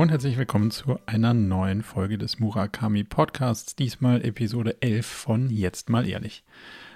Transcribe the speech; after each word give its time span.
Und 0.00 0.10
herzlich 0.10 0.38
willkommen 0.38 0.70
zu 0.70 0.98
einer 1.04 1.34
neuen 1.34 1.82
Folge 1.82 2.16
des 2.16 2.40
Murakami 2.40 3.04
Podcasts, 3.04 3.76
diesmal 3.76 4.24
Episode 4.24 4.80
11 4.80 5.04
von 5.04 5.50
Jetzt 5.50 5.90
mal 5.90 6.08
ehrlich. 6.08 6.42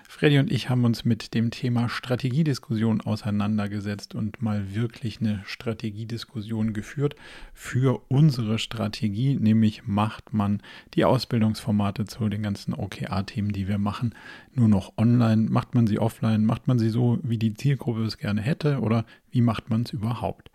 Freddy 0.09 0.39
und 0.39 0.51
ich 0.51 0.71
haben 0.71 0.87
uns 0.87 1.05
mit 1.05 1.35
dem 1.35 1.51
Thema 1.51 1.91
Strategiediskussion 1.91 3.03
auseinandergesetzt 3.03 4.15
und 4.15 4.41
mal 4.41 4.75
wirklich 4.75 5.21
eine 5.21 5.43
Strategiediskussion 5.45 6.73
geführt 6.73 7.15
für 7.53 8.01
unsere 8.09 8.59
Strategie, 8.59 9.35
nämlich 9.35 9.87
macht 9.87 10.33
man 10.33 10.63
die 10.95 11.05
Ausbildungsformate 11.05 12.07
zu 12.07 12.31
den 12.31 12.43
ganzen 12.43 12.73
OKR-Themen, 12.73 13.53
die 13.53 13.69
wir 13.69 13.77
machen, 13.77 14.15
nur 14.55 14.69
noch 14.69 14.95
online, 14.97 15.51
macht 15.51 15.75
man 15.75 15.87
sie 15.87 15.99
offline, 15.99 16.47
macht 16.47 16.69
man 16.69 16.79
sie 16.79 16.89
so, 16.89 17.19
wie 17.23 17.37
die 17.37 17.53
Zielgruppe 17.53 18.05
es 18.05 18.17
gerne 18.17 18.41
hätte 18.41 18.81
oder 18.81 19.05
wie 19.31 19.43
macht 19.43 19.69
man 19.69 19.83
es 19.83 19.93
überhaupt? 19.93 20.51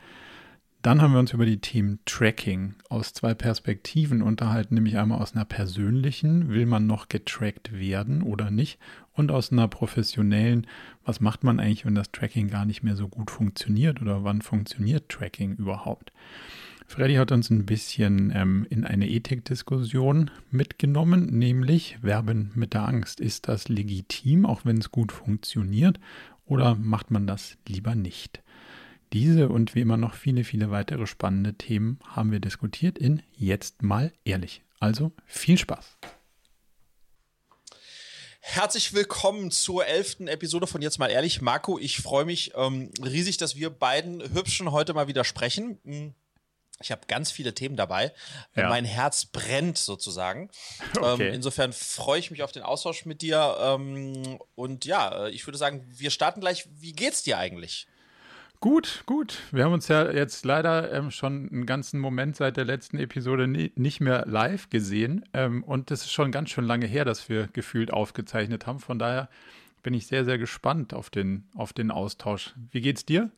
Dann 0.81 1.01
haben 1.01 1.11
wir 1.11 1.19
uns 1.19 1.33
über 1.33 1.45
die 1.45 1.59
Themen 1.59 1.99
Tracking 2.05 2.75
aus 2.87 3.11
zwei 3.11 3.33
Perspektiven 3.33 4.21
unterhalten, 4.21 4.75
nämlich 4.75 4.97
einmal 4.97 5.21
aus 5.21 5.35
einer 5.35 5.43
persönlichen, 5.43 6.47
will 6.47 6.65
man 6.65 6.87
noch 6.87 7.09
getrackt 7.09 7.73
werden 7.77 8.21
oder 8.23 8.49
nicht, 8.49 8.79
und 9.11 9.29
aus 9.29 9.51
einer 9.51 9.67
professionellen, 9.67 10.65
was 11.03 11.19
macht 11.19 11.43
man 11.43 11.59
eigentlich, 11.59 11.85
wenn 11.85 11.95
das 11.95 12.13
Tracking 12.13 12.47
gar 12.47 12.63
nicht 12.63 12.81
mehr 12.81 12.95
so 12.95 13.09
gut 13.09 13.29
funktioniert 13.29 14.01
oder 14.01 14.23
wann 14.23 14.41
funktioniert 14.41 15.09
Tracking 15.09 15.57
überhaupt. 15.57 16.13
Freddy 16.87 17.15
hat 17.15 17.33
uns 17.33 17.49
ein 17.49 17.65
bisschen 17.65 18.31
ähm, 18.33 18.65
in 18.69 18.85
eine 18.85 19.09
Ethikdiskussion 19.09 20.31
mitgenommen, 20.49 21.25
nämlich 21.25 22.01
Werben 22.01 22.51
mit 22.55 22.73
der 22.73 22.87
Angst. 22.87 23.19
Ist 23.19 23.49
das 23.49 23.67
legitim, 23.67 24.45
auch 24.45 24.63
wenn 24.63 24.77
es 24.77 24.91
gut 24.91 25.11
funktioniert, 25.11 25.99
oder 26.45 26.75
macht 26.75 27.11
man 27.11 27.27
das 27.27 27.57
lieber 27.67 27.95
nicht? 27.95 28.41
Diese 29.11 29.49
und 29.49 29.73
wie 29.73 29.81
immer 29.81 29.97
noch 29.97 30.13
viele, 30.13 30.43
viele 30.43 30.69
weitere 30.69 31.07
spannende 31.07 31.55
Themen 31.55 31.99
haben 32.05 32.31
wir 32.31 32.39
diskutiert 32.39 32.99
in 32.99 33.23
Jetzt 33.35 33.81
mal 33.81 34.13
ehrlich. 34.23 34.61
Also 34.79 35.11
viel 35.25 35.57
Spaß. 35.57 35.97
Herzlich 38.39 38.93
willkommen 38.93 39.49
zur 39.49 39.87
elften 39.87 40.27
Episode 40.27 40.67
von 40.67 40.83
Jetzt 40.83 40.99
mal 40.99 41.09
ehrlich. 41.09 41.41
Marco, 41.41 41.79
ich 41.79 41.97
freue 41.97 42.25
mich 42.25 42.53
ähm, 42.55 42.91
riesig, 43.03 43.37
dass 43.37 43.55
wir 43.55 43.71
beiden 43.71 44.21
Hübschen 44.33 44.71
heute 44.71 44.93
mal 44.93 45.07
wieder 45.07 45.23
sprechen. 45.23 45.79
Hm, 45.85 46.13
ich 46.79 46.91
habe 46.91 47.01
ganz 47.07 47.31
viele 47.31 47.55
Themen 47.55 47.77
dabei. 47.77 48.13
Ja. 48.55 48.69
Mein 48.69 48.85
Herz 48.85 49.25
brennt 49.25 49.79
sozusagen. 49.79 50.51
Okay. 50.99 51.29
Ähm, 51.29 51.33
insofern 51.33 51.73
freue 51.73 52.19
ich 52.19 52.29
mich 52.29 52.43
auf 52.43 52.51
den 52.51 52.63
Austausch 52.63 53.05
mit 53.05 53.21
dir. 53.21 53.57
Ähm, 53.59 54.39
und 54.55 54.85
ja, 54.85 55.25
äh, 55.25 55.29
ich 55.31 55.47
würde 55.47 55.57
sagen, 55.57 55.85
wir 55.89 56.11
starten 56.11 56.41
gleich. 56.41 56.67
Wie 56.79 56.93
geht's 56.93 57.23
dir 57.23 57.37
eigentlich? 57.37 57.87
Gut, 58.61 59.03
gut. 59.05 59.37
Wir 59.51 59.63
haben 59.63 59.71
uns 59.71 59.87
ja 59.87 60.11
jetzt 60.11 60.43
leider 60.43 60.91
ähm, 60.91 61.11
schon 61.11 61.47
einen 61.49 61.65
ganzen 61.65 61.97
Moment 61.97 62.35
seit 62.35 62.57
der 62.57 62.65
letzten 62.65 62.97
Episode 62.97 63.47
nie, 63.47 63.71
nicht 63.75 64.01
mehr 64.01 64.25
live 64.25 64.69
gesehen. 64.69 65.23
Ähm, 65.33 65.63
und 65.63 65.91
das 65.91 66.01
ist 66.01 66.11
schon 66.11 66.33
ganz 66.33 66.49
schön 66.49 66.65
lange 66.65 66.85
her, 66.85 67.05
dass 67.05 67.29
wir 67.29 67.47
gefühlt 67.47 67.93
aufgezeichnet 67.93 68.67
haben. 68.67 68.81
Von 68.81 68.99
daher 68.99 69.29
bin 69.81 69.93
ich 69.93 70.07
sehr, 70.07 70.25
sehr 70.25 70.37
gespannt 70.37 70.93
auf 70.93 71.09
den, 71.09 71.47
auf 71.55 71.71
den 71.71 71.89
Austausch. 71.89 72.53
Wie 72.71 72.81
geht's 72.81 73.05
dir? 73.05 73.31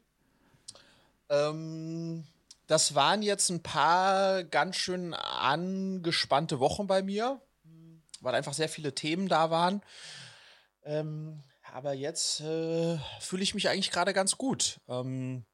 Ähm, 1.30 2.24
das 2.66 2.96
waren 2.96 3.22
jetzt 3.22 3.52
ein 3.52 3.62
paar 3.62 4.44
ganz 4.44 4.76
schön 4.78 5.14
angespannte 5.14 6.60
Wochen 6.60 6.88
bei 6.88 7.04
mir, 7.04 7.40
weil 8.22 8.34
einfach 8.34 8.54
sehr 8.54 8.70
viele 8.70 8.96
Themen 8.96 9.28
da 9.28 9.52
waren. 9.52 9.84
Ähm, 10.84 11.44
aber 11.74 11.94
jetzt 11.94 12.42
äh, 12.42 12.98
fühle 13.20 13.44
ich 13.44 13.54
mich 13.54 13.70
eigentlich 13.70 13.92
gerade 13.92 14.14
ganz 14.14 14.38
gut. 14.38 14.80
Ähm, 14.88 15.46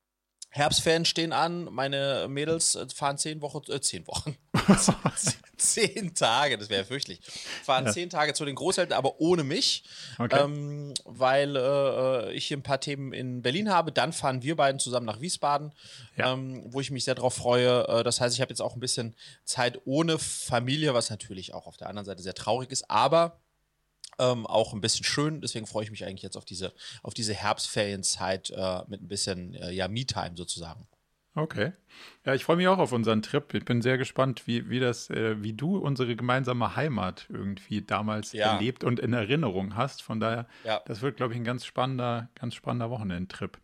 Herbstferien 0.50 1.06
stehen 1.06 1.34
an, 1.34 1.66
meine 1.66 2.28
Mädels 2.30 2.76
äh, 2.76 2.88
fahren 2.94 3.18
zehn 3.18 3.42
Wochen, 3.42 3.70
äh, 3.72 3.82
zehn 3.82 4.08
Wochen, 4.08 4.38
zehn 5.58 6.16
Tage, 6.16 6.58
das 6.58 6.70
wäre 6.70 6.86
fürchtlich, 6.86 7.20
fahren 7.64 7.86
ja. 7.86 7.92
zehn 7.92 8.10
Tage 8.10 8.34
zu 8.34 8.46
den 8.46 8.56
Großeltern, 8.56 8.98
aber 8.98 9.20
ohne 9.20 9.44
mich, 9.44 9.84
okay. 10.18 10.40
ähm, 10.42 10.94
weil 11.04 11.56
äh, 11.56 12.34
ich 12.34 12.48
hier 12.48 12.58
ein 12.58 12.64
paar 12.64 12.80
Themen 12.80 13.14
in 13.14 13.42
Berlin 13.42 13.70
habe. 13.70 13.92
Dann 13.92 14.14
fahren 14.14 14.42
wir 14.42 14.56
beiden 14.56 14.80
zusammen 14.80 15.06
nach 15.06 15.22
Wiesbaden, 15.22 15.74
ja. 16.16 16.34
ähm, 16.34 16.64
wo 16.68 16.80
ich 16.80 16.92
mich 16.92 17.04
sehr 17.04 17.16
darauf 17.16 17.36
freue. 17.36 17.88
Äh, 17.88 18.04
das 18.04 18.22
heißt, 18.22 18.34
ich 18.34 18.42
habe 18.42 18.50
jetzt 18.50 18.62
auch 18.62 18.76
ein 18.76 18.80
bisschen 18.80 19.16
Zeit 19.44 19.82
ohne 19.86 20.18
Familie, 20.18 20.94
was 20.94 21.10
natürlich 21.10 21.54
auch 21.54 21.68
auf 21.68 21.78
der 21.78 21.90
anderen 21.90 22.06
Seite 22.06 22.24
sehr 22.24 22.36
traurig 22.36 22.72
ist, 22.72 22.90
aber 22.90 23.42
ähm, 24.20 24.46
auch 24.46 24.74
ein 24.74 24.82
bisschen 24.82 25.06
schön. 25.06 25.42
Deswegen 25.42 25.68
freue 25.68 25.84
ich 25.84 25.92
mich 25.92 26.06
eigentlich 26.06 26.24
jetzt 26.24 26.38
auf 26.38 26.46
diese, 26.46 26.74
auf 27.04 27.14
diese 27.14 27.34
Herbstferienzeit 27.34 28.52
äh, 28.52 28.82
mit 28.88 29.02
ein 29.02 29.08
bisschen 29.08 29.54
äh, 29.56 29.72
ja, 29.72 29.88
Me-Time 29.88 30.36
sozusagen. 30.36 30.88
Okay. 31.38 31.74
Ja, 32.26 32.34
ich 32.34 32.44
freue 32.46 32.58
mich 32.58 32.68
auch 32.68 32.80
auf 32.80 32.92
unseren 32.92 33.22
Trip. 33.22 33.54
Ich 33.54 33.64
bin 33.64 33.84
sehr 33.84 34.00
gespannt, 34.00 34.48
wie, 34.48 34.70
wie 34.70 34.80
das, 34.80 35.12
äh, 35.12 35.42
wie 35.44 35.54
du 35.54 35.78
unsere 35.78 36.16
gemeinsame 36.16 36.76
Heimat 36.76 37.28
irgendwie 37.30 37.84
damals 37.84 38.34
ja. 38.34 38.54
erlebt 38.54 38.84
und 38.84 39.00
in 39.00 39.14
Erinnerung 39.14 39.76
hast. 39.76 40.02
Von 40.02 40.20
daher, 40.20 40.48
ja. 40.64 40.82
das 40.86 41.02
wird, 41.04 41.18
glaube 41.18 41.34
ich, 41.34 41.40
ein 41.40 41.44
ganz 41.44 41.64
spannender, 41.64 42.30
ganz 42.34 42.56
spannender 42.56 42.90
Wochenendtrip. 42.90 43.60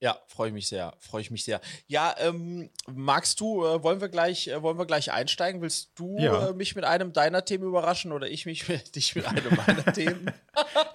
Ja, 0.00 0.18
freue 0.26 0.48
ich 0.48 0.54
mich 0.54 0.66
sehr, 0.66 0.94
freue 0.98 1.20
ich 1.20 1.30
mich 1.30 1.44
sehr. 1.44 1.60
Ja, 1.86 2.14
ähm, 2.18 2.70
magst 2.90 3.38
du, 3.40 3.64
äh, 3.66 3.82
wollen 3.82 4.00
wir 4.00 4.08
gleich, 4.08 4.48
äh, 4.48 4.62
wollen 4.62 4.78
wir 4.78 4.86
gleich 4.86 5.12
einsteigen? 5.12 5.60
Willst 5.60 5.90
du 5.94 6.18
ja. 6.18 6.48
äh, 6.48 6.54
mich 6.54 6.74
mit 6.74 6.84
einem 6.84 7.12
deiner 7.12 7.44
Themen 7.44 7.64
überraschen 7.64 8.10
oder 8.12 8.28
ich 8.28 8.46
mich 8.46 8.66
mit, 8.66 8.94
dich 8.96 9.14
mit 9.14 9.26
einem 9.26 9.54
meiner 9.54 9.84
Themen? 9.92 10.30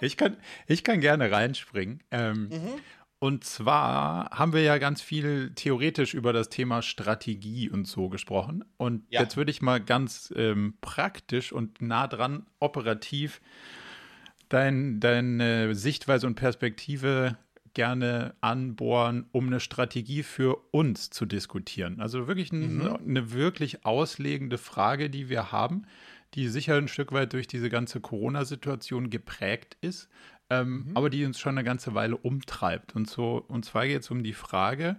ich 0.00 0.16
kann, 0.16 0.36
ich 0.66 0.82
kann 0.82 1.00
gerne 1.00 1.30
reinspringen. 1.30 2.02
Ähm, 2.10 2.48
mhm. 2.48 2.80
Und 3.20 3.44
zwar 3.44 4.30
haben 4.30 4.52
wir 4.52 4.62
ja 4.62 4.76
ganz 4.78 5.00
viel 5.02 5.52
theoretisch 5.54 6.12
über 6.12 6.32
das 6.32 6.48
Thema 6.48 6.82
Strategie 6.82 7.70
und 7.70 7.86
so 7.86 8.08
gesprochen. 8.08 8.64
Und 8.76 9.04
ja. 9.08 9.22
jetzt 9.22 9.36
würde 9.36 9.52
ich 9.52 9.62
mal 9.62 9.80
ganz 9.80 10.34
ähm, 10.36 10.74
praktisch 10.80 11.52
und 11.52 11.80
nah 11.80 12.08
dran 12.08 12.46
operativ 12.58 13.40
dein, 14.48 15.00
deine 15.00 15.74
Sichtweise 15.74 16.26
und 16.26 16.34
Perspektive 16.34 17.38
gerne 17.76 18.34
anbohren, 18.40 19.26
um 19.32 19.48
eine 19.48 19.60
Strategie 19.60 20.22
für 20.22 20.56
uns 20.70 21.10
zu 21.10 21.26
diskutieren. 21.26 22.00
Also 22.00 22.26
wirklich 22.26 22.50
ein, 22.50 22.78
mhm. 22.78 22.96
eine 23.06 23.32
wirklich 23.32 23.84
auslegende 23.84 24.56
Frage, 24.56 25.10
die 25.10 25.28
wir 25.28 25.52
haben, 25.52 25.82
die 26.32 26.48
sicher 26.48 26.76
ein 26.76 26.88
Stück 26.88 27.12
weit 27.12 27.34
durch 27.34 27.46
diese 27.46 27.68
ganze 27.68 28.00
Corona-Situation 28.00 29.10
geprägt 29.10 29.76
ist, 29.82 30.08
ähm, 30.48 30.86
mhm. 30.86 30.96
aber 30.96 31.10
die 31.10 31.26
uns 31.26 31.38
schon 31.38 31.58
eine 31.58 31.64
ganze 31.64 31.94
Weile 31.94 32.16
umtreibt. 32.16 32.96
Und 32.96 33.10
so, 33.10 33.44
und 33.46 33.66
zwar 33.66 33.86
geht 33.86 34.00
es 34.00 34.10
um 34.10 34.24
die 34.24 34.32
Frage, 34.32 34.96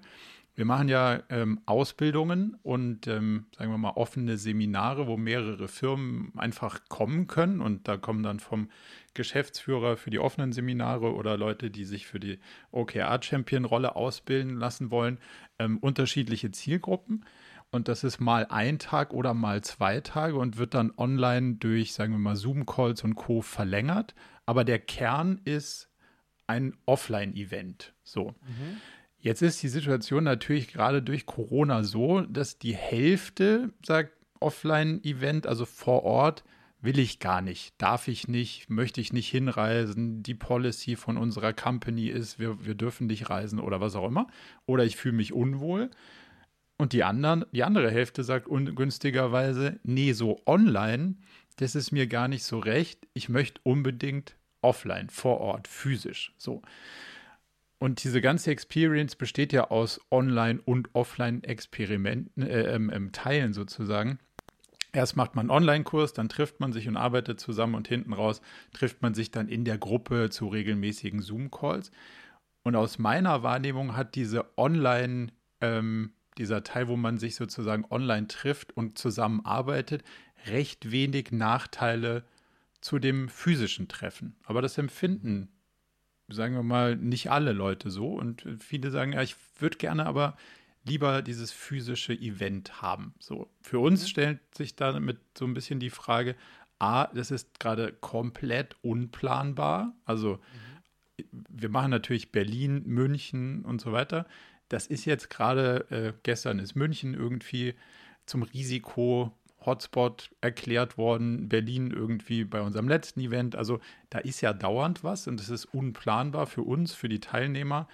wir 0.53 0.65
machen 0.65 0.87
ja 0.87 1.21
ähm, 1.29 1.61
Ausbildungen 1.65 2.57
und, 2.63 3.07
ähm, 3.07 3.45
sagen 3.57 3.71
wir 3.71 3.77
mal, 3.77 3.91
offene 3.91 4.37
Seminare, 4.37 5.05
wo 5.05 5.15
mehrere 5.15 5.67
Firmen 5.67 6.31
einfach 6.35 6.81
kommen 6.89 7.27
können. 7.27 7.61
Und 7.61 7.87
da 7.87 7.97
kommen 7.97 8.23
dann 8.23 8.39
vom 8.39 8.69
Geschäftsführer 9.17 9.97
für 9.97 10.09
die 10.09 10.19
offenen 10.19 10.53
Seminare 10.53 11.13
oder 11.13 11.35
Leute, 11.35 11.69
die 11.69 11.83
sich 11.83 12.07
für 12.07 12.21
die 12.21 12.39
OKR-Champion-Rolle 12.71 13.97
ausbilden 13.97 14.55
lassen 14.55 14.91
wollen, 14.91 15.19
ähm, 15.59 15.79
unterschiedliche 15.79 16.51
Zielgruppen. 16.51 17.25
Und 17.69 17.89
das 17.89 18.05
ist 18.05 18.21
mal 18.21 18.47
ein 18.49 18.79
Tag 18.79 19.13
oder 19.13 19.33
mal 19.33 19.61
zwei 19.61 19.99
Tage 19.99 20.37
und 20.37 20.57
wird 20.57 20.73
dann 20.73 20.93
online 20.95 21.55
durch, 21.55 21.91
sagen 21.91 22.13
wir 22.13 22.19
mal, 22.19 22.37
Zoom-Calls 22.37 23.03
und 23.03 23.15
Co. 23.15 23.41
verlängert. 23.41 24.15
Aber 24.45 24.63
der 24.63 24.79
Kern 24.79 25.41
ist 25.43 25.89
ein 26.45 26.77
Offline-Event. 26.85 27.93
So. 28.03 28.29
Mhm. 28.29 28.77
Jetzt 29.19 29.41
ist 29.41 29.61
die 29.61 29.67
Situation 29.67 30.23
natürlich 30.23 30.71
gerade 30.71 31.01
durch 31.01 31.25
Corona 31.25 31.83
so, 31.83 32.21
dass 32.21 32.59
die 32.59 32.75
Hälfte 32.75 33.73
sagt, 33.85 34.13
Offline-Event, 34.39 35.47
also 35.47 35.65
vor 35.65 36.03
Ort, 36.03 36.43
will 36.79 36.99
ich 36.99 37.19
gar 37.19 37.41
nicht, 37.41 37.73
darf 37.79 38.07
ich 38.07 38.27
nicht, 38.27 38.69
möchte 38.69 39.01
ich 39.01 39.11
nicht 39.11 39.29
hinreisen, 39.29 40.21
die 40.21 40.35
Policy 40.35 40.95
von 40.95 41.17
unserer 41.17 41.53
Company 41.53 42.07
ist, 42.07 42.39
wir, 42.39 42.65
wir 42.65 42.75
dürfen 42.75 43.07
nicht 43.07 43.29
reisen 43.29 43.59
oder 43.59 43.81
was 43.81 43.95
auch 43.95 44.07
immer. 44.07 44.27
Oder 44.65 44.85
ich 44.85 44.95
fühle 44.95 45.15
mich 45.15 45.33
unwohl. 45.33 45.89
Und 46.77 46.93
die, 46.93 47.03
anderen, 47.03 47.45
die 47.51 47.63
andere 47.63 47.89
Hälfte 47.89 48.23
sagt 48.23 48.47
ungünstigerweise, 48.47 49.79
nee, 49.83 50.13
so 50.13 50.39
online, 50.45 51.15
das 51.55 51.73
ist 51.73 51.91
mir 51.91 52.05
gar 52.05 52.27
nicht 52.27 52.43
so 52.43 52.59
recht. 52.59 53.07
Ich 53.13 53.29
möchte 53.29 53.59
unbedingt 53.63 54.35
offline, 54.61 55.09
vor 55.09 55.39
Ort, 55.39 55.67
physisch. 55.67 56.33
So. 56.37 56.61
Und 57.79 58.03
diese 58.03 58.21
ganze 58.21 58.51
Experience 58.51 59.15
besteht 59.15 59.53
ja 59.53 59.69
aus 59.69 59.99
Online- 60.11 60.61
und 60.65 60.93
Offline-Experimenten, 60.93 62.43
äh, 62.43 62.73
ähm, 62.73 62.91
ähm, 62.93 63.11
Teilen 63.11 63.53
sozusagen. 63.53 64.19
Erst 64.97 65.15
macht 65.15 65.35
man 65.35 65.43
einen 65.43 65.51
Online-Kurs, 65.51 66.13
dann 66.13 66.27
trifft 66.27 66.59
man 66.59 66.73
sich 66.73 66.87
und 66.87 66.97
arbeitet 66.97 67.39
zusammen 67.39 67.75
und 67.75 67.87
hinten 67.87 68.13
raus 68.13 68.41
trifft 68.73 69.03
man 69.03 69.13
sich 69.13 69.29
dann 69.29 69.47
in 69.47 69.63
der 69.63 69.77
Gruppe 69.77 70.31
zu 70.31 70.47
regelmäßigen 70.47 71.21
Zoom-Calls. 71.21 71.91
Und 72.63 72.75
aus 72.75 72.97
meiner 72.97 73.43
Wahrnehmung 73.43 73.95
hat 73.95 74.15
diese 74.15 74.57
Online, 74.57 75.27
ähm, 75.61 76.13
dieser 76.39 76.63
Teil, 76.63 76.87
wo 76.87 76.97
man 76.97 77.19
sich 77.19 77.35
sozusagen 77.35 77.85
online 77.91 78.27
trifft 78.27 78.75
und 78.75 78.97
zusammenarbeitet, 78.97 80.03
recht 80.47 80.89
wenig 80.89 81.31
Nachteile 81.31 82.23
zu 82.81 82.97
dem 82.97 83.29
physischen 83.29 83.87
Treffen. 83.87 84.35
Aber 84.45 84.63
das 84.63 84.79
empfinden 84.79 85.49
sagen 86.29 86.55
wir 86.55 86.63
mal, 86.63 86.95
nicht 86.95 87.31
alle 87.31 87.53
Leute 87.53 87.89
so. 87.89 88.09
Und 88.09 88.45
viele 88.59 88.91
sagen, 88.91 89.13
ja, 89.13 89.21
ich 89.21 89.35
würde 89.59 89.77
gerne 89.77 90.07
aber 90.07 90.35
lieber 90.87 91.21
dieses 91.21 91.51
physische 91.51 92.13
Event 92.13 92.81
haben. 92.81 93.13
So, 93.19 93.49
für 93.61 93.79
uns 93.79 94.03
mhm. 94.03 94.07
stellt 94.07 94.55
sich 94.55 94.75
damit 94.75 95.19
so 95.37 95.45
ein 95.45 95.53
bisschen 95.53 95.79
die 95.79 95.89
Frage, 95.89 96.35
A, 96.79 97.07
das 97.07 97.31
ist 97.31 97.59
gerade 97.59 97.93
komplett 97.93 98.75
unplanbar. 98.81 99.95
Also 100.05 100.39
mhm. 101.17 101.25
wir 101.49 101.69
machen 101.69 101.91
natürlich 101.91 102.31
Berlin, 102.31 102.83
München 102.85 103.65
und 103.65 103.81
so 103.81 103.91
weiter. 103.91 104.25
Das 104.69 104.87
ist 104.87 105.05
jetzt 105.05 105.29
gerade, 105.29 105.89
äh, 105.89 106.13
gestern 106.23 106.59
ist 106.59 106.75
München 106.75 107.13
irgendwie 107.13 107.73
zum 108.25 108.43
Risiko 108.43 109.33
Hotspot 109.65 110.31
erklärt 110.41 110.97
worden, 110.97 111.49
Berlin 111.49 111.91
irgendwie 111.91 112.43
bei 112.43 112.61
unserem 112.61 112.87
letzten 112.87 113.19
Event. 113.19 113.55
Also 113.55 113.79
da 114.09 114.19
ist 114.19 114.41
ja 114.41 114.53
dauernd 114.53 115.03
was 115.03 115.27
und 115.27 115.39
es 115.39 115.49
ist 115.49 115.65
unplanbar 115.65 116.47
für 116.47 116.61
uns, 116.61 116.93
für 116.93 117.09
die 117.09 117.19
Teilnehmer. 117.19 117.87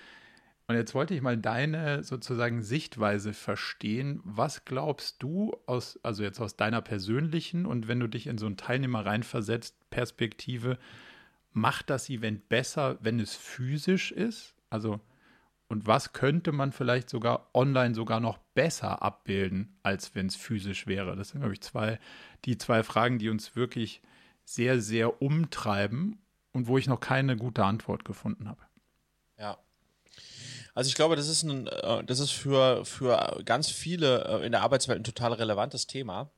Und 0.68 0.76
jetzt 0.76 0.96
wollte 0.96 1.14
ich 1.14 1.22
mal 1.22 1.38
deine 1.38 2.04
sozusagen 2.04 2.64
Sichtweise 2.64 3.34
verstehen. 3.34 4.22
Was 4.24 4.64
glaubst 4.64 5.22
du 5.22 5.58
aus, 5.66 6.00
also 6.04 6.24
jetzt 6.24 6.40
aus 6.40 6.56
deiner 6.56 6.82
persönlichen 6.82 7.66
und 7.66 7.88
wenn 7.88 8.00
du 8.00 8.08
dich 8.08 8.28
in 8.28 8.38
so 8.38 8.46
einen 8.46 8.58
Teilnehmer 8.58 9.06
reinversetzt, 9.06 9.90
Perspektive, 9.90 10.78
macht 11.52 11.90
das 11.90 12.10
Event 12.10 12.48
besser, 12.48 12.98
wenn 13.02 13.20
es 13.20 13.36
physisch 13.36 14.12
ist? 14.12 14.56
Also, 14.70 15.02
und 15.68 15.86
was 15.86 16.14
könnte 16.14 16.52
man 16.52 16.72
vielleicht 16.72 17.10
sogar 17.10 17.50
online 17.54 17.94
sogar 17.94 18.22
noch 18.22 18.38
besser 18.38 19.02
abbilden, 19.02 19.78
als 19.84 20.16
wenn 20.16 20.28
es 20.28 20.36
physisch 20.36 20.88
wäre? 20.88 21.16
Das 21.18 21.30
sind, 21.30 21.42
glaube 21.42 21.54
ich, 21.54 21.62
zwei, 21.62 22.00
die 22.46 22.58
zwei 22.58 22.84
Fragen, 22.84 23.20
die 23.20 23.30
uns 23.30 23.56
wirklich 23.58 24.02
sehr, 24.46 24.80
sehr 24.80 25.22
umtreiben 25.22 26.20
und 26.54 26.68
wo 26.68 26.78
ich 26.78 26.88
noch 26.88 27.00
keine 27.00 27.36
gute 27.36 27.66
Antwort 27.66 28.06
gefunden 28.06 28.48
habe. 28.48 28.62
Also 30.74 30.88
ich 30.88 30.96
glaube, 30.96 31.16
das 31.16 31.28
ist 31.28 31.44
ein, 31.44 31.68
äh, 31.68 32.04
das 32.04 32.20
ist 32.20 32.32
für, 32.32 32.86
für 32.86 33.42
ganz 33.46 33.70
viele 33.70 34.26
äh, 34.26 34.46
in 34.46 34.52
der 34.52 34.62
Arbeitswelt 34.62 35.00
ein 35.00 35.04
total 35.04 35.34
relevantes 35.34 35.88
Thema. 35.88 36.32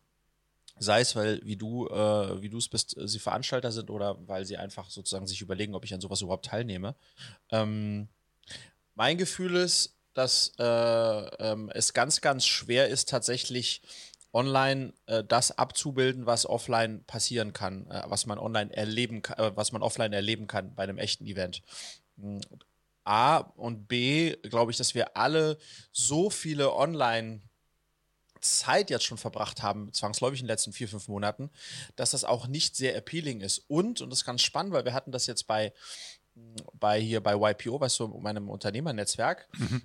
Sei 0.77 0.99
es, 0.99 1.15
weil, 1.15 1.39
wie 1.45 1.55
du, 1.55 1.87
äh, 1.87 2.41
wie 2.41 2.49
du 2.49 2.57
es 2.57 2.67
bist, 2.67 2.95
sie 2.99 3.19
Veranstalter 3.19 3.71
sind 3.71 3.89
oder 3.89 4.17
weil 4.27 4.45
sie 4.45 4.57
einfach 4.57 4.89
sozusagen 4.89 5.25
sich 5.25 5.41
überlegen, 5.41 5.73
ob 5.73 5.85
ich 5.85 5.93
an 5.93 6.01
sowas 6.01 6.21
überhaupt 6.21 6.45
teilnehme. 6.45 6.95
Ähm, 7.49 8.09
mein 8.93 9.17
Gefühl 9.17 9.55
ist, 9.55 9.95
dass 10.13 10.53
äh, 10.59 10.63
ähm, 10.63 11.69
es 11.73 11.93
ganz, 11.93 12.19
ganz 12.21 12.45
schwer 12.45 12.89
ist, 12.89 13.09
tatsächlich 13.09 13.81
online 14.33 14.93
äh, 15.05 15.23
das 15.23 15.57
abzubilden, 15.57 16.25
was 16.25 16.45
offline 16.45 17.03
passieren 17.05 17.53
kann, 17.53 17.89
äh, 17.89 18.03
was 18.07 18.25
man 18.25 18.37
online 18.37 18.73
erleben 18.75 19.21
kann, 19.21 19.37
äh, 19.37 19.55
was 19.55 19.71
man 19.71 19.81
offline 19.81 20.11
erleben 20.11 20.47
kann 20.47 20.75
bei 20.75 20.83
einem 20.83 20.97
echten 20.97 21.25
Event. 21.25 21.63
A 23.05 23.37
und 23.37 23.87
B, 23.87 24.35
glaube 24.43 24.71
ich, 24.71 24.77
dass 24.77 24.95
wir 24.95 25.15
alle 25.15 25.57
so 25.91 26.29
viele 26.29 26.73
Online- 26.73 27.41
Zeit 28.41 28.89
jetzt 28.89 29.05
schon 29.05 29.17
verbracht 29.17 29.63
haben, 29.63 29.91
zwangsläufig 29.91 30.39
in 30.39 30.45
den 30.45 30.51
letzten 30.51 30.71
vier, 30.71 30.87
fünf 30.87 31.07
Monaten, 31.07 31.49
dass 31.95 32.11
das 32.11 32.23
auch 32.23 32.47
nicht 32.47 32.75
sehr 32.75 32.95
appealing 32.95 33.41
ist. 33.41 33.63
Und, 33.67 34.01
und 34.01 34.09
das 34.11 34.19
ist 34.19 34.25
ganz 34.25 34.43
spannend, 34.43 34.71
weil 34.71 34.85
wir 34.85 34.93
hatten 34.93 35.11
das 35.11 35.25
jetzt 35.25 35.47
bei, 35.47 35.73
bei 36.73 36.99
hier 36.99 37.21
bei 37.21 37.33
YPO, 37.33 37.79
weißt 37.79 37.99
du, 37.99 38.07
meinem 38.07 38.49
Unternehmernetzwerk. 38.49 39.47
Mhm. 39.57 39.81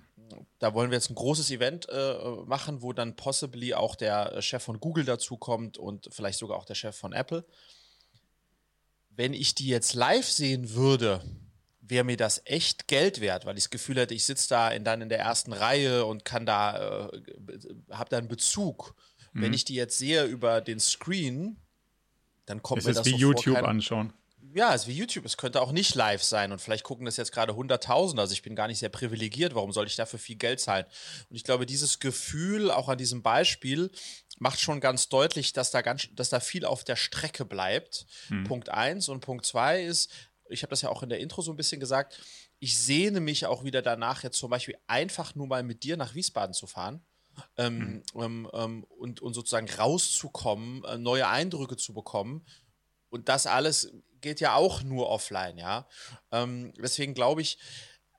Da 0.59 0.73
wollen 0.73 0.91
wir 0.91 0.97
jetzt 0.97 1.09
ein 1.09 1.15
großes 1.15 1.51
Event 1.51 1.89
äh, 1.89 2.13
machen, 2.45 2.81
wo 2.81 2.93
dann 2.93 3.15
possibly 3.15 3.73
auch 3.73 3.95
der 3.95 4.41
Chef 4.41 4.63
von 4.63 4.79
Google 4.79 5.03
dazukommt 5.03 5.77
und 5.77 6.07
vielleicht 6.11 6.39
sogar 6.39 6.57
auch 6.57 6.65
der 6.65 6.75
Chef 6.75 6.95
von 6.95 7.11
Apple. 7.11 7.45
Wenn 9.09 9.33
ich 9.33 9.55
die 9.55 9.67
jetzt 9.67 9.93
live 9.93 10.29
sehen 10.29 10.73
würde, 10.73 11.21
wäre 11.91 12.03
mir 12.03 12.17
das 12.17 12.41
echt 12.45 12.87
Geld 12.87 13.21
wert, 13.21 13.45
weil 13.45 13.55
ich 13.57 13.65
das 13.65 13.69
Gefühl 13.69 13.97
hätte, 13.97 14.15
ich 14.15 14.25
sitze 14.25 14.49
da 14.49 14.69
in, 14.69 14.83
dann 14.83 15.01
in 15.01 15.09
der 15.09 15.19
ersten 15.19 15.53
Reihe 15.53 16.05
und 16.05 16.25
kann 16.25 16.47
da, 16.47 17.09
äh, 17.11 17.21
habe 17.91 18.09
da 18.09 18.17
einen 18.17 18.27
Bezug. 18.27 18.95
Mhm. 19.33 19.41
Wenn 19.43 19.53
ich 19.53 19.65
die 19.65 19.75
jetzt 19.75 19.99
sehe 19.99 20.23
über 20.23 20.61
den 20.61 20.79
Screen, 20.79 21.57
dann 22.45 22.63
kommt 22.63 22.79
es 22.79 22.87
mir 22.87 22.93
das 22.93 23.05
ist 23.05 23.13
wie 23.13 23.19
so 23.19 23.27
YouTube 23.27 23.57
vor, 23.59 23.67
anschauen. 23.67 24.13
Ja, 24.53 24.73
es 24.73 24.83
ist 24.83 24.87
wie 24.87 24.97
YouTube. 24.97 25.25
Es 25.25 25.37
könnte 25.37 25.61
auch 25.61 25.71
nicht 25.71 25.95
live 25.95 26.23
sein 26.23 26.51
und 26.51 26.59
vielleicht 26.59 26.83
gucken 26.83 27.05
das 27.05 27.15
jetzt 27.17 27.31
gerade 27.31 27.53
100.000. 27.53 28.19
Also 28.19 28.33
ich 28.33 28.41
bin 28.41 28.55
gar 28.55 28.67
nicht 28.67 28.79
sehr 28.79 28.89
privilegiert. 28.89 29.55
Warum 29.55 29.71
soll 29.71 29.87
ich 29.87 29.95
dafür 29.95 30.19
viel 30.19 30.35
Geld 30.35 30.59
zahlen? 30.59 30.85
Und 31.29 31.35
ich 31.35 31.43
glaube, 31.43 31.65
dieses 31.65 31.99
Gefühl 31.99 32.71
auch 32.71 32.89
an 32.89 32.97
diesem 32.97 33.21
Beispiel 33.21 33.91
macht 34.39 34.59
schon 34.59 34.81
ganz 34.81 35.07
deutlich, 35.07 35.53
dass 35.53 35.71
da 35.71 35.81
ganz, 35.81 36.09
dass 36.15 36.29
da 36.29 36.39
viel 36.39 36.65
auf 36.65 36.83
der 36.83 36.95
Strecke 36.95 37.45
bleibt. 37.45 38.05
Hm. 38.27 38.43
Punkt 38.43 38.69
eins 38.69 39.07
und 39.07 39.21
Punkt 39.21 39.45
zwei 39.45 39.83
ist, 39.83 40.11
ich 40.51 40.63
habe 40.63 40.69
das 40.71 40.81
ja 40.81 40.89
auch 40.89 41.03
in 41.03 41.09
der 41.09 41.19
Intro 41.19 41.41
so 41.41 41.51
ein 41.51 41.57
bisschen 41.57 41.79
gesagt, 41.79 42.19
ich 42.59 42.77
sehne 42.77 43.19
mich 43.19 43.45
auch 43.45 43.63
wieder 43.63 43.81
danach, 43.81 44.23
jetzt 44.23 44.37
zum 44.37 44.49
Beispiel 44.49 44.77
einfach 44.87 45.35
nur 45.35 45.47
mal 45.47 45.63
mit 45.63 45.83
dir 45.83 45.97
nach 45.97 46.15
Wiesbaden 46.15 46.53
zu 46.53 46.67
fahren. 46.67 47.03
Ähm, 47.57 48.03
mhm. 48.13 48.21
ähm, 48.21 48.49
ähm, 48.53 48.83
und, 48.83 49.21
und 49.21 49.33
sozusagen 49.33 49.69
rauszukommen, 49.69 50.83
äh, 50.83 50.97
neue 50.97 51.27
Eindrücke 51.27 51.77
zu 51.77 51.93
bekommen. 51.93 52.45
Und 53.09 53.29
das 53.29 53.47
alles 53.47 53.93
geht 54.19 54.39
ja 54.39 54.55
auch 54.55 54.83
nur 54.83 55.09
offline, 55.09 55.57
ja. 55.57 55.87
Ähm, 56.31 56.73
deswegen 56.77 57.13
glaube 57.13 57.41
ich, 57.41 57.57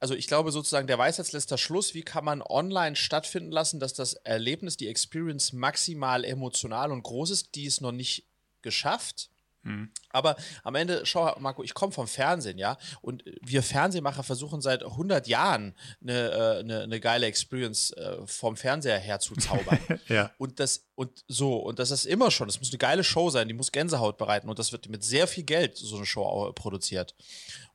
also 0.01 0.15
ich 0.15 0.27
glaube 0.27 0.51
sozusagen, 0.51 0.89
der 0.89 0.99
Weisheitsletzter 0.99 1.59
Schluss, 1.59 1.95
wie 1.95 2.03
kann 2.03 2.25
man 2.25 2.43
online 2.43 2.97
stattfinden 2.97 3.53
lassen, 3.53 3.79
dass 3.79 3.95
das 3.95 4.15
Erlebnis, 4.15 4.77
die 4.77 4.89
Experience 4.89 5.53
maximal 5.53 6.25
emotional 6.25 6.91
und 6.91 7.05
groß 7.05 7.31
ist, 7.31 7.55
die 7.55 7.67
ist 7.67 7.81
noch 7.81 7.93
nicht 7.93 8.27
geschafft. 8.63 9.31
Mhm. 9.63 9.93
Aber 10.13 10.37
am 10.63 10.75
Ende, 10.75 11.05
schau, 11.05 11.35
Marco, 11.41 11.63
ich 11.63 11.75
komme 11.75 11.93
vom 11.93 12.07
Fernsehen, 12.07 12.59
ja, 12.59 12.77
und 13.01 13.25
wir 13.41 13.63
Fernsehmacher 13.63 14.23
versuchen 14.23 14.61
seit 14.61 14.83
100 14.85 15.27
Jahren 15.27 15.75
eine, 16.01 16.31
äh, 16.31 16.61
eine, 16.61 16.81
eine 16.83 17.01
geile 17.01 17.27
Experience 17.27 17.91
äh, 17.93 18.19
vom 18.27 18.57
Fernseher 18.57 18.99
her 18.99 19.19
zu 19.21 19.35
zaubern. 19.35 19.79
ja. 20.09 20.31
Und 20.39 20.61
das, 20.61 20.87
und 20.95 21.25
so, 21.29 21.57
und 21.57 21.79
das 21.79 21.91
ist 21.91 22.07
immer 22.07 22.31
schon, 22.31 22.49
das 22.49 22.59
muss 22.61 22.71
eine 22.71 22.79
geile 22.79 23.05
Show 23.05 23.31
sein, 23.31 23.49
die 23.49 23.55
muss 23.55 23.73
Gänsehaut 23.73 24.19
bereiten 24.19 24.49
und 24.49 24.59
das 24.59 24.73
wird 24.73 24.89
mit 24.89 25.03
sehr 25.05 25.27
viel 25.27 25.45
Geld 25.45 25.77
so 25.77 25.97
eine 25.97 26.07
Show 26.07 26.25
auch 26.25 26.55
produziert. 26.55 27.15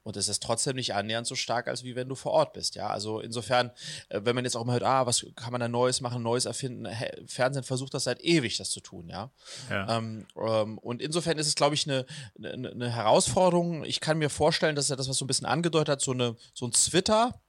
Und 0.07 0.16
es 0.16 0.30
ist 0.30 0.42
trotzdem 0.42 0.78
nicht 0.78 0.94
annähernd 0.94 1.28
so 1.28 1.36
stark, 1.36 1.68
als 1.68 1.84
wie 1.84 1.98
wenn 1.98 2.07
du 2.07 2.16
vor 2.16 2.31
Ort 2.31 2.54
bist. 2.54 2.75
Ja, 2.75 2.88
also 2.88 3.19
insofern, 3.19 3.72
äh, 4.07 4.22
wenn 4.24 4.36
man 4.36 4.45
jetzt 4.45 4.56
auch 4.56 4.63
mal 4.63 4.72
hört, 4.72 4.84
ah, 4.84 5.06
was 5.06 5.25
kann 5.36 5.51
man 5.51 5.60
da 5.60 5.68
Neues 5.68 6.00
machen, 6.00 6.24
Neues 6.24 6.45
erfinden, 6.45 6.88
Fernsehen 7.25 7.66
versucht 7.66 7.94
das 7.94 8.06
seit 8.06 8.22
ewig, 8.22 8.56
das 8.56 8.69
zu 8.69 8.80
tun. 8.80 9.10
Ja. 9.10 9.31
ja. 9.69 9.98
Ähm, 9.98 10.25
ähm, 10.38 10.77
und 10.77 11.01
insofern 11.01 11.38
ist 11.38 11.48
es, 11.48 11.56
glaube 11.56 11.75
ich, 11.75 11.86
eine, 11.89 12.06
eine, 12.38 12.72
eine, 12.72 12.89
Herausforderung. 12.89 13.84
Ich 13.84 14.00
kann 14.00 14.17
mir 14.17 14.29
vorstellen, 14.29 14.75
dass 14.75 14.89
er 14.89 14.98
das, 14.98 15.10
was 15.10 15.17
so 15.17 15.25
ein 15.25 15.27
bisschen 15.27 15.48
angedeutet 15.48 15.89
hat, 15.89 16.01
so, 16.01 16.12
eine, 16.12 16.36
so 16.53 16.65
ein 16.65 16.72
Twitter 16.72 17.41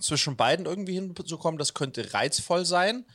zwischen 0.00 0.36
beiden 0.36 0.66
irgendwie 0.66 0.94
hinzukommen, 0.94 1.58
das 1.58 1.74
könnte 1.74 2.12
reizvoll 2.14 2.64
sein. 2.64 3.06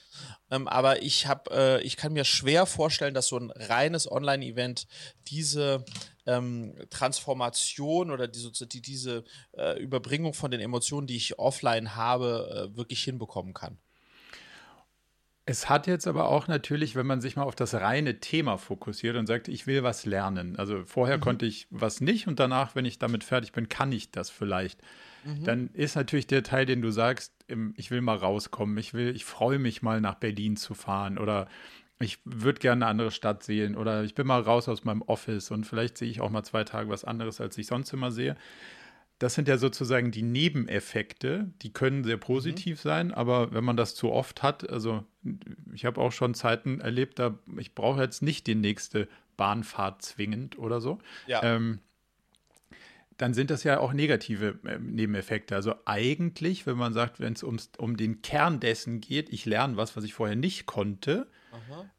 Ähm, 0.49 0.67
aber 0.67 1.01
ich 1.01 1.27
habe, 1.27 1.51
äh, 1.51 1.81
ich 1.83 1.97
kann 1.97 2.13
mir 2.13 2.23
schwer 2.23 2.65
vorstellen, 2.65 3.13
dass 3.13 3.27
so 3.27 3.37
ein 3.37 3.51
reines 3.51 4.09
Online-Event 4.09 4.87
diese 5.27 5.83
ähm, 6.25 6.75
Transformation 6.89 8.11
oder 8.11 8.27
diese, 8.27 8.67
die, 8.67 8.81
diese 8.81 9.23
äh, 9.57 9.77
Überbringung 9.79 10.33
von 10.33 10.51
den 10.51 10.61
Emotionen, 10.61 11.07
die 11.07 11.17
ich 11.17 11.37
offline 11.37 11.95
habe, 11.95 12.69
äh, 12.71 12.77
wirklich 12.77 13.03
hinbekommen 13.03 13.53
kann. 13.53 13.77
Es 15.49 15.67
hat 15.67 15.87
jetzt 15.87 16.05
aber 16.05 16.29
auch 16.29 16.47
natürlich, 16.47 16.95
wenn 16.95 17.07
man 17.07 17.21
sich 17.21 17.35
mal 17.35 17.41
auf 17.41 17.55
das 17.55 17.73
reine 17.73 18.19
Thema 18.19 18.59
fokussiert 18.59 19.15
und 19.15 19.25
sagt, 19.25 19.47
ich 19.47 19.65
will 19.65 19.81
was 19.81 20.05
lernen. 20.05 20.55
Also 20.57 20.85
vorher 20.85 21.17
mhm. 21.17 21.21
konnte 21.21 21.47
ich 21.47 21.65
was 21.71 22.01
nicht 22.01 22.27
und 22.27 22.39
danach, 22.39 22.75
wenn 22.75 22.85
ich 22.85 22.99
damit 22.99 23.23
fertig 23.23 23.51
bin, 23.51 23.67
kann 23.67 23.91
ich 23.91 24.11
das 24.11 24.29
vielleicht. 24.29 24.79
Mhm. 25.23 25.43
Dann 25.45 25.69
ist 25.73 25.95
natürlich 25.95 26.27
der 26.27 26.43
Teil, 26.43 26.67
den 26.67 26.83
du 26.83 26.91
sagst, 26.91 27.33
ich 27.77 27.89
will 27.89 28.01
mal 28.01 28.17
rauskommen, 28.17 28.77
ich 28.77 28.93
will, 28.93 29.15
ich 29.15 29.25
freue 29.25 29.57
mich 29.57 29.81
mal 29.81 30.01
nach 30.01 30.13
Berlin 30.13 30.55
zu 30.55 30.75
fahren 30.75 31.17
oder 31.17 31.47
ich 31.99 32.19
würde 32.25 32.59
gerne 32.59 32.85
eine 32.85 32.91
andere 32.91 33.09
Stadt 33.09 33.41
sehen 33.41 33.75
oder 33.75 34.03
ich 34.03 34.13
bin 34.13 34.27
mal 34.27 34.41
raus 34.41 34.69
aus 34.69 34.83
meinem 34.83 35.01
Office 35.01 35.49
und 35.49 35.65
vielleicht 35.65 35.97
sehe 35.97 36.11
ich 36.11 36.21
auch 36.21 36.29
mal 36.29 36.43
zwei 36.43 36.63
Tage 36.63 36.89
was 36.89 37.05
anderes, 37.05 37.41
als 37.41 37.57
ich 37.57 37.65
sonst 37.65 37.91
immer 37.91 38.11
sehe. 38.11 38.35
Das 39.19 39.33
sind 39.33 39.47
ja 39.49 39.57
sozusagen 39.57 40.11
die 40.11 40.23
Nebeneffekte, 40.23 41.51
die 41.61 41.73
können 41.73 42.03
sehr 42.05 42.17
positiv 42.17 42.83
mhm. 42.83 42.89
sein, 42.89 43.13
aber 43.13 43.53
wenn 43.53 43.65
man 43.65 43.75
das 43.75 43.93
zu 43.93 44.11
oft 44.11 44.41
hat, 44.41 44.69
also 44.69 45.03
ich 45.73 45.85
habe 45.85 45.99
auch 45.99 46.11
schon 46.11 46.33
Zeiten 46.33 46.79
erlebt, 46.79 47.19
da 47.19 47.37
ich 47.57 47.75
brauche 47.75 48.01
jetzt 48.01 48.21
nicht 48.21 48.47
die 48.47 48.55
nächste 48.55 49.09
Bahnfahrt 49.35 50.01
zwingend 50.01 50.57
oder 50.57 50.79
so. 50.79 50.99
Ja. 51.27 51.43
Ähm, 51.43 51.79
dann 53.17 53.33
sind 53.33 53.49
das 53.49 53.65
ja 53.65 53.79
auch 53.79 53.91
negative 53.91 54.57
äh, 54.65 54.79
Nebeneffekte. 54.79 55.53
Also 55.55 55.75
eigentlich, 55.83 56.65
wenn 56.65 56.77
man 56.77 56.93
sagt, 56.93 57.19
wenn 57.19 57.33
es 57.33 57.43
um 57.43 57.97
den 57.97 58.21
Kern 58.21 58.61
dessen 58.61 59.01
geht, 59.01 59.29
ich 59.29 59.45
lerne 59.45 59.75
was, 59.75 59.97
was 59.97 60.05
ich 60.05 60.13
vorher 60.13 60.37
nicht 60.37 60.65
konnte, 60.65 61.27
Aha. 61.51 61.89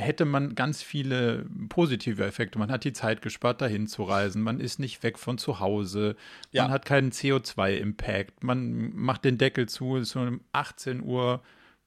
Hätte 0.00 0.24
man 0.24 0.54
ganz 0.54 0.82
viele 0.82 1.44
positive 1.68 2.24
Effekte. 2.24 2.58
Man 2.58 2.70
hat 2.70 2.84
die 2.84 2.92
Zeit 2.92 3.20
gespart, 3.20 3.60
dahin 3.60 3.88
zu 3.88 4.04
reisen. 4.04 4.42
Man 4.42 4.60
ist 4.60 4.78
nicht 4.78 5.02
weg 5.02 5.18
von 5.18 5.38
zu 5.38 5.58
Hause. 5.58 6.16
Ja. 6.52 6.62
Man 6.62 6.70
hat 6.70 6.84
keinen 6.84 7.10
CO2-Impact. 7.10 8.44
Man 8.44 8.94
macht 8.94 9.24
den 9.24 9.38
Deckel 9.38 9.68
zu, 9.68 9.96
ist 9.96 10.14
um 10.14 10.40
18 10.52 11.02
Uhr 11.02 11.42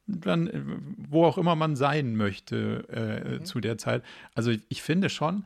dann, 0.08 0.96
wo 0.98 1.26
auch 1.26 1.38
immer 1.38 1.56
man 1.56 1.78
sein 1.78 2.16
möchte 2.16 2.86
äh, 2.90 3.40
mhm. 3.40 3.46
zu 3.46 3.62
der 3.62 3.78
Zeit. 3.78 4.04
Also 4.36 4.52
ich 4.68 4.82
finde 4.82 5.10
schon, 5.10 5.46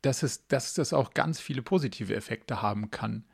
dass 0.00 0.22
es, 0.22 0.46
dass 0.46 0.72
das 0.72 0.92
auch 0.92 1.12
ganz 1.12 1.40
viele 1.40 1.60
positive 1.60 2.14
Effekte 2.14 2.62
haben 2.62 2.90
kann. 2.90 3.24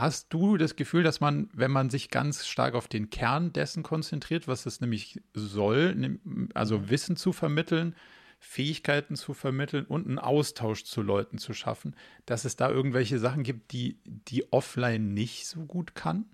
Hast 0.00 0.32
du 0.32 0.56
das 0.56 0.76
Gefühl, 0.76 1.02
dass 1.02 1.20
man, 1.20 1.48
wenn 1.52 1.70
man 1.70 1.90
sich 1.90 2.10
ganz 2.10 2.46
stark 2.46 2.74
auf 2.74 2.88
den 2.88 3.10
Kern 3.10 3.52
dessen 3.52 3.82
konzentriert, 3.82 4.48
was 4.48 4.66
es 4.66 4.80
nämlich 4.80 5.20
soll, 5.34 6.18
also 6.54 6.78
mhm. 6.78 6.90
Wissen 6.90 7.16
zu 7.16 7.32
vermitteln, 7.32 7.94
Fähigkeiten 8.38 9.16
zu 9.16 9.34
vermitteln 9.34 9.86
und 9.86 10.06
einen 10.06 10.18
Austausch 10.18 10.84
zu 10.84 11.02
Leuten 11.02 11.38
zu 11.38 11.54
schaffen, 11.54 11.96
dass 12.26 12.44
es 12.44 12.56
da 12.56 12.70
irgendwelche 12.70 13.18
Sachen 13.18 13.42
gibt, 13.42 13.72
die 13.72 13.98
die 14.04 14.52
offline 14.52 15.14
nicht 15.14 15.46
so 15.46 15.64
gut 15.64 15.94
kann? 15.94 16.26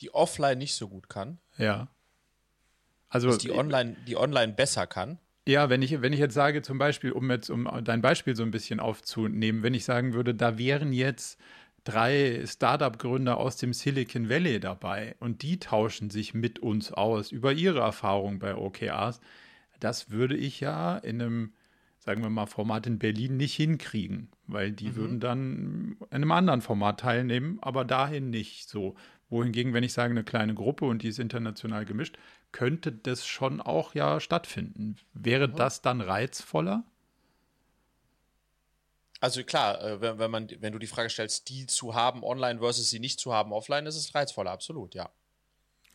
Die 0.00 0.14
offline 0.14 0.58
nicht 0.58 0.74
so 0.74 0.88
gut 0.88 1.08
kann? 1.08 1.38
Ja. 1.56 1.88
Also 3.08 3.28
dass 3.28 3.38
die 3.38 3.52
online, 3.52 3.96
die 4.06 4.16
online 4.16 4.52
besser 4.52 4.86
kann? 4.86 5.18
Ja, 5.46 5.68
wenn 5.68 5.82
ich, 5.82 6.00
wenn 6.00 6.12
ich 6.12 6.20
jetzt 6.20 6.34
sage, 6.34 6.62
zum 6.62 6.78
Beispiel, 6.78 7.10
um 7.10 7.28
jetzt 7.30 7.50
um 7.50 7.68
dein 7.82 8.00
Beispiel 8.00 8.36
so 8.36 8.44
ein 8.44 8.52
bisschen 8.52 8.78
aufzunehmen, 8.78 9.62
wenn 9.62 9.74
ich 9.74 9.84
sagen 9.84 10.14
würde, 10.14 10.34
da 10.34 10.56
wären 10.56 10.92
jetzt 10.92 11.40
drei 11.84 12.44
Startup-Gründer 12.46 13.36
aus 13.36 13.56
dem 13.56 13.72
Silicon 13.72 14.28
Valley 14.28 14.60
dabei 14.60 15.16
und 15.18 15.42
die 15.42 15.58
tauschen 15.58 16.10
sich 16.10 16.34
mit 16.34 16.58
uns 16.60 16.92
aus 16.92 17.32
über 17.32 17.52
ihre 17.52 17.80
Erfahrungen 17.80 18.38
bei 18.38 18.54
OKRs, 18.54 19.20
das 19.80 20.10
würde 20.10 20.36
ich 20.36 20.60
ja 20.60 20.96
in 20.98 21.20
einem, 21.20 21.52
sagen 21.98 22.22
wir 22.22 22.30
mal, 22.30 22.46
Format 22.46 22.86
in 22.86 22.98
Berlin 22.98 23.36
nicht 23.36 23.54
hinkriegen, 23.54 24.28
weil 24.46 24.70
die 24.70 24.90
mhm. 24.90 24.96
würden 24.96 25.20
dann 25.20 25.96
in 26.02 26.06
einem 26.10 26.32
anderen 26.32 26.62
Format 26.62 27.00
teilnehmen, 27.00 27.58
aber 27.60 27.84
dahin 27.84 28.30
nicht 28.30 28.68
so. 28.68 28.94
Wohingegen, 29.28 29.72
wenn 29.72 29.82
ich 29.82 29.94
sage, 29.94 30.10
eine 30.10 30.24
kleine 30.24 30.52
Gruppe 30.52 30.84
und 30.84 31.02
die 31.02 31.08
ist 31.08 31.18
international 31.18 31.86
gemischt, 31.86 32.18
könnte 32.52 32.92
das 32.92 33.26
schon 33.26 33.62
auch 33.62 33.94
ja 33.94 34.20
stattfinden. 34.20 34.96
Wäre 35.14 35.48
mhm. 35.48 35.56
das 35.56 35.80
dann 35.80 36.02
reizvoller? 36.02 36.84
Also 39.22 39.44
klar, 39.44 39.80
äh, 39.80 40.00
wenn, 40.00 40.18
wenn, 40.18 40.30
man, 40.32 40.48
wenn 40.58 40.72
du 40.72 40.80
die 40.80 40.88
Frage 40.88 41.08
stellst, 41.08 41.48
die 41.48 41.68
zu 41.68 41.94
haben 41.94 42.24
online 42.24 42.58
versus 42.58 42.90
sie 42.90 42.98
nicht 42.98 43.20
zu 43.20 43.32
haben 43.32 43.52
offline, 43.52 43.86
ist 43.86 43.94
es 43.94 44.12
reizvoller, 44.16 44.50
absolut, 44.50 44.96
ja. 44.96 45.10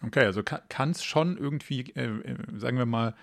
Okay, 0.01 0.24
also 0.24 0.43
kann 0.43 0.91
es 0.91 1.03
schon 1.03 1.38
irgendwie, 1.38 1.81
äh, 1.96 2.05
äh, 2.05 2.38
sagen 2.57 2.77
wir 2.77 2.86
mal, 2.86 3.15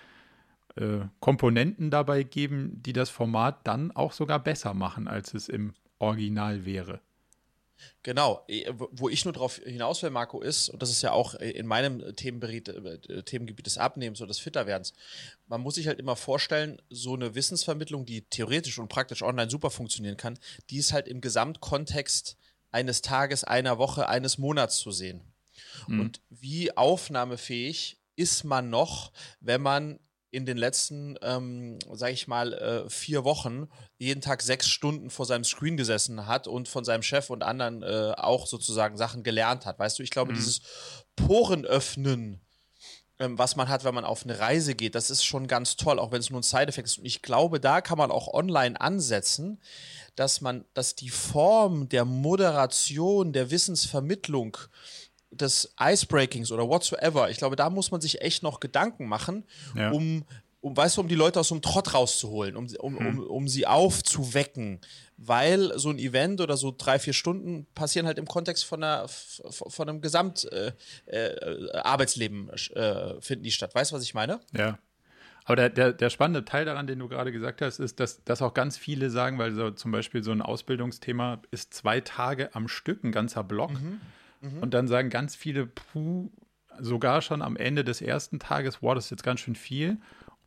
äh, 0.75 0.99
Komponenten 1.21 1.89
dabei 1.89 2.21
geben, 2.21 2.83
die 2.83 2.93
das 2.93 3.09
Format 3.09 3.65
dann 3.65 3.91
auch 3.95 4.11
sogar 4.11 4.37
besser 4.37 4.75
machen, 4.75 5.07
als 5.07 5.33
es 5.33 5.49
im 5.49 5.73
Original 5.97 6.65
wäre. 6.65 7.01
Genau, 8.03 8.43
äh, 8.47 8.71
wo 8.91 9.09
ich 9.09 9.25
nur 9.25 9.33
darauf 9.33 9.57
hinaus 9.57 10.01
will, 10.03 10.09
Marco, 10.09 10.41
ist, 10.41 10.69
und 10.69 10.81
das 10.81 10.89
ist 10.89 11.01
ja 11.01 11.11
auch 11.11 11.33
in 11.35 11.65
meinem 11.65 12.15
Themengebiet, 12.15 12.69
äh, 12.69 13.23
Themengebiet 13.23 13.65
des 13.65 13.77
Abnehmens 13.77 14.21
oder 14.21 14.29
des 14.29 14.39
Fitterwerdens, 14.39 14.93
man 15.47 15.61
muss 15.61 15.75
sich 15.75 15.87
halt 15.87 15.99
immer 15.99 16.15
vorstellen, 16.15 16.81
so 16.89 17.13
eine 17.13 17.35
Wissensvermittlung, 17.35 18.05
die 18.05 18.21
theoretisch 18.21 18.79
und 18.79 18.89
praktisch 18.89 19.21
online 19.21 19.49
super 19.49 19.69
funktionieren 19.69 20.17
kann, 20.17 20.39
die 20.69 20.77
ist 20.77 20.93
halt 20.93 21.07
im 21.07 21.21
Gesamtkontext 21.21 22.37
eines 22.71 23.01
Tages, 23.01 23.43
einer 23.43 23.77
Woche, 23.77 24.09
eines 24.09 24.37
Monats 24.37 24.77
zu 24.77 24.91
sehen. 24.91 25.21
Mhm. 25.87 25.99
Und 25.99 26.21
wie 26.29 26.75
aufnahmefähig 26.75 27.97
ist 28.15 28.43
man 28.43 28.69
noch, 28.69 29.11
wenn 29.39 29.61
man 29.61 29.99
in 30.35 30.45
den 30.45 30.57
letzten, 30.57 31.17
ähm, 31.21 31.79
sage 31.93 32.11
ich 32.11 32.27
mal, 32.27 32.53
äh, 32.53 32.89
vier 32.89 33.23
Wochen 33.23 33.69
jeden 33.97 34.19
Tag 34.19 34.41
sechs 34.41 34.67
Stunden 34.67 35.09
vor 35.09 35.25
seinem 35.25 35.45
Screen 35.45 35.77
gesessen 35.77 36.27
hat 36.27 36.47
und 36.47 36.67
von 36.67 36.83
seinem 36.83 37.03
Chef 37.03 37.29
und 37.29 37.41
anderen 37.41 37.83
äh, 37.83 38.13
auch 38.17 38.45
sozusagen 38.45 38.97
Sachen 38.97 39.23
gelernt 39.23 39.65
hat. 39.65 39.79
Weißt 39.79 39.97
du, 39.97 40.03
ich 40.03 40.09
glaube, 40.09 40.33
mhm. 40.33 40.35
dieses 40.35 40.59
Porenöffnen, 41.15 42.41
ähm, 43.17 43.37
was 43.37 43.55
man 43.55 43.69
hat, 43.69 43.85
wenn 43.85 43.95
man 43.95 44.03
auf 44.03 44.25
eine 44.25 44.37
Reise 44.37 44.75
geht, 44.75 44.93
das 44.93 45.09
ist 45.09 45.23
schon 45.23 45.47
ganz 45.47 45.77
toll, 45.77 45.99
auch 45.99 46.11
wenn 46.11 46.19
es 46.19 46.29
nur 46.29 46.41
ein 46.41 46.43
Side-Effekt 46.43 46.89
ist. 46.89 46.97
Und 46.97 47.05
ich 47.05 47.21
glaube, 47.21 47.61
da 47.61 47.79
kann 47.79 47.97
man 47.97 48.11
auch 48.11 48.27
online 48.33 48.79
ansetzen, 48.79 49.61
dass 50.17 50.41
man, 50.41 50.65
dass 50.73 50.95
die 50.95 51.09
Form 51.09 51.87
der 51.87 52.03
Moderation, 52.03 53.31
der 53.31 53.51
Wissensvermittlung, 53.51 54.57
des 55.35 55.73
Icebreakings 55.79 56.51
oder 56.51 56.67
whatsoever, 56.67 57.29
ich 57.29 57.37
glaube, 57.37 57.55
da 57.55 57.69
muss 57.69 57.91
man 57.91 58.01
sich 58.01 58.21
echt 58.21 58.41
noch 58.43 58.59
Gedanken 58.59 59.07
machen, 59.07 59.45
ja. 59.75 59.91
um, 59.91 60.25
um, 60.61 60.75
weißt 60.75 60.97
du, 60.97 61.01
um 61.01 61.07
die 61.07 61.13
Leute 61.15 61.39
aus 61.39 61.49
so 61.49 61.55
einem 61.55 61.61
Trott 61.61 61.93
rauszuholen, 61.93 62.55
um, 62.55 62.65
um, 62.79 62.97
hm. 62.97 63.19
um, 63.19 63.27
um 63.27 63.47
sie 63.47 63.67
aufzuwecken. 63.67 64.81
Weil 65.17 65.77
so 65.77 65.91
ein 65.91 65.99
Event 65.99 66.41
oder 66.41 66.57
so 66.57 66.75
drei, 66.77 66.99
vier 66.99 67.13
Stunden 67.13 67.67
passieren 67.73 68.05
halt 68.07 68.17
im 68.17 68.25
Kontext 68.25 68.65
von, 68.65 68.83
einer, 68.83 69.07
von 69.07 69.87
einem 69.87 70.01
Gesamtarbeitsleben 70.01 72.49
äh, 72.49 72.79
äh, 72.79 73.21
finden 73.21 73.43
die 73.43 73.51
statt. 73.51 73.73
Weißt 73.75 73.91
du, 73.91 73.95
was 73.95 74.03
ich 74.03 74.13
meine? 74.13 74.41
Ja. 74.57 74.77
Aber 75.45 75.55
der, 75.55 75.69
der, 75.69 75.93
der 75.93 76.09
spannende 76.09 76.43
Teil 76.43 76.65
daran, 76.65 76.87
den 76.87 76.99
du 76.99 77.07
gerade 77.07 77.31
gesagt 77.31 77.61
hast, 77.61 77.79
ist, 77.79 77.99
dass, 77.99 78.23
dass 78.23 78.41
auch 78.41 78.55
ganz 78.55 78.77
viele 78.77 79.11
sagen, 79.11 79.37
weil 79.37 79.53
so 79.53 79.69
zum 79.69 79.91
Beispiel 79.91 80.23
so 80.23 80.31
ein 80.31 80.41
Ausbildungsthema 80.41 81.43
ist 81.51 81.75
zwei 81.75 82.01
Tage 82.01 82.53
am 82.55 82.67
Stück, 82.67 83.03
ein 83.03 83.11
ganzer 83.11 83.43
Block. 83.43 83.71
Mhm. 83.71 84.01
Mhm. 84.41 84.59
Und 84.59 84.73
dann 84.73 84.87
sagen 84.87 85.09
ganz 85.09 85.35
viele, 85.35 85.65
puh, 85.65 86.29
sogar 86.79 87.21
schon 87.21 87.41
am 87.41 87.55
Ende 87.55 87.83
des 87.83 88.01
ersten 88.01 88.39
Tages, 88.39 88.81
wow, 88.81 88.95
das 88.95 89.05
ist 89.05 89.11
jetzt 89.11 89.23
ganz 89.23 89.39
schön 89.39 89.55
viel. 89.55 89.97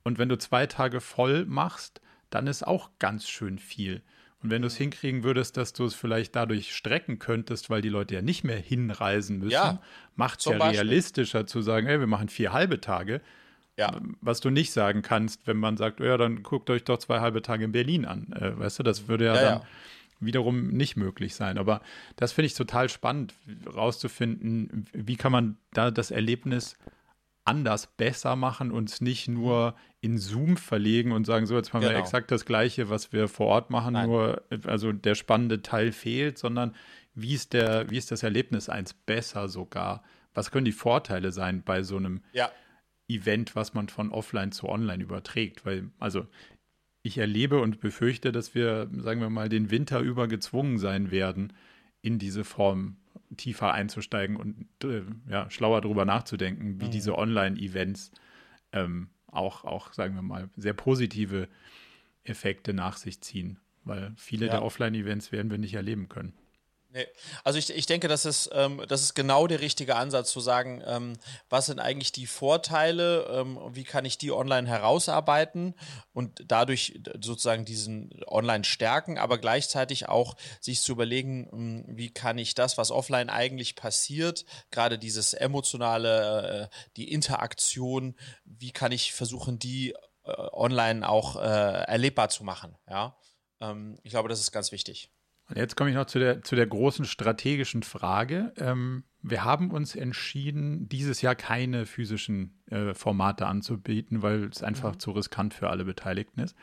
Und 0.03 0.19
wenn 0.19 0.29
du 0.29 0.39
zwei 0.39 0.67
Tage 0.67 1.01
voll 1.01 1.45
machst, 1.47 2.01
dann 2.31 2.47
ist 2.47 2.67
auch 2.67 2.91
ganz 2.99 3.29
schön 3.29 3.59
viel. 3.59 4.03
Und 4.43 4.51
wenn 4.51 4.63
du 4.63 4.69
es 4.69 4.75
mhm. 4.75 4.85
hinkriegen 4.85 5.25
würdest, 5.25 5.57
dass 5.57 5.73
du 5.73 5.85
es 5.85 5.95
vielleicht 5.95 6.37
dadurch 6.37 6.75
strecken 6.75 7.19
könntest, 7.19 7.71
weil 7.71 7.83
die 7.83 7.89
Leute 7.89 8.15
ja 8.15 8.23
nicht 8.23 8.45
mehr 8.45 8.59
hinreisen 8.59 9.39
müssen, 9.39 9.53
ja, 9.53 9.83
macht 10.15 10.41
es 10.41 10.45
ja 10.47 10.59
Beispiel. 10.59 10.81
realistischer 10.81 11.47
zu 11.47 11.61
sagen, 11.61 11.87
hey, 11.87 11.99
wir 11.99 12.07
machen 12.07 12.29
vier 12.29 12.53
halbe 12.53 12.81
Tage. 12.81 13.21
Ja. 13.77 14.01
Was 14.21 14.41
du 14.41 14.51
nicht 14.51 14.73
sagen 14.73 15.03
kannst, 15.03 15.47
wenn 15.47 15.57
man 15.57 15.77
sagt, 15.77 16.01
oh 16.01 16.05
ja, 16.05 16.17
dann 16.17 16.43
guckt 16.43 16.69
euch 16.71 16.85
doch 16.85 16.99
zwei 16.99 17.21
halbe 17.21 17.43
Tage 17.43 17.65
in 17.65 17.73
Berlin 17.73 18.05
an. 18.05 18.33
Äh, 18.33 18.59
weißt 18.59 18.81
du, 18.81 18.83
das 18.83 19.09
würde 19.09 19.27
ja, 19.27 19.35
ja 19.35 19.41
dann 19.41 19.59
ja 19.59 19.67
wiederum 20.21 20.69
nicht 20.69 20.97
möglich 20.97 21.35
sein. 21.35 21.59
Aber 21.59 21.81
das 22.17 22.33
finde 22.33 22.47
ich 22.47 22.55
total 22.55 22.89
spannend, 22.89 23.35
rauszufinden, 23.67 24.87
wie 24.93 25.17
kann 25.17 25.33
man 25.33 25.57
da 25.73 25.91
das 25.91 26.11
Erlebnis 26.11 26.77
anders 27.45 27.87
besser 27.87 28.37
machen 28.37 28.71
und 28.71 28.91
es 28.91 29.01
nicht 29.01 29.27
nur 29.27 29.75
in 30.01 30.19
Zoom 30.19 30.57
verlegen 30.57 31.13
und 31.13 31.25
sagen, 31.25 31.47
so, 31.47 31.57
jetzt 31.57 31.73
machen 31.73 31.85
genau. 31.85 31.95
wir 31.95 32.01
exakt 32.01 32.31
das 32.31 32.45
Gleiche, 32.45 32.91
was 32.91 33.13
wir 33.13 33.27
vor 33.27 33.47
Ort 33.47 33.71
machen, 33.71 33.95
Nein. 33.95 34.09
nur, 34.09 34.43
also 34.67 34.93
der 34.93 35.15
spannende 35.15 35.63
Teil 35.63 35.93
fehlt, 35.93 36.39
sondern 36.39 36.75
wie 37.15 37.35
ist 37.35 37.55
der, 37.55 37.91
wie 37.91 37.97
ist 37.97 38.11
das 38.11 38.23
Erlebnis 38.23 38.69
eins 38.69 38.93
besser 38.93 39.49
sogar? 39.49 40.03
Was 40.35 40.51
können 40.51 40.67
die 40.67 40.73
Vorteile 40.73 41.33
sein 41.33 41.63
bei 41.65 41.83
so 41.83 41.97
einem 41.97 42.23
ja. 42.33 42.51
Event, 43.09 43.57
was 43.57 43.73
man 43.75 43.89
von 43.89 44.13
offline 44.13 44.53
zu 44.53 44.69
online 44.69 45.03
überträgt? 45.03 45.65
Weil, 45.65 45.91
also 45.99 46.27
ich 47.09 47.19
erlebe 47.19 47.61
und 47.61 47.81
befürchte, 47.81 48.31
dass 48.31 48.55
wir, 48.55 48.89
sagen 48.97 49.21
wir 49.21 49.31
mal, 49.31 49.49
den 49.49 49.71
Winter 49.71 50.01
über 50.01 50.29
gezwungen 50.29 50.79
sein 50.79 51.11
werden, 51.11 51.53
in 52.01 52.19
diese 52.19 52.45
Form 52.45 52.97
tiefer 53.37 53.73
einzusteigen 53.73 54.37
und 54.37 54.67
äh, 54.85 55.03
ja, 55.29 55.51
schlauer 55.51 55.81
darüber 55.81 56.05
nachzudenken, 56.05 56.81
wie 56.81 56.87
mhm. 56.87 56.91
diese 56.91 57.19
Online-Events 57.19 58.13
ähm, 58.73 59.09
auch, 59.27 59.65
auch, 59.65 59.93
sagen 59.93 60.15
wir 60.15 60.23
mal, 60.23 60.49
sehr 60.57 60.73
positive 60.73 61.49
Effekte 62.25 62.73
nach 62.73 62.97
sich 62.97 63.21
ziehen. 63.21 63.59
Weil 63.85 64.13
viele 64.17 64.47
ja. 64.47 64.53
der 64.53 64.63
Offline-Events 64.63 65.33
werden 65.33 65.51
wir 65.51 65.59
nicht 65.59 65.75
erleben 65.75 66.09
können. 66.09 66.33
Nee. 66.91 67.07
Also 67.45 67.59
ich, 67.59 67.69
ich 67.69 67.85
denke, 67.85 68.09
das 68.09 68.25
ist, 68.25 68.49
ähm, 68.55 68.83
das 68.89 69.03
ist 69.03 69.15
genau 69.15 69.47
der 69.47 69.61
richtige 69.61 69.97
Ansatz 69.97 70.31
zu 70.31 70.41
sagen, 70.41 70.83
ähm, 70.87 71.19
was 71.51 71.67
sind 71.67 71.81
eigentlich 71.81 72.13
die 72.13 72.27
Vorteile, 72.27 73.27
ähm, 73.31 73.59
wie 73.73 73.85
kann 73.85 74.07
ich 74.07 74.17
die 74.17 74.33
online 74.33 74.67
herausarbeiten 74.67 75.75
und 76.15 76.43
dadurch 76.47 76.99
sozusagen 77.21 77.67
diesen 77.67 78.11
online 78.27 78.65
stärken, 78.65 79.19
aber 79.19 79.37
gleichzeitig 79.37 80.09
auch 80.09 80.35
sich 80.61 80.81
zu 80.81 80.93
überlegen, 80.93 81.51
ähm, 81.53 81.85
wie 81.89 82.09
kann 82.09 82.39
ich 82.39 82.55
das, 82.55 82.79
was 82.79 82.91
offline 82.91 83.29
eigentlich 83.29 83.75
passiert, 83.77 84.47
gerade 84.71 84.99
dieses 84.99 85.35
emotionale, 85.35 86.71
äh, 86.71 86.77
die 86.97 87.13
Interaktion, 87.13 88.17
wie 88.47 88.73
kann 88.73 88.93
ich 88.93 89.13
versuchen, 89.13 89.59
die 89.59 89.95
äh, 90.25 90.33
online 90.53 91.07
auch 91.07 91.37
äh, 91.37 91.85
erlebbar 91.85 92.31
zu 92.31 92.45
machen. 92.45 92.79
Ja, 92.89 93.19
ähm, 93.61 93.99
ich 94.05 94.11
glaube, 94.11 94.31
das 94.31 94.41
ist 94.41 94.53
ganz 94.53 94.73
wichtig. 94.73 95.11
Und 95.49 95.57
jetzt 95.57 95.77
komme 95.77 95.91
ich 95.91 95.97
noch 95.97 96.07
zu 96.07 96.19
der, 96.19 96.43
zu 96.43 96.57
der 96.57 96.67
großen 96.67 97.07
strategischen 97.07 97.83
Frage. 97.83 98.53
Ähm, 98.57 99.05
wir 99.23 99.45
haben 99.45 99.71
uns 99.71 99.97
entschieden, 99.97 100.89
dieses 100.89 101.23
Jahr 101.23 101.35
keine 101.35 101.87
physischen 101.87 102.61
äh, 102.71 102.95
Formate 102.95 103.47
anzubieten, 103.47 104.23
weil 104.23 104.45
es 104.45 104.63
einfach 104.63 104.95
mhm. 104.95 104.99
zu 104.99 105.11
riskant 105.13 105.55
für 105.55 105.71
alle 105.71 105.85
Beteiligten 105.85 106.41
ist. 106.41 106.55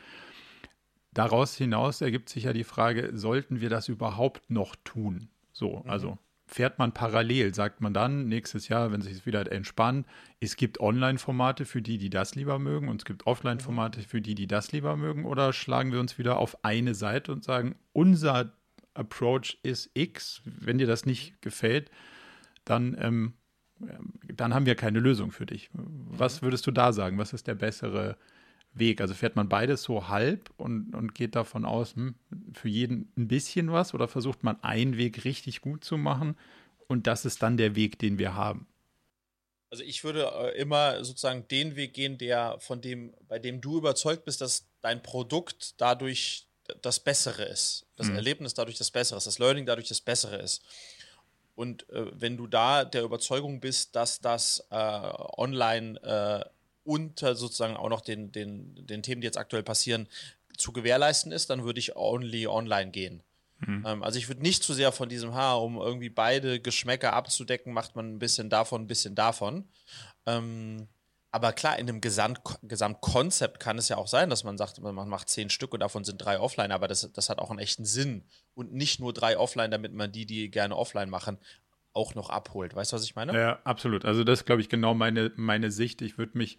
Daraus 1.13 1.55
hinaus 1.55 2.01
ergibt 2.01 2.29
sich 2.29 2.43
ja 2.43 2.53
die 2.53 2.63
Frage, 2.63 3.11
sollten 3.13 3.59
wir 3.61 3.69
das 3.69 3.87
überhaupt 3.87 4.49
noch 4.49 4.75
tun? 4.83 5.29
So, 5.51 5.81
mhm. 5.83 5.89
also 5.89 6.17
fährt 6.47 6.77
man 6.77 6.91
parallel, 6.91 7.55
sagt 7.55 7.81
man 7.81 7.93
dann 7.93 8.27
nächstes 8.27 8.67
Jahr, 8.67 8.91
wenn 8.91 9.01
sich 9.01 9.13
es 9.13 9.25
wieder 9.25 9.51
entspannt, 9.51 10.05
es 10.39 10.57
gibt 10.57 10.79
Online-Formate 10.79 11.65
für 11.65 11.81
die, 11.81 11.97
die 11.97 12.11
das 12.11 12.35
lieber 12.35 12.59
mögen 12.59 12.87
und 12.87 13.01
es 13.01 13.05
gibt 13.05 13.25
Offline-Formate 13.25 14.01
für 14.01 14.21
die, 14.21 14.35
die 14.35 14.45
das 14.45 14.71
lieber 14.71 14.95
mögen 14.95 15.25
oder 15.25 15.53
schlagen 15.53 15.91
wir 15.91 15.99
uns 15.99 16.19
wieder 16.19 16.37
auf 16.37 16.63
eine 16.63 16.93
Seite 16.93 17.31
und 17.31 17.43
sagen, 17.43 17.75
unser 17.93 18.53
Approach 18.95 19.57
ist 19.63 19.89
X. 19.93 20.41
Wenn 20.45 20.77
dir 20.77 20.87
das 20.87 21.05
nicht 21.05 21.41
gefällt, 21.41 21.91
dann, 22.63 22.97
ähm, 22.99 23.33
dann 24.33 24.53
haben 24.53 24.65
wir 24.65 24.75
keine 24.75 24.99
Lösung 24.99 25.31
für 25.31 25.45
dich. 25.45 25.69
Was 25.73 26.41
würdest 26.41 26.65
du 26.65 26.71
da 26.71 26.93
sagen? 26.93 27.17
Was 27.17 27.33
ist 27.33 27.47
der 27.47 27.55
bessere 27.55 28.17
Weg? 28.73 29.01
Also 29.01 29.13
fährt 29.13 29.35
man 29.35 29.49
beides 29.49 29.83
so 29.83 30.07
halb 30.07 30.49
und, 30.57 30.95
und 30.95 31.13
geht 31.13 31.35
davon 31.35 31.65
aus, 31.65 31.95
hm, 31.95 32.15
für 32.53 32.69
jeden 32.69 33.11
ein 33.17 33.27
bisschen 33.27 33.71
was 33.71 33.93
oder 33.93 34.07
versucht 34.07 34.43
man 34.43 34.61
einen 34.63 34.97
Weg 34.97 35.25
richtig 35.25 35.61
gut 35.61 35.83
zu 35.83 35.97
machen 35.97 36.35
und 36.87 37.07
das 37.07 37.25
ist 37.25 37.43
dann 37.43 37.57
der 37.57 37.75
Weg, 37.75 37.99
den 37.99 38.17
wir 38.17 38.35
haben? 38.35 38.67
Also 39.71 39.83
ich 39.83 40.03
würde 40.03 40.31
äh, 40.33 40.57
immer 40.57 41.03
sozusagen 41.03 41.47
den 41.49 41.75
Weg 41.75 41.93
gehen, 41.93 42.17
der 42.17 42.57
von 42.59 42.81
dem, 42.81 43.13
bei 43.27 43.39
dem 43.39 43.61
du 43.61 43.77
überzeugt 43.77 44.25
bist, 44.25 44.41
dass 44.41 44.69
dein 44.81 45.03
Produkt 45.03 45.81
dadurch 45.81 46.44
das 46.81 46.99
Bessere 46.99 47.43
ist, 47.43 47.85
das 47.95 48.07
mhm. 48.07 48.15
Erlebnis 48.15 48.53
dadurch 48.53 48.77
das 48.77 48.91
Bessere 48.91 49.17
ist, 49.17 49.27
das 49.27 49.39
Learning 49.39 49.65
dadurch 49.65 49.87
das 49.87 50.01
Bessere 50.01 50.37
ist. 50.37 50.63
Und 51.55 51.89
äh, 51.89 52.07
wenn 52.13 52.37
du 52.37 52.47
da 52.47 52.83
der 52.83 53.03
Überzeugung 53.03 53.59
bist, 53.59 53.95
dass 53.95 54.19
das 54.19 54.65
äh, 54.71 54.75
online 54.75 56.01
äh, 56.01 56.49
unter 56.83 57.35
sozusagen 57.35 57.77
auch 57.77 57.89
noch 57.89 58.01
den, 58.01 58.31
den, 58.31 58.85
den 58.85 59.03
Themen, 59.03 59.21
die 59.21 59.25
jetzt 59.25 59.37
aktuell 59.37 59.63
passieren, 59.63 60.07
zu 60.57 60.71
gewährleisten 60.71 61.31
ist, 61.31 61.49
dann 61.49 61.63
würde 61.63 61.79
ich 61.79 61.95
only 61.95 62.47
online 62.47 62.91
gehen. 62.91 63.23
Mhm. 63.59 63.83
Ähm, 63.85 64.03
also 64.03 64.17
ich 64.19 64.27
würde 64.27 64.41
nicht 64.41 64.63
zu 64.63 64.73
sehr 64.73 64.91
von 64.91 65.09
diesem 65.09 65.33
Haar, 65.33 65.61
um 65.61 65.77
irgendwie 65.77 66.09
beide 66.09 66.59
Geschmäcker 66.59 67.13
abzudecken, 67.13 67.73
macht 67.73 67.95
man 67.95 68.13
ein 68.13 68.19
bisschen 68.19 68.49
davon, 68.49 68.83
ein 68.83 68.87
bisschen 68.87 69.15
davon. 69.15 69.67
Ähm, 70.25 70.87
aber 71.35 71.51
klar, 71.51 71.77
in 71.77 71.89
einem 71.89 71.99
Gesamt 71.99 72.39
Gesamtkonzept 72.63 73.59
kann 73.59 73.77
es 73.77 73.89
ja 73.89 73.97
auch 73.97 74.07
sein, 74.07 74.29
dass 74.29 74.45
man 74.45 74.57
sagt, 74.57 74.79
man 74.79 75.09
macht 75.09 75.27
zehn 75.27 75.49
Stück 75.49 75.73
und 75.73 75.81
davon 75.81 76.05
sind 76.05 76.17
drei 76.17 76.39
offline, 76.39 76.71
aber 76.71 76.87
das, 76.87 77.11
das 77.11 77.29
hat 77.29 77.39
auch 77.39 77.49
einen 77.49 77.59
echten 77.59 77.83
Sinn. 77.83 78.23
Und 78.53 78.71
nicht 78.71 79.01
nur 79.01 79.11
drei 79.11 79.37
offline, 79.37 79.69
damit 79.69 79.93
man 79.93 80.13
die, 80.13 80.25
die 80.25 80.49
gerne 80.49 80.77
offline 80.77 81.09
machen, 81.09 81.37
auch 81.91 82.15
noch 82.15 82.29
abholt. 82.29 82.73
Weißt 82.73 82.93
du, 82.93 82.95
was 82.95 83.03
ich 83.03 83.17
meine? 83.17 83.37
Ja, 83.37 83.59
absolut. 83.65 84.05
Also 84.05 84.23
das 84.23 84.39
ist, 84.39 84.45
glaube 84.45 84.61
ich, 84.61 84.69
genau 84.69 84.93
meine, 84.93 85.33
meine 85.35 85.71
Sicht. 85.71 86.01
Ich 86.01 86.17
würde 86.17 86.37
mich 86.37 86.57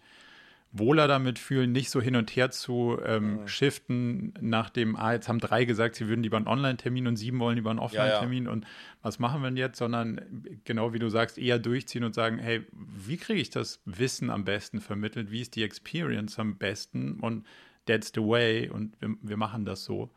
wohler 0.71 1.07
damit 1.07 1.39
fühlen, 1.39 1.71
nicht 1.71 1.89
so 1.89 2.01
hin 2.01 2.15
und 2.15 2.35
her 2.35 2.51
zu 2.51 2.99
ähm, 3.05 3.41
mhm. 3.41 3.47
shiften 3.47 4.33
nach 4.41 4.69
dem, 4.69 4.95
ah, 4.95 5.13
jetzt 5.13 5.29
haben 5.29 5.39
drei 5.39 5.65
gesagt, 5.65 5.95
sie 5.95 6.07
würden 6.07 6.23
lieber 6.23 6.37
einen 6.37 6.47
Online-Termin 6.47 7.07
und 7.07 7.15
sieben 7.15 7.39
wollen 7.39 7.55
lieber 7.55 7.69
einen 7.69 7.79
Offline-Termin 7.79 8.43
ja, 8.43 8.49
ja. 8.49 8.53
und 8.53 8.67
was 9.01 9.19
machen 9.19 9.41
wir 9.41 9.49
denn 9.49 9.57
jetzt, 9.57 9.77
sondern 9.77 10.43
genau 10.65 10.93
wie 10.93 10.99
du 10.99 11.09
sagst, 11.09 11.37
eher 11.37 11.59
durchziehen 11.59 12.03
und 12.03 12.13
sagen, 12.13 12.37
hey, 12.37 12.65
wie 12.71 13.17
kriege 13.17 13.39
ich 13.39 13.49
das 13.49 13.81
Wissen 13.85 14.29
am 14.29 14.43
besten 14.43 14.81
vermittelt, 14.81 15.31
wie 15.31 15.41
ist 15.41 15.55
die 15.55 15.63
Experience 15.63 16.37
am 16.37 16.57
besten 16.57 17.19
und 17.21 17.45
that's 17.85 18.11
the 18.13 18.21
way 18.21 18.69
und 18.69 18.99
wir, 18.99 19.15
wir 19.21 19.37
machen 19.37 19.65
das 19.65 19.83
so. 19.83 20.11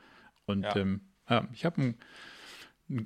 Und 0.47 0.63
ja, 0.63 0.77
ähm, 0.77 1.01
ich 1.53 1.65
habe 1.65 1.81
einen, 1.81 1.95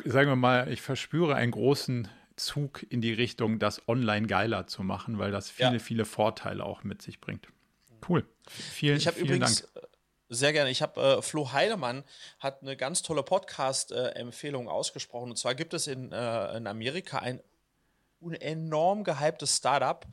sagen 0.06 0.30
wir 0.30 0.36
mal, 0.36 0.72
ich 0.72 0.80
verspüre 0.80 1.34
einen 1.34 1.52
großen 1.52 2.08
Zug 2.36 2.84
in 2.88 3.00
die 3.00 3.12
Richtung, 3.12 3.58
das 3.58 3.86
online 3.88 4.26
geiler 4.26 4.66
zu 4.66 4.82
machen, 4.82 5.18
weil 5.18 5.30
das 5.30 5.50
viele, 5.50 5.74
ja. 5.74 5.78
viele 5.78 6.04
Vorteile 6.04 6.64
auch 6.64 6.84
mit 6.84 7.02
sich 7.02 7.20
bringt. 7.20 7.48
Cool. 8.08 8.26
Vielen, 8.48 8.98
ich 8.98 9.08
vielen 9.08 9.26
übrigens, 9.26 9.62
Dank. 9.62 9.84
Äh, 9.84 9.88
sehr 10.28 10.52
gerne. 10.52 10.70
Ich 10.70 10.82
habe 10.82 11.00
äh, 11.00 11.22
Flo 11.22 11.52
Heidemann 11.52 12.04
hat 12.38 12.62
eine 12.62 12.76
ganz 12.76 13.02
tolle 13.02 13.22
Podcast-Empfehlung 13.22 14.66
äh, 14.66 14.70
ausgesprochen. 14.70 15.30
Und 15.30 15.36
zwar 15.36 15.54
gibt 15.54 15.74
es 15.74 15.86
in, 15.86 16.12
äh, 16.12 16.56
in 16.56 16.66
Amerika 16.66 17.18
ein 17.18 17.40
enorm 18.40 19.04
gehyptes 19.04 19.58
Startup, 19.58 20.06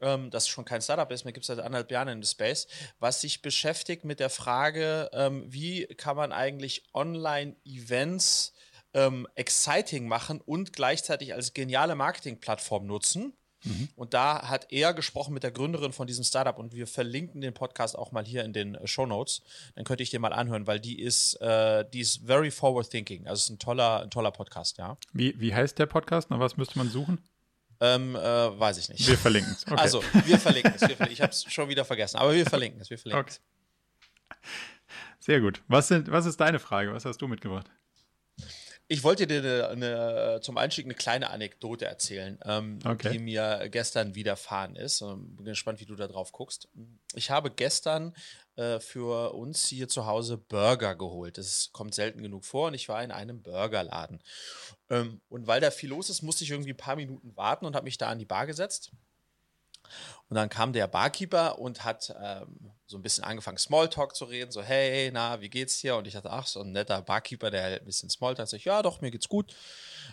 ähm, 0.00 0.30
das 0.30 0.48
schon 0.48 0.64
kein 0.64 0.82
Startup 0.82 1.10
ist, 1.10 1.24
mir 1.24 1.32
gibt 1.32 1.44
es 1.44 1.48
seit 1.48 1.58
anderthalb 1.58 1.90
Jahren 1.90 2.08
in 2.08 2.22
the 2.22 2.28
Space, 2.28 2.66
was 2.98 3.22
sich 3.22 3.40
beschäftigt 3.40 4.04
mit 4.04 4.20
der 4.20 4.28
Frage, 4.30 5.08
ähm, 5.14 5.44
wie 5.48 5.86
kann 5.86 6.16
man 6.16 6.32
eigentlich 6.32 6.84
Online-Events 6.92 8.52
ähm, 8.96 9.28
exciting 9.34 10.08
machen 10.08 10.40
und 10.40 10.72
gleichzeitig 10.72 11.34
als 11.34 11.52
geniale 11.52 11.94
Marketingplattform 11.94 12.86
nutzen. 12.86 13.34
Mhm. 13.62 13.88
Und 13.94 14.14
da 14.14 14.48
hat 14.48 14.72
er 14.72 14.94
gesprochen 14.94 15.34
mit 15.34 15.42
der 15.42 15.50
Gründerin 15.50 15.92
von 15.92 16.06
diesem 16.06 16.24
Startup 16.24 16.58
und 16.58 16.72
wir 16.72 16.86
verlinken 16.86 17.40
den 17.42 17.52
Podcast 17.52 17.96
auch 17.96 18.10
mal 18.10 18.24
hier 18.24 18.44
in 18.44 18.52
den 18.54 18.74
äh, 18.74 18.86
Show 18.86 19.04
Notes. 19.04 19.42
Dann 19.74 19.84
könnte 19.84 20.02
ich 20.02 20.10
dir 20.10 20.18
mal 20.18 20.32
anhören, 20.32 20.66
weil 20.66 20.80
die 20.80 20.98
ist, 21.00 21.34
äh, 21.42 21.84
die 21.92 22.00
ist 22.00 22.24
very 22.24 22.50
forward 22.50 22.90
thinking. 22.90 23.26
Also 23.26 23.40
es 23.40 23.44
ist 23.44 23.50
ein 23.50 23.58
toller, 23.58 24.02
ein 24.02 24.10
toller 24.10 24.30
Podcast, 24.30 24.78
ja. 24.78 24.96
Wie, 25.12 25.38
wie 25.38 25.54
heißt 25.54 25.78
der 25.78 25.86
Podcast? 25.86 26.30
Nach 26.30 26.40
was 26.40 26.56
müsste 26.56 26.78
man 26.78 26.88
suchen? 26.88 27.18
Ähm, 27.80 28.16
äh, 28.16 28.18
weiß 28.18 28.78
ich 28.78 28.88
nicht. 28.88 29.06
Wir 29.06 29.18
verlinken 29.18 29.52
es. 29.52 29.66
Okay. 29.70 29.78
Also, 29.78 30.02
wir 30.24 30.38
verlinken 30.38 30.72
es. 30.74 30.82
Ich 31.10 31.20
habe 31.20 31.32
es 31.32 31.44
schon 31.52 31.68
wieder 31.68 31.84
vergessen, 31.84 32.16
aber 32.16 32.34
wir 32.34 32.46
verlinken 32.46 32.80
es. 32.80 32.88
Wir 32.88 32.98
verlinken 32.98 33.26
okay. 33.26 34.38
Sehr 35.18 35.40
gut. 35.40 35.60
Was, 35.68 35.88
sind, 35.88 36.10
was 36.10 36.24
ist 36.24 36.40
deine 36.40 36.58
Frage? 36.58 36.94
Was 36.94 37.04
hast 37.04 37.20
du 37.20 37.28
mitgebracht? 37.28 37.70
Ich 38.88 39.02
wollte 39.02 39.26
dir 39.26 39.68
eine, 39.68 39.68
eine, 39.68 40.40
zum 40.42 40.56
Einstieg 40.58 40.84
eine 40.84 40.94
kleine 40.94 41.30
Anekdote 41.30 41.86
erzählen, 41.86 42.38
ähm, 42.44 42.78
okay. 42.84 43.10
die 43.10 43.18
mir 43.18 43.68
gestern 43.68 44.14
widerfahren 44.14 44.76
ist. 44.76 45.00
Ähm, 45.00 45.34
bin 45.36 45.46
gespannt, 45.46 45.80
wie 45.80 45.86
du 45.86 45.96
da 45.96 46.06
drauf 46.06 46.30
guckst. 46.30 46.68
Ich 47.14 47.30
habe 47.30 47.50
gestern 47.50 48.14
äh, 48.54 48.78
für 48.78 49.34
uns 49.34 49.66
hier 49.66 49.88
zu 49.88 50.06
Hause 50.06 50.38
Burger 50.38 50.94
geholt. 50.94 51.36
Das 51.36 51.70
kommt 51.72 51.94
selten 51.94 52.22
genug 52.22 52.44
vor 52.44 52.68
und 52.68 52.74
ich 52.74 52.88
war 52.88 53.02
in 53.02 53.10
einem 53.10 53.42
Burgerladen. 53.42 54.22
Ähm, 54.88 55.20
und 55.28 55.48
weil 55.48 55.60
da 55.60 55.72
viel 55.72 55.90
los 55.90 56.08
ist, 56.08 56.22
musste 56.22 56.44
ich 56.44 56.50
irgendwie 56.50 56.72
ein 56.72 56.76
paar 56.76 56.96
Minuten 56.96 57.36
warten 57.36 57.66
und 57.66 57.74
habe 57.74 57.84
mich 57.84 57.98
da 57.98 58.08
an 58.08 58.20
die 58.20 58.24
Bar 58.24 58.46
gesetzt. 58.46 58.92
Und 60.28 60.36
dann 60.36 60.48
kam 60.48 60.72
der 60.72 60.86
Barkeeper 60.86 61.58
und 61.58 61.84
hat 61.84 62.14
ähm, 62.22 62.70
so 62.86 62.96
ein 62.96 63.02
bisschen 63.02 63.24
angefangen, 63.24 63.58
Smalltalk 63.58 64.14
zu 64.14 64.24
reden, 64.26 64.52
so, 64.52 64.62
hey, 64.62 65.10
na, 65.12 65.40
wie 65.40 65.48
geht's 65.48 65.80
dir? 65.80 65.96
Und 65.96 66.06
ich 66.06 66.14
dachte, 66.14 66.30
ach, 66.30 66.46
so 66.46 66.60
ein 66.60 66.70
netter 66.70 67.02
Barkeeper, 67.02 67.50
der 67.50 67.80
ein 67.80 67.84
bisschen 67.84 68.08
Smalltalk, 68.08 68.48
sag 68.48 68.58
ich, 68.58 68.64
ja, 68.64 68.80
doch, 68.82 69.00
mir 69.00 69.10
geht's 69.10 69.28
gut. 69.28 69.54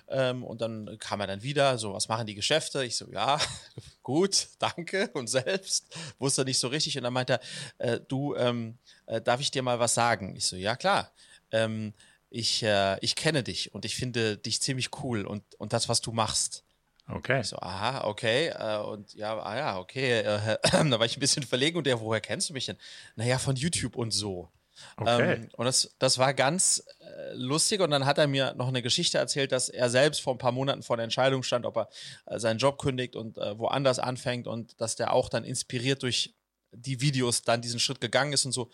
Ähm, 0.07 0.43
und 0.43 0.62
dann 0.62 0.97
kam 0.97 1.21
er 1.21 1.27
dann 1.27 1.43
wieder, 1.43 1.77
so, 1.77 1.93
was 1.93 2.07
machen 2.07 2.25
die 2.25 2.33
Geschäfte? 2.33 2.83
Ich 2.83 2.95
so, 2.95 3.09
ja, 3.12 3.39
gut, 4.03 4.47
danke. 4.59 5.09
Und 5.13 5.27
selbst 5.27 5.95
wusste 6.19 6.45
nicht 6.45 6.59
so 6.59 6.67
richtig. 6.67 6.97
Und 6.97 7.03
dann 7.03 7.13
meinte 7.13 7.39
er, 7.77 7.93
äh, 7.93 7.99
du, 8.07 8.36
ähm, 8.36 8.77
äh, 9.05 9.21
darf 9.21 9.39
ich 9.39 9.51
dir 9.51 9.62
mal 9.62 9.79
was 9.79 9.93
sagen? 9.93 10.36
Ich 10.36 10.45
so, 10.47 10.55
ja, 10.55 10.75
klar. 10.75 11.12
Ähm, 11.51 11.93
ich, 12.31 12.63
äh, 12.63 12.97
ich 13.01 13.15
kenne 13.15 13.43
dich 13.43 13.75
und 13.75 13.86
ich 13.86 13.95
finde 13.95 14.38
dich 14.38 14.62
ziemlich 14.62 14.89
cool 15.03 15.25
und, 15.25 15.43
und 15.59 15.71
das, 15.73 15.88
was 15.88 16.01
du 16.01 16.12
machst. 16.12 16.63
Okay. 17.09 17.41
Ich 17.41 17.47
so, 17.47 17.57
aha, 17.57 18.05
okay. 18.05 18.47
Äh, 18.47 18.77
und 18.79 19.13
ja, 19.13 19.37
ah 19.37 19.57
ja, 19.57 19.79
okay. 19.79 20.19
Äh, 20.19 20.57
da 20.71 20.99
war 20.99 21.05
ich 21.05 21.17
ein 21.17 21.19
bisschen 21.19 21.43
verlegen 21.43 21.77
und 21.77 21.85
der, 21.85 21.99
woher 21.99 22.21
kennst 22.21 22.49
du 22.49 22.53
mich 22.53 22.65
denn? 22.65 22.77
Naja, 23.15 23.37
von 23.37 23.55
YouTube 23.55 23.95
und 23.95 24.11
so. 24.11 24.49
Okay. 24.97 25.33
Ähm, 25.33 25.49
und 25.55 25.65
das, 25.65 25.95
das 25.99 26.17
war 26.17 26.33
ganz 26.33 26.83
äh, 26.99 27.33
lustig. 27.33 27.81
Und 27.81 27.91
dann 27.91 28.05
hat 28.05 28.17
er 28.17 28.27
mir 28.27 28.53
noch 28.55 28.67
eine 28.67 28.81
Geschichte 28.81 29.17
erzählt, 29.17 29.51
dass 29.51 29.69
er 29.69 29.89
selbst 29.89 30.21
vor 30.21 30.33
ein 30.33 30.39
paar 30.39 30.51
Monaten 30.51 30.83
vor 30.83 30.97
der 30.97 31.03
Entscheidung 31.03 31.43
stand, 31.43 31.65
ob 31.65 31.77
er 31.77 31.89
äh, 32.25 32.39
seinen 32.39 32.57
Job 32.57 32.79
kündigt 32.79 33.15
und 33.15 33.37
äh, 33.37 33.57
woanders 33.57 33.99
anfängt 33.99 34.47
und 34.47 34.79
dass 34.79 34.95
der 34.95 35.13
auch 35.13 35.29
dann 35.29 35.43
inspiriert 35.43 36.03
durch 36.03 36.33
die 36.71 37.01
Videos 37.01 37.43
dann 37.43 37.61
diesen 37.61 37.79
Schritt 37.79 38.01
gegangen 38.01 38.33
ist 38.33 38.45
und 38.45 38.51
so. 38.51 38.71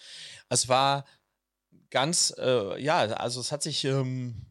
Es 0.47 0.69
war 0.69 1.05
ganz, 1.89 2.33
äh, 2.37 2.81
ja, 2.81 2.99
also 2.99 3.41
es 3.41 3.51
hat 3.51 3.63
sich 3.63 3.83
ähm, 3.83 4.45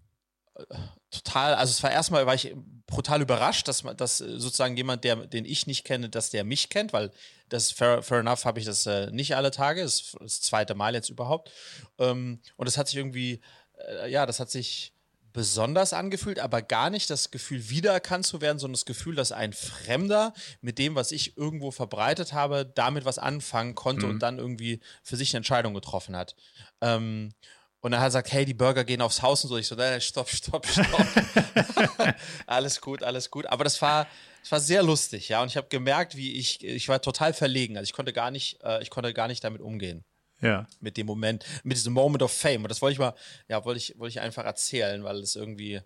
total, 1.10 1.54
also 1.54 1.70
es 1.70 1.82
war 1.82 1.90
erstmal, 1.90 2.26
war 2.26 2.34
ich 2.34 2.54
brutal 2.86 3.20
überrascht, 3.20 3.68
dass 3.68 3.84
man, 3.84 3.96
dass 3.96 4.20
äh, 4.20 4.38
sozusagen 4.38 4.76
jemand, 4.76 5.04
der, 5.04 5.16
den 5.16 5.44
ich 5.44 5.66
nicht 5.66 5.84
kenne, 5.84 6.08
dass 6.08 6.30
der 6.30 6.44
mich 6.44 6.68
kennt, 6.68 6.92
weil 6.92 7.10
das 7.48 7.70
fair, 7.70 8.02
fair 8.02 8.20
enough 8.20 8.44
habe 8.44 8.58
ich 8.58 8.66
das 8.66 8.86
äh, 8.86 9.10
nicht 9.10 9.36
alle 9.36 9.50
Tage, 9.50 9.82
das 9.82 10.00
ist 10.00 10.16
das 10.20 10.40
zweite 10.40 10.74
Mal 10.74 10.94
jetzt 10.94 11.10
überhaupt. 11.10 11.50
Ähm, 11.98 12.40
und 12.56 12.66
das 12.66 12.76
hat 12.76 12.88
sich 12.88 12.96
irgendwie, 12.96 13.40
äh, 13.88 14.10
ja, 14.10 14.26
das 14.26 14.40
hat 14.40 14.50
sich 14.50 14.92
besonders 15.32 15.92
angefühlt, 15.92 16.38
aber 16.40 16.62
gar 16.62 16.90
nicht 16.90 17.10
das 17.10 17.30
Gefühl, 17.30 17.68
wiedererkannt 17.68 18.26
zu 18.26 18.40
werden, 18.40 18.58
sondern 18.58 18.74
das 18.74 18.86
Gefühl, 18.86 19.14
dass 19.14 19.30
ein 19.30 19.52
Fremder 19.52 20.32
mit 20.62 20.78
dem, 20.78 20.94
was 20.94 21.12
ich 21.12 21.36
irgendwo 21.36 21.70
verbreitet 21.70 22.32
habe, 22.32 22.64
damit 22.74 23.04
was 23.04 23.18
anfangen 23.18 23.74
konnte 23.74 24.06
mhm. 24.06 24.12
und 24.12 24.18
dann 24.20 24.38
irgendwie 24.38 24.80
für 25.02 25.16
sich 25.16 25.32
eine 25.32 25.38
Entscheidung 25.38 25.74
getroffen 25.74 26.16
hat. 26.16 26.34
Ähm, 26.80 27.34
und 27.80 27.92
dann 27.92 28.00
hat 28.00 28.06
er 28.06 28.08
gesagt, 28.08 28.32
hey, 28.32 28.44
die 28.44 28.54
Burger 28.54 28.84
gehen 28.84 29.00
aufs 29.00 29.22
Haus 29.22 29.44
und 29.44 29.50
so. 29.50 29.56
Ich 29.56 29.68
so, 29.68 29.76
nee, 29.76 30.00
stopp, 30.00 30.28
stopp, 30.28 30.66
stopp. 30.66 31.06
alles 32.46 32.80
gut, 32.80 33.02
alles 33.04 33.30
gut. 33.30 33.46
Aber 33.46 33.62
das 33.62 33.80
war, 33.80 34.08
das 34.42 34.50
war 34.50 34.60
sehr 34.60 34.82
lustig, 34.82 35.28
ja. 35.28 35.42
Und 35.42 35.48
ich 35.48 35.56
habe 35.56 35.68
gemerkt, 35.68 36.16
wie 36.16 36.34
ich, 36.34 36.64
ich 36.64 36.88
war 36.88 37.00
total 37.00 37.32
verlegen. 37.32 37.76
Also 37.76 37.84
ich 37.84 37.92
konnte 37.92 38.12
gar 38.12 38.32
nicht, 38.32 38.60
äh, 38.64 38.82
ich 38.82 38.90
konnte 38.90 39.14
gar 39.14 39.28
nicht 39.28 39.44
damit 39.44 39.60
umgehen. 39.60 40.04
Ja. 40.40 40.66
Mit 40.80 40.96
dem 40.96 41.06
Moment, 41.06 41.44
mit 41.62 41.76
diesem 41.76 41.92
Moment 41.92 42.22
of 42.22 42.32
Fame. 42.32 42.62
Und 42.64 42.68
das 42.68 42.82
wollte 42.82 42.94
ich 42.94 42.98
mal, 42.98 43.14
ja, 43.48 43.64
wollte 43.64 43.78
ich, 43.78 43.98
wollte 43.98 44.10
ich 44.10 44.20
einfach 44.20 44.44
erzählen, 44.44 45.04
weil 45.04 45.18
es 45.18 45.36
irgendwie 45.36 45.80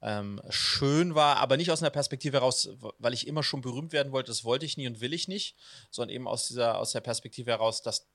ähm, 0.00 0.40
schön 0.48 1.16
war, 1.16 1.38
aber 1.38 1.56
nicht 1.56 1.72
aus 1.72 1.82
einer 1.82 1.90
Perspektive 1.90 2.36
heraus, 2.36 2.68
weil 2.98 3.14
ich 3.14 3.26
immer 3.26 3.42
schon 3.42 3.62
berühmt 3.62 3.92
werden 3.92 4.12
wollte. 4.12 4.30
Das 4.30 4.44
wollte 4.44 4.64
ich 4.64 4.76
nie 4.76 4.86
und 4.86 5.00
will 5.00 5.12
ich 5.12 5.26
nicht, 5.26 5.56
sondern 5.90 6.14
eben 6.14 6.28
aus 6.28 6.46
dieser, 6.46 6.78
aus 6.78 6.92
der 6.92 7.00
Perspektive 7.00 7.50
heraus, 7.50 7.82
dass 7.82 8.06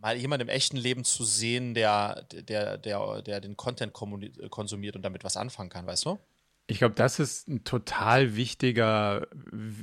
mal 0.00 0.16
jemand 0.16 0.42
im 0.42 0.48
echten 0.48 0.76
Leben 0.76 1.04
zu 1.04 1.24
sehen, 1.24 1.74
der, 1.74 2.24
der, 2.32 2.78
der, 2.78 3.22
der 3.22 3.40
den 3.40 3.56
Content 3.56 3.92
konsumiert 3.92 4.96
und 4.96 5.02
damit 5.02 5.24
was 5.24 5.36
anfangen 5.36 5.70
kann, 5.70 5.86
weißt 5.86 6.06
du? 6.06 6.18
Ich 6.66 6.78
glaube, 6.78 6.94
das 6.94 7.18
ist 7.18 7.48
ein 7.48 7.64
total 7.64 8.36
wichtiger, 8.36 9.26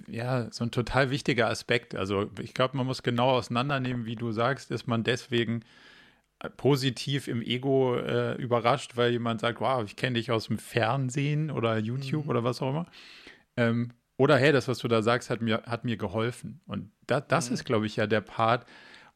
ja, 0.07 0.49
so 0.51 0.63
ein 0.63 0.71
total 0.71 1.09
wichtiger 1.09 1.49
Aspekt. 1.49 1.95
Also 1.95 2.29
ich 2.39 2.53
glaube, 2.53 2.77
man 2.77 2.85
muss 2.85 3.03
genau 3.03 3.31
auseinandernehmen, 3.31 4.05
wie 4.05 4.15
du 4.15 4.31
sagst, 4.31 4.71
ist 4.71 4.87
man 4.87 5.03
deswegen 5.03 5.63
positiv 6.55 7.27
im 7.27 7.41
Ego 7.41 7.97
äh, 7.97 8.35
überrascht, 8.35 8.95
weil 8.95 9.11
jemand 9.11 9.41
sagt, 9.41 9.59
wow, 9.59 9.83
ich 9.83 9.95
kenne 9.95 10.13
dich 10.17 10.31
aus 10.31 10.47
dem 10.47 10.59
Fernsehen 10.59 11.51
oder 11.51 11.77
YouTube 11.77 12.25
mhm. 12.25 12.29
oder 12.29 12.43
was 12.43 12.61
auch 12.61 12.69
immer. 12.69 12.85
Ähm, 13.57 13.91
oder 14.17 14.37
hey, 14.37 14.51
das, 14.51 14.67
was 14.67 14.79
du 14.79 14.87
da 14.87 15.01
sagst, 15.01 15.29
hat 15.29 15.41
mir, 15.41 15.63
hat 15.65 15.83
mir 15.83 15.97
geholfen. 15.97 16.61
Und 16.67 16.91
da, 17.05 17.21
das 17.21 17.49
mhm. 17.49 17.55
ist, 17.55 17.65
glaube 17.65 17.85
ich, 17.85 17.95
ja 17.95 18.07
der 18.07 18.21
Part, 18.21 18.65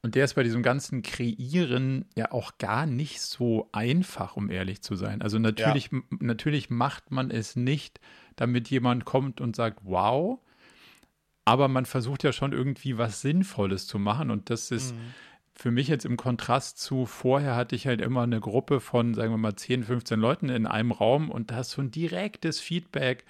Und 0.04 0.16
der 0.16 0.26
ist 0.26 0.34
bei 0.34 0.44
diesem 0.44 0.64
ganzen 0.64 1.04
Kreieren 1.04 2.06
ja 2.16 2.32
auch 2.32 2.58
gar 2.58 2.88
nicht 2.88 3.22
so 3.22 3.70
einfach, 3.72 4.36
um 4.36 4.50
ehrlich 4.50 4.82
zu 4.82 4.96
sein. 4.96 5.22
Also 5.22 5.38
natürlich, 5.38 5.92
ja. 5.92 6.00
natürlich 6.20 6.72
macht 6.72 7.12
man 7.12 7.30
es 7.30 7.56
nicht, 7.56 8.00
damit 8.36 8.70
jemand 8.70 9.06
kommt 9.06 9.42
und 9.42 9.56
sagt, 9.56 9.80
wow, 9.84 10.40
aber 11.46 11.68
man 11.68 11.86
versucht 11.86 12.24
ja 12.24 12.34
schon 12.34 12.52
irgendwie 12.52 12.98
was 12.98 13.22
Sinnvolles 13.22 13.86
zu 13.86 14.00
machen. 14.00 14.32
Und 14.32 14.50
das 14.50 14.72
ist 14.72 14.96
mhm. 14.96 15.00
für 15.54 15.70
mich 15.70 15.88
jetzt 15.88 16.06
im 16.06 16.18
Kontrast 16.18 16.80
zu 16.80 17.06
vorher 17.06 17.56
hatte 17.56 17.76
ich 17.76 17.86
halt 17.86 18.02
immer 18.02 18.24
eine 18.24 18.40
Gruppe 18.40 18.80
von, 18.80 19.14
sagen 19.14 19.32
wir 19.32 19.38
mal, 19.38 19.56
10, 19.56 19.84
15 19.84 20.20
Leuten 20.20 20.50
in 20.50 20.66
einem 20.66 20.92
Raum 20.92 21.30
und 21.30 21.52
da 21.52 21.58
hast 21.58 21.78
du 21.78 21.82
ein 21.82 21.92
direktes 21.92 22.60
Feedback 22.60 23.24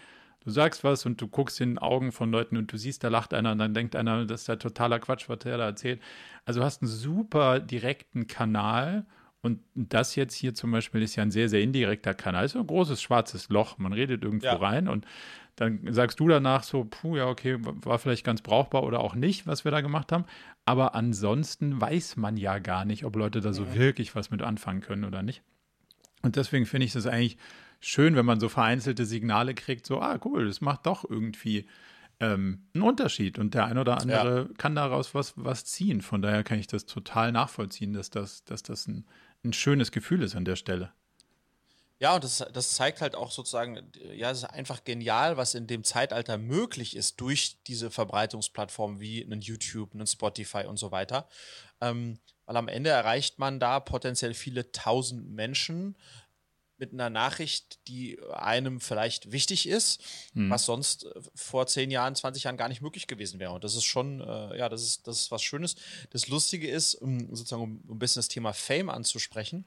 du 0.43 0.49
sagst 0.49 0.83
was 0.83 1.05
und 1.05 1.21
du 1.21 1.27
guckst 1.27 1.61
in 1.61 1.71
den 1.71 1.77
Augen 1.77 2.11
von 2.11 2.31
Leuten 2.31 2.57
und 2.57 2.71
du 2.71 2.77
siehst, 2.77 3.03
da 3.03 3.07
lacht 3.07 3.33
einer 3.33 3.51
und 3.51 3.59
dann 3.59 3.73
denkt 3.73 3.95
einer, 3.95 4.25
das 4.25 4.41
ist 4.41 4.47
ja 4.47 4.55
totaler 4.57 4.99
Quatsch, 4.99 5.29
was 5.29 5.39
der 5.39 5.57
da 5.57 5.65
erzählt. 5.65 6.01
Also 6.45 6.59
du 6.59 6.65
hast 6.65 6.81
einen 6.81 6.89
super 6.89 7.59
direkten 7.59 8.27
Kanal 8.27 9.05
und 9.41 9.59
das 9.73 10.15
jetzt 10.15 10.35
hier 10.35 10.53
zum 10.53 10.71
Beispiel 10.71 11.01
ist 11.01 11.15
ja 11.15 11.23
ein 11.23 11.31
sehr, 11.31 11.49
sehr 11.49 11.61
indirekter 11.61 12.13
Kanal. 12.13 12.45
Es 12.45 12.53
ist 12.53 12.61
ein 12.61 12.67
großes 12.67 13.01
schwarzes 13.01 13.49
Loch. 13.49 13.77
Man 13.79 13.93
redet 13.93 14.23
irgendwo 14.23 14.45
ja. 14.45 14.55
rein 14.55 14.87
und 14.87 15.05
dann 15.55 15.91
sagst 15.91 16.19
du 16.19 16.27
danach 16.27 16.63
so, 16.63 16.85
puh, 16.85 17.17
ja, 17.17 17.27
okay, 17.27 17.57
war 17.59 17.99
vielleicht 17.99 18.23
ganz 18.23 18.41
brauchbar 18.41 18.83
oder 18.83 18.99
auch 18.99 19.15
nicht, 19.15 19.47
was 19.47 19.65
wir 19.65 19.71
da 19.71 19.81
gemacht 19.81 20.11
haben. 20.11 20.25
Aber 20.65 20.95
ansonsten 20.95 21.81
weiß 21.81 22.17
man 22.17 22.37
ja 22.37 22.59
gar 22.59 22.85
nicht, 22.85 23.03
ob 23.03 23.15
Leute 23.15 23.41
da 23.41 23.51
so 23.51 23.63
mhm. 23.63 23.75
wirklich 23.75 24.15
was 24.15 24.31
mit 24.31 24.41
anfangen 24.41 24.81
können 24.81 25.05
oder 25.05 25.23
nicht. 25.23 25.41
Und 26.21 26.35
deswegen 26.35 26.65
finde 26.65 26.85
ich 26.85 26.93
das 26.93 27.07
eigentlich 27.07 27.37
schön, 27.81 28.15
wenn 28.15 28.25
man 28.25 28.39
so 28.39 28.47
vereinzelte 28.47 29.05
Signale 29.05 29.53
kriegt, 29.53 29.85
so, 29.85 29.99
ah, 29.99 30.19
cool, 30.23 30.47
das 30.47 30.61
macht 30.61 30.85
doch 30.85 31.03
irgendwie 31.09 31.67
ähm, 32.21 32.67
einen 32.73 32.83
Unterschied 32.83 33.39
und 33.39 33.53
der 33.53 33.65
ein 33.65 33.77
oder 33.77 33.99
andere 33.99 34.47
ja. 34.47 34.57
kann 34.57 34.75
daraus 34.75 35.13
was, 35.13 35.33
was 35.35 35.65
ziehen. 35.65 36.01
Von 36.01 36.21
daher 36.21 36.43
kann 36.43 36.59
ich 36.59 36.67
das 36.67 36.85
total 36.85 37.31
nachvollziehen, 37.31 37.93
dass 37.93 38.09
das, 38.09 38.45
dass 38.45 38.63
das 38.63 38.87
ein, 38.87 39.05
ein 39.43 39.53
schönes 39.53 39.91
Gefühl 39.91 40.21
ist 40.21 40.35
an 40.35 40.45
der 40.45 40.55
Stelle. 40.55 40.93
Ja, 41.99 42.15
und 42.15 42.23
das, 42.23 42.43
das 42.51 42.73
zeigt 42.73 43.01
halt 43.01 43.15
auch 43.15 43.29
sozusagen, 43.29 43.91
ja, 44.15 44.31
es 44.31 44.39
ist 44.39 44.45
einfach 44.45 44.83
genial, 44.83 45.37
was 45.37 45.53
in 45.53 45.67
dem 45.67 45.83
Zeitalter 45.83 46.39
möglich 46.39 46.95
ist 46.95 47.21
durch 47.21 47.57
diese 47.67 47.91
Verbreitungsplattformen 47.91 48.99
wie 48.99 49.23
einen 49.23 49.41
YouTube, 49.41 49.93
einen 49.93 50.07
Spotify 50.07 50.65
und 50.65 50.77
so 50.77 50.91
weiter. 50.91 51.27
Ähm, 51.79 52.17
weil 52.47 52.57
am 52.57 52.67
Ende 52.67 52.89
erreicht 52.89 53.39
man 53.39 53.59
da 53.59 53.79
potenziell 53.79 54.33
viele 54.33 54.71
tausend 54.71 55.29
Menschen 55.29 55.95
mit 56.81 56.91
einer 56.91 57.09
Nachricht, 57.09 57.79
die 57.87 58.19
einem 58.33 58.81
vielleicht 58.81 59.31
wichtig 59.31 59.69
ist, 59.69 60.03
hm. 60.33 60.49
was 60.49 60.65
sonst 60.65 61.05
äh, 61.05 61.21
vor 61.33 61.67
zehn 61.67 61.91
Jahren, 61.91 62.15
20 62.15 62.43
Jahren 62.43 62.57
gar 62.57 62.67
nicht 62.67 62.81
möglich 62.81 63.07
gewesen 63.07 63.39
wäre. 63.39 63.53
Und 63.53 63.63
das 63.63 63.75
ist 63.75 63.85
schon, 63.85 64.19
äh, 64.19 64.57
ja, 64.57 64.67
das 64.67 64.81
ist, 64.83 65.07
das 65.07 65.19
ist 65.19 65.31
was 65.31 65.43
Schönes. 65.43 65.75
Das 66.09 66.27
Lustige 66.27 66.67
ist, 66.67 66.95
um 66.95 67.33
sozusagen 67.33 67.61
um, 67.61 67.81
um 67.87 67.95
ein 67.95 67.99
bisschen 67.99 68.19
das 68.19 68.27
Thema 68.27 68.51
Fame 68.51 68.89
anzusprechen. 68.89 69.63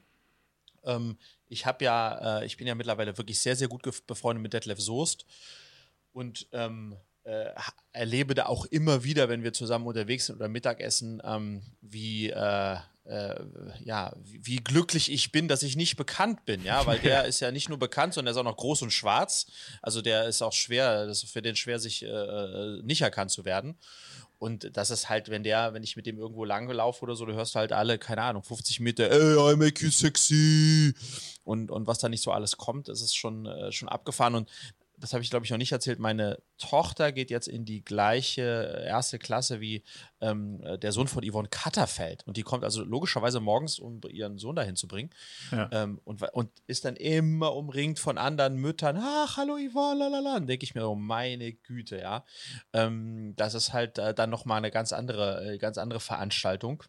Ähm, 0.83 1.17
ich 1.47 1.65
habe 1.65 1.85
ja, 1.85 2.41
äh, 2.41 2.45
ich 2.45 2.57
bin 2.57 2.67
ja 2.67 2.75
mittlerweile 2.75 3.17
wirklich 3.17 3.39
sehr, 3.39 3.55
sehr 3.55 3.69
gut 3.69 3.81
befreundet 4.05 4.43
mit 4.43 4.53
Detlef 4.53 4.79
Soest 4.79 5.25
und 6.11 6.47
ähm, 6.51 6.97
äh, 7.23 7.51
erlebe 7.93 8.35
da 8.35 8.47
auch 8.47 8.65
immer 8.65 9.03
wieder, 9.03 9.29
wenn 9.29 9.43
wir 9.43 9.53
zusammen 9.53 9.87
unterwegs 9.87 10.27
sind 10.27 10.35
oder 10.35 10.49
Mittagessen, 10.49 11.21
ähm, 11.25 11.63
wie 11.81 12.29
äh, 13.05 13.35
ja, 13.83 14.13
wie, 14.23 14.45
wie, 14.45 14.55
glücklich 14.57 15.11
ich 15.11 15.31
bin, 15.31 15.47
dass 15.47 15.63
ich 15.63 15.75
nicht 15.75 15.95
bekannt 15.95 16.45
bin, 16.45 16.63
ja, 16.63 16.85
weil 16.85 16.99
der 17.03 17.25
ist 17.25 17.39
ja 17.39 17.51
nicht 17.51 17.69
nur 17.69 17.77
bekannt, 17.77 18.13
sondern 18.13 18.33
der 18.33 18.39
ist 18.39 18.45
auch 18.45 18.51
noch 18.51 18.57
groß 18.57 18.81
und 18.81 18.91
schwarz. 18.91 19.45
Also 19.81 20.01
der 20.01 20.25
ist 20.25 20.41
auch 20.41 20.53
schwer, 20.53 21.05
das 21.05 21.23
ist 21.23 21.31
für 21.31 21.41
den 21.41 21.55
schwer, 21.55 21.79
sich 21.79 22.03
äh, 22.03 22.07
äh, 22.07 22.81
nicht 22.83 23.01
erkannt 23.01 23.31
zu 23.31 23.45
werden. 23.45 23.77
Und 24.37 24.75
das 24.75 24.91
ist 24.91 25.07
halt, 25.07 25.29
wenn 25.29 25.43
der, 25.43 25.73
wenn 25.73 25.83
ich 25.83 25.95
mit 25.95 26.05
dem 26.05 26.17
irgendwo 26.17 26.43
lang 26.43 26.69
laufe 26.69 27.03
oder 27.03 27.15
so, 27.15 27.25
du 27.25 27.33
hörst 27.33 27.55
halt 27.55 27.71
alle, 27.71 27.97
keine 27.97 28.21
Ahnung, 28.21 28.43
50 28.43 28.79
Meter, 28.81 29.09
ey, 29.09 29.53
I 29.53 29.55
make 29.55 29.83
you 29.83 29.91
sexy. 29.91 30.93
Und, 31.43 31.71
und 31.71 31.87
was 31.87 31.99
da 31.99 32.09
nicht 32.09 32.21
so 32.21 32.31
alles 32.31 32.57
kommt, 32.57 32.89
das 32.89 33.01
ist 33.01 33.15
schon, 33.15 33.45
äh, 33.45 33.71
schon 33.71 33.87
abgefahren. 33.87 34.35
Und 34.35 34.49
das 35.05 35.13
habe 35.13 35.23
ich 35.23 35.29
glaube 35.29 35.45
ich 35.45 35.51
noch 35.51 35.59
nicht 35.59 35.71
erzählt, 35.71 35.99
meine 35.99 36.39
Tochter 36.57 37.11
geht 37.11 37.29
jetzt 37.29 37.47
in 37.47 37.63
die 37.63 37.85
gleiche 37.85 38.83
erste 38.87 39.19
Klasse 39.19 39.61
wie 39.61 39.83
ähm, 40.19 40.63
der 40.79 40.91
Sohn 40.91 41.07
von 41.07 41.23
Yvonne 41.23 41.47
Katterfeld. 41.47 42.25
Und 42.25 42.37
die 42.37 42.41
kommt 42.41 42.63
also 42.63 42.83
logischerweise 42.83 43.39
morgens, 43.39 43.77
um 43.77 44.01
ihren 44.09 44.39
Sohn 44.39 44.55
dahin 44.55 44.75
zu 44.75 44.87
bringen. 44.87 45.11
Ja. 45.51 45.69
Ähm, 45.71 46.01
und, 46.05 46.23
und 46.33 46.49
ist 46.65 46.85
dann 46.85 46.95
immer 46.95 47.53
umringt 47.53 47.99
von 47.99 48.17
anderen 48.17 48.55
Müttern. 48.55 48.97
Ach, 48.99 49.37
hallo 49.37 49.57
Yvonne, 49.57 49.99
lalala. 49.99 50.33
Dann 50.39 50.47
denke 50.47 50.63
ich 50.63 50.73
mir, 50.73 50.87
oh 50.87 50.95
meine 50.95 51.53
Güte, 51.53 51.99
ja. 51.99 52.25
Ähm, 52.73 53.35
das 53.35 53.53
ist 53.53 53.73
halt 53.73 53.99
äh, 53.99 54.15
dann 54.15 54.31
nochmal 54.31 54.57
eine 54.57 54.71
ganz 54.71 54.91
andere, 54.91 55.53
äh, 55.53 55.57
ganz 55.59 55.77
andere 55.77 55.99
Veranstaltung. 55.99 56.81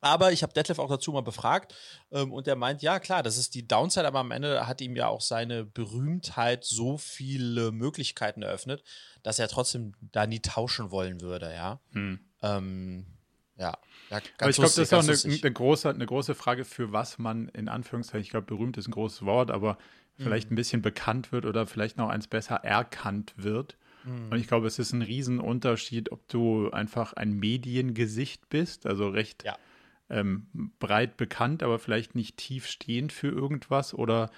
Aber 0.00 0.32
ich 0.32 0.42
habe 0.42 0.52
Detlef 0.52 0.78
auch 0.78 0.88
dazu 0.88 1.12
mal 1.12 1.20
befragt 1.20 1.74
ähm, 2.10 2.32
und 2.32 2.48
er 2.48 2.56
meint, 2.56 2.82
ja 2.82 2.98
klar, 2.98 3.22
das 3.22 3.36
ist 3.36 3.54
die 3.54 3.66
Downside, 3.66 4.06
aber 4.06 4.20
am 4.20 4.30
Ende 4.30 4.66
hat 4.66 4.80
ihm 4.80 4.96
ja 4.96 5.08
auch 5.08 5.20
seine 5.20 5.64
Berühmtheit 5.64 6.64
so 6.64 6.96
viele 6.96 7.70
Möglichkeiten 7.70 8.42
eröffnet, 8.42 8.82
dass 9.22 9.38
er 9.38 9.48
trotzdem 9.48 9.92
da 10.00 10.26
nie 10.26 10.40
tauschen 10.40 10.90
wollen 10.90 11.20
würde, 11.20 11.52
ja. 11.52 11.80
Hm. 11.92 12.20
Ähm, 12.42 13.06
ja. 13.56 13.76
ja 14.08 14.20
aber 14.38 14.50
ich 14.50 14.56
glaube, 14.56 14.72
das 14.74 14.78
ist 14.78 14.94
auch 14.94 15.02
eine, 15.02 15.38
eine, 15.42 15.52
große, 15.52 15.90
eine 15.90 16.06
große 16.06 16.34
Frage, 16.34 16.64
für 16.64 16.92
was 16.92 17.18
man 17.18 17.48
in 17.48 17.68
Anführungszeichen, 17.68 18.22
ich 18.22 18.30
glaube, 18.30 18.46
berühmt 18.46 18.78
ist 18.78 18.88
ein 18.88 18.92
großes 18.92 19.26
Wort, 19.26 19.50
aber 19.50 19.76
vielleicht 20.16 20.48
hm. 20.48 20.54
ein 20.54 20.56
bisschen 20.56 20.82
bekannt 20.82 21.30
wird 21.30 21.44
oder 21.44 21.66
vielleicht 21.66 21.98
noch 21.98 22.08
eins 22.08 22.26
besser 22.26 22.56
erkannt 22.56 23.34
wird. 23.36 23.76
Und 24.02 24.38
ich 24.38 24.46
glaube, 24.46 24.66
es 24.66 24.78
ist 24.78 24.94
ein 24.94 25.02
Riesenunterschied, 25.02 26.10
ob 26.10 26.26
du 26.28 26.70
einfach 26.70 27.12
ein 27.12 27.34
Mediengesicht 27.34 28.48
bist, 28.48 28.86
also 28.86 29.10
recht 29.10 29.44
ja 29.44 29.58
ähm, 30.10 30.46
breit 30.78 31.16
bekannt, 31.16 31.62
aber 31.62 31.78
vielleicht 31.78 32.14
nicht 32.14 32.36
tief 32.36 32.66
stehend 32.66 33.12
für 33.12 33.28
irgendwas 33.28 33.94
oder 33.94 34.30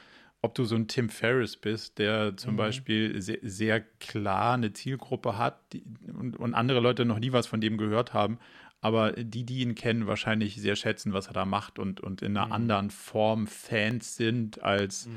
ob 0.42 0.54
du 0.56 0.64
so 0.64 0.74
ein 0.74 0.88
Tim 0.88 1.08
Ferriss 1.08 1.56
bist, 1.56 1.98
der 1.98 2.36
zum 2.36 2.54
mhm. 2.54 2.56
Beispiel 2.56 3.22
sehr, 3.22 3.38
sehr, 3.42 3.80
klar 3.80 4.54
eine 4.54 4.72
Zielgruppe 4.72 5.38
hat 5.38 5.60
die, 5.72 5.84
und, 6.12 6.36
und, 6.36 6.54
andere 6.54 6.80
Leute 6.80 7.04
noch 7.04 7.20
nie 7.20 7.32
was 7.32 7.46
von 7.46 7.60
dem 7.60 7.78
gehört 7.78 8.12
haben, 8.12 8.38
aber 8.80 9.12
die, 9.12 9.44
die 9.44 9.60
ihn 9.60 9.76
kennen, 9.76 10.08
wahrscheinlich 10.08 10.56
sehr 10.56 10.74
schätzen, 10.74 11.12
was 11.12 11.28
er 11.28 11.32
da 11.32 11.44
macht 11.44 11.78
und, 11.78 12.00
und 12.00 12.20
in 12.22 12.36
einer 12.36 12.46
mhm. 12.46 12.52
anderen 12.52 12.90
Form 12.90 13.46
Fans 13.46 14.16
sind 14.16 14.62
als, 14.62 15.06
mhm. 15.06 15.12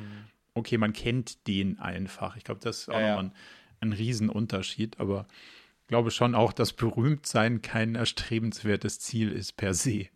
okay, 0.53 0.77
man 0.77 0.93
kennt 0.93 1.47
den 1.47 1.79
einfach. 1.79 2.37
Ich 2.37 2.43
glaube, 2.43 2.61
das 2.61 2.81
ist 2.81 2.89
auch 2.89 2.99
ja, 2.99 3.15
nochmal 3.15 3.25
ein, 3.25 3.31
ein 3.79 3.93
Riesenunterschied, 3.93 4.99
aber 4.99 5.25
glaube 5.87 6.11
schon 6.11 6.35
auch, 6.35 6.53
dass 6.53 6.73
Berühmtsein 6.73 7.61
kein 7.61 7.95
erstrebenswertes 7.95 8.99
Ziel 8.99 9.31
ist 9.31 9.57
per 9.57 9.73
se. 9.73 10.07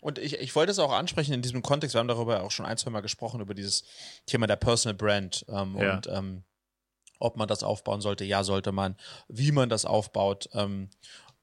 Und 0.00 0.18
ich, 0.18 0.38
ich 0.38 0.54
wollte 0.54 0.70
es 0.70 0.78
auch 0.78 0.92
ansprechen 0.92 1.32
in 1.32 1.40
diesem 1.40 1.62
Kontext, 1.62 1.94
wir 1.94 2.00
haben 2.00 2.08
darüber 2.08 2.42
auch 2.42 2.50
schon 2.50 2.66
ein, 2.66 2.76
zwei 2.76 2.90
Mal 2.90 3.00
gesprochen, 3.00 3.40
über 3.40 3.54
dieses 3.54 3.84
Thema 4.26 4.46
der 4.46 4.56
Personal 4.56 4.94
Brand 4.94 5.46
ähm, 5.48 5.76
ja. 5.78 5.94
und 5.94 6.06
ähm, 6.08 6.42
ob 7.18 7.36
man 7.36 7.48
das 7.48 7.62
aufbauen 7.62 8.00
sollte. 8.00 8.24
Ja, 8.24 8.44
sollte 8.44 8.70
man. 8.70 8.96
Wie 9.28 9.50
man 9.50 9.70
das 9.70 9.86
aufbaut. 9.86 10.50
Ähm, 10.52 10.90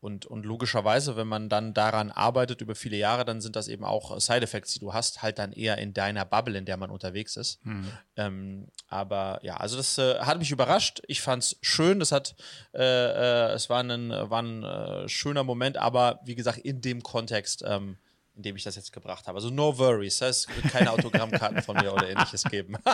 und, 0.02 0.26
und 0.26 0.48
logischerweise, 0.48 1.16
wenn 1.16 1.28
man 1.28 1.48
dann 1.48 1.76
daran 1.76 2.10
arbeitet 2.10 2.62
über 2.62 2.74
viele 2.74 2.98
Jahre, 2.98 3.24
dann 3.24 3.40
sind 3.40 3.56
das 3.56 3.68
eben 3.68 3.86
auch 3.86 4.20
Side-Effects, 4.20 4.74
die 4.74 4.80
du 4.80 4.94
hast, 4.94 5.22
halt 5.22 5.38
dann 5.38 5.54
eher 5.54 5.78
in 5.78 5.94
deiner 5.94 6.26
Bubble, 6.26 6.58
in 6.58 6.66
der 6.66 6.78
man 6.78 6.90
unterwegs 6.90 7.38
ist. 7.38 7.64
Mhm. 7.64 7.88
Ähm, 8.16 8.68
aber 8.88 9.40
ja, 9.44 9.58
also 9.58 9.78
das 9.78 10.00
äh, 10.00 10.18
hat 10.20 10.40
mich 10.40 10.50
überrascht. 10.50 11.04
Ich 11.08 11.22
fand 11.22 11.44
es 11.44 11.58
schön. 11.62 12.00
Das 12.00 12.12
hat, 12.12 12.36
äh, 12.74 12.82
äh, 12.82 13.54
es 13.54 13.70
war 13.70 13.84
ein, 13.84 14.10
war 14.10 14.42
ein 14.42 14.64
äh, 14.64 15.08
schöner 15.08 15.44
Moment, 15.44 15.78
aber 15.78 16.20
wie 16.26 16.36
gesagt, 16.36 16.58
in 16.58 16.82
dem 16.82 17.04
Kontext, 17.04 17.64
ähm, 17.68 17.98
in 18.36 18.42
dem 18.42 18.56
ich 18.56 18.64
das 18.64 18.76
jetzt 18.76 18.94
gebracht 18.94 19.28
habe. 19.28 19.38
Also 19.38 19.52
no 19.52 19.78
worries. 19.78 20.20
Es 20.22 20.48
wird 20.50 20.74
keine 20.74 20.92
Autogrammkarten 20.92 21.62
von 21.62 21.78
mir 21.78 21.94
oder 21.94 22.10
ähnliches 22.10 22.44
geben. 22.46 22.76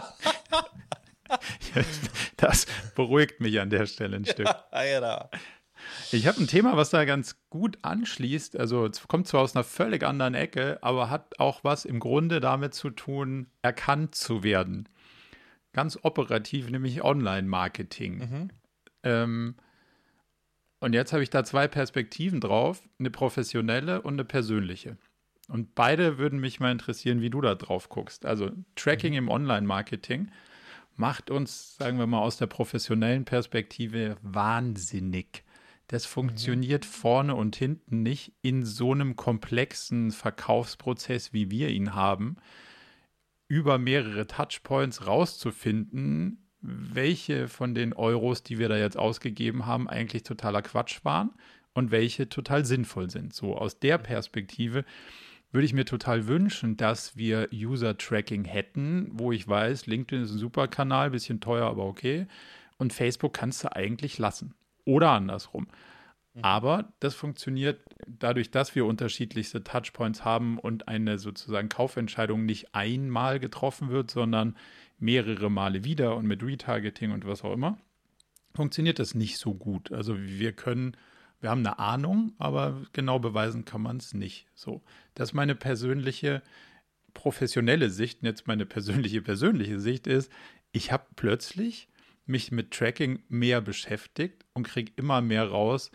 das 2.38 2.66
beruhigt 2.96 3.40
mich 3.40 3.60
an 3.60 3.70
der 3.70 3.86
Stelle 3.86 4.18
ein 4.18 4.26
Stück. 4.26 4.46
Ja, 4.46 4.84
genau. 4.84 5.30
Ich 6.12 6.28
habe 6.28 6.40
ein 6.40 6.48
Thema, 6.48 6.78
was 6.78 6.90
da 6.90 7.06
ganz 7.06 7.38
gut 7.50 7.78
anschließt. 7.82 8.58
Also 8.58 8.86
es 8.86 9.08
kommt 9.08 9.28
zwar 9.28 9.42
aus 9.42 9.56
einer 9.56 9.64
völlig 9.64 10.04
anderen 10.04 10.34
Ecke, 10.34 10.80
aber 10.82 11.10
hat 11.10 11.40
auch 11.40 11.64
was 11.64 11.86
im 11.86 12.00
Grunde 12.00 12.40
damit 12.40 12.74
zu 12.74 12.90
tun, 12.90 13.48
erkannt 13.62 14.16
zu 14.16 14.44
werden. 14.44 14.90
Ganz 15.74 16.00
operativ, 16.02 16.70
nämlich 16.70 17.04
Online-Marketing. 17.04 18.18
Mhm. 18.18 18.50
Ähm, 19.04 19.56
und 20.80 20.94
jetzt 20.94 21.14
habe 21.14 21.24
ich 21.24 21.30
da 21.30 21.44
zwei 21.44 21.68
Perspektiven 21.68 22.40
drauf, 22.40 22.82
eine 23.00 23.10
professionelle 23.10 24.02
und 24.02 24.14
eine 24.14 24.26
persönliche. 24.26 24.98
Und 25.48 25.76
beide 25.76 26.18
würden 26.18 26.40
mich 26.40 26.60
mal 26.60 26.72
interessieren, 26.72 27.22
wie 27.22 27.30
du 27.30 27.42
da 27.42 27.56
drauf 27.56 27.90
guckst. 27.90 28.26
Also 28.26 28.52
Tracking 28.76 29.14
mhm. 29.14 29.20
im 29.20 29.30
Online-Marketing 29.30 30.32
macht 30.96 31.30
uns, 31.30 31.78
sagen 31.78 32.00
wir 32.00 32.08
mal, 32.08 32.20
aus 32.20 32.38
der 32.38 32.48
professionellen 32.48 33.24
Perspektive 33.24 34.18
wahnsinnig. 34.22 35.44
Das 35.88 36.06
mhm. 36.06 36.12
funktioniert 36.12 36.86
mhm. 36.86 36.90
vorne 36.90 37.36
und 37.36 37.56
hinten 37.56 38.04
nicht 38.04 38.34
in 38.42 38.66
so 38.66 38.92
einem 38.92 39.16
komplexen 39.16 40.12
Verkaufsprozess, 40.12 41.34
wie 41.34 41.50
wir 41.50 41.70
ihn 41.70 41.96
haben, 41.96 42.38
über 43.48 43.78
mehrere 43.78 44.28
Touchpoints 44.28 45.08
rauszufinden, 45.08 46.44
welche 46.62 47.48
von 47.48 47.74
den 47.74 47.94
Euros, 47.94 48.44
die 48.44 48.60
wir 48.60 48.68
da 48.68 48.78
jetzt 48.78 48.98
ausgegeben 48.98 49.66
haben, 49.66 49.88
eigentlich 49.88 50.24
totaler 50.24 50.62
Quatsch 50.62 51.06
waren 51.06 51.32
und 51.74 51.92
welche 51.92 52.28
total 52.28 52.66
sinnvoll 52.66 53.10
sind. 53.10 53.34
So 53.34 53.56
aus 53.56 53.80
der 53.80 53.98
Perspektive 54.00 54.84
würde 55.52 55.66
ich 55.66 55.74
mir 55.74 55.86
total 55.86 56.28
wünschen, 56.28 56.76
dass 56.76 57.16
wir 57.16 57.48
User-Tracking 57.54 58.44
hätten, 58.44 59.10
wo 59.14 59.32
ich 59.32 59.48
weiß, 59.48 59.86
LinkedIn 59.86 60.26
ist 60.26 60.32
ein 60.32 60.40
super 60.40 60.68
Kanal, 60.68 61.12
bisschen 61.12 61.40
teuer, 61.40 61.68
aber 61.68 61.86
okay. 61.86 62.28
Und 62.78 62.92
Facebook 62.92 63.34
kannst 63.34 63.64
du 63.64 63.74
eigentlich 63.74 64.18
lassen. 64.18 64.54
Oder 64.88 65.12
andersrum. 65.12 65.68
Mhm. 66.34 66.44
Aber 66.44 66.94
das 67.00 67.14
funktioniert 67.14 67.82
dadurch, 68.08 68.52
dass 68.52 68.74
wir 68.74 68.86
unterschiedlichste 68.86 69.64
Touchpoints 69.64 70.24
haben 70.24 70.58
und 70.58 70.88
eine 70.88 71.20
sozusagen 71.20 71.68
Kaufentscheidung 71.68 72.46
nicht 72.46 72.74
einmal 72.74 73.40
getroffen 73.40 73.90
wird, 73.90 74.10
sondern 74.10 74.56
mehrere 74.98 75.52
Male 75.52 75.84
wieder 75.84 76.16
und 76.16 76.26
mit 76.26 76.42
Retargeting 76.42 77.12
und 77.12 77.28
was 77.28 77.44
auch 77.44 77.54
immer, 77.54 77.78
funktioniert 78.56 79.00
das 79.00 79.14
nicht 79.14 79.38
so 79.38 79.54
gut. 79.54 79.92
Also 79.92 80.18
wir 80.18 80.54
können, 80.54 80.96
wir 81.42 81.50
haben 81.50 81.66
eine 81.66 81.80
Ahnung, 81.80 82.34
aber 82.40 82.82
genau 82.94 83.20
beweisen 83.20 83.66
kann 83.66 83.82
man 83.82 83.98
es 83.98 84.14
nicht. 84.14 84.48
So, 84.56 84.82
das 85.16 85.30
ist 85.30 85.34
meine 85.34 85.54
persönliche 85.54 86.42
professionelle 87.14 87.90
Sicht. 87.90 88.22
Und 88.22 88.28
jetzt 88.28 88.48
meine 88.48 88.66
persönliche 88.66 89.22
persönliche 89.22 89.80
Sicht 89.80 90.08
ist, 90.08 90.32
ich 90.72 90.92
habe 90.92 91.06
plötzlich 91.16 91.90
mich 92.28 92.52
mit 92.52 92.72
Tracking 92.72 93.20
mehr 93.30 93.62
beschäftigt 93.62 94.46
und 94.54 94.68
kriege 94.68 94.92
immer 94.96 95.22
mehr 95.22 95.48
raus, 95.48 95.92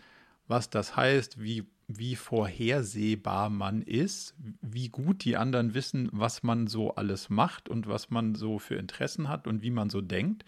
was 0.47 0.69
das 0.69 0.95
heißt, 0.95 1.41
wie, 1.41 1.65
wie 1.87 2.15
vorhersehbar 2.15 3.49
man 3.49 3.81
ist, 3.81 4.35
wie 4.61 4.89
gut 4.89 5.23
die 5.23 5.37
anderen 5.37 5.73
wissen, 5.73 6.09
was 6.11 6.43
man 6.43 6.67
so 6.67 6.95
alles 6.95 7.29
macht 7.29 7.69
und 7.69 7.87
was 7.87 8.09
man 8.09 8.35
so 8.35 8.59
für 8.59 8.75
Interessen 8.75 9.29
hat 9.29 9.47
und 9.47 9.61
wie 9.61 9.71
man 9.71 9.89
so 9.89 10.01
denkt. 10.01 10.43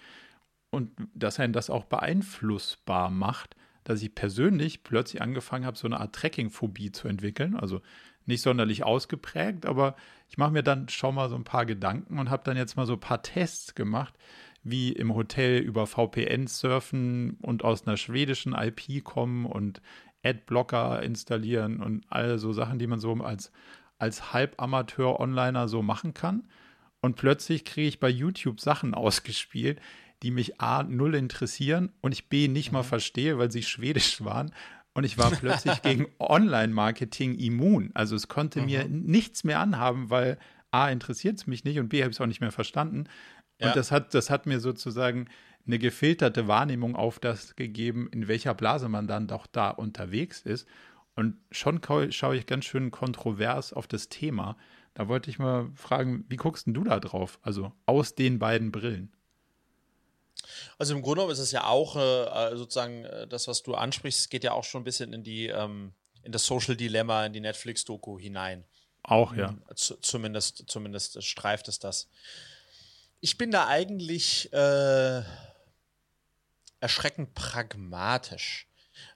Und 0.69 0.91
dass 1.13 1.39
einen 1.39 1.53
das 1.53 1.69
auch 1.69 1.85
beeinflussbar 1.85 3.09
macht, 3.09 3.55
dass 3.85 4.01
ich 4.01 4.15
persönlich 4.15 4.83
plötzlich 4.83 5.21
angefangen 5.21 5.65
habe, 5.65 5.77
so 5.77 5.87
eine 5.87 5.99
Art 5.99 6.13
Tracking-Phobie 6.15 6.91
zu 6.91 7.07
entwickeln. 7.07 7.55
Also 7.55 7.81
nicht 8.25 8.41
sonderlich 8.41 8.83
ausgeprägt, 8.83 9.65
aber 9.65 9.95
ich 10.27 10.37
mache 10.37 10.51
mir 10.51 10.63
dann 10.63 10.89
schon 10.89 11.15
mal 11.15 11.29
so 11.29 11.35
ein 11.35 11.43
paar 11.43 11.65
Gedanken 11.65 12.19
und 12.19 12.29
habe 12.29 12.43
dann 12.43 12.57
jetzt 12.57 12.75
mal 12.75 12.87
so 12.87 12.93
ein 12.93 12.99
paar 12.99 13.21
Tests 13.21 13.75
gemacht, 13.75 14.15
wie 14.65 14.91
im 14.91 15.13
Hotel 15.13 15.59
über 15.59 15.85
VPN 15.85 16.47
surfen 16.47 17.37
und 17.41 17.63
aus 17.63 17.85
einer 17.85 17.97
schwedischen 17.97 18.53
IP 18.53 19.03
kommen 19.03 19.45
und 19.45 19.79
Adblocker 20.23 21.03
installieren 21.03 21.81
und 21.81 22.03
all 22.09 22.39
so 22.39 22.51
Sachen, 22.51 22.79
die 22.79 22.87
man 22.87 22.99
so 22.99 23.13
als, 23.13 23.51
als 23.99 24.33
Halbamateur-Onliner 24.33 25.67
so 25.67 25.83
machen 25.83 26.15
kann. 26.15 26.47
Und 26.99 27.15
plötzlich 27.15 27.63
kriege 27.63 27.87
ich 27.87 27.99
bei 27.99 28.09
YouTube 28.09 28.59
Sachen 28.59 28.93
ausgespielt, 28.95 29.79
die 30.23 30.31
mich 30.31 30.59
A, 30.59 30.81
null 30.81 31.13
interessieren 31.13 31.91
und 32.01 32.11
ich 32.11 32.27
B, 32.27 32.47
nicht 32.47 32.71
mhm. 32.71 32.77
mal 32.77 32.83
verstehe, 32.83 33.37
weil 33.37 33.51
sie 33.51 33.61
schwedisch 33.61 34.25
waren. 34.25 34.51
Und 34.95 35.03
ich 35.03 35.19
war 35.19 35.29
plötzlich 35.39 35.83
gegen 35.83 36.07
Online-Marketing 36.19 37.37
immun. 37.37 37.91
Also 37.93 38.15
es 38.15 38.27
konnte 38.27 38.61
mhm. 38.61 38.65
mir 38.65 38.85
nichts 38.89 39.43
mehr 39.43 39.59
anhaben, 39.59 40.09
weil 40.09 40.39
A, 40.71 40.89
interessiert 40.89 41.37
es 41.37 41.47
mich 41.47 41.63
nicht 41.63 41.79
und 41.79 41.89
B, 41.89 42.01
habe 42.01 42.09
ich 42.09 42.17
es 42.17 42.21
auch 42.21 42.25
nicht 42.25 42.41
mehr 42.41 42.51
verstanden. 42.51 43.05
Und 43.59 43.67
ja. 43.67 43.73
das, 43.73 43.91
hat, 43.91 44.13
das 44.13 44.29
hat 44.29 44.45
mir 44.45 44.59
sozusagen 44.59 45.27
eine 45.65 45.79
gefilterte 45.79 46.47
Wahrnehmung 46.47 46.95
auf 46.95 47.19
das 47.19 47.55
gegeben, 47.55 48.09
in 48.11 48.27
welcher 48.27 48.53
Blase 48.53 48.89
man 48.89 49.07
dann 49.07 49.27
doch 49.27 49.47
da 49.47 49.69
unterwegs 49.69 50.41
ist. 50.41 50.67
Und 51.15 51.37
schon 51.51 51.81
schaue 52.11 52.35
ich 52.35 52.45
ganz 52.45 52.65
schön 52.65 52.91
kontrovers 52.91 53.73
auf 53.73 53.87
das 53.87 54.09
Thema. 54.09 54.57
Da 54.93 55.07
wollte 55.07 55.29
ich 55.29 55.39
mal 55.39 55.71
fragen, 55.75 56.25
wie 56.27 56.35
guckst 56.35 56.67
denn 56.67 56.73
du 56.73 56.83
da 56.83 56.99
drauf? 56.99 57.39
Also 57.41 57.71
aus 57.85 58.15
den 58.15 58.37
beiden 58.37 58.71
Brillen. 58.71 59.13
Also 60.77 60.93
im 60.93 61.01
Grunde 61.01 61.21
genommen 61.21 61.31
ist 61.31 61.39
es 61.39 61.51
ja 61.51 61.63
auch 61.63 61.95
äh, 61.95 62.55
sozusagen 62.55 63.05
äh, 63.05 63.27
das, 63.27 63.47
was 63.47 63.63
du 63.63 63.73
ansprichst, 63.75 64.29
geht 64.29 64.43
ja 64.43 64.51
auch 64.51 64.65
schon 64.65 64.81
ein 64.81 64.85
bisschen 64.85 65.13
in 65.13 65.23
die 65.23 65.47
ähm, 65.47 65.93
in 66.25 66.31
das 66.31 66.45
Social 66.45 66.75
Dilemma, 66.75 67.25
in 67.25 67.33
die 67.33 67.39
Netflix-Doku 67.39 68.19
hinein. 68.19 68.65
Auch, 69.03 69.35
ja. 69.35 69.55
Z 69.75 70.03
zumindest, 70.03 70.65
zumindest 70.67 71.23
streift 71.23 71.67
es 71.67 71.79
das. 71.79 72.09
Ich 73.25 73.39
bin 73.39 73.49
da 73.49 73.65
eigentlich 73.67 74.53
äh, 74.53 75.23
erschreckend 76.79 77.33
pragmatisch. 77.33 78.67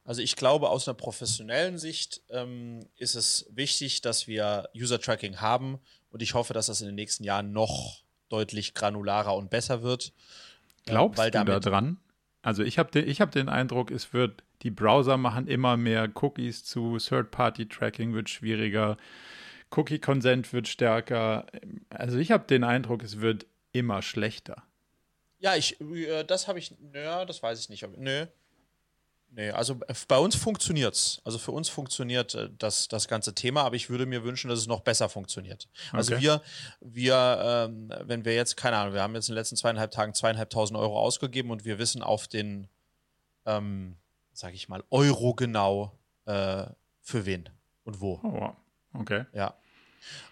Also 0.04 0.24
ich 0.24 0.36
glaube, 0.36 0.69
aus 0.69 0.88
einer 0.88 0.95
professionellen 0.95 1.78
Sicht 1.78 2.24
ähm, 2.32 2.80
ist 2.98 3.13
es 3.13 3.45
wichtig, 3.52 4.02
dass 4.02 4.28
wir 4.28 4.67
User-Tracking 4.76 5.41
haben 5.41 5.78
und 6.10 6.24
ich 6.24 6.34
hoffe, 6.34 6.56
dass 6.56 6.65
das 6.65 6.82
in 6.82 6.88
den 6.88 6.95
nächsten 6.95 7.24
Jahren 7.24 7.52
noch 7.52 8.02
deutlich 8.30 8.74
granularer 8.74 9.36
und 9.36 9.52
besser 9.52 9.84
wird. 9.84 10.12
Glaubst 10.88 11.24
äh, 11.24 11.30
du 11.30 11.45
da 11.45 11.60
dran? 11.60 12.00
Also 12.41 12.63
ich 12.63 12.80
habe 12.80 12.89
den, 12.89 13.08
hab 13.13 13.30
den 13.30 13.48
Eindruck, 13.48 13.91
es 13.91 14.12
wird, 14.12 14.41
die 14.63 14.72
Browser 14.72 15.17
machen 15.17 15.45
immer 15.45 15.78
mehr 15.78 16.10
Cookies 16.15 16.63
zu, 16.63 16.98
Third-Party-Tracking 16.98 18.15
wird 18.15 18.32
schwieriger, 18.32 18.98
Cookie-Consent 19.69 20.52
wird 20.52 20.67
stärker. 20.67 21.45
Also 21.91 22.17
ich 22.17 22.32
habe 22.32 22.48
den 22.48 22.63
Eindruck, 22.63 23.04
es 23.04 23.22
wird 23.22 23.45
immer 23.80 24.02
schlechter. 24.02 24.63
Ja, 25.39 25.56
ich, 25.56 25.80
äh, 25.80 26.24
das 26.24 26.48
habe 26.48 26.60
ich, 26.60 26.76
ja, 26.94 27.26
das 27.26 27.42
weiß 27.42 27.60
ich 27.60 27.70
nicht. 27.70 27.88
Nö. 27.98 28.26
Nee, 29.32 29.52
also 29.52 29.80
äh, 29.88 29.94
bei 30.08 30.18
uns 30.18 30.36
funktioniert's. 30.36 31.22
Also 31.24 31.38
für 31.38 31.52
uns 31.52 31.70
funktioniert 31.70 32.34
äh, 32.36 32.50
das, 32.58 32.88
das 32.88 33.08
ganze 33.08 33.36
Thema, 33.36 33.63
aber 33.63 33.76
ich 33.76 33.89
würde 33.89 34.06
mir 34.06 34.24
wünschen, 34.24 34.50
dass 34.50 34.60
es 34.60 34.68
noch 34.68 34.82
besser 34.82 35.08
funktioniert. 35.08 35.70
Also 35.92 36.13
okay. 36.13 36.24
wir, 36.24 36.42
wir, 36.82 37.39
ähm, 37.70 37.94
wenn 38.04 38.26
wir 38.26 38.34
jetzt, 38.34 38.58
keine 38.58 38.78
Ahnung, 38.78 38.94
wir 38.94 39.02
haben 39.02 39.15
jetzt 39.15 39.30
in 39.30 39.34
den 39.34 39.39
letzten 39.39 39.56
zweieinhalb 39.56 39.92
Tagen 39.92 40.13
zweieinhalbtausend 40.13 40.78
Euro 40.78 41.00
ausgegeben 41.00 41.52
und 41.52 41.63
wir 41.63 41.78
wissen 41.78 42.02
auf 42.02 42.28
den, 42.28 42.68
ähm, 43.46 43.98
sag 44.34 44.54
ich 44.54 44.68
mal, 44.68 44.84
Euro 44.89 45.36
genau, 45.36 45.98
äh, 46.26 46.65
für 47.02 47.26
wen 47.26 47.50
und 47.84 48.02
wo. 48.02 48.20
Oh, 48.24 48.34
wow. 48.34 48.56
Okay. 48.94 49.26
Ja. 49.34 49.56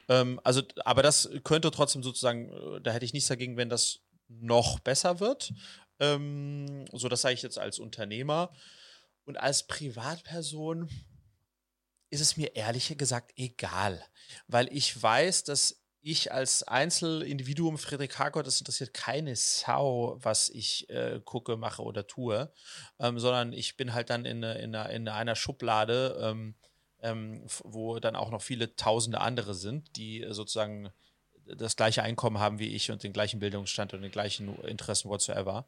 Ähm, 0.09 0.39
also, 0.43 0.61
aber 0.85 1.03
das 1.03 1.29
könnte 1.43 1.71
trotzdem 1.71 2.03
sozusagen, 2.03 2.49
äh, 2.51 2.81
da 2.81 2.91
hätte 2.91 3.05
ich 3.05 3.13
nichts 3.13 3.29
dagegen, 3.29 3.57
wenn 3.57 3.69
das 3.69 3.99
noch 4.27 4.79
besser 4.79 5.19
wird. 5.19 5.53
Ähm, 5.99 6.85
so, 6.91 7.09
das 7.09 7.21
sage 7.21 7.33
ich 7.33 7.41
jetzt 7.41 7.59
als 7.59 7.79
Unternehmer. 7.79 8.51
Und 9.25 9.37
als 9.37 9.67
Privatperson 9.67 10.89
ist 12.09 12.21
es 12.21 12.37
mir 12.37 12.55
ehrlich 12.55 12.97
gesagt 12.97 13.33
egal, 13.35 14.01
weil 14.47 14.69
ich 14.71 15.01
weiß, 15.01 15.43
dass 15.43 15.81
ich 16.01 16.31
als 16.31 16.63
Einzelindividuum, 16.63 17.77
Friedrich 17.77 18.17
Harkort, 18.17 18.47
das 18.47 18.61
interessiert 18.61 18.93
keine 18.93 19.35
Sau, 19.35 20.17
was 20.21 20.47
ich 20.47 20.89
äh, 20.89 21.19
gucke, 21.25 21.57
mache 21.57 21.83
oder 21.83 22.07
tue, 22.07 22.53
ähm, 22.99 23.19
sondern 23.19 23.51
ich 23.51 23.75
bin 23.75 23.93
halt 23.93 24.09
dann 24.09 24.23
in, 24.23 24.41
in, 24.43 24.73
in 24.73 25.09
einer 25.09 25.35
Schublade, 25.35 26.17
ähm, 26.21 26.55
ähm, 27.01 27.43
wo 27.63 27.99
dann 27.99 28.15
auch 28.15 28.31
noch 28.31 28.41
viele 28.41 28.75
tausende 28.75 29.21
andere 29.21 29.53
sind, 29.53 29.95
die 29.95 30.25
sozusagen 30.29 30.89
das 31.45 31.75
gleiche 31.75 32.03
Einkommen 32.03 32.39
haben 32.39 32.59
wie 32.59 32.75
ich 32.75 32.91
und 32.91 33.03
den 33.03 33.13
gleichen 33.13 33.39
Bildungsstand 33.39 33.93
und 33.93 34.01
den 34.01 34.11
gleichen 34.11 34.55
Interessen 34.63 35.09
whatsoever. 35.09 35.65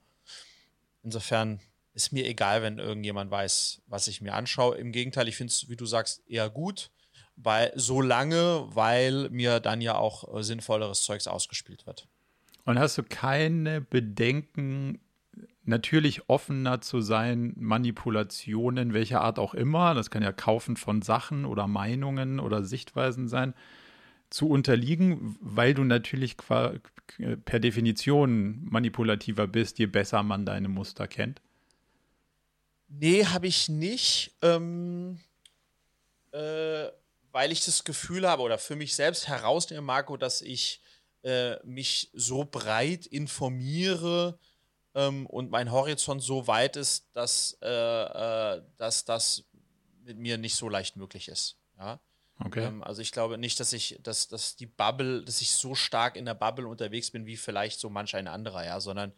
Insofern 1.04 1.60
ist 1.94 2.12
mir 2.12 2.26
egal, 2.26 2.62
wenn 2.62 2.80
irgendjemand 2.80 3.32
weiß, 3.32 3.82
was 3.88 4.08
ich 4.08 4.22
mir 4.22 4.34
anschaue. 4.34 4.78
Im 4.78 4.92
Gegenteil, 4.92 5.28
ich 5.28 5.38
finde 5.38 5.52
es, 5.52 5.70
wie 5.70 5.76
du 5.76 5.86
sagst, 5.86 6.22
eher 6.28 6.50
gut, 6.50 6.92
weil 7.36 7.72
so 7.76 8.02
lange, 8.02 8.68
weil 8.70 9.30
mir 9.30 9.60
dann 9.60 9.82
ja 9.82 9.96
auch 9.96 10.36
äh, 10.36 10.44
sinnvolleres 10.44 11.04
Zeugs 11.04 11.28
ausgespielt 11.28 11.88
wird. 11.88 12.08
Und 12.66 12.78
hast 12.78 12.98
du 12.98 13.04
keine 13.04 13.82
Bedenken 13.82 15.00
natürlich 15.70 16.28
offener 16.28 16.82
zu 16.82 17.00
sein, 17.00 17.54
Manipulationen 17.56 18.94
welcher 18.94 19.22
Art 19.22 19.40
auch 19.40 19.54
immer, 19.54 19.94
das 19.94 20.12
kann 20.12 20.24
ja 20.24 20.34
Kaufen 20.34 20.76
von 20.76 21.02
Sachen 21.02 21.46
oder 21.46 21.68
Meinungen 21.68 22.40
oder 22.40 22.64
Sichtweisen 22.64 23.30
sein, 23.30 23.54
zu 24.30 24.50
unterliegen, 24.50 25.38
weil 25.40 25.74
du 25.74 25.84
natürlich 25.84 26.36
per 26.38 27.60
Definition 27.60 28.66
manipulativer 28.66 29.48
bist, 29.48 29.80
je 29.80 29.88
besser 29.88 30.22
man 30.24 30.46
deine 30.46 30.68
Muster 30.68 31.08
kennt? 31.08 31.42
Nee, 32.90 33.26
habe 33.26 33.48
ich 33.48 33.70
nicht, 33.70 34.36
ähm, 34.42 35.20
äh, 36.32 36.88
weil 37.32 37.52
ich 37.52 37.64
das 37.66 37.84
Gefühl 37.84 38.28
habe 38.28 38.42
oder 38.42 38.58
für 38.58 38.76
mich 38.76 38.96
selbst 38.96 39.28
herausnehme, 39.28 39.82
Marco, 39.82 40.18
dass 40.18 40.42
ich 40.42 40.82
äh, 41.24 41.56
mich 41.66 42.10
so 42.14 42.46
breit 42.46 43.06
informiere, 43.06 44.40
ähm, 45.00 45.26
und 45.28 45.50
mein 45.50 45.72
Horizont 45.72 46.22
so 46.22 46.48
weit 46.48 46.76
ist, 46.76 47.08
dass, 47.14 47.58
äh, 47.62 47.68
äh, 47.68 48.62
dass 48.78 49.06
das 49.06 49.46
mit 50.04 50.18
mir 50.18 50.38
nicht 50.38 50.56
so 50.56 50.68
leicht 50.68 50.98
möglich 50.98 51.30
ist. 51.30 51.58
Ja. 51.78 52.00
Okay. 52.44 52.66
Ähm, 52.66 52.84
also 52.84 53.02
ich 53.02 53.12
glaube 53.12 53.38
nicht, 53.38 53.60
dass 53.60 53.74
ich, 53.74 54.00
dass, 54.02 54.28
dass 54.28 54.56
die 54.56 54.66
Bubble, 54.66 55.24
dass 55.24 55.42
ich 55.42 55.52
so 55.52 55.76
stark 55.76 56.16
in 56.16 56.26
der 56.26 56.34
Bubble 56.34 56.68
unterwegs 56.68 57.12
bin, 57.12 57.26
wie 57.26 57.38
vielleicht 57.38 57.80
so 57.80 57.90
manch 57.90 58.16
ein 58.16 58.28
anderer, 58.28 58.66
ja, 58.66 58.80
sondern 58.80 59.14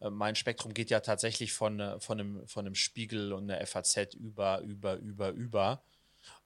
äh, 0.00 0.10
mein 0.10 0.36
Spektrum 0.36 0.74
geht 0.74 0.90
ja 0.90 1.00
tatsächlich 1.00 1.52
von, 1.52 1.80
äh, 1.80 2.00
von, 2.00 2.20
einem, 2.20 2.46
von 2.46 2.66
einem 2.66 2.74
Spiegel 2.74 3.32
und 3.32 3.50
einer 3.50 3.64
FAZ 3.66 4.14
über, 4.14 4.60
über, 4.60 4.96
über, 4.96 5.30
über. 5.30 5.82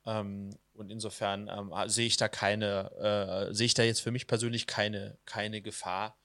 Ähm, 0.05 0.51
und 0.75 0.91
insofern 0.91 1.49
ähm, 1.49 1.73
sehe 1.89 2.07
ich 2.07 2.17
da 2.17 2.29
keine, 2.29 3.49
äh, 3.51 3.55
sehe 3.55 3.67
ich 3.67 3.75
da 3.75 3.83
jetzt 3.83 4.01
für 4.01 4.11
mich 4.11 4.27
persönlich 4.27 4.67
keine, 4.67 5.17
keine 5.27 5.61
Gefahr, 5.61 6.17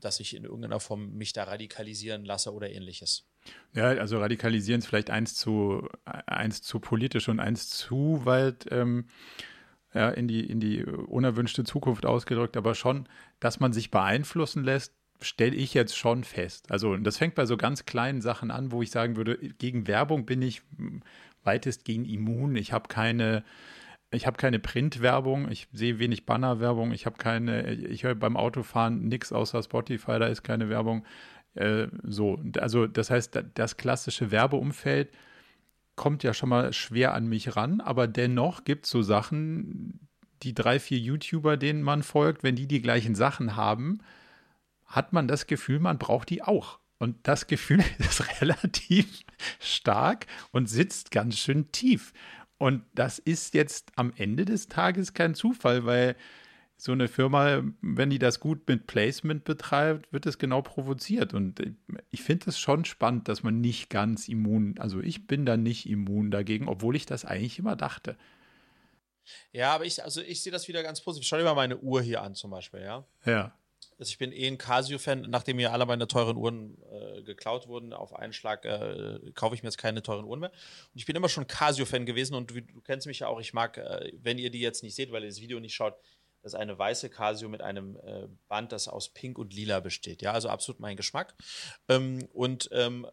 dass 0.00 0.20
ich 0.20 0.36
in 0.36 0.44
irgendeiner 0.44 0.80
Form 0.80 1.14
mich 1.14 1.32
da 1.32 1.44
radikalisieren 1.44 2.24
lasse 2.24 2.52
oder 2.52 2.70
ähnliches. 2.70 3.26
Ja, 3.74 3.88
also 3.88 4.18
radikalisieren 4.18 4.80
ist 4.80 4.86
vielleicht 4.86 5.10
eins 5.10 5.34
zu, 5.34 5.88
eins 6.04 6.62
zu 6.62 6.80
politisch 6.80 7.28
und 7.28 7.40
eins 7.40 7.68
zu 7.68 8.22
weit 8.24 8.66
ähm, 8.70 9.06
ja, 9.94 10.10
in, 10.10 10.28
die, 10.28 10.40
in 10.40 10.60
die 10.60 10.84
unerwünschte 10.84 11.64
Zukunft 11.64 12.04
ausgedrückt, 12.04 12.56
aber 12.56 12.74
schon, 12.74 13.08
dass 13.40 13.60
man 13.60 13.72
sich 13.72 13.90
beeinflussen 13.90 14.62
lässt, 14.62 14.92
stelle 15.20 15.56
ich 15.56 15.72
jetzt 15.74 15.96
schon 15.96 16.24
fest. 16.24 16.70
Also 16.70 16.96
das 16.96 17.16
fängt 17.16 17.34
bei 17.34 17.46
so 17.46 17.56
ganz 17.56 17.86
kleinen 17.86 18.20
Sachen 18.20 18.50
an, 18.50 18.72
wo 18.72 18.82
ich 18.82 18.90
sagen 18.90 19.16
würde, 19.16 19.38
gegen 19.38 19.86
Werbung 19.86 20.26
bin 20.26 20.42
ich 20.42 20.62
weitestgehend 21.44 22.06
immun. 22.08 22.56
Ich 22.56 22.72
habe 22.72 22.88
keine, 22.88 23.44
ich 24.10 24.26
habe 24.26 24.36
keine 24.36 24.58
Printwerbung, 24.58 25.50
ich 25.50 25.68
sehe 25.72 25.98
wenig 25.98 26.26
Bannerwerbung, 26.26 26.92
ich 26.92 27.06
habe 27.06 27.16
keine, 27.16 27.72
ich 27.72 28.04
höre 28.04 28.14
beim 28.14 28.36
Autofahren 28.36 29.08
nichts 29.08 29.32
außer 29.32 29.62
Spotify, 29.62 30.18
da 30.18 30.26
ist 30.26 30.42
keine 30.42 30.68
Werbung. 30.68 31.04
Äh, 31.54 31.88
so, 32.02 32.38
also 32.58 32.86
das 32.86 33.10
heißt, 33.10 33.42
das 33.54 33.76
klassische 33.76 34.30
Werbeumfeld 34.30 35.10
kommt 35.96 36.22
ja 36.22 36.34
schon 36.34 36.50
mal 36.50 36.72
schwer 36.72 37.14
an 37.14 37.26
mich 37.26 37.56
ran, 37.56 37.80
aber 37.80 38.06
dennoch 38.06 38.64
gibt 38.64 38.84
es 38.84 38.90
so 38.90 39.02
Sachen, 39.02 40.08
die 40.42 40.54
drei, 40.54 40.78
vier 40.78 40.98
YouTuber, 40.98 41.56
denen 41.56 41.82
man 41.82 42.02
folgt, 42.02 42.42
wenn 42.42 42.56
die 42.56 42.66
die 42.68 42.82
gleichen 42.82 43.14
Sachen 43.14 43.56
haben, 43.56 43.98
hat 44.84 45.12
man 45.12 45.26
das 45.26 45.46
Gefühl, 45.46 45.80
man 45.80 45.98
braucht 45.98 46.30
die 46.30 46.42
auch. 46.42 46.78
Und 46.98 47.16
das 47.26 47.46
Gefühl 47.46 47.82
ist 47.98 48.40
relativ 48.40 49.06
stark 49.58 50.26
und 50.52 50.68
sitzt 50.68 51.10
ganz 51.10 51.38
schön 51.38 51.72
tief. 51.72 52.12
Und 52.58 52.82
das 52.94 53.18
ist 53.18 53.54
jetzt 53.54 53.92
am 53.96 54.12
Ende 54.16 54.44
des 54.44 54.68
Tages 54.68 55.14
kein 55.14 55.34
Zufall, 55.34 55.84
weil 55.84 56.16
so 56.78 56.92
eine 56.92 57.08
Firma, 57.08 57.62
wenn 57.80 58.10
die 58.10 58.18
das 58.18 58.38
gut 58.38 58.68
mit 58.68 58.86
Placement 58.86 59.44
betreibt, 59.44 60.12
wird 60.12 60.26
es 60.26 60.38
genau 60.38 60.60
provoziert. 60.60 61.32
Und 61.32 61.60
ich 62.10 62.22
finde 62.22 62.50
es 62.50 62.58
schon 62.58 62.84
spannend, 62.84 63.28
dass 63.28 63.42
man 63.42 63.60
nicht 63.60 63.88
ganz 63.88 64.28
immun, 64.28 64.74
also 64.78 65.00
ich 65.00 65.26
bin 65.26 65.46
da 65.46 65.56
nicht 65.56 65.88
immun 65.88 66.30
dagegen, 66.30 66.68
obwohl 66.68 66.96
ich 66.96 67.06
das 67.06 67.24
eigentlich 67.24 67.58
immer 67.58 67.76
dachte. 67.76 68.16
Ja, 69.52 69.74
aber 69.74 69.84
ich, 69.86 70.02
also 70.04 70.20
ich 70.20 70.42
sehe 70.42 70.52
das 70.52 70.68
wieder 70.68 70.82
ganz 70.82 71.00
positiv. 71.00 71.26
Schau 71.26 71.38
dir 71.38 71.44
mal 71.44 71.54
meine 71.54 71.78
Uhr 71.78 72.02
hier 72.02 72.22
an 72.22 72.34
zum 72.34 72.50
Beispiel, 72.50 72.80
ja. 72.80 73.06
Ja. 73.24 73.56
Also 73.98 74.10
ich 74.10 74.18
bin 74.18 74.32
eh 74.32 74.46
ein 74.46 74.58
Casio-Fan. 74.58 75.22
Nachdem 75.28 75.56
mir 75.56 75.72
alle 75.72 75.86
meine 75.86 76.06
teuren 76.06 76.36
Uhren 76.36 76.76
äh, 76.90 77.22
geklaut 77.22 77.66
wurden, 77.66 77.92
auf 77.92 78.14
einen 78.14 78.32
Schlag 78.32 78.64
äh, 78.64 79.18
kaufe 79.34 79.54
ich 79.54 79.62
mir 79.62 79.68
jetzt 79.68 79.78
keine 79.78 80.02
teuren 80.02 80.24
Uhren 80.24 80.40
mehr. 80.40 80.50
Und 80.50 80.98
ich 80.98 81.06
bin 81.06 81.16
immer 81.16 81.28
schon 81.28 81.46
Casio-Fan 81.46 82.06
gewesen 82.06 82.34
und 82.34 82.50
du, 82.50 82.60
du, 82.60 82.80
kennst 82.82 83.06
mich 83.06 83.20
ja 83.20 83.28
auch. 83.28 83.40
Ich 83.40 83.54
mag, 83.54 83.78
äh, 83.78 84.12
wenn 84.20 84.38
ihr 84.38 84.50
die 84.50 84.60
jetzt 84.60 84.82
nicht 84.82 84.94
seht, 84.94 85.12
weil 85.12 85.22
ihr 85.22 85.28
das 85.28 85.40
Video 85.40 85.60
nicht 85.60 85.74
schaut, 85.74 85.94
das 86.46 86.52
ist 86.52 86.60
eine 86.60 86.78
weiße 86.78 87.10
Casio 87.10 87.48
mit 87.48 87.60
einem 87.60 87.96
äh, 87.96 88.28
Band, 88.46 88.70
das 88.70 88.86
aus 88.86 89.08
Pink 89.08 89.36
und 89.36 89.52
Lila 89.52 89.80
besteht. 89.80 90.22
Ja, 90.22 90.30
also 90.30 90.48
absolut 90.48 90.78
mein 90.78 90.96
Geschmack. 90.96 91.34
Ähm, 91.88 92.28
und 92.32 92.68
ähm, 92.70 93.04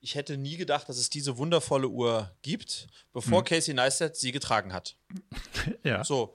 ich 0.00 0.14
hätte 0.14 0.38
nie 0.38 0.56
gedacht, 0.56 0.88
dass 0.88 0.96
es 0.96 1.10
diese 1.10 1.36
wundervolle 1.36 1.88
Uhr 1.88 2.34
gibt, 2.40 2.86
bevor 3.12 3.40
hm. 3.40 3.44
Casey 3.44 3.74
Neistat 3.74 4.16
sie 4.16 4.32
getragen 4.32 4.72
hat. 4.72 4.96
ja. 5.84 6.02
So. 6.02 6.34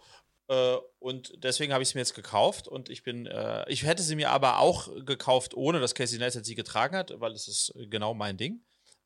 Äh, 0.53 0.77
und 0.99 1.33
deswegen 1.43 1.73
habe 1.73 1.83
ich 1.83 1.89
es 1.89 1.95
mir 1.95 2.01
jetzt 2.01 2.15
gekauft 2.15 2.67
und 2.67 2.89
ich 2.89 3.03
bin, 3.03 3.25
äh, 3.25 3.69
ich 3.69 3.83
hätte 3.83 4.03
sie 4.03 4.15
mir 4.15 4.29
aber 4.29 4.59
auch 4.59 4.89
gekauft, 5.05 5.53
ohne 5.53 5.79
dass 5.79 5.95
Casey 5.95 6.19
Neistat 6.19 6.45
sie 6.45 6.55
getragen 6.55 6.95
hat, 6.95 7.19
weil 7.19 7.33
es 7.33 7.47
ist 7.47 7.73
genau 7.89 8.13
mein 8.13 8.37
Ding 8.37 8.61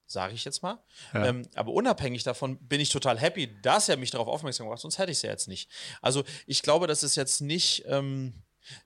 sage 0.10 0.34
ich 0.34 0.46
jetzt 0.46 0.64
mal. 0.64 0.82
Ja. 1.14 1.26
Ähm, 1.26 1.50
aber 1.54 1.74
unabhängig 1.74 2.24
davon 2.24 2.58
bin 2.66 2.80
ich 2.80 2.90
total 2.90 3.20
happy, 3.20 3.60
dass 3.62 3.90
er 3.90 3.98
mich 3.98 4.10
darauf 4.10 4.30
aufmerksam 4.30 4.68
macht, 4.70 4.80
sonst 4.80 4.98
hätte 5.00 5.12
ich 5.12 5.18
es 5.18 5.22
ja 5.22 5.30
jetzt 5.30 5.50
nicht. 5.50 5.70
Also 6.02 6.24
ich 6.46 6.62
glaube, 6.62 6.88
das 6.88 7.04
ist 7.04 7.18
jetzt 7.18 7.42
nicht 7.42 7.84
ähm, 7.88 8.42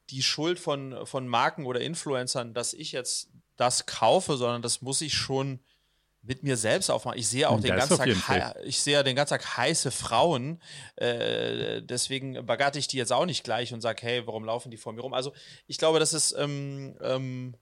die 0.10 0.24
Schuld 0.24 0.58
von, 0.60 1.06
von 1.06 1.28
Marken 1.28 1.68
oder 1.68 1.80
Influencern, 1.80 2.56
dass 2.56 2.74
ich 2.74 2.92
jetzt 2.92 3.30
das 3.56 3.86
kaufe, 3.86 4.36
sondern 4.36 4.64
das 4.64 4.82
muss 4.82 5.02
ich 5.02 5.14
schon 5.14 5.60
mit 6.24 6.44
mir 6.44 6.56
selbst 6.56 6.90
aufmachen. 6.90 7.18
Ich 7.18 7.28
sehe 7.28 7.50
auch 7.50 7.60
den 7.60 7.76
ganzen 7.76 7.98
Tag, 7.98 8.56
ich 8.64 8.82
sehe 8.82 9.04
den 9.04 9.16
ganzen 9.16 9.32
Tag 9.32 9.58
heiße 9.58 9.92
Frauen, 9.92 10.62
äh, 10.96 11.82
deswegen 11.82 12.46
bagatte 12.46 12.78
ich 12.78 12.88
die 12.88 12.98
jetzt 12.98 13.12
auch 13.12 13.26
nicht 13.26 13.44
gleich 13.44 13.74
und 13.74 13.82
sage, 13.82 14.02
hey, 14.04 14.28
warum 14.28 14.46
laufen 14.46 14.70
die 14.70 14.78
vor 14.78 14.94
mir 14.94 15.02
rum? 15.02 15.14
Also 15.14 15.34
ich 15.68 15.78
glaube, 15.78 16.00
das 16.00 16.14
ist 16.14 16.36
ähm, 16.38 16.96
ähm, 17.02 17.56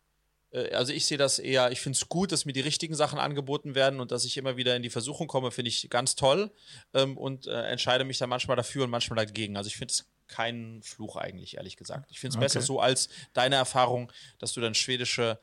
äh, 0.51 0.73
also 0.73 0.93
ich 0.93 1.05
sehe 1.05 1.17
das 1.17 1.39
eher, 1.39 1.71
ich 1.71 1.81
finde 1.81 1.97
es 1.97 2.09
gut, 2.09 2.31
dass 2.31 2.45
mir 2.45 2.53
die 2.53 2.61
richtigen 2.61 2.95
Sachen 2.95 3.19
angeboten 3.19 3.75
werden 3.75 3.99
und 3.99 4.11
dass 4.11 4.25
ich 4.25 4.37
immer 4.37 4.57
wieder 4.57 4.75
in 4.75 4.83
die 4.83 4.89
Versuchung 4.89 5.27
komme, 5.27 5.51
finde 5.51 5.69
ich 5.69 5.89
ganz 5.89 6.15
toll 6.15 6.51
ähm, 6.93 7.17
und 7.17 7.47
äh, 7.47 7.63
entscheide 7.67 8.03
mich 8.03 8.17
dann 8.17 8.29
manchmal 8.29 8.57
dafür 8.57 8.85
und 8.85 8.89
manchmal 8.89 9.25
dagegen. 9.25 9.57
Also 9.57 9.67
ich 9.67 9.77
finde 9.77 9.93
es 9.93 10.05
keinen 10.27 10.83
Fluch 10.83 11.15
eigentlich, 11.15 11.57
ehrlich 11.57 11.75
gesagt. 11.75 12.11
Ich 12.11 12.19
finde 12.19 12.33
es 12.33 12.35
okay. 12.37 12.45
besser 12.45 12.61
so 12.61 12.79
als 12.79 13.09
deine 13.33 13.55
Erfahrung, 13.55 14.11
dass 14.37 14.53
du 14.53 14.61
dann 14.61 14.75
schwedische 14.75 15.39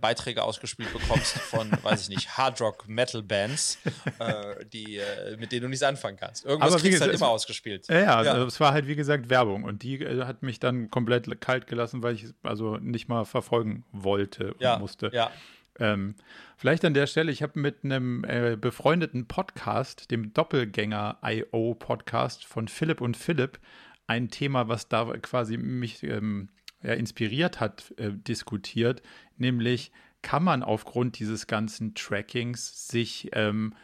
Beiträge 0.00 0.42
ausgespielt 0.42 0.92
bekommst 0.92 1.38
von, 1.38 1.70
weiß 1.82 2.02
ich 2.02 2.08
nicht, 2.08 2.36
Hardrock-Metal-Bands, 2.36 3.78
äh, 4.18 4.64
die, 4.66 4.98
äh, 4.98 5.36
mit 5.36 5.52
denen 5.52 5.62
du 5.62 5.68
nichts 5.68 5.82
anfangen 5.82 6.16
kannst. 6.16 6.44
Irgendwas 6.44 6.72
Aber 6.72 6.80
kriegst 6.80 7.00
du 7.00 7.04
halt 7.04 7.14
immer 7.14 7.28
ausgespielt. 7.28 7.88
Ja, 7.88 7.98
ja, 7.98 8.22
ja. 8.22 8.32
Also 8.32 8.46
es 8.46 8.60
war 8.60 8.72
halt 8.72 8.86
wie 8.86 8.96
gesagt 8.96 9.30
Werbung 9.30 9.64
und 9.64 9.82
die 9.82 10.00
äh, 10.00 10.24
hat 10.24 10.42
mich 10.42 10.60
dann 10.60 10.90
komplett 10.90 11.40
kalt 11.40 11.66
gelassen, 11.66 12.02
weil 12.02 12.14
ich 12.14 12.24
es 12.24 12.34
also 12.42 12.76
nicht 12.76 13.08
mal 13.08 13.24
verfolgen 13.24 13.84
wollte 13.92 14.54
und 14.54 14.60
ja, 14.60 14.78
musste. 14.78 15.10
Ja. 15.12 15.30
Ähm, 15.78 16.14
vielleicht 16.56 16.84
an 16.84 16.94
der 16.94 17.06
Stelle, 17.06 17.32
ich 17.32 17.42
habe 17.42 17.58
mit 17.58 17.84
einem 17.84 18.24
äh, 18.24 18.56
befreundeten 18.56 19.26
Podcast, 19.26 20.10
dem 20.10 20.32
Doppelgänger-IO 20.34 21.74
Podcast 21.74 22.44
von 22.44 22.68
Philipp 22.68 23.00
und 23.00 23.16
Philipp, 23.16 23.58
ein 24.06 24.28
Thema, 24.28 24.68
was 24.68 24.88
da 24.88 25.04
quasi 25.22 25.56
mich 25.56 26.02
ähm, 26.02 26.48
ja, 26.82 26.94
inspiriert 26.94 27.60
hat, 27.60 27.92
äh, 27.96 28.10
diskutiert, 28.12 29.02
nämlich 29.36 29.92
kann 30.22 30.44
man 30.44 30.62
aufgrund 30.62 31.18
dieses 31.18 31.46
ganzen 31.46 31.94
Trackings 31.94 32.88
sich 32.88 33.30
ähm, 33.32 33.74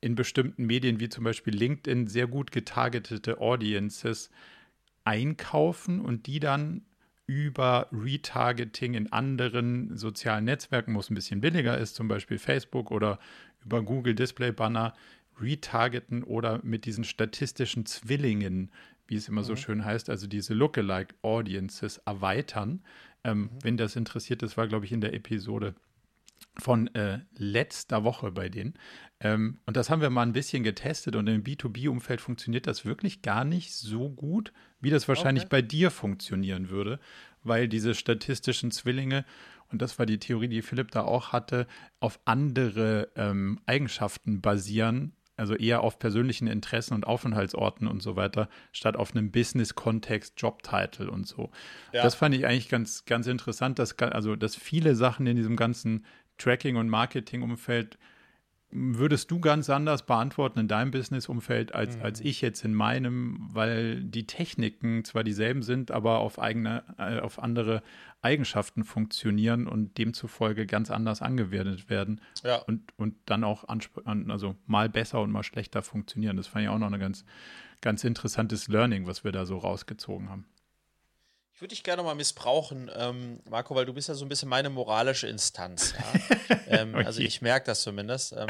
in 0.00 0.14
bestimmten 0.14 0.66
Medien 0.66 1.00
wie 1.00 1.08
zum 1.08 1.24
Beispiel 1.24 1.54
LinkedIn 1.54 2.06
sehr 2.06 2.26
gut 2.26 2.50
getargetete 2.50 3.40
Audiences 3.40 4.30
einkaufen 5.04 6.00
und 6.00 6.26
die 6.26 6.40
dann 6.40 6.82
über 7.26 7.88
Retargeting 7.92 8.94
in 8.94 9.12
anderen 9.12 9.96
sozialen 9.96 10.44
Netzwerken, 10.44 10.94
wo 10.94 11.00
es 11.00 11.10
ein 11.10 11.14
bisschen 11.14 11.40
billiger 11.40 11.78
ist, 11.78 11.94
zum 11.94 12.08
Beispiel 12.08 12.38
Facebook 12.38 12.90
oder 12.90 13.18
über 13.64 13.82
Google 13.82 14.14
Display 14.14 14.50
Banner, 14.50 14.92
retargeten 15.40 16.24
oder 16.24 16.60
mit 16.62 16.84
diesen 16.84 17.04
statistischen 17.04 17.86
Zwillingen 17.86 18.70
wie 19.06 19.16
es 19.16 19.28
immer 19.28 19.42
mhm. 19.42 19.46
so 19.46 19.56
schön 19.56 19.84
heißt, 19.84 20.10
also 20.10 20.26
diese 20.26 20.54
Lookalike 20.54 21.14
Audiences 21.22 21.98
erweitern. 21.98 22.82
Ähm, 23.24 23.40
mhm. 23.40 23.50
Wenn 23.62 23.76
das 23.76 23.96
interessiert, 23.96 24.42
das 24.42 24.56
war, 24.56 24.68
glaube 24.68 24.84
ich, 24.84 24.92
in 24.92 25.00
der 25.00 25.14
Episode 25.14 25.74
von 26.58 26.92
äh, 26.94 27.20
letzter 27.36 28.04
Woche 28.04 28.30
bei 28.32 28.48
denen. 28.48 28.74
Ähm, 29.20 29.58
und 29.66 29.76
das 29.76 29.90
haben 29.90 30.02
wir 30.02 30.10
mal 30.10 30.22
ein 30.22 30.32
bisschen 30.32 30.62
getestet 30.62 31.16
und 31.16 31.26
im 31.26 31.44
B2B-Umfeld 31.44 32.20
funktioniert 32.20 32.66
das 32.66 32.84
wirklich 32.84 33.22
gar 33.22 33.44
nicht 33.44 33.72
so 33.72 34.10
gut, 34.10 34.52
wie 34.80 34.90
das 34.90 35.08
wahrscheinlich 35.08 35.44
okay. 35.44 35.50
bei 35.50 35.62
dir 35.62 35.90
funktionieren 35.90 36.68
würde, 36.70 36.98
weil 37.42 37.68
diese 37.68 37.94
statistischen 37.94 38.70
Zwillinge, 38.70 39.24
und 39.70 39.80
das 39.80 39.98
war 39.98 40.06
die 40.06 40.18
Theorie, 40.18 40.48
die 40.48 40.62
Philipp 40.62 40.90
da 40.90 41.02
auch 41.02 41.32
hatte, 41.32 41.66
auf 42.00 42.20
andere 42.24 43.10
ähm, 43.16 43.58
Eigenschaften 43.66 44.40
basieren, 44.40 45.12
also 45.36 45.54
eher 45.54 45.82
auf 45.82 45.98
persönlichen 45.98 46.46
Interessen 46.46 46.94
und 46.94 47.06
Aufenthaltsorten 47.06 47.86
und 47.86 48.02
so 48.02 48.16
weiter, 48.16 48.48
statt 48.72 48.96
auf 48.96 49.14
einem 49.14 49.30
Business-Kontext, 49.30 50.34
Jobtitle 50.36 51.10
und 51.10 51.26
so. 51.26 51.50
Ja. 51.92 52.02
Das 52.02 52.14
fand 52.14 52.34
ich 52.34 52.46
eigentlich 52.46 52.68
ganz, 52.68 53.04
ganz 53.04 53.26
interessant, 53.26 53.78
dass, 53.78 53.98
also, 53.98 54.36
dass 54.36 54.56
viele 54.56 54.94
Sachen 54.94 55.26
in 55.26 55.36
diesem 55.36 55.56
ganzen 55.56 56.04
Tracking- 56.38 56.76
und 56.76 56.88
Marketing-Umfeld 56.88 57.98
würdest 58.72 59.30
du 59.30 59.38
ganz 59.38 59.68
anders 59.68 60.04
beantworten 60.04 60.58
in 60.58 60.68
deinem 60.68 60.90
Business-Umfeld 60.90 61.74
als, 61.74 61.96
mhm. 61.96 62.02
als 62.02 62.20
ich 62.20 62.40
jetzt 62.40 62.64
in 62.64 62.74
meinem, 62.74 63.48
weil 63.52 64.02
die 64.02 64.26
Techniken 64.26 65.04
zwar 65.04 65.24
dieselben 65.24 65.62
sind, 65.62 65.90
aber 65.90 66.18
auf 66.18 66.38
eigene, 66.38 66.82
äh, 66.98 67.20
auf 67.20 67.38
andere 67.38 67.82
Eigenschaften 68.22 68.84
funktionieren 68.84 69.66
und 69.66 69.98
demzufolge 69.98 70.66
ganz 70.66 70.90
anders 70.90 71.20
angewendet 71.20 71.90
werden 71.90 72.20
ja. 72.42 72.56
und, 72.56 72.80
und 72.96 73.14
dann 73.26 73.44
auch 73.44 73.64
also 73.68 74.56
mal 74.66 74.88
besser 74.88 75.20
und 75.20 75.30
mal 75.30 75.42
schlechter 75.42 75.82
funktionieren. 75.82 76.36
Das 76.36 76.46
fand 76.46 76.64
ich 76.64 76.68
auch 76.70 76.78
noch 76.78 76.90
ein 76.90 77.00
ganz, 77.00 77.24
ganz 77.82 78.04
interessantes 78.04 78.68
Learning, 78.68 79.06
was 79.06 79.22
wir 79.22 79.32
da 79.32 79.44
so 79.44 79.58
rausgezogen 79.58 80.30
haben. 80.30 80.46
Würde 81.62 81.76
dich 81.76 81.84
gerne 81.84 82.02
mal 82.02 82.16
missbrauchen, 82.16 82.90
ähm, 82.92 83.38
Marco, 83.48 83.76
weil 83.76 83.86
du 83.86 83.92
bist 83.92 84.08
ja 84.08 84.14
so 84.14 84.24
ein 84.24 84.28
bisschen 84.28 84.48
meine 84.48 84.68
moralische 84.68 85.28
Instanz. 85.28 85.94
Ja? 85.96 86.56
ähm, 86.66 86.96
okay. 86.96 87.04
Also 87.06 87.20
ich 87.20 87.40
merke 87.40 87.66
das 87.66 87.82
zumindest. 87.82 88.32
Ähm, 88.32 88.48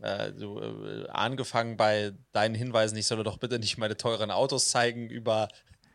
äh, 0.00 0.32
du, 0.32 0.58
äh, 0.58 1.08
angefangen 1.10 1.76
bei 1.76 2.14
deinen 2.32 2.54
Hinweisen, 2.54 2.96
ich 2.96 3.06
solle 3.06 3.22
doch 3.22 3.36
bitte 3.36 3.58
nicht 3.58 3.76
meine 3.76 3.98
teuren 3.98 4.30
Autos 4.30 4.70
zeigen 4.70 5.10
über 5.10 5.48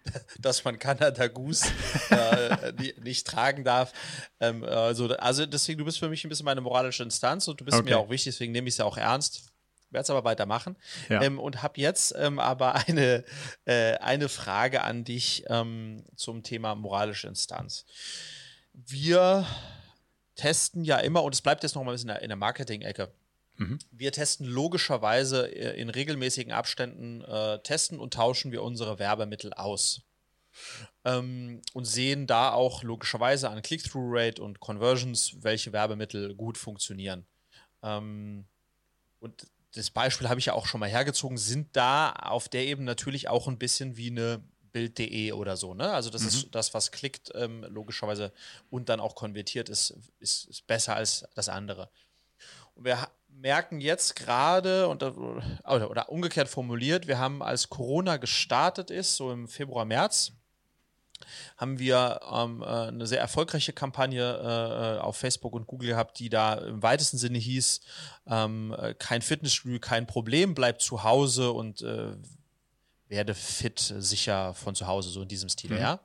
dass 0.39 0.63
man 0.63 0.77
Canada 0.77 1.25
Goose 1.25 1.71
äh, 2.11 2.71
nicht 3.01 3.25
tragen 3.25 3.63
darf. 3.63 3.91
Ähm, 4.39 4.63
also, 4.63 5.07
also 5.17 5.47
deswegen, 5.47 5.79
du 5.79 5.85
bist 5.85 5.97
für 5.97 6.07
mich 6.07 6.23
ein 6.23 6.29
bisschen 6.29 6.45
meine 6.45 6.61
moralische 6.61 7.01
Instanz 7.01 7.47
und 7.47 7.61
du 7.61 7.65
bist 7.65 7.79
okay. 7.79 7.89
mir 7.89 7.97
auch 7.97 8.11
wichtig, 8.11 8.35
deswegen 8.35 8.51
nehme 8.51 8.67
ich 8.67 8.75
es 8.75 8.77
ja 8.77 8.85
auch 8.85 8.97
ernst. 8.97 9.51
Werde 9.89 10.03
es 10.03 10.09
aber 10.09 10.23
weitermachen. 10.23 10.75
Ja. 11.09 11.21
Ähm, 11.21 11.39
und 11.39 11.63
habe 11.63 11.79
jetzt 11.79 12.13
ähm, 12.17 12.39
aber 12.39 12.75
eine, 12.87 13.23
äh, 13.65 13.95
eine 13.95 14.29
Frage 14.29 14.83
an 14.83 15.03
dich 15.03 15.45
ähm, 15.47 16.03
zum 16.15 16.43
Thema 16.43 16.75
moralische 16.75 17.27
Instanz. 17.27 17.85
Wir 18.73 19.45
testen 20.35 20.83
ja 20.83 20.97
immer, 20.97 21.23
und 21.23 21.33
es 21.33 21.41
bleibt 21.41 21.63
jetzt 21.63 21.75
noch 21.75 21.83
mal 21.83 21.91
ein 21.91 21.95
bisschen 21.95 22.09
in 22.09 22.15
der, 22.15 22.21
in 22.23 22.29
der 22.29 22.37
Marketing-Ecke. 22.37 23.11
Mhm. 23.55 23.79
Wir 23.91 24.11
testen 24.11 24.45
logischerweise 24.45 25.47
äh, 25.47 25.79
in 25.79 25.89
regelmäßigen 25.89 26.51
Abständen, 26.53 27.21
äh, 27.23 27.59
testen 27.59 27.99
und 27.99 28.13
tauschen 28.13 28.51
wir 28.51 28.63
unsere 28.63 28.99
Werbemittel 28.99 29.53
aus. 29.53 30.01
Ähm, 31.05 31.61
und 31.73 31.85
sehen 31.85 32.27
da 32.27 32.51
auch 32.51 32.83
logischerweise 32.83 33.49
an 33.49 33.61
Click-Through-Rate 33.61 34.41
und 34.41 34.59
Conversions, 34.59 35.37
welche 35.41 35.71
Werbemittel 35.71 36.35
gut 36.35 36.57
funktionieren. 36.57 37.25
Ähm, 37.83 38.45
und 39.19 39.47
das 39.73 39.91
Beispiel 39.91 40.29
habe 40.29 40.39
ich 40.39 40.47
ja 40.47 40.53
auch 40.53 40.65
schon 40.65 40.79
mal 40.79 40.89
hergezogen, 40.89 41.37
sind 41.37 41.75
da 41.75 42.11
auf 42.11 42.49
der 42.49 42.65
Ebene 42.65 42.85
natürlich 42.85 43.29
auch 43.29 43.47
ein 43.47 43.57
bisschen 43.57 43.97
wie 43.97 44.09
eine 44.09 44.43
Bild.de 44.71 45.31
oder 45.31 45.57
so. 45.57 45.73
Ne? 45.73 45.91
Also 45.91 46.09
das 46.09 46.21
mhm. 46.21 46.27
ist 46.27 46.47
das, 46.51 46.73
was 46.73 46.91
klickt, 46.91 47.31
ähm, 47.35 47.65
logischerweise 47.69 48.31
und 48.69 48.89
dann 48.89 48.99
auch 48.99 49.15
konvertiert, 49.15 49.69
ist, 49.69 49.95
ist, 50.19 50.45
ist 50.45 50.67
besser 50.67 50.95
als 50.95 51.25
das 51.35 51.49
andere. 51.49 51.89
Und 52.75 52.85
wir 52.85 53.09
merken 53.27 53.79
jetzt 53.79 54.15
gerade, 54.15 54.87
oder, 54.87 55.89
oder 55.89 56.09
umgekehrt 56.09 56.47
formuliert, 56.47 57.07
wir 57.07 57.17
haben, 57.17 57.41
als 57.41 57.69
Corona 57.69 58.17
gestartet 58.17 58.91
ist, 58.91 59.15
so 59.15 59.31
im 59.31 59.47
Februar, 59.47 59.85
März, 59.85 60.31
haben 61.57 61.79
wir 61.79 62.21
ähm, 62.31 62.61
äh, 62.61 62.65
eine 62.65 63.07
sehr 63.07 63.19
erfolgreiche 63.19 63.73
Kampagne 63.73 64.97
äh, 64.97 65.01
auf 65.01 65.17
Facebook 65.17 65.53
und 65.53 65.67
Google 65.67 65.89
gehabt, 65.89 66.19
die 66.19 66.29
da 66.29 66.55
im 66.55 66.81
weitesten 66.83 67.17
Sinne 67.17 67.37
hieß, 67.37 67.81
ähm, 68.27 68.75
äh, 68.77 68.93
kein 68.93 69.21
Fitnessstudio, 69.21 69.79
kein 69.79 70.07
Problem, 70.07 70.53
bleib 70.53 70.81
zu 70.81 71.03
Hause 71.03 71.51
und 71.51 71.81
äh, 71.81 72.15
werde 73.07 73.33
fit, 73.33 73.93
sicher 73.97 74.53
von 74.53 74.75
zu 74.75 74.87
Hause, 74.87 75.09
so 75.09 75.21
in 75.21 75.27
diesem 75.27 75.49
Stil, 75.49 75.71
mhm. 75.71 75.77
ja. 75.77 75.99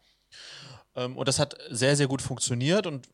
Ähm, 0.94 1.16
und 1.16 1.28
das 1.28 1.38
hat 1.38 1.56
sehr, 1.70 1.96
sehr 1.96 2.06
gut 2.06 2.22
funktioniert 2.22 2.86
und 2.86 3.08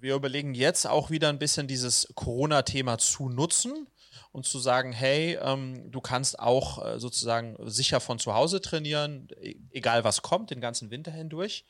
wir 0.00 0.14
überlegen 0.14 0.54
jetzt 0.54 0.86
auch 0.86 1.10
wieder 1.10 1.30
ein 1.30 1.38
bisschen 1.38 1.66
dieses 1.66 2.08
Corona-Thema 2.14 2.98
zu 2.98 3.28
nutzen 3.30 3.86
und 4.34 4.44
zu 4.44 4.58
sagen, 4.58 4.92
hey, 4.92 5.38
ähm, 5.40 5.92
du 5.92 6.00
kannst 6.00 6.40
auch 6.40 6.84
äh, 6.84 6.98
sozusagen 6.98 7.56
sicher 7.70 8.00
von 8.00 8.18
zu 8.18 8.34
Hause 8.34 8.60
trainieren, 8.60 9.28
e-, 9.40 9.54
egal 9.70 10.02
was 10.02 10.22
kommt, 10.22 10.50
den 10.50 10.60
ganzen 10.60 10.90
Winter 10.90 11.12
hindurch. 11.12 11.64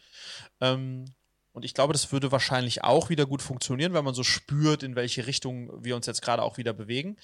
Ähm, 0.63 1.05
und 1.53 1.67
ich 1.67 1.75
glaube, 1.75 1.93
das 1.93 2.11
würde 2.11 2.33
wahrscheinlich 2.33 2.83
auch 2.83 3.11
wieder 3.11 3.27
gut 3.27 3.43
funktionieren, 3.43 3.93
wenn 3.93 4.05
man 4.05 4.15
so 4.15 4.25
spürt, 4.25 4.83
in 4.83 4.97
welche 4.97 5.27
Richtung 5.27 5.85
wir 5.85 5.95
uns 5.95 6.07
jetzt 6.07 6.23
gerade 6.23 6.43
auch 6.43 6.57
wieder 6.57 6.73
bewegen. 6.73 7.19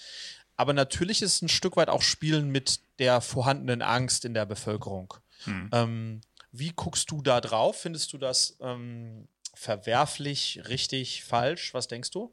Aber 0.56 0.74
natürlich 0.74 1.22
ist 1.22 1.36
es 1.36 1.42
ein 1.42 1.48
Stück 1.48 1.78
weit 1.78 1.88
auch 1.88 2.02
Spielen 2.02 2.50
mit 2.50 2.80
der 2.98 3.22
vorhandenen 3.22 3.80
Angst 3.80 4.26
in 4.26 4.34
der 4.34 4.44
Bevölkerung. 4.44 5.14
Hm. 5.44 5.70
Ähm, 5.72 6.20
wie 6.52 6.72
guckst 6.76 7.10
du 7.10 7.22
da 7.22 7.40
drauf? 7.40 7.80
Findest 7.80 8.12
du 8.12 8.18
das 8.18 8.58
ähm, 8.60 9.26
verwerflich, 9.54 10.60
richtig, 10.68 11.24
falsch? 11.24 11.72
Was 11.72 11.88
denkst 11.88 12.10
du? 12.10 12.30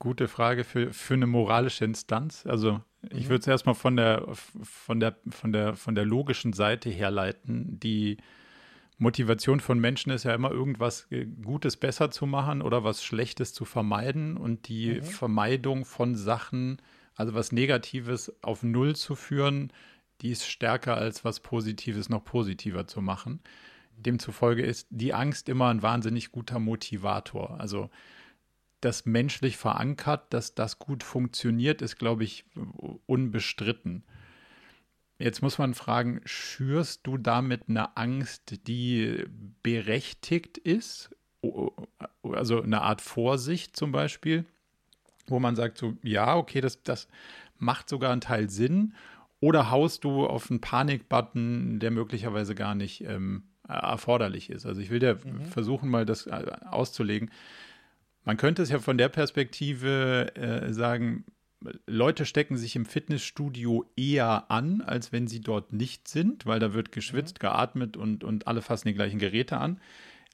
Gute 0.00 0.26
Frage 0.26 0.64
für, 0.64 0.92
für 0.92 1.14
eine 1.14 1.28
moralische 1.28 1.84
Instanz. 1.84 2.44
Also 2.46 2.80
ich 3.10 3.26
mhm. 3.26 3.28
würde 3.28 3.40
es 3.42 3.46
erstmal 3.46 3.76
von 3.76 3.96
der, 3.96 4.26
von, 4.32 4.98
der, 4.98 5.16
von, 5.28 5.52
der, 5.52 5.76
von 5.76 5.94
der 5.94 6.04
logischen 6.04 6.52
Seite 6.52 6.90
herleiten. 6.90 7.78
Die 7.78 8.16
Motivation 8.98 9.60
von 9.60 9.78
Menschen 9.78 10.10
ist 10.10 10.24
ja 10.24 10.34
immer 10.34 10.50
irgendwas 10.50 11.06
äh, 11.10 11.26
Gutes 11.26 11.76
besser 11.76 12.10
zu 12.10 12.26
machen 12.26 12.62
oder 12.62 12.82
was 12.82 13.04
Schlechtes 13.04 13.52
zu 13.52 13.64
vermeiden 13.64 14.36
und 14.36 14.68
die 14.68 14.94
mhm. 14.94 15.02
Vermeidung 15.02 15.84
von 15.84 16.14
Sachen, 16.14 16.80
also 17.14 17.34
was 17.34 17.52
Negatives 17.52 18.32
auf 18.42 18.62
Null 18.62 18.96
zu 18.96 19.14
führen, 19.14 19.72
die 20.22 20.30
ist 20.30 20.46
stärker 20.46 20.96
als 20.96 21.24
was 21.24 21.40
Positives 21.40 22.08
noch 22.08 22.24
positiver 22.24 22.86
zu 22.86 23.00
machen. 23.02 23.40
Demzufolge 23.96 24.62
ist 24.62 24.86
die 24.90 25.12
Angst 25.12 25.50
immer 25.50 25.68
ein 25.68 25.82
wahnsinnig 25.82 26.32
guter 26.32 26.58
Motivator. 26.58 27.60
Also 27.60 27.90
das 28.80 29.06
menschlich 29.06 29.56
verankert, 29.56 30.32
dass 30.32 30.54
das 30.54 30.78
gut 30.78 31.02
funktioniert, 31.02 31.82
ist, 31.82 31.96
glaube 31.96 32.24
ich, 32.24 32.44
unbestritten. 33.06 34.04
Jetzt 35.18 35.42
muss 35.42 35.58
man 35.58 35.74
fragen, 35.74 36.22
schürst 36.24 37.06
du 37.06 37.18
damit 37.18 37.68
eine 37.68 37.96
Angst, 37.96 38.66
die 38.66 39.24
berechtigt 39.62 40.56
ist? 40.56 41.10
Also 42.22 42.62
eine 42.62 42.80
Art 42.80 43.02
Vorsicht 43.02 43.76
zum 43.76 43.92
Beispiel, 43.92 44.46
wo 45.26 45.38
man 45.38 45.56
sagt 45.56 45.76
so, 45.76 45.94
ja, 46.02 46.36
okay, 46.36 46.62
das, 46.62 46.82
das 46.82 47.06
macht 47.58 47.90
sogar 47.90 48.12
einen 48.12 48.22
Teil 48.22 48.48
Sinn. 48.48 48.94
Oder 49.40 49.70
haust 49.70 50.04
du 50.04 50.26
auf 50.26 50.50
einen 50.50 50.60
Panikbutton, 50.60 51.80
der 51.80 51.90
möglicherweise 51.90 52.54
gar 52.54 52.74
nicht 52.74 53.04
ähm, 53.04 53.42
erforderlich 53.68 54.48
ist? 54.48 54.64
Also 54.64 54.80
ich 54.80 54.90
will 54.90 55.00
dir 55.00 55.18
mhm. 55.22 55.44
versuchen, 55.44 55.90
mal 55.90 56.06
das 56.06 56.26
äh, 56.26 56.44
auszulegen. 56.70 57.30
Man 58.24 58.36
könnte 58.36 58.62
es 58.62 58.70
ja 58.70 58.78
von 58.78 58.98
der 58.98 59.08
Perspektive 59.08 60.34
äh, 60.36 60.72
sagen, 60.72 61.24
Leute 61.86 62.24
stecken 62.24 62.56
sich 62.56 62.74
im 62.76 62.86
Fitnessstudio 62.86 63.84
eher 63.96 64.50
an, 64.50 64.80
als 64.80 65.12
wenn 65.12 65.26
sie 65.26 65.40
dort 65.40 65.72
nicht 65.72 66.08
sind, 66.08 66.46
weil 66.46 66.58
da 66.58 66.72
wird 66.72 66.92
geschwitzt, 66.92 67.38
mhm. 67.38 67.40
geatmet 67.40 67.96
und, 67.96 68.24
und 68.24 68.46
alle 68.46 68.62
fassen 68.62 68.88
die 68.88 68.94
gleichen 68.94 69.18
Geräte 69.18 69.58
an. 69.58 69.80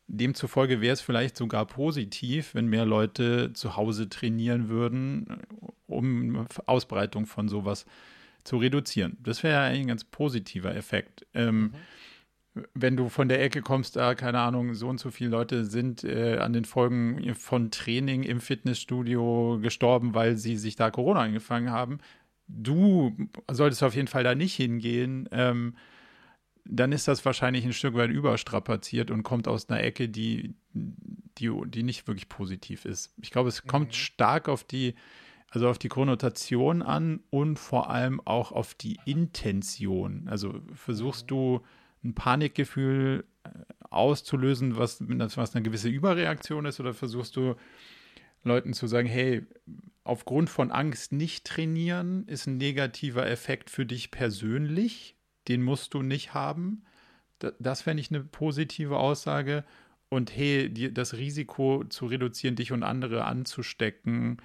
Demzufolge 0.08 0.80
wäre 0.80 0.92
es 0.92 1.00
vielleicht 1.00 1.36
sogar 1.36 1.66
positiv, 1.66 2.54
wenn 2.54 2.66
mehr 2.66 2.86
Leute 2.86 3.52
zu 3.54 3.76
Hause 3.76 4.08
trainieren 4.08 4.68
würden, 4.68 5.40
um 5.88 6.46
Ausbreitung 6.66 7.26
von 7.26 7.48
sowas 7.48 7.86
zu 8.44 8.58
reduzieren. 8.58 9.16
Das 9.20 9.42
wäre 9.42 9.54
ja 9.54 9.64
eigentlich 9.64 9.80
ein 9.80 9.88
ganz 9.88 10.04
positiver 10.04 10.76
Effekt. 10.76 11.26
Ähm, 11.34 11.60
mhm 11.60 11.74
wenn 12.74 12.96
du 12.96 13.08
von 13.08 13.28
der 13.28 13.42
Ecke 13.42 13.62
kommst, 13.62 13.96
da, 13.96 14.14
keine 14.14 14.40
Ahnung, 14.40 14.74
so 14.74 14.88
und 14.88 14.98
so 14.98 15.10
viele 15.10 15.30
Leute 15.30 15.64
sind 15.64 16.04
äh, 16.04 16.38
an 16.38 16.52
den 16.52 16.64
Folgen 16.64 17.34
von 17.34 17.70
Training 17.70 18.22
im 18.22 18.40
Fitnessstudio 18.40 19.58
gestorben, 19.60 20.14
weil 20.14 20.36
sie 20.36 20.56
sich 20.56 20.76
da 20.76 20.90
Corona 20.90 21.20
eingefangen 21.20 21.70
haben. 21.70 21.98
Du 22.48 23.16
solltest 23.50 23.82
auf 23.82 23.94
jeden 23.94 24.08
Fall 24.08 24.24
da 24.24 24.34
nicht 24.34 24.54
hingehen. 24.54 25.28
Ähm, 25.32 25.74
dann 26.64 26.92
ist 26.92 27.08
das 27.08 27.24
wahrscheinlich 27.24 27.64
ein 27.64 27.72
Stück 27.72 27.94
weit 27.94 28.10
überstrapaziert 28.10 29.10
und 29.10 29.22
kommt 29.22 29.48
aus 29.48 29.68
einer 29.68 29.82
Ecke, 29.82 30.08
die, 30.08 30.54
die, 30.72 31.50
die 31.66 31.82
nicht 31.82 32.06
wirklich 32.06 32.28
positiv 32.28 32.84
ist. 32.84 33.12
Ich 33.20 33.30
glaube, 33.30 33.48
es 33.48 33.64
mhm. 33.64 33.68
kommt 33.68 33.94
stark 33.94 34.48
auf 34.48 34.64
die, 34.64 34.94
also 35.50 35.68
auf 35.68 35.78
die 35.78 35.88
Konnotation 35.88 36.82
an 36.82 37.20
und 37.30 37.58
vor 37.58 37.90
allem 37.90 38.20
auch 38.24 38.52
auf 38.52 38.74
die 38.74 38.98
Intention. 39.04 40.26
Also 40.28 40.60
versuchst 40.74 41.24
mhm. 41.24 41.28
du 41.28 41.60
ein 42.06 42.14
Panikgefühl 42.14 43.24
äh, 43.44 43.48
auszulösen, 43.90 44.76
was, 44.76 45.02
was 45.06 45.54
eine 45.54 45.62
gewisse 45.62 45.88
Überreaktion 45.88 46.66
ist, 46.66 46.80
oder 46.80 46.94
versuchst 46.94 47.36
du 47.36 47.54
Leuten 48.44 48.72
zu 48.72 48.86
sagen, 48.86 49.08
hey, 49.08 49.44
aufgrund 50.04 50.48
von 50.48 50.70
Angst 50.70 51.12
nicht 51.12 51.44
trainieren 51.44 52.26
ist 52.28 52.46
ein 52.46 52.58
negativer 52.58 53.26
Effekt 53.26 53.70
für 53.70 53.84
dich 53.84 54.10
persönlich, 54.10 55.16
den 55.48 55.62
musst 55.62 55.94
du 55.94 56.02
nicht 56.02 56.32
haben. 56.32 56.84
Das 57.58 57.82
fände 57.82 58.00
ich 58.00 58.10
eine 58.10 58.22
positive 58.22 58.96
Aussage. 58.96 59.64
Und 60.08 60.34
hey, 60.34 60.70
die, 60.70 60.94
das 60.94 61.14
Risiko 61.14 61.84
zu 61.88 62.06
reduzieren, 62.06 62.54
dich 62.54 62.70
und 62.70 62.84
andere 62.84 63.24
anzustecken, 63.24 64.38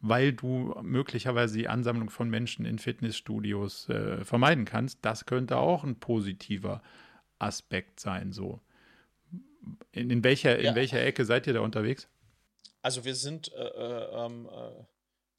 weil 0.00 0.34
du 0.34 0.74
möglicherweise 0.82 1.56
die 1.58 1.68
Ansammlung 1.68 2.10
von 2.10 2.28
Menschen 2.28 2.66
in 2.66 2.78
Fitnessstudios 2.78 3.88
äh, 3.88 4.24
vermeiden 4.24 4.66
kannst, 4.66 4.98
das 5.02 5.24
könnte 5.24 5.56
auch 5.56 5.84
ein 5.84 5.96
positiver 5.98 6.82
Aspekt 7.38 8.00
sein. 8.00 8.32
So. 8.32 8.60
In, 9.92 10.10
in 10.10 10.24
welcher, 10.24 10.60
ja. 10.60 10.70
in 10.70 10.76
welcher 10.76 11.04
Ecke 11.04 11.24
seid 11.24 11.46
ihr 11.46 11.54
da 11.54 11.60
unterwegs? 11.60 12.08
Also 12.82 13.04
wir 13.04 13.14
sind 13.14 13.52
äh, 13.52 13.64
äh, 13.64 14.26
ähm, 14.26 14.48
äh, 14.48 14.84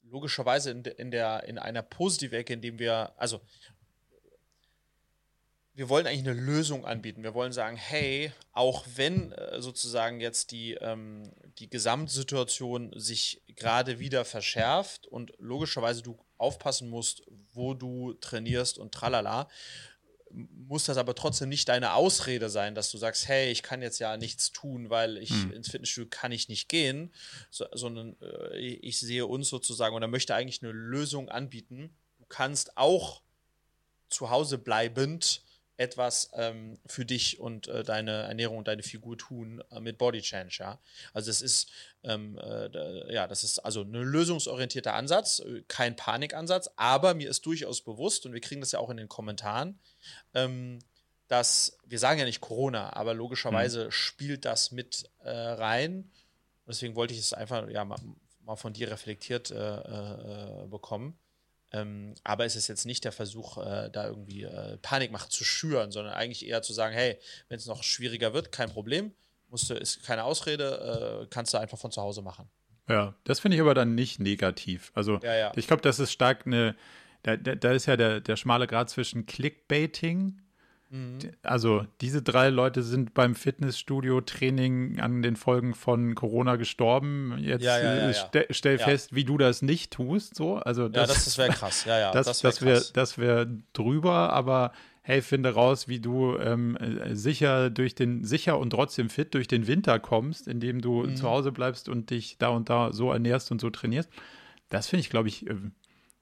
logischerweise 0.02 0.70
in, 0.70 0.82
de, 0.82 0.94
in, 0.96 1.10
der, 1.10 1.44
in 1.44 1.58
einer 1.58 1.82
positiven 1.82 2.38
Ecke, 2.38 2.52
in 2.52 2.60
dem 2.60 2.78
wir, 2.78 3.12
also 3.16 3.40
wir 5.78 5.88
wollen 5.88 6.08
eigentlich 6.08 6.26
eine 6.26 6.40
Lösung 6.40 6.84
anbieten. 6.84 7.22
Wir 7.22 7.34
wollen 7.34 7.52
sagen, 7.52 7.76
hey, 7.76 8.32
auch 8.52 8.84
wenn 8.96 9.30
äh, 9.30 9.62
sozusagen 9.62 10.20
jetzt 10.20 10.50
die, 10.50 10.74
ähm, 10.74 11.30
die 11.60 11.70
Gesamtsituation 11.70 12.92
sich 12.98 13.42
gerade 13.54 14.00
wieder 14.00 14.24
verschärft 14.24 15.06
und 15.06 15.32
logischerweise 15.38 16.02
du 16.02 16.18
aufpassen 16.36 16.90
musst, 16.90 17.22
wo 17.52 17.74
du 17.74 18.14
trainierst 18.14 18.76
und 18.76 18.92
tralala, 18.92 19.48
muss 20.32 20.84
das 20.84 20.96
aber 20.96 21.14
trotzdem 21.14 21.48
nicht 21.48 21.68
deine 21.68 21.94
Ausrede 21.94 22.50
sein, 22.50 22.74
dass 22.74 22.90
du 22.90 22.98
sagst, 22.98 23.28
hey, 23.28 23.50
ich 23.50 23.62
kann 23.62 23.82
jetzt 23.82 23.98
ja 23.98 24.16
nichts 24.16 24.52
tun, 24.52 24.90
weil 24.90 25.16
ich 25.16 25.30
hm. 25.30 25.52
ins 25.52 25.70
Fitnessstudio 25.70 26.08
kann 26.10 26.32
ich 26.32 26.48
nicht 26.48 26.68
gehen, 26.68 27.12
so, 27.50 27.66
sondern 27.72 28.16
äh, 28.20 28.58
ich 28.58 29.00
sehe 29.00 29.26
uns 29.26 29.48
sozusagen 29.48 29.94
oder 29.94 30.08
möchte 30.08 30.34
eigentlich 30.34 30.62
eine 30.62 30.72
Lösung 30.72 31.28
anbieten. 31.28 31.90
Du 32.18 32.26
kannst 32.28 32.76
auch 32.76 33.22
zu 34.08 34.30
Hause 34.30 34.58
bleibend 34.58 35.42
etwas 35.78 36.30
ähm, 36.34 36.78
für 36.86 37.04
dich 37.04 37.38
und 37.38 37.68
äh, 37.68 37.84
deine 37.84 38.10
Ernährung 38.10 38.58
und 38.58 38.68
deine 38.68 38.82
Figur 38.82 39.16
tun 39.16 39.62
äh, 39.70 39.78
mit 39.80 39.96
Body 39.96 40.20
Change, 40.20 40.56
ja. 40.58 40.80
Also 41.14 41.30
es 41.30 41.40
ist 41.40 41.70
ähm, 42.02 42.36
äh, 42.38 43.14
ja, 43.14 43.28
das 43.28 43.44
ist 43.44 43.60
also 43.60 43.82
ein 43.82 43.92
lösungsorientierter 43.92 44.94
Ansatz, 44.94 45.38
äh, 45.38 45.62
kein 45.68 45.94
Panikansatz, 45.94 46.68
aber 46.74 47.14
mir 47.14 47.30
ist 47.30 47.46
durchaus 47.46 47.80
bewusst 47.80 48.26
und 48.26 48.32
wir 48.32 48.40
kriegen 48.40 48.60
das 48.60 48.72
ja 48.72 48.80
auch 48.80 48.90
in 48.90 48.96
den 48.96 49.08
Kommentaren, 49.08 49.78
ähm, 50.34 50.80
dass 51.28 51.78
wir 51.86 52.00
sagen 52.00 52.18
ja 52.18 52.24
nicht 52.24 52.40
Corona, 52.40 52.94
aber 52.96 53.14
logischerweise 53.14 53.86
mhm. 53.86 53.90
spielt 53.92 54.44
das 54.44 54.72
mit 54.72 55.08
äh, 55.20 55.30
rein. 55.30 56.10
Deswegen 56.66 56.96
wollte 56.96 57.14
ich 57.14 57.20
es 57.20 57.32
einfach 57.32 57.68
ja, 57.68 57.84
mal, 57.84 58.00
mal 58.40 58.56
von 58.56 58.72
dir 58.72 58.90
reflektiert 58.90 59.50
äh, 59.52 60.66
bekommen. 60.68 61.18
Ähm, 61.72 62.14
aber 62.24 62.46
es 62.46 62.56
ist 62.56 62.68
jetzt 62.68 62.86
nicht 62.86 63.04
der 63.04 63.12
Versuch, 63.12 63.58
äh, 63.58 63.90
da 63.90 64.06
irgendwie 64.06 64.42
äh, 64.42 64.78
Panikmacht 64.78 65.30
zu 65.30 65.44
schüren, 65.44 65.92
sondern 65.92 66.14
eigentlich 66.14 66.46
eher 66.46 66.62
zu 66.62 66.72
sagen, 66.72 66.94
hey, 66.94 67.18
wenn 67.48 67.58
es 67.58 67.66
noch 67.66 67.82
schwieriger 67.82 68.32
wird, 68.32 68.52
kein 68.52 68.70
Problem, 68.70 69.12
musst 69.48 69.68
du, 69.68 69.74
ist 69.74 70.02
keine 70.04 70.24
Ausrede, 70.24 71.22
äh, 71.22 71.26
kannst 71.30 71.52
du 71.52 71.58
einfach 71.58 71.78
von 71.78 71.90
zu 71.90 72.00
Hause 72.00 72.22
machen. 72.22 72.48
Ja, 72.88 73.14
das 73.24 73.40
finde 73.40 73.56
ich 73.56 73.60
aber 73.60 73.74
dann 73.74 73.94
nicht 73.94 74.18
negativ. 74.18 74.92
Also 74.94 75.18
ja, 75.22 75.36
ja. 75.36 75.52
ich 75.56 75.66
glaube, 75.66 75.82
das 75.82 75.98
ist 75.98 76.10
stark 76.10 76.46
eine, 76.46 76.74
da, 77.22 77.36
da, 77.36 77.72
ist 77.72 77.86
ja 77.86 77.96
der, 77.96 78.20
der 78.20 78.36
schmale 78.36 78.66
Grad 78.66 78.88
zwischen 78.88 79.26
Clickbaiting 79.26 80.40
Mhm. 80.90 81.18
Also, 81.42 81.86
diese 82.00 82.22
drei 82.22 82.48
Leute 82.48 82.82
sind 82.82 83.12
beim 83.12 83.34
Fitnessstudio-Training 83.34 85.00
an 85.00 85.20
den 85.22 85.36
Folgen 85.36 85.74
von 85.74 86.14
Corona 86.14 86.56
gestorben. 86.56 87.36
Jetzt 87.38 87.62
ja, 87.62 87.78
ja, 87.78 88.06
ja, 88.06 88.12
ste 88.12 88.46
stell 88.50 88.78
fest, 88.78 89.14
wie 89.14 89.24
du 89.24 89.36
das 89.36 89.60
nicht 89.60 89.92
tust. 89.92 90.34
So. 90.34 90.56
Also 90.56 90.88
das, 90.88 91.08
ja, 91.08 91.14
das, 91.14 91.24
das 91.26 91.38
wäre 91.38 91.50
krass. 91.50 91.84
Ja, 91.84 91.98
ja, 91.98 92.12
das, 92.12 92.40
das 92.40 92.62
wäre 92.62 92.80
wär, 92.94 93.16
wär 93.16 93.46
drüber, 93.74 94.32
aber 94.32 94.72
hey, 95.02 95.20
finde 95.22 95.54
raus, 95.54 95.88
wie 95.88 96.00
du 96.00 96.36
ähm, 96.38 96.76
sicher 97.12 97.70
durch 97.70 97.94
den, 97.94 98.24
sicher 98.24 98.58
und 98.58 98.70
trotzdem 98.70 99.10
fit 99.10 99.34
durch 99.34 99.48
den 99.48 99.66
Winter 99.66 99.98
kommst, 99.98 100.48
indem 100.48 100.80
du 100.80 101.02
mhm. 101.02 101.16
zu 101.16 101.28
Hause 101.28 101.52
bleibst 101.52 101.88
und 101.88 102.10
dich 102.10 102.38
da 102.38 102.48
und 102.48 102.68
da 102.70 102.92
so 102.92 103.12
ernährst 103.12 103.50
und 103.50 103.60
so 103.60 103.70
trainierst. 103.70 104.10
Das 104.68 104.88
finde 104.88 105.00
ich, 105.00 105.10
glaube 105.10 105.28
ich, 105.28 105.46
äh, 105.46 105.54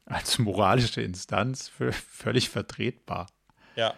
als 0.07 0.39
moralische 0.39 1.03
Instanz 1.03 1.69
für 1.69 1.93
völlig 1.93 2.49
vertretbar. 2.49 3.27
Ja, 3.75 3.95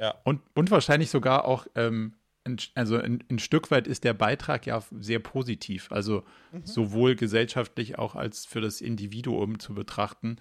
ja. 0.00 0.14
Und, 0.24 0.40
und 0.54 0.70
wahrscheinlich 0.70 1.10
sogar 1.10 1.44
auch, 1.44 1.66
ähm, 1.74 2.14
ein, 2.44 2.56
also 2.74 2.96
ein, 2.96 3.22
ein, 3.30 3.38
Stück 3.38 3.70
weit 3.70 3.86
ist 3.86 4.02
der 4.04 4.14
Beitrag 4.14 4.66
ja 4.66 4.82
sehr 4.98 5.18
positiv. 5.18 5.92
Also 5.92 6.24
mhm. 6.52 6.64
sowohl 6.64 7.14
gesellschaftlich 7.14 7.98
auch 7.98 8.16
als 8.16 8.46
für 8.46 8.62
das 8.62 8.80
Individuum 8.80 9.58
zu 9.58 9.74
betrachten. 9.74 10.36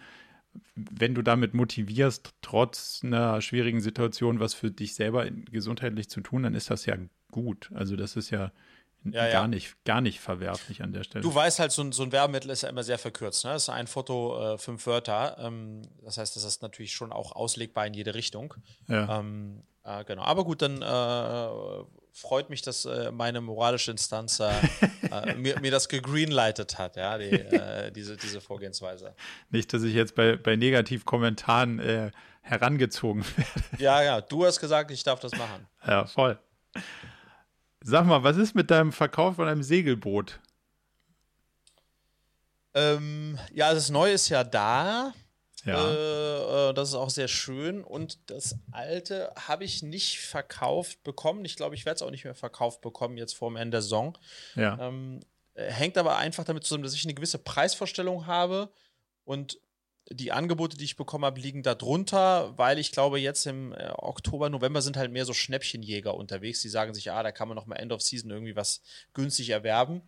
Wenn 0.75 1.13
du 1.13 1.21
damit 1.21 1.53
motivierst, 1.53 2.33
trotz 2.41 3.01
einer 3.03 3.41
schwierigen 3.41 3.81
Situation 3.81 4.39
was 4.39 4.53
für 4.53 4.71
dich 4.71 4.95
selber 4.95 5.29
gesundheitlich 5.29 6.09
zu 6.09 6.21
tun, 6.21 6.43
dann 6.43 6.55
ist 6.55 6.71
das 6.71 6.85
ja 6.85 6.95
gut. 7.31 7.69
Also 7.75 7.95
das 7.95 8.15
ist 8.15 8.29
ja 8.29 8.51
ja, 9.05 9.11
gar, 9.11 9.29
ja. 9.29 9.47
Nicht, 9.47 9.83
gar 9.85 10.01
nicht 10.01 10.19
verwerflich 10.19 10.83
an 10.83 10.91
der 10.91 11.03
Stelle. 11.03 11.23
Du 11.23 11.33
weißt 11.33 11.59
halt, 11.59 11.71
so 11.71 11.81
ein, 11.81 11.91
so 11.91 12.03
ein 12.03 12.11
Werbemittel 12.11 12.51
ist 12.51 12.63
ja 12.63 12.69
immer 12.69 12.83
sehr 12.83 12.97
verkürzt. 12.97 13.45
Ne? 13.45 13.51
Das 13.51 13.63
ist 13.63 13.69
ein 13.69 13.87
Foto, 13.87 14.53
äh, 14.53 14.57
fünf 14.57 14.85
Wörter. 14.85 15.37
Ähm, 15.39 15.81
das 16.03 16.17
heißt, 16.17 16.35
das 16.35 16.43
ist 16.43 16.61
natürlich 16.61 16.93
schon 16.93 17.11
auch 17.11 17.31
auslegbar 17.31 17.87
in 17.87 17.93
jede 17.93 18.13
Richtung. 18.13 18.53
Ja. 18.87 19.19
Ähm, 19.19 19.63
äh, 19.83 20.03
genau. 20.03 20.23
Aber 20.23 20.43
gut, 20.43 20.61
dann 20.61 20.81
äh, 20.81 21.83
freut 22.11 22.49
mich, 22.49 22.61
dass 22.61 22.85
äh, 22.85 23.11
meine 23.11 23.41
moralische 23.41 23.91
Instanz 23.91 24.39
äh, 24.39 24.51
äh, 25.11 25.35
mir, 25.35 25.59
mir, 25.59 25.71
das 25.71 25.87
gegreenlightet 25.87 26.77
hat, 26.77 26.97
ja, 26.97 27.17
die, 27.17 27.45
diese, 27.95 28.17
diese 28.17 28.41
Vorgehensweise. 28.41 29.15
Nicht, 29.49 29.73
dass 29.73 29.83
ich 29.83 29.93
jetzt 29.93 30.15
bei, 30.15 30.35
bei 30.35 30.55
Negativkommentaren 30.55 32.11
herangezogen 32.49 33.23
werde. 33.37 33.83
Ja, 33.83 34.03
ja, 34.03 34.21
du 34.21 34.45
hast 34.45 34.59
gesagt, 34.59 34.91
ich 34.91 35.03
darf 35.03 35.19
das 35.19 35.31
machen. 35.37 35.67
Ja, 35.85 36.05
voll. 36.05 36.37
Sag 37.81 38.05
mal, 38.05 38.23
was 38.23 38.37
ist 38.37 38.55
mit 38.55 38.71
deinem 38.71 38.91
Verkauf 38.91 39.35
von 39.35 39.47
einem 39.47 39.63
Segelboot? 39.63 40.39
Ähm, 42.73 43.39
ja, 43.53 43.73
das 43.73 43.89
Neue 43.89 44.13
ist 44.13 44.29
ja 44.29 44.43
da. 44.43 45.13
Ja. 45.65 45.89
Äh, 45.89 46.69
äh, 46.69 46.73
das 46.73 46.89
ist 46.89 46.95
auch 46.95 47.09
sehr 47.09 47.27
schön. 47.27 47.83
Und 47.83 48.29
das 48.29 48.55
alte 48.71 49.31
habe 49.47 49.63
ich 49.63 49.81
nicht 49.81 50.19
verkauft 50.19 51.03
bekommen. 51.03 51.45
Ich 51.45 51.55
glaube, 51.55 51.75
ich 51.75 51.85
werde 51.85 51.95
es 51.95 52.01
auch 52.01 52.11
nicht 52.11 52.25
mehr 52.25 52.35
verkauft 52.35 52.81
bekommen 52.81 53.17
jetzt 53.17 53.35
vor 53.35 53.49
dem 53.49 53.57
Ende 53.57 53.75
der 53.75 53.81
Saison. 53.81 54.17
Ja. 54.55 54.77
Ähm, 54.79 55.21
äh, 55.53 55.71
hängt 55.71 55.97
aber 55.97 56.17
einfach 56.17 56.43
damit 56.43 56.63
zusammen, 56.63 56.83
dass 56.83 56.93
ich 56.93 57.05
eine 57.05 57.13
gewisse 57.13 57.39
Preisvorstellung 57.39 58.25
habe 58.27 58.71
und 59.23 59.59
die 60.11 60.31
Angebote, 60.31 60.77
die 60.77 60.85
ich 60.85 60.95
bekommen 60.95 61.25
habe, 61.25 61.39
liegen 61.39 61.63
da 61.63 61.75
drunter, 61.75 62.57
weil 62.57 62.79
ich 62.79 62.91
glaube, 62.91 63.19
jetzt 63.19 63.45
im 63.45 63.73
äh, 63.73 63.89
Oktober, 63.97 64.49
November 64.49 64.81
sind 64.81 64.97
halt 64.97 65.11
mehr 65.11 65.25
so 65.25 65.33
Schnäppchenjäger 65.33 66.15
unterwegs. 66.15 66.61
Die 66.61 66.69
sagen 66.69 66.93
sich, 66.93 67.11
ah, 67.11 67.23
da 67.23 67.31
kann 67.31 67.47
man 67.47 67.55
noch 67.55 67.65
mal 67.65 67.75
End 67.75 67.91
of 67.91 68.01
Season 68.01 68.31
irgendwie 68.31 68.55
was 68.55 68.81
günstig 69.13 69.49
erwerben. 69.49 70.01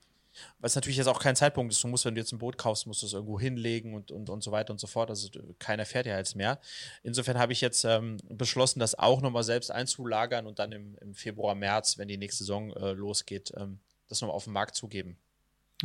Was 0.59 0.75
natürlich 0.75 0.97
jetzt 0.97 1.07
auch 1.07 1.19
kein 1.19 1.35
Zeitpunkt 1.35 1.73
ist. 1.73 1.83
Du 1.83 1.87
musst, 1.87 2.05
wenn 2.05 2.15
du 2.15 2.21
jetzt 2.21 2.31
ein 2.31 2.39
Boot 2.39 2.57
kaufst, 2.57 2.87
musst 2.87 3.01
du 3.01 3.05
es 3.05 3.13
irgendwo 3.13 3.39
hinlegen 3.39 3.93
und, 3.93 4.11
und, 4.11 4.29
und 4.29 4.43
so 4.43 4.51
weiter 4.51 4.71
und 4.71 4.79
so 4.79 4.87
fort. 4.87 5.09
Also 5.09 5.29
keiner 5.59 5.85
fährt 5.85 6.05
ja 6.05 6.17
jetzt 6.17 6.35
mehr. 6.35 6.59
Insofern 7.03 7.37
habe 7.37 7.53
ich 7.53 7.61
jetzt 7.61 7.83
ähm, 7.83 8.17
beschlossen, 8.29 8.79
das 8.79 8.97
auch 8.97 9.21
nochmal 9.21 9.43
selbst 9.43 9.71
einzulagern 9.71 10.47
und 10.47 10.59
dann 10.59 10.71
im, 10.71 10.97
im 11.01 11.13
Februar, 11.13 11.53
März, 11.53 11.97
wenn 11.97 12.07
die 12.07 12.17
nächste 12.17 12.43
Saison 12.43 12.71
äh, 12.73 12.93
losgeht, 12.93 13.51
ähm, 13.57 13.79
das 14.07 14.21
nochmal 14.21 14.35
auf 14.35 14.45
den 14.45 14.53
Markt 14.53 14.75
zugeben. 14.75 15.17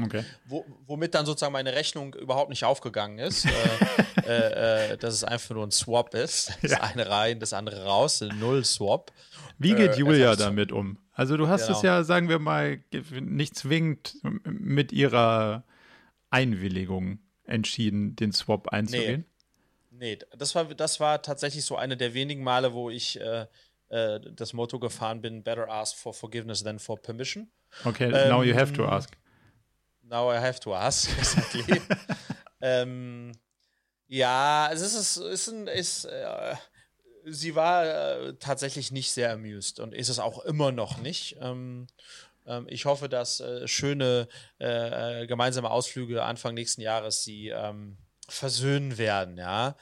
Okay. 0.03 0.25
Wo, 0.47 0.65
womit 0.87 1.15
dann 1.15 1.25
sozusagen 1.25 1.53
meine 1.53 1.75
Rechnung 1.75 2.15
überhaupt 2.15 2.51
nicht 2.51 2.65
aufgegangen 2.65 3.19
ist, 3.19 3.47
äh, 3.47 3.51
äh, 4.27 4.93
äh, 4.93 4.97
dass 4.99 5.15
es 5.15 5.25
einfach 5.25 5.55
nur 5.55 5.67
ein 5.67 5.71
Swap 5.71 6.15
ist. 6.15 6.57
Das 6.63 6.73
ja. 6.73 6.81
eine 6.83 7.09
rein, 7.09 7.41
das 7.41 7.53
andere 7.53 7.85
raus, 7.85 8.23
ein 8.23 8.39
Null-Swap. 8.39 9.13
Wie 9.59 9.75
geht 9.75 9.93
äh, 9.93 9.99
Julia 9.99 10.37
damit 10.37 10.73
um? 10.73 10.99
Also 11.13 11.37
du 11.37 11.49
hast 11.49 11.67
genau. 11.67 11.79
es 11.79 11.83
ja, 11.83 12.05
sagen 12.05 12.29
wir 12.29 12.39
mal, 12.39 12.81
nicht 13.21 13.57
zwingend 13.57 14.17
mit 14.45 14.93
ihrer 14.93 15.65
Einwilligung 16.29 17.21
entschieden, 17.45 18.17
den 18.17 18.33
Swap 18.33 18.69
einzugehen. 18.69 19.25
Nee, 19.91 20.17
nee 20.17 20.19
das, 20.37 20.55
war, 20.55 20.67
das 20.67 21.01
war 21.01 21.23
tatsächlich 21.23 21.65
so 21.65 21.77
eine 21.77 21.97
der 21.97 22.13
wenigen 22.13 22.45
Male, 22.45 22.75
wo 22.75 22.91
ich 22.91 23.19
äh, 23.19 23.47
das 23.89 24.53
Motto 24.53 24.79
gefahren 24.79 25.23
bin, 25.23 25.43
better 25.43 25.71
ask 25.71 25.97
for 25.97 26.13
forgiveness 26.13 26.63
than 26.63 26.79
for 26.79 27.01
permission. 27.01 27.49
Okay, 27.85 28.11
ähm, 28.13 28.29
now 28.29 28.43
you 28.43 28.55
have 28.55 28.73
to 28.73 28.85
ask. 28.85 29.17
Now 30.09 30.33
I 30.33 30.37
have 30.37 30.61
to 30.61 30.75
ask, 30.75 31.09
exactly. 31.19 31.83
ähm, 32.61 33.33
ja, 34.09 34.71
es 34.73 34.81
ist, 34.83 35.17
ist, 35.17 35.49
ein, 35.49 35.67
ist 35.67 36.05
äh, 36.05 36.55
sie 37.25 37.55
war 37.55 37.85
äh, 37.85 38.35
tatsächlich 38.35 38.93
nicht 38.93 39.11
sehr 39.13 39.33
amused 39.33 39.81
und 39.81 39.93
ist 39.93 40.09
es 40.09 40.19
auch 40.19 40.45
immer 40.45 40.73
noch 40.73 40.99
nicht. 40.99 41.37
Ähm, 41.41 41.89
ähm, 42.47 42.67
ich 42.69 42.85
hoffe, 42.85 43.09
dass 43.09 43.41
äh, 43.41 43.67
schöne 43.67 44.29
äh, 44.61 45.23
äh, 45.23 45.27
gemeinsame 45.27 45.71
Ausflüge 45.71 46.23
Anfang 46.23 46.55
nächsten 46.55 46.81
Jahres 46.81 47.25
sie 47.25 47.49
ähm, 47.49 47.99
versöhnen 48.29 48.99
werden, 48.99 49.37
ja. 49.37 49.77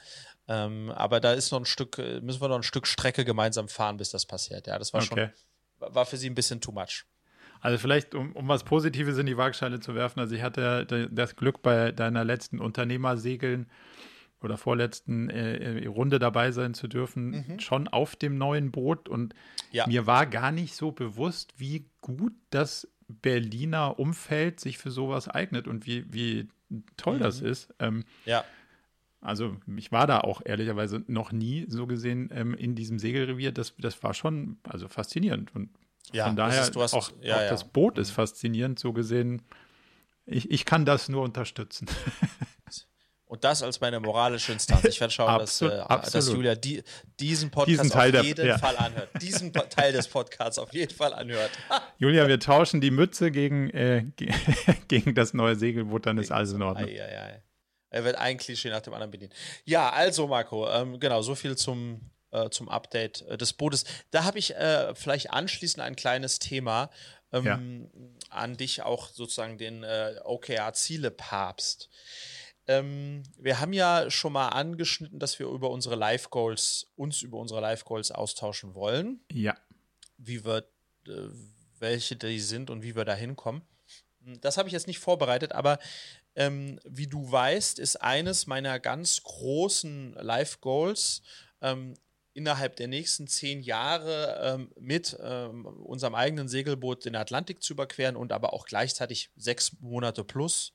Ähm, 0.47 0.91
aber 0.91 1.19
da 1.19 1.33
ist 1.33 1.51
noch 1.51 1.59
ein 1.59 1.65
Stück, 1.65 1.97
äh, 1.97 2.19
müssen 2.21 2.41
wir 2.41 2.47
noch 2.47 2.57
ein 2.57 2.63
Stück 2.63 2.87
Strecke 2.87 3.25
gemeinsam 3.25 3.67
fahren, 3.67 3.97
bis 3.97 4.11
das 4.11 4.25
passiert. 4.25 4.67
Ja, 4.67 4.77
das 4.77 4.93
war 4.93 5.01
okay. 5.01 5.31
schon, 5.79 5.93
war 5.93 6.05
für 6.05 6.17
sie 6.17 6.29
ein 6.29 6.35
bisschen 6.35 6.61
too 6.61 6.71
much. 6.71 7.05
Also 7.65 7.79
vielleicht, 7.79 8.13
um, 8.13 8.31
um 8.33 8.47
was 8.47 8.63
Positives 8.63 9.17
in 9.17 9.25
die 9.25 9.37
Waagschale 9.37 9.79
zu 9.79 9.95
werfen, 9.95 10.19
also 10.19 10.35
ich 10.35 10.43
hatte 10.43 11.09
das 11.11 11.35
Glück 11.35 11.63
bei 11.63 11.91
deiner 11.91 12.23
letzten 12.23 12.59
Unternehmersegeln 12.59 13.65
oder 14.39 14.55
vorletzten 14.55 15.31
äh, 15.31 15.79
äh, 15.79 15.87
Runde 15.87 16.19
dabei 16.19 16.51
sein 16.51 16.75
zu 16.75 16.87
dürfen, 16.87 17.31
mhm. 17.47 17.59
schon 17.59 17.87
auf 17.87 18.15
dem 18.15 18.37
neuen 18.37 18.71
Boot. 18.71 19.09
Und 19.09 19.33
ja. 19.71 19.87
mir 19.87 20.05
war 20.05 20.27
gar 20.27 20.51
nicht 20.51 20.75
so 20.75 20.91
bewusst, 20.91 21.55
wie 21.57 21.89
gut 22.01 22.33
das 22.51 22.87
Berliner 23.07 23.97
Umfeld 23.97 24.59
sich 24.59 24.77
für 24.77 24.91
sowas 24.91 25.27
eignet 25.27 25.67
und 25.67 25.87
wie, 25.87 26.05
wie 26.13 26.47
toll 26.97 27.15
mhm. 27.15 27.23
das 27.23 27.41
ist. 27.41 27.73
Ähm, 27.79 28.03
ja. 28.25 28.45
Also 29.21 29.57
ich 29.75 29.91
war 29.91 30.05
da 30.05 30.19
auch 30.19 30.43
ehrlicherweise 30.45 31.03
noch 31.07 31.31
nie 31.31 31.65
so 31.67 31.87
gesehen 31.87 32.29
ähm, 32.31 32.53
in 32.53 32.75
diesem 32.75 32.99
Segelrevier. 32.99 33.51
Das, 33.51 33.73
das 33.79 34.03
war 34.03 34.13
schon 34.13 34.59
also 34.69 34.87
faszinierend 34.87 35.55
und 35.55 35.71
ja, 36.13 36.25
Von 36.25 36.35
daher, 36.35 36.61
ist, 36.61 36.75
hast, 36.75 36.93
auch, 36.93 37.11
ja, 37.21 37.35
auch 37.35 37.41
ja. 37.41 37.49
das 37.49 37.63
Boot 37.63 37.97
ist 37.97 38.11
faszinierend, 38.11 38.79
so 38.79 38.93
gesehen. 38.93 39.41
Ich, 40.25 40.49
ich 40.49 40.65
kann 40.65 40.85
das 40.85 41.09
nur 41.09 41.23
unterstützen. 41.23 41.87
Und 43.27 43.43
das 43.43 43.63
als 43.63 43.81
meine 43.81 43.99
moralische 43.99 44.51
Instanz. 44.51 44.85
Ich 44.85 44.99
werde 45.01 45.11
schauen, 45.11 45.29
absolut, 45.29 45.73
dass, 45.73 46.09
äh, 46.09 46.11
dass, 46.11 46.29
Julia 46.29 46.53
die, 46.53 46.83
diesen 47.19 47.49
Podcast 47.49 47.83
diesen 47.83 47.89
Teil 47.89 48.15
auf 48.15 48.23
jeden 48.23 48.35
der, 48.35 48.45
ja. 48.45 48.57
Fall 48.59 48.77
anhört. 48.77 49.09
Diesen 49.19 49.51
Teil 49.51 49.91
des 49.93 50.07
Podcasts 50.07 50.59
auf 50.59 50.71
jeden 50.73 50.93
Fall 50.93 51.11
anhört. 51.11 51.49
Julia, 51.97 52.27
wir 52.27 52.39
tauschen 52.39 52.81
die 52.81 52.91
Mütze 52.91 53.31
gegen, 53.31 53.71
äh, 53.71 54.05
gegen 54.87 55.15
das 55.15 55.33
neue 55.33 55.55
Segelboot, 55.55 56.05
dann 56.05 56.19
ist 56.19 56.31
alles 56.31 56.53
in 56.53 56.61
Ordnung. 56.61 56.87
Ei, 56.87 57.01
ei, 57.01 57.19
ei. 57.19 57.43
Er 57.89 58.03
wird 58.03 58.15
ein 58.17 58.37
Klischee 58.37 58.69
nach 58.69 58.81
dem 58.81 58.93
anderen 58.93 59.11
bedienen. 59.11 59.33
Ja, 59.63 59.89
also 59.89 60.27
Marco, 60.27 60.69
ähm, 60.69 60.99
genau, 60.99 61.21
so 61.21 61.33
viel 61.33 61.55
zum, 61.55 62.01
äh, 62.35 62.49
zum 62.49 62.69
Update 62.69 63.21
äh, 63.23 63.37
des 63.37 63.53
Bootes. 63.53 63.85
Da 64.11 64.23
habe 64.23 64.39
ich 64.39 64.55
äh, 64.55 64.93
vielleicht 64.95 65.31
anschließend 65.31 65.81
ein 65.81 65.95
kleines 65.95 66.39
Thema 66.39 66.89
ähm, 67.31 67.45
ja. 67.45 67.59
an 68.29 68.57
dich, 68.57 68.83
auch 68.83 69.07
sozusagen 69.07 69.57
den 69.57 69.83
äh, 69.83 70.15
OKR-Ziele-Papst. 70.23 71.89
Ähm, 72.67 73.23
wir 73.37 73.59
haben 73.59 73.73
ja 73.73 74.09
schon 74.09 74.33
mal 74.33 74.49
angeschnitten, 74.49 75.19
dass 75.19 75.39
wir 75.39 75.47
über 75.47 75.69
unsere 75.69 75.95
Life 75.95 76.29
Goals, 76.29 76.87
uns 76.95 77.21
über 77.21 77.37
unsere 77.37 77.61
Life 77.61 77.85
Goals 77.85 78.11
austauschen 78.11 78.75
wollen. 78.75 79.21
Ja. 79.31 79.55
Wie 80.17 80.43
wir, 80.43 80.67
welche 81.79 82.15
die 82.15 82.39
sind 82.39 82.69
und 82.69 82.81
wie 82.81 82.95
wir 82.95 83.05
da 83.05 83.13
hinkommen. 83.13 83.61
Das 84.41 84.57
habe 84.57 84.67
ich 84.67 84.73
jetzt 84.73 84.87
nicht 84.87 84.99
vorbereitet, 84.99 85.51
aber 85.51 85.77
ähm, 86.35 86.79
wie 86.83 87.07
du 87.07 87.31
weißt, 87.31 87.77
ist 87.79 87.97
eines 87.97 88.47
meiner 88.47 88.79
ganz 88.79 89.21
großen 89.21 90.13
Life 90.13 90.57
Goals, 90.59 91.21
ähm, 91.61 91.93
innerhalb 92.35 92.75
der 92.75 92.89
nächsten 92.89 93.27
zehn 93.27 93.61
Jahre 93.61 94.39
ähm, 94.43 94.71
mit 94.77 95.17
ähm, 95.23 95.65
unserem 95.65 96.15
eigenen 96.15 96.49
Segelboot 96.49 97.05
den 97.05 97.15
Atlantik 97.15 97.63
zu 97.63 97.73
überqueren 97.73 98.17
und 98.17 98.33
aber 98.33 98.53
auch 98.53 98.65
gleichzeitig 98.65 99.31
sechs 99.37 99.71
Monate 99.79 100.25
plus 100.25 100.73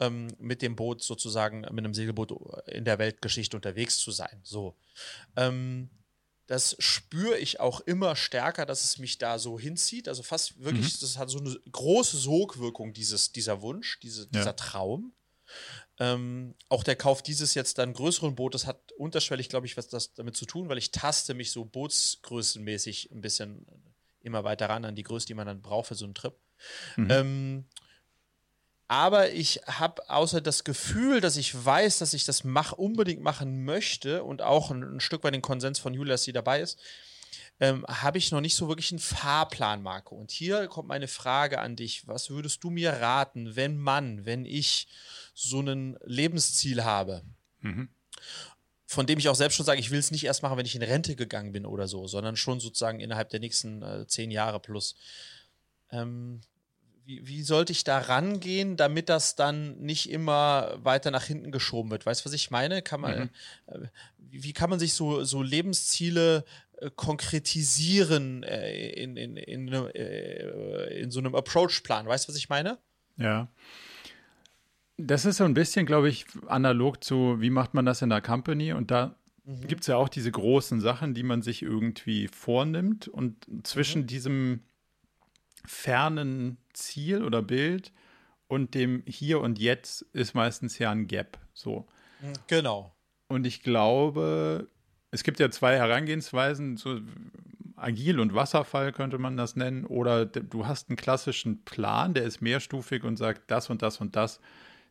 ähm, 0.00 0.28
mit 0.38 0.62
dem 0.62 0.74
Boot 0.74 1.02
sozusagen, 1.02 1.60
mit 1.60 1.78
einem 1.84 1.94
Segelboot 1.94 2.32
in 2.66 2.84
der 2.84 2.98
Weltgeschichte 2.98 3.56
unterwegs 3.56 3.98
zu 3.98 4.10
sein. 4.10 4.40
So. 4.42 4.74
Ähm, 5.36 5.90
das 6.48 6.76
spüre 6.80 7.38
ich 7.38 7.60
auch 7.60 7.80
immer 7.80 8.16
stärker, 8.16 8.66
dass 8.66 8.82
es 8.82 8.98
mich 8.98 9.18
da 9.18 9.38
so 9.38 9.58
hinzieht. 9.58 10.08
Also 10.08 10.24
fast 10.24 10.62
wirklich, 10.62 10.94
mhm. 10.94 10.98
das 11.00 11.18
hat 11.18 11.30
so 11.30 11.38
eine 11.38 11.56
große 11.70 12.16
Sogwirkung, 12.16 12.92
dieses, 12.92 13.30
dieser 13.30 13.62
Wunsch, 13.62 14.00
diese, 14.00 14.26
dieser 14.26 14.46
ja. 14.46 14.52
Traum. 14.52 15.12
Ähm, 15.98 16.54
auch 16.68 16.84
der 16.84 16.96
Kauf 16.96 17.22
dieses 17.22 17.54
jetzt 17.54 17.78
dann 17.78 17.94
größeren 17.94 18.34
Bootes 18.34 18.66
hat 18.66 18.92
unterschwellig, 18.92 19.48
glaube 19.48 19.66
ich, 19.66 19.76
was 19.76 19.88
das 19.88 20.12
damit 20.14 20.36
zu 20.36 20.44
tun, 20.44 20.68
weil 20.68 20.78
ich 20.78 20.90
taste 20.90 21.32
mich 21.32 21.52
so 21.52 21.64
bootsgrößenmäßig 21.64 23.10
ein 23.12 23.22
bisschen 23.22 23.66
immer 24.20 24.44
weiter 24.44 24.68
ran 24.68 24.84
an 24.84 24.94
die 24.94 25.04
Größe, 25.04 25.26
die 25.26 25.34
man 25.34 25.46
dann 25.46 25.62
braucht 25.62 25.88
für 25.88 25.94
so 25.94 26.04
einen 26.04 26.14
Trip. 26.14 26.34
Mhm. 26.96 27.10
Ähm, 27.10 27.64
aber 28.88 29.32
ich 29.32 29.60
habe 29.66 30.08
außer 30.10 30.40
das 30.40 30.62
Gefühl, 30.62 31.20
dass 31.20 31.36
ich 31.36 31.64
weiß, 31.64 31.98
dass 31.98 32.12
ich 32.12 32.24
das 32.24 32.44
mach, 32.44 32.72
unbedingt 32.72 33.22
machen 33.22 33.64
möchte 33.64 34.22
und 34.22 34.42
auch 34.42 34.70
ein, 34.70 34.82
ein 34.82 35.00
Stück 35.00 35.24
weit 35.24 35.34
den 35.34 35.42
Konsens 35.42 35.78
von 35.78 35.94
Julia, 35.94 36.14
dass 36.14 36.22
sie 36.22 36.32
dabei 36.32 36.60
ist, 36.60 36.78
ähm, 37.58 37.84
habe 37.88 38.18
ich 38.18 38.30
noch 38.32 38.40
nicht 38.40 38.54
so 38.54 38.68
wirklich 38.68 38.92
einen 38.92 38.98
Fahrplan, 38.98 39.82
Marco. 39.82 40.14
Und 40.14 40.30
hier 40.30 40.66
kommt 40.68 40.88
meine 40.88 41.08
Frage 41.08 41.60
an 41.60 41.76
dich. 41.76 42.06
Was 42.06 42.30
würdest 42.30 42.62
du 42.64 42.70
mir 42.70 42.92
raten, 42.92 43.56
wenn 43.56 43.78
man, 43.78 44.26
wenn 44.26 44.44
ich 44.44 44.88
so 45.34 45.60
ein 45.60 45.96
Lebensziel 46.04 46.84
habe? 46.84 47.22
Mhm. 47.60 47.88
Von 48.86 49.06
dem 49.06 49.18
ich 49.18 49.28
auch 49.28 49.34
selbst 49.34 49.56
schon 49.56 49.66
sage, 49.66 49.80
ich 49.80 49.90
will 49.90 49.98
es 49.98 50.10
nicht 50.10 50.24
erst 50.24 50.42
machen, 50.42 50.58
wenn 50.58 50.66
ich 50.66 50.76
in 50.76 50.82
Rente 50.82 51.16
gegangen 51.16 51.52
bin 51.52 51.66
oder 51.66 51.88
so, 51.88 52.06
sondern 52.06 52.36
schon 52.36 52.60
sozusagen 52.60 53.00
innerhalb 53.00 53.30
der 53.30 53.40
nächsten 53.40 53.82
äh, 53.82 54.06
zehn 54.06 54.30
Jahre 54.30 54.60
plus. 54.60 54.94
Ähm, 55.90 56.42
wie, 57.06 57.26
wie 57.26 57.42
sollte 57.42 57.72
ich 57.72 57.84
da 57.84 57.98
rangehen, 57.98 58.76
damit 58.76 59.08
das 59.08 59.36
dann 59.36 59.78
nicht 59.78 60.10
immer 60.10 60.76
weiter 60.82 61.10
nach 61.12 61.24
hinten 61.24 61.52
geschoben 61.52 61.90
wird? 61.90 62.04
Weißt 62.04 62.22
du, 62.22 62.24
was 62.26 62.32
ich 62.32 62.50
meine? 62.50 62.82
Kann 62.82 63.00
man, 63.00 63.18
mhm. 63.18 63.30
äh, 63.66 63.88
wie 64.18 64.52
kann 64.52 64.70
man 64.70 64.80
sich 64.80 64.92
so, 64.92 65.22
so 65.22 65.40
Lebensziele 65.40 66.44
äh, 66.78 66.90
konkretisieren 66.94 68.42
äh, 68.42 68.90
in, 68.90 69.16
in, 69.16 69.36
in, 69.36 69.68
in 69.68 71.10
so 71.12 71.20
einem 71.20 71.36
Approach-Plan? 71.36 72.06
Weißt 72.06 72.26
du, 72.26 72.30
was 72.30 72.36
ich 72.36 72.48
meine? 72.48 72.78
Ja. 73.16 73.48
Das 74.96 75.24
ist 75.26 75.36
so 75.36 75.44
ein 75.44 75.54
bisschen, 75.54 75.86
glaube 75.86 76.08
ich, 76.08 76.26
analog 76.48 77.04
zu, 77.04 77.40
wie 77.40 77.50
macht 77.50 77.74
man 77.74 77.86
das 77.86 78.02
in 78.02 78.08
der 78.08 78.20
Company? 78.20 78.72
Und 78.72 78.90
da 78.90 79.14
mhm. 79.44 79.68
gibt 79.68 79.82
es 79.82 79.86
ja 79.86 79.96
auch 79.96 80.08
diese 80.08 80.32
großen 80.32 80.80
Sachen, 80.80 81.14
die 81.14 81.22
man 81.22 81.42
sich 81.42 81.62
irgendwie 81.62 82.26
vornimmt. 82.26 83.06
Und 83.06 83.46
zwischen 83.62 84.02
mhm. 84.02 84.06
diesem 84.08 84.60
fernen 85.66 86.58
Ziel 86.72 87.22
oder 87.24 87.42
Bild 87.42 87.92
und 88.48 88.74
dem 88.74 89.02
Hier 89.06 89.40
und 89.40 89.58
Jetzt 89.58 90.02
ist 90.12 90.34
meistens 90.34 90.78
ja 90.78 90.90
ein 90.90 91.06
Gap. 91.06 91.38
So. 91.52 91.86
Mhm, 92.20 92.32
genau. 92.46 92.94
Und 93.28 93.46
ich 93.46 93.62
glaube, 93.62 94.68
es 95.10 95.24
gibt 95.24 95.40
ja 95.40 95.50
zwei 95.50 95.76
Herangehensweisen, 95.76 96.76
so 96.76 97.00
agil 97.76 98.20
und 98.20 98.34
Wasserfall 98.34 98.92
könnte 98.92 99.18
man 99.18 99.36
das 99.36 99.56
nennen, 99.56 99.84
oder 99.84 100.26
du 100.26 100.66
hast 100.66 100.88
einen 100.88 100.96
klassischen 100.96 101.64
Plan, 101.64 102.14
der 102.14 102.24
ist 102.24 102.40
mehrstufig 102.40 103.04
und 103.04 103.16
sagt, 103.16 103.50
das 103.50 103.68
und 103.68 103.82
das 103.82 104.00
und 104.00 104.16
das 104.16 104.40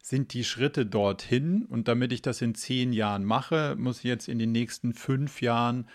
sind 0.02 0.34
die 0.34 0.44
Schritte 0.44 0.86
dorthin. 0.86 1.66
Und 1.66 1.88
damit 1.88 2.12
ich 2.12 2.22
das 2.22 2.42
in 2.42 2.54
zehn 2.54 2.94
Jahren 2.94 3.26
mache, 3.26 3.76
muss 3.76 4.00
ich 4.00 4.04
jetzt 4.04 4.28
in 4.28 4.38
den 4.38 4.52
nächsten 4.52 4.94
fünf 4.94 5.42
Jahren 5.42 5.88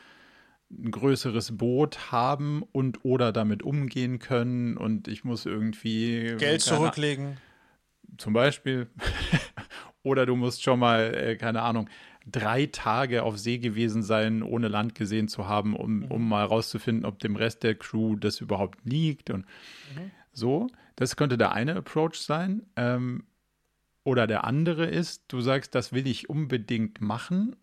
ein 0.71 0.91
größeres 0.91 1.57
Boot 1.57 2.13
haben 2.13 2.63
und 2.73 3.05
oder 3.05 3.33
damit 3.33 3.63
umgehen 3.63 4.19
können 4.19 4.77
und 4.77 5.09
ich 5.09 5.25
muss 5.25 5.47
irgendwie 5.47 6.37
Geld 6.39 6.63
zurücklegen. 6.63 7.39
Zum 8.19 8.33
Beispiel. 8.33 8.89
oder 10.03 10.27
du 10.27 10.37
musst 10.37 10.63
schon 10.63 10.79
mal, 10.79 11.15
äh, 11.15 11.37
keine 11.37 11.63
Ahnung, 11.63 11.89
drei 12.27 12.67
Tage 12.67 13.23
auf 13.23 13.39
See 13.39 13.59
gewesen 13.59 14.03
sein, 14.03 14.43
ohne 14.43 14.69
Land 14.69 14.95
gesehen 14.95 15.29
zu 15.29 15.49
haben, 15.49 15.75
um, 15.75 16.01
mhm. 16.01 16.05
um 16.07 16.29
mal 16.29 16.45
rauszufinden, 16.45 17.05
ob 17.05 17.19
dem 17.19 17.37
Rest 17.37 17.63
der 17.63 17.75
Crew 17.75 18.17
das 18.17 18.41
überhaupt 18.41 18.79
liegt 18.85 19.31
und 19.31 19.47
mhm. 19.97 20.11
so. 20.33 20.69
Das 20.97 21.17
könnte 21.17 21.39
der 21.39 21.53
eine 21.53 21.77
Approach 21.77 22.17
sein. 22.17 22.63
Ähm, 22.77 23.25
oder 24.05 24.27
der 24.27 24.45
andere 24.45 24.87
ist, 24.87 25.25
du 25.29 25.41
sagst, 25.41 25.75
das 25.75 25.93
will 25.93 26.07
ich 26.07 26.29
unbedingt 26.29 27.01
machen 27.01 27.57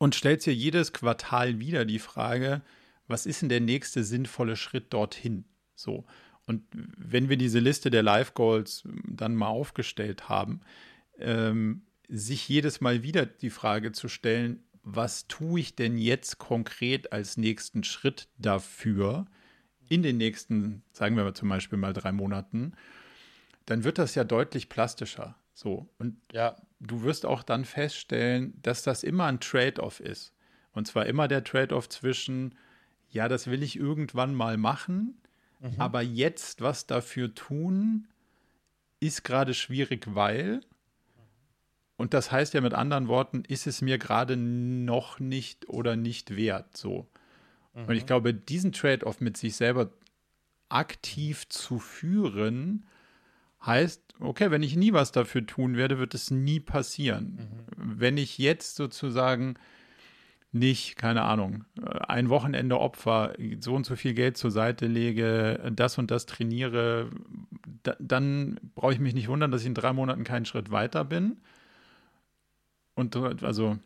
und 0.00 0.14
stellst 0.14 0.46
dir 0.46 0.54
jedes 0.54 0.94
Quartal 0.94 1.60
wieder 1.60 1.84
die 1.84 1.98
Frage, 1.98 2.62
was 3.06 3.26
ist 3.26 3.42
denn 3.42 3.50
der 3.50 3.60
nächste 3.60 4.02
sinnvolle 4.02 4.56
Schritt 4.56 4.94
dorthin? 4.94 5.44
So. 5.74 6.06
Und 6.46 6.64
wenn 6.72 7.28
wir 7.28 7.36
diese 7.36 7.58
Liste 7.58 7.90
der 7.90 8.02
Life 8.02 8.32
Goals 8.32 8.82
dann 9.06 9.34
mal 9.36 9.48
aufgestellt 9.48 10.30
haben, 10.30 10.62
ähm, 11.18 11.82
sich 12.08 12.48
jedes 12.48 12.80
Mal 12.80 13.02
wieder 13.02 13.26
die 13.26 13.50
Frage 13.50 13.92
zu 13.92 14.08
stellen, 14.08 14.62
was 14.82 15.28
tue 15.28 15.60
ich 15.60 15.76
denn 15.76 15.98
jetzt 15.98 16.38
konkret 16.38 17.12
als 17.12 17.36
nächsten 17.36 17.84
Schritt 17.84 18.28
dafür 18.38 19.26
in 19.90 20.02
den 20.02 20.16
nächsten, 20.16 20.82
sagen 20.92 21.14
wir 21.14 21.24
mal 21.24 21.34
zum 21.34 21.50
Beispiel 21.50 21.78
mal 21.78 21.92
drei 21.92 22.10
Monaten, 22.10 22.72
dann 23.66 23.84
wird 23.84 23.98
das 23.98 24.14
ja 24.14 24.24
deutlich 24.24 24.70
plastischer. 24.70 25.36
So. 25.52 25.90
Und 25.98 26.16
ja. 26.32 26.56
Du 26.80 27.02
wirst 27.02 27.26
auch 27.26 27.42
dann 27.42 27.64
feststellen, 27.64 28.54
dass 28.62 28.82
das 28.82 29.02
immer 29.02 29.26
ein 29.26 29.40
Trade-off 29.40 30.00
ist. 30.00 30.32
Und 30.72 30.86
zwar 30.86 31.06
immer 31.06 31.28
der 31.28 31.44
Trade-off 31.44 31.88
zwischen, 31.88 32.56
ja, 33.10 33.28
das 33.28 33.46
will 33.46 33.62
ich 33.62 33.76
irgendwann 33.76 34.34
mal 34.34 34.56
machen, 34.56 35.20
mhm. 35.60 35.74
aber 35.78 36.00
jetzt 36.00 36.62
was 36.62 36.86
dafür 36.86 37.34
tun, 37.34 38.08
ist 38.98 39.24
gerade 39.24 39.54
schwierig, 39.54 40.14
weil. 40.14 40.60
Und 41.96 42.14
das 42.14 42.32
heißt 42.32 42.54
ja 42.54 42.60
mit 42.60 42.74
anderen 42.74 43.08
Worten, 43.08 43.44
ist 43.46 43.66
es 43.66 43.82
mir 43.82 43.98
gerade 43.98 44.36
noch 44.36 45.20
nicht 45.20 45.68
oder 45.68 45.96
nicht 45.96 46.34
wert. 46.34 46.76
So. 46.76 47.08
Mhm. 47.74 47.84
Und 47.86 47.94
ich 47.94 48.02
mhm. 48.04 48.06
glaube, 48.06 48.34
diesen 48.34 48.72
Trade-off 48.72 49.20
mit 49.20 49.36
sich 49.36 49.56
selber 49.56 49.90
aktiv 50.70 51.48
zu 51.48 51.78
führen, 51.78 52.86
heißt, 53.64 54.02
okay, 54.20 54.50
wenn 54.50 54.62
ich 54.62 54.76
nie 54.76 54.92
was 54.92 55.12
dafür 55.12 55.46
tun 55.46 55.76
werde, 55.76 55.98
wird 55.98 56.14
es 56.14 56.30
nie 56.30 56.60
passieren. 56.60 57.66
Mhm. 57.76 57.98
Wenn 58.00 58.16
ich 58.16 58.38
jetzt 58.38 58.76
sozusagen 58.76 59.54
nicht, 60.52 60.96
keine 60.96 61.22
Ahnung, 61.22 61.64
ein 62.08 62.28
Wochenende 62.28 62.78
Opfer, 62.78 63.34
so 63.60 63.74
und 63.74 63.86
so 63.86 63.94
viel 63.94 64.14
Geld 64.14 64.36
zur 64.36 64.50
Seite 64.50 64.86
lege, 64.86 65.70
das 65.74 65.96
und 65.96 66.10
das 66.10 66.26
trainiere, 66.26 67.10
da, 67.84 67.94
dann 68.00 68.58
brauche 68.74 68.92
ich 68.92 68.98
mich 68.98 69.14
nicht 69.14 69.28
wundern, 69.28 69.52
dass 69.52 69.60
ich 69.60 69.68
in 69.68 69.74
drei 69.74 69.92
Monaten 69.92 70.24
keinen 70.24 70.46
Schritt 70.46 70.70
weiter 70.70 71.04
bin. 71.04 71.36
Und 72.94 73.16
also 73.44 73.78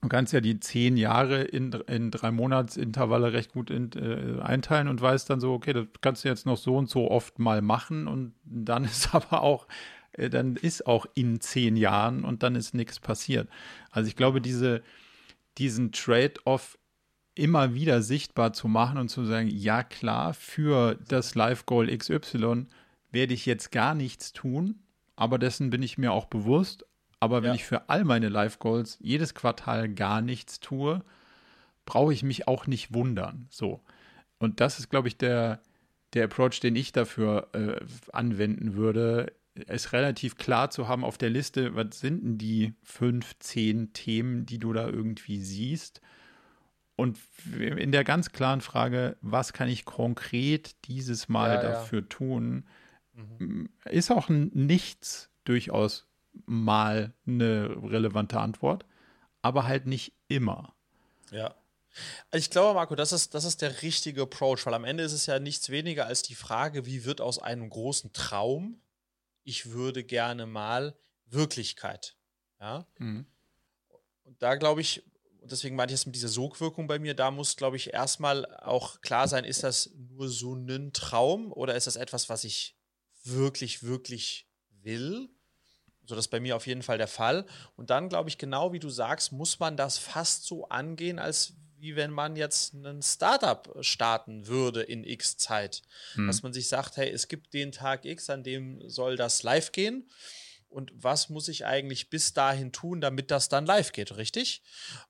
Du 0.00 0.08
kannst 0.08 0.32
ja 0.32 0.40
die 0.40 0.60
zehn 0.60 0.96
Jahre 0.96 1.42
in, 1.42 1.72
in 1.72 2.10
drei 2.12 2.30
Monatsintervalle 2.30 3.32
recht 3.32 3.52
gut 3.52 3.70
in, 3.70 3.90
äh, 3.92 4.40
einteilen 4.40 4.86
und 4.86 5.00
weißt 5.00 5.28
dann 5.28 5.40
so, 5.40 5.52
okay, 5.52 5.72
das 5.72 5.86
kannst 6.00 6.24
du 6.24 6.28
jetzt 6.28 6.46
noch 6.46 6.56
so 6.56 6.76
und 6.76 6.88
so 6.88 7.10
oft 7.10 7.38
mal 7.40 7.62
machen 7.62 8.06
und 8.06 8.34
dann 8.44 8.84
ist 8.84 9.14
aber 9.14 9.42
auch, 9.42 9.66
äh, 10.12 10.30
dann 10.30 10.54
ist 10.56 10.86
auch 10.86 11.06
in 11.14 11.40
zehn 11.40 11.76
Jahren 11.76 12.24
und 12.24 12.44
dann 12.44 12.54
ist 12.54 12.74
nichts 12.74 13.00
passiert. 13.00 13.48
Also 13.90 14.08
ich 14.08 14.14
glaube, 14.14 14.40
diese, 14.40 14.82
diesen 15.58 15.90
Trade-off 15.90 16.78
immer 17.34 17.74
wieder 17.74 18.02
sichtbar 18.02 18.52
zu 18.52 18.68
machen 18.68 18.98
und 18.98 19.08
zu 19.08 19.24
sagen, 19.24 19.48
ja 19.48 19.82
klar, 19.82 20.32
für 20.34 20.96
das 21.08 21.34
Life 21.34 21.64
Goal 21.66 21.86
XY 21.96 22.66
werde 23.10 23.34
ich 23.34 23.46
jetzt 23.46 23.72
gar 23.72 23.94
nichts 23.94 24.32
tun, 24.32 24.80
aber 25.16 25.38
dessen 25.38 25.70
bin 25.70 25.82
ich 25.82 25.98
mir 25.98 26.12
auch 26.12 26.26
bewusst, 26.26 26.84
aber 27.20 27.42
wenn 27.42 27.50
ja. 27.50 27.54
ich 27.54 27.64
für 27.64 27.88
all 27.88 28.04
meine 28.04 28.28
Life 28.28 28.58
Goals 28.58 28.98
jedes 29.00 29.34
Quartal 29.34 29.88
gar 29.88 30.20
nichts 30.20 30.60
tue, 30.60 31.02
brauche 31.84 32.12
ich 32.12 32.22
mich 32.22 32.46
auch 32.46 32.66
nicht 32.66 32.94
wundern. 32.94 33.46
So. 33.50 33.82
Und 34.38 34.60
das 34.60 34.78
ist, 34.78 34.88
glaube 34.88 35.08
ich, 35.08 35.16
der, 35.16 35.60
der 36.14 36.24
Approach, 36.24 36.60
den 36.60 36.76
ich 36.76 36.92
dafür 36.92 37.48
äh, 37.52 37.80
anwenden 38.12 38.74
würde, 38.74 39.32
es 39.66 39.92
relativ 39.92 40.36
klar 40.36 40.70
zu 40.70 40.86
haben 40.86 41.04
auf 41.04 41.18
der 41.18 41.30
Liste, 41.30 41.74
was 41.74 41.98
sind 41.98 42.22
denn 42.22 42.38
die 42.38 42.74
fünf, 42.82 43.36
zehn 43.40 43.92
Themen, 43.92 44.46
die 44.46 44.58
du 44.58 44.72
da 44.72 44.86
irgendwie 44.86 45.40
siehst? 45.40 46.00
Und 46.94 47.18
in 47.56 47.92
der 47.92 48.04
ganz 48.04 48.32
klaren 48.32 48.60
Frage, 48.60 49.16
was 49.20 49.52
kann 49.52 49.68
ich 49.68 49.84
konkret 49.84 50.76
dieses 50.86 51.28
Mal 51.28 51.54
ja, 51.54 51.62
dafür 51.62 52.00
ja. 52.00 52.06
tun, 52.08 52.64
mhm. 53.12 53.68
ist 53.84 54.10
auch 54.10 54.28
ein 54.28 54.50
Nichts 54.52 55.30
durchaus 55.44 56.07
mal 56.46 57.12
eine 57.26 57.68
relevante 57.82 58.40
Antwort, 58.40 58.84
aber 59.42 59.66
halt 59.66 59.86
nicht 59.86 60.14
immer. 60.28 60.74
Ja. 61.30 61.54
Ich 62.32 62.50
glaube, 62.50 62.74
Marco, 62.74 62.94
das 62.94 63.12
ist, 63.12 63.34
das 63.34 63.44
ist 63.44 63.62
der 63.62 63.82
richtige 63.82 64.22
Approach, 64.22 64.64
weil 64.66 64.74
am 64.74 64.84
Ende 64.84 65.02
ist 65.02 65.12
es 65.12 65.26
ja 65.26 65.38
nichts 65.38 65.70
weniger 65.70 66.06
als 66.06 66.22
die 66.22 66.34
Frage, 66.34 66.86
wie 66.86 67.04
wird 67.04 67.20
aus 67.20 67.38
einem 67.38 67.68
großen 67.70 68.12
Traum, 68.12 68.80
ich 69.42 69.70
würde 69.70 70.04
gerne 70.04 70.46
mal 70.46 70.96
Wirklichkeit. 71.26 72.16
Ja. 72.60 72.86
Mhm. 72.98 73.26
Und 74.24 74.42
da 74.42 74.56
glaube 74.56 74.80
ich, 74.80 75.02
und 75.40 75.52
deswegen 75.52 75.76
meinte 75.76 75.94
ich 75.94 76.00
es 76.00 76.06
mit 76.06 76.14
dieser 76.14 76.28
Sogwirkung 76.28 76.86
bei 76.86 76.98
mir, 76.98 77.14
da 77.14 77.30
muss, 77.30 77.56
glaube 77.56 77.76
ich, 77.76 77.92
erstmal 77.94 78.44
auch 78.56 79.00
klar 79.00 79.28
sein, 79.28 79.44
ist 79.44 79.64
das 79.64 79.90
nur 79.96 80.28
so 80.28 80.54
ein 80.54 80.92
Traum 80.92 81.52
oder 81.52 81.74
ist 81.74 81.86
das 81.86 81.96
etwas, 81.96 82.28
was 82.28 82.44
ich 82.44 82.76
wirklich, 83.24 83.82
wirklich 83.82 84.46
will? 84.82 85.30
So, 86.08 86.14
das 86.14 86.24
ist 86.24 86.30
bei 86.30 86.40
mir 86.40 86.56
auf 86.56 86.66
jeden 86.66 86.82
Fall 86.82 86.98
der 86.98 87.06
Fall. 87.06 87.44
Und 87.76 87.90
dann, 87.90 88.08
glaube 88.08 88.30
ich, 88.30 88.38
genau 88.38 88.72
wie 88.72 88.78
du 88.78 88.88
sagst, 88.88 89.30
muss 89.32 89.60
man 89.60 89.76
das 89.76 89.98
fast 89.98 90.44
so 90.44 90.68
angehen, 90.68 91.18
als 91.18 91.54
wie 91.80 91.94
wenn 91.94 92.10
man 92.10 92.34
jetzt 92.34 92.74
ein 92.74 93.02
Startup 93.02 93.76
starten 93.82 94.48
würde 94.48 94.82
in 94.82 95.04
X 95.04 95.36
Zeit. 95.36 95.82
Hm. 96.14 96.26
Dass 96.26 96.42
man 96.42 96.52
sich 96.52 96.66
sagt, 96.66 96.96
hey, 96.96 97.08
es 97.08 97.28
gibt 97.28 97.54
den 97.54 97.70
Tag 97.70 98.04
X, 98.04 98.30
an 98.30 98.42
dem 98.42 98.88
soll 98.88 99.16
das 99.16 99.42
live 99.44 99.70
gehen 99.70 100.08
und 100.70 100.92
was 100.94 101.30
muss 101.30 101.48
ich 101.48 101.66
eigentlich 101.66 102.10
bis 102.10 102.34
dahin 102.34 102.72
tun, 102.72 103.00
damit 103.00 103.30
das 103.30 103.48
dann 103.48 103.66
live 103.66 103.92
geht, 103.92 104.16
richtig? 104.16 104.62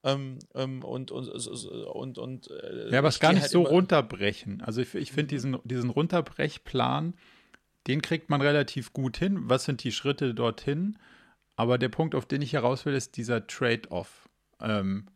Ähm, 0.04 0.38
ähm, 0.54 0.84
und 0.84 1.10
und, 1.10 1.28
und, 1.28 2.18
und 2.18 2.50
äh, 2.50 2.90
ja, 2.90 2.98
aber 2.98 3.08
es 3.08 3.18
gar 3.18 3.32
nicht 3.32 3.42
halt 3.42 3.50
so 3.52 3.62
runterbrechen. 3.62 4.62
Also 4.62 4.80
ich, 4.80 4.94
ich 4.94 5.10
finde 5.10 5.24
mhm. 5.24 5.28
diesen, 5.28 5.58
diesen 5.64 5.90
Runterbrechplan, 5.90 7.14
den 7.86 8.02
kriegt 8.02 8.30
man 8.30 8.40
relativ 8.40 8.92
gut 8.92 9.16
hin. 9.16 9.48
Was 9.48 9.64
sind 9.64 9.84
die 9.84 9.92
Schritte 9.92 10.34
dorthin? 10.34 10.98
Aber 11.56 11.78
der 11.78 11.88
Punkt, 11.88 12.14
auf 12.14 12.26
den 12.26 12.42
ich 12.42 12.52
heraus 12.52 12.84
will, 12.86 12.94
ist 12.94 13.16
dieser 13.16 13.46
Trade-off. 13.46 14.28
Ähm, 14.60 15.06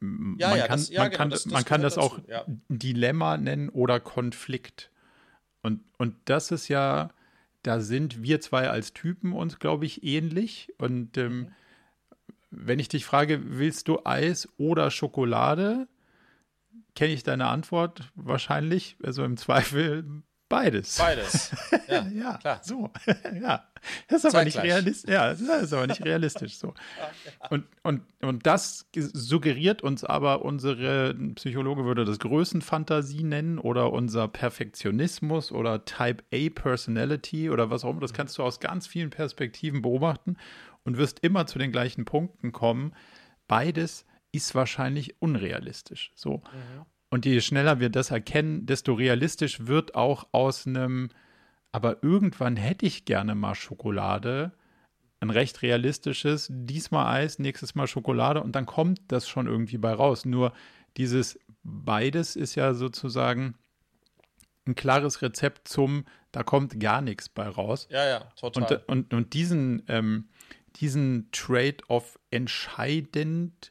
ja, 0.00 0.48
man 0.48 0.58
ja, 0.58 0.66
kann, 0.66 0.78
das, 0.78 0.90
ja, 0.90 1.00
man 1.00 1.10
genau, 1.10 1.18
kann, 1.18 1.30
das, 1.30 1.46
man 1.46 1.64
kann 1.64 1.82
das 1.82 1.98
auch 1.98 2.18
ja. 2.26 2.44
Dilemma 2.68 3.36
nennen 3.36 3.68
oder 3.68 4.00
Konflikt. 4.00 4.90
Und, 5.62 5.80
und 5.98 6.16
das 6.24 6.50
ist 6.50 6.68
ja 6.68 7.10
da 7.62 7.80
sind 7.80 8.22
wir 8.22 8.40
zwei 8.40 8.68
als 8.68 8.92
Typen 8.92 9.32
uns, 9.32 9.58
glaube 9.58 9.86
ich, 9.86 10.02
ähnlich. 10.02 10.72
Und 10.78 11.16
ähm, 11.16 11.38
mhm. 11.38 11.46
wenn 12.50 12.78
ich 12.78 12.88
dich 12.88 13.04
frage, 13.04 13.40
willst 13.58 13.88
du 13.88 14.00
Eis 14.04 14.48
oder 14.56 14.90
Schokolade, 14.90 15.86
kenne 16.94 17.12
ich 17.12 17.22
deine 17.22 17.46
Antwort 17.46 18.10
wahrscheinlich. 18.14 18.96
Also 19.02 19.24
im 19.24 19.36
Zweifel 19.36 20.22
Beides. 20.52 20.98
Beides. 20.98 21.50
Ja, 21.88 22.06
ja 22.14 22.36
klar. 22.36 22.60
So. 22.62 22.90
ja. 23.40 23.64
Das 24.08 24.22
ist 24.22 24.34
aber 24.34 24.44
nicht 24.44 24.62
realistisch. 24.62 25.10
Ja, 25.10 25.30
das 25.30 25.40
ist 25.40 25.72
aber 25.72 25.86
nicht 25.86 26.04
realistisch 26.04 26.58
so. 26.58 26.74
Und, 27.48 27.64
und, 27.82 28.02
und 28.20 28.46
das 28.46 28.86
suggeriert 28.92 29.80
uns 29.80 30.04
aber 30.04 30.44
unsere 30.44 31.14
Psychologe 31.36 31.86
würde 31.86 32.04
das 32.04 32.18
Größenfantasie 32.18 33.22
nennen 33.22 33.58
oder 33.58 33.94
unser 33.94 34.28
Perfektionismus 34.28 35.52
oder 35.52 35.86
Type 35.86 36.22
A 36.34 36.50
Personality 36.50 37.48
oder 37.48 37.70
was 37.70 37.82
auch 37.82 37.90
immer. 37.90 38.00
Das 38.00 38.12
kannst 38.12 38.36
du 38.36 38.42
aus 38.42 38.60
ganz 38.60 38.86
vielen 38.86 39.08
Perspektiven 39.08 39.80
beobachten 39.80 40.36
und 40.84 40.98
wirst 40.98 41.20
immer 41.20 41.46
zu 41.46 41.58
den 41.58 41.72
gleichen 41.72 42.04
Punkten 42.04 42.52
kommen. 42.52 42.92
Beides 43.48 44.04
ist 44.32 44.54
wahrscheinlich 44.54 45.16
unrealistisch. 45.22 46.12
So. 46.14 46.42
Mhm. 46.52 46.86
Und 47.12 47.26
je 47.26 47.42
schneller 47.42 47.78
wir 47.78 47.90
das 47.90 48.10
erkennen, 48.10 48.64
desto 48.64 48.94
realistisch 48.94 49.66
wird 49.66 49.94
auch 49.94 50.28
aus 50.32 50.66
einem, 50.66 51.10
aber 51.70 52.02
irgendwann 52.02 52.56
hätte 52.56 52.86
ich 52.86 53.04
gerne 53.04 53.34
mal 53.34 53.54
Schokolade, 53.54 54.52
ein 55.20 55.28
recht 55.28 55.60
realistisches, 55.60 56.48
diesmal 56.50 57.14
Eis, 57.20 57.38
nächstes 57.38 57.74
Mal 57.74 57.86
Schokolade 57.86 58.42
und 58.42 58.56
dann 58.56 58.64
kommt 58.64 58.98
das 59.08 59.28
schon 59.28 59.46
irgendwie 59.46 59.76
bei 59.76 59.92
raus. 59.92 60.24
Nur 60.24 60.54
dieses 60.96 61.38
beides 61.62 62.34
ist 62.34 62.54
ja 62.54 62.72
sozusagen 62.72 63.56
ein 64.66 64.74
klares 64.74 65.20
Rezept 65.20 65.68
zum, 65.68 66.06
da 66.30 66.42
kommt 66.42 66.80
gar 66.80 67.02
nichts 67.02 67.28
bei 67.28 67.46
raus. 67.46 67.88
Ja, 67.90 68.06
ja, 68.06 68.20
total. 68.36 68.84
Und, 68.86 68.88
und, 68.88 69.12
und 69.12 69.34
diesen, 69.34 69.82
ähm, 69.88 70.30
diesen 70.76 71.28
Trade-off 71.30 72.18
entscheidend 72.30 73.70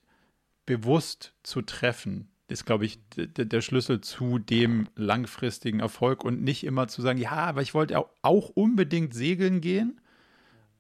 bewusst 0.68 1.34
zu 1.42 1.64
treffen, 1.64 2.32
ist, 2.52 2.66
glaube 2.66 2.86
ich, 2.86 3.00
der 3.16 3.62
Schlüssel 3.62 4.02
zu 4.02 4.38
dem 4.38 4.88
langfristigen 4.96 5.80
Erfolg 5.80 6.24
und 6.24 6.44
nicht 6.44 6.66
immer 6.66 6.88
zu 6.88 7.02
sagen, 7.02 7.18
ja, 7.20 7.32
aber 7.32 7.62
ich 7.62 7.74
wollte 7.74 7.98
auch 8.22 8.50
unbedingt 8.50 9.14
segeln 9.14 9.62
gehen, 9.62 10.00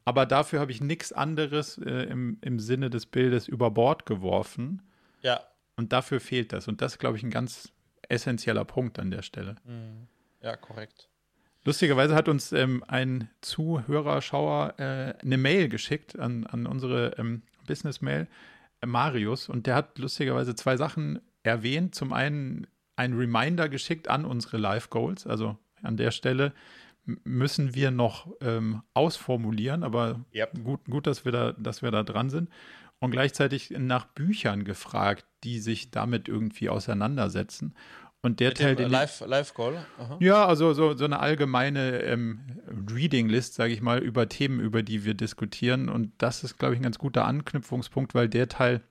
aber 0.05 0.25
dafür 0.25 0.59
habe 0.59 0.71
ich 0.71 0.81
nichts 0.81 1.13
anderes 1.13 1.77
äh, 1.77 2.03
im, 2.03 2.37
im 2.41 2.59
Sinne 2.59 2.89
des 2.89 3.05
Bildes 3.05 3.47
über 3.47 3.71
Bord 3.71 4.05
geworfen. 4.05 4.81
Ja. 5.21 5.41
Und 5.75 5.93
dafür 5.93 6.19
fehlt 6.19 6.53
das. 6.53 6.67
Und 6.67 6.81
das 6.81 6.93
ist, 6.93 6.99
glaube 6.99 7.17
ich, 7.17 7.23
ein 7.23 7.29
ganz 7.29 7.71
essentieller 8.09 8.65
Punkt 8.65 8.99
an 8.99 9.11
der 9.11 9.21
Stelle. 9.21 9.55
Mhm. 9.63 10.07
Ja, 10.41 10.55
korrekt. 10.55 11.07
Lustigerweise 11.63 12.15
hat 12.15 12.27
uns 12.27 12.51
ähm, 12.51 12.83
ein 12.87 13.29
Zuhörer, 13.41 14.21
Schauer 14.21 14.73
äh, 14.79 15.13
eine 15.21 15.37
Mail 15.37 15.69
geschickt 15.69 16.17
an, 16.17 16.45
an 16.47 16.65
unsere 16.65 17.15
ähm, 17.19 17.43
Business-Mail, 17.67 18.27
äh, 18.81 18.85
Marius, 18.87 19.47
und 19.47 19.67
der 19.67 19.75
hat 19.75 19.99
lustigerweise 19.99 20.55
zwei 20.55 20.75
Sachen 20.75 21.21
erwähnt. 21.43 21.95
Zum 21.95 22.13
einen 22.13 22.67
ein 22.95 23.13
Reminder 23.13 23.69
geschickt 23.69 24.07
an 24.07 24.25
unsere 24.25 24.57
Live 24.57 24.89
Goals. 24.89 25.25
Also 25.25 25.57
an 25.81 25.97
der 25.97 26.11
Stelle 26.11 26.53
müssen 27.23 27.73
wir 27.73 27.91
noch 27.91 28.27
ähm, 28.41 28.83
ausformulieren, 28.93 29.83
aber 29.83 30.23
yep. 30.33 30.51
gut, 30.63 30.85
gut 30.85 31.07
dass, 31.07 31.25
wir 31.25 31.31
da, 31.31 31.51
dass 31.53 31.81
wir 31.81 31.91
da 31.91 32.03
dran 32.03 32.29
sind. 32.29 32.49
Und 32.99 33.09
gleichzeitig 33.09 33.71
nach 33.71 34.05
Büchern 34.05 34.63
gefragt, 34.63 35.25
die 35.43 35.59
sich 35.59 35.89
damit 35.89 36.27
irgendwie 36.27 36.69
auseinandersetzen. 36.69 37.73
Und 38.21 38.39
der 38.39 38.49
Mit 38.49 38.57
Teil, 38.59 38.75
den 38.75 38.91
Live, 38.91 39.23
Live 39.25 39.55
Call? 39.55 39.83
Aha. 39.97 40.17
Ja, 40.19 40.45
also 40.45 40.73
so, 40.73 40.95
so 40.95 41.05
eine 41.05 41.19
allgemeine 41.19 42.03
ähm, 42.03 42.41
Reading 42.93 43.27
List, 43.27 43.55
sage 43.55 43.73
ich 43.73 43.81
mal, 43.81 43.97
über 43.97 44.29
Themen, 44.29 44.59
über 44.59 44.83
die 44.83 45.03
wir 45.03 45.15
diskutieren. 45.15 45.89
Und 45.89 46.11
das 46.19 46.43
ist, 46.43 46.59
glaube 46.59 46.75
ich, 46.75 46.79
ein 46.79 46.83
ganz 46.83 46.99
guter 46.99 47.25
Anknüpfungspunkt, 47.25 48.13
weil 48.13 48.29
der 48.29 48.47
Teil, 48.47 48.81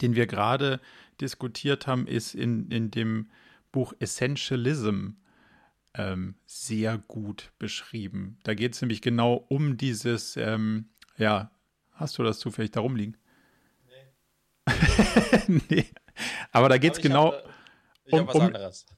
den 0.00 0.14
wir 0.14 0.26
gerade 0.26 0.80
diskutiert 1.20 1.86
haben, 1.86 2.06
ist 2.06 2.34
in, 2.34 2.70
in 2.70 2.90
dem 2.90 3.30
Buch 3.72 3.92
Essentialism 3.98 5.10
ähm, 5.94 6.36
sehr 6.46 6.98
gut 6.98 7.52
beschrieben. 7.58 8.38
Da 8.44 8.54
geht 8.54 8.74
es 8.74 8.80
nämlich 8.80 9.02
genau 9.02 9.44
um 9.48 9.76
dieses, 9.76 10.36
ähm, 10.36 10.88
ja, 11.16 11.50
hast 11.92 12.18
du 12.18 12.22
das 12.22 12.38
zufällig 12.38 12.70
da 12.70 12.80
rumliegen? 12.80 13.16
Nee. 13.88 15.60
nee. 15.68 15.86
Aber 16.52 16.68
da 16.68 16.78
geht 16.78 16.94
es 16.94 17.00
genau. 17.00 17.32
Habe, 17.32 17.44
um, 18.10 18.28
um, 18.28 18.52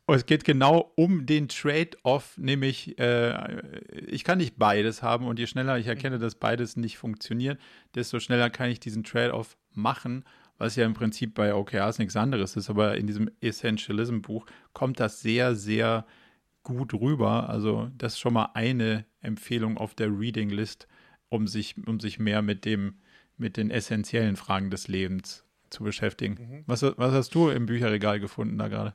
oh, 0.07 0.15
es 0.15 0.25
geht 0.25 0.45
genau 0.45 0.93
um 0.95 1.27
den 1.27 1.49
Trade-off, 1.49 2.39
nämlich 2.39 2.97
äh, 3.01 3.61
ich 4.07 4.23
kann 4.23 4.39
nicht 4.39 4.57
beides 4.57 5.03
haben 5.03 5.27
und 5.27 5.41
je 5.41 5.49
schneller 5.49 5.79
ich 5.79 5.89
erkenne, 5.89 6.19
mhm. 6.19 6.21
dass 6.21 6.37
beides 6.37 6.77
nicht 6.77 6.97
funktioniert, 6.97 7.61
desto 7.97 8.21
schneller 8.21 8.51
kann 8.51 8.71
ich 8.71 8.79
diesen 8.79 9.03
Trade-off 9.03 9.57
machen 9.73 10.25
was 10.61 10.77
ja 10.77 10.85
im 10.85 10.95
Prinzip 10.95 11.35
bei 11.35 11.55
OKRs 11.55 11.99
nichts 11.99 12.17
anderes 12.17 12.55
ist, 12.55 12.69
aber 12.69 12.97
in 12.97 13.07
diesem 13.07 13.31
Essentialism-Buch 13.41 14.45
kommt 14.75 15.01
das 15.01 15.21
sehr, 15.21 15.57
sehr 15.57 16.07
gut 16.63 16.93
rüber. 16.93 17.49
Also 17.49 17.91
das 17.97 18.13
ist 18.13 18.21
schon 18.21 18.35
mal 18.35 18.51
eine 18.53 19.07
Empfehlung 19.23 19.79
auf 19.79 19.95
der 19.95 20.09
Reading 20.09 20.51
List, 20.51 20.87
um 21.31 21.49
sich, 21.49 21.77
um 21.87 21.99
sich 21.99 22.19
mehr 22.19 22.43
mit 22.43 22.67
dem, 22.67 22.99
mit 23.39 23.57
den 23.57 23.71
essentiellen 23.71 24.37
Fragen 24.37 24.71
des 24.71 24.87
Lebens 24.87 25.45
zu 25.71 25.83
beschäftigen. 25.83 26.35
Mhm. 26.35 26.65
Was, 26.67 26.83
was 26.83 27.13
hast 27.13 27.35
du 27.35 27.49
im 27.49 27.65
Bücherregal 27.65 28.21
gefunden 28.21 28.59
da 28.59 28.69
gerade? 28.69 28.95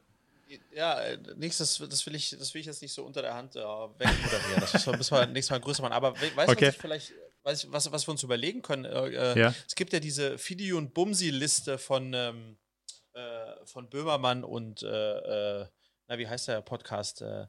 Ja, 0.72 1.00
äh, 1.00 1.18
nächstes, 1.36 1.84
das 1.90 2.06
will 2.06 2.14
ich, 2.14 2.30
das 2.38 2.54
will 2.54 2.60
ich 2.60 2.68
jetzt 2.68 2.84
nicht 2.84 2.94
so 2.94 3.04
unter 3.04 3.24
der 3.24 3.34
Hand 3.34 3.56
äh, 3.56 3.60
wegmoderieren. 3.60 4.60
Das 4.60 4.86
müssen 4.86 5.18
wir 5.18 5.26
nächstes 5.26 5.50
Mal 5.50 5.62
größer 5.62 5.82
machen. 5.82 5.94
Aber 5.94 6.14
weißt 6.14 6.36
du, 6.36 6.52
okay. 6.52 6.68
was 6.68 6.76
ich 6.76 6.82
vielleicht 6.82 7.14
weiß, 7.46 7.72
was, 7.72 7.92
was 7.92 8.08
wir 8.08 8.12
uns 8.12 8.24
überlegen 8.24 8.62
können. 8.62 8.86
Äh, 8.86 9.08
äh, 9.10 9.40
ja. 9.40 9.54
Es 9.68 9.76
gibt 9.76 9.94
ja 9.94 10.00
diese 10.00 10.38
Fidi 10.38 10.74
und 10.74 10.94
Bumsi-Liste 10.94 11.78
von, 11.78 12.14
ähm, 12.14 12.58
äh, 13.14 13.66
von 13.66 13.90
Böhmermann 13.90 14.44
und, 14.44 14.84
äh, 14.84 14.88
äh 15.62 15.68
na, 16.08 16.20
wie 16.20 16.28
heißt 16.28 16.50
der 16.50 16.62
Podcast? 16.62 17.22
Äh, 17.22 17.48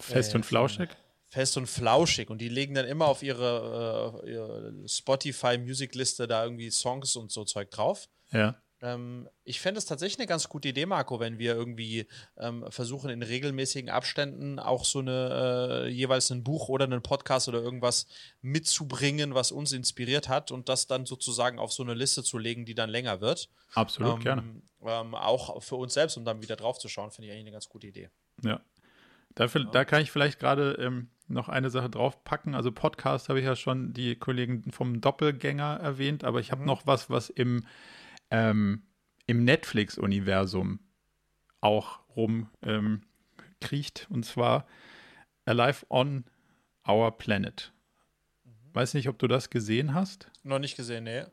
Fest 0.00 0.34
und 0.34 0.46
Flauschig? 0.46 0.90
Fest 1.26 1.56
und 1.58 1.66
Flauschig. 1.66 2.30
Und 2.30 2.38
die 2.38 2.48
legen 2.48 2.74
dann 2.74 2.86
immer 2.86 3.06
auf 3.06 3.22
ihre, 3.22 4.22
ihre 4.26 4.88
Spotify-Music-Liste 4.88 6.26
da 6.26 6.44
irgendwie 6.44 6.70
Songs 6.70 7.16
und 7.16 7.30
so 7.30 7.44
Zeug 7.44 7.70
drauf. 7.70 8.08
Ja. 8.30 8.58
Ähm, 8.80 9.28
ich 9.44 9.60
fände 9.60 9.78
es 9.78 9.86
tatsächlich 9.86 10.18
eine 10.18 10.26
ganz 10.26 10.48
gute 10.48 10.68
Idee, 10.68 10.86
Marco, 10.86 11.18
wenn 11.18 11.38
wir 11.38 11.54
irgendwie 11.54 12.06
ähm, 12.36 12.64
versuchen, 12.70 13.10
in 13.10 13.22
regelmäßigen 13.22 13.90
Abständen 13.90 14.58
auch 14.58 14.84
so 14.84 15.00
eine 15.00 15.86
äh, 15.86 15.88
jeweils 15.88 16.30
ein 16.30 16.44
Buch 16.44 16.68
oder 16.68 16.84
einen 16.84 17.02
Podcast 17.02 17.48
oder 17.48 17.60
irgendwas 17.60 18.06
mitzubringen, 18.40 19.34
was 19.34 19.50
uns 19.50 19.72
inspiriert 19.72 20.28
hat 20.28 20.52
und 20.52 20.68
das 20.68 20.86
dann 20.86 21.06
sozusagen 21.06 21.58
auf 21.58 21.72
so 21.72 21.82
eine 21.82 21.94
Liste 21.94 22.22
zu 22.22 22.38
legen, 22.38 22.64
die 22.64 22.74
dann 22.74 22.90
länger 22.90 23.20
wird. 23.20 23.48
Absolut, 23.74 24.14
ähm, 24.14 24.20
gerne. 24.20 24.42
Ähm, 24.82 25.14
auch 25.14 25.60
für 25.62 25.76
uns 25.76 25.94
selbst, 25.94 26.16
um 26.16 26.24
dann 26.24 26.42
wieder 26.42 26.56
drauf 26.56 26.78
zu 26.78 26.88
schauen, 26.88 27.10
finde 27.10 27.26
ich 27.26 27.32
eigentlich 27.32 27.46
eine 27.46 27.52
ganz 27.52 27.68
gute 27.68 27.88
Idee. 27.88 28.10
Ja. 28.42 28.60
Dafür, 29.34 29.62
ja. 29.62 29.70
Da 29.70 29.84
kann 29.84 30.02
ich 30.02 30.10
vielleicht 30.10 30.38
gerade 30.38 30.72
ähm, 30.80 31.10
noch 31.26 31.48
eine 31.48 31.70
Sache 31.70 31.90
draufpacken. 31.90 32.54
Also 32.54 32.72
Podcast 32.72 33.28
habe 33.28 33.40
ich 33.40 33.44
ja 33.44 33.56
schon 33.56 33.92
die 33.92 34.16
Kollegen 34.16 34.70
vom 34.70 35.00
Doppelgänger 35.00 35.78
erwähnt, 35.80 36.24
aber 36.24 36.40
ich 36.40 36.50
habe 36.50 36.62
mhm. 36.62 36.66
noch 36.68 36.86
was, 36.86 37.10
was 37.10 37.28
im 37.28 37.64
ähm, 38.30 38.82
im 39.26 39.44
Netflix-Universum 39.44 40.80
auch 41.60 42.00
rumkriecht. 42.16 44.06
Ähm, 44.08 44.14
und 44.14 44.24
zwar 44.24 44.66
Alive 45.44 45.86
on 45.88 46.24
Our 46.86 47.16
Planet. 47.16 47.72
Mhm. 48.44 48.74
Weiß 48.74 48.94
nicht, 48.94 49.08
ob 49.08 49.18
du 49.18 49.28
das 49.28 49.50
gesehen 49.50 49.94
hast. 49.94 50.30
Noch 50.42 50.58
nicht 50.58 50.76
gesehen, 50.76 51.04
nee. 51.04 51.24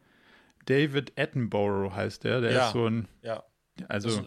David 0.66 1.14
Attenborough 1.18 1.94
heißt 1.94 2.24
der. 2.24 2.42
Der 2.42 2.52
ja. 2.52 2.68
ist 2.68 2.74
so 2.74 2.88
ein, 2.88 3.08
ja. 3.22 3.44
also 3.88 4.22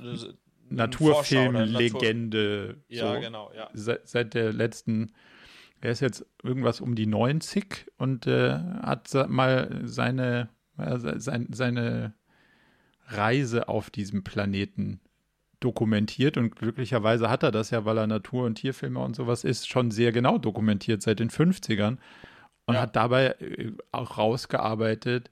Naturfilmlegende. 0.70 2.76
Natur 2.78 2.84
ja, 2.88 3.14
so. 3.14 3.20
genau. 3.20 3.52
Ja. 3.54 3.70
Seit, 3.72 4.08
seit, 4.08 4.34
der 4.34 4.52
letzten, 4.52 5.12
er 5.80 5.92
ist 5.92 6.00
jetzt 6.00 6.26
irgendwas 6.42 6.80
um 6.80 6.94
die 6.94 7.06
90 7.06 7.86
und 7.96 8.26
äh, 8.26 8.58
hat 8.82 9.12
mal 9.28 9.80
seine, 9.84 10.50
äh, 10.76 10.98
sein, 10.98 11.48
seine 11.50 12.14
Reise 13.09 13.68
auf 13.68 13.90
diesem 13.90 14.24
Planeten 14.24 15.00
dokumentiert 15.61 16.36
und 16.36 16.54
glücklicherweise 16.54 17.28
hat 17.28 17.42
er 17.42 17.50
das 17.50 17.70
ja, 17.70 17.84
weil 17.84 17.98
er 17.98 18.06
Natur- 18.06 18.46
und 18.46 18.56
Tierfilmer 18.56 19.02
und 19.02 19.16
sowas 19.16 19.44
ist, 19.44 19.68
schon 19.68 19.90
sehr 19.90 20.12
genau 20.12 20.38
dokumentiert 20.38 21.02
seit 21.02 21.18
den 21.18 21.30
50ern 21.30 21.96
und 22.66 22.74
ja. 22.74 22.82
hat 22.82 22.94
dabei 22.94 23.34
äh, 23.40 23.72
auch 23.90 24.18
rausgearbeitet. 24.18 25.30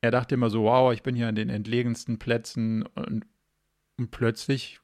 Er 0.00 0.10
dachte 0.10 0.34
immer 0.34 0.48
so, 0.48 0.62
wow, 0.62 0.92
ich 0.92 1.02
bin 1.02 1.14
hier 1.14 1.28
an 1.28 1.34
den 1.34 1.50
entlegensten 1.50 2.18
Plätzen 2.18 2.86
und, 2.94 3.26
und 3.98 4.10
plötzlich 4.10 4.80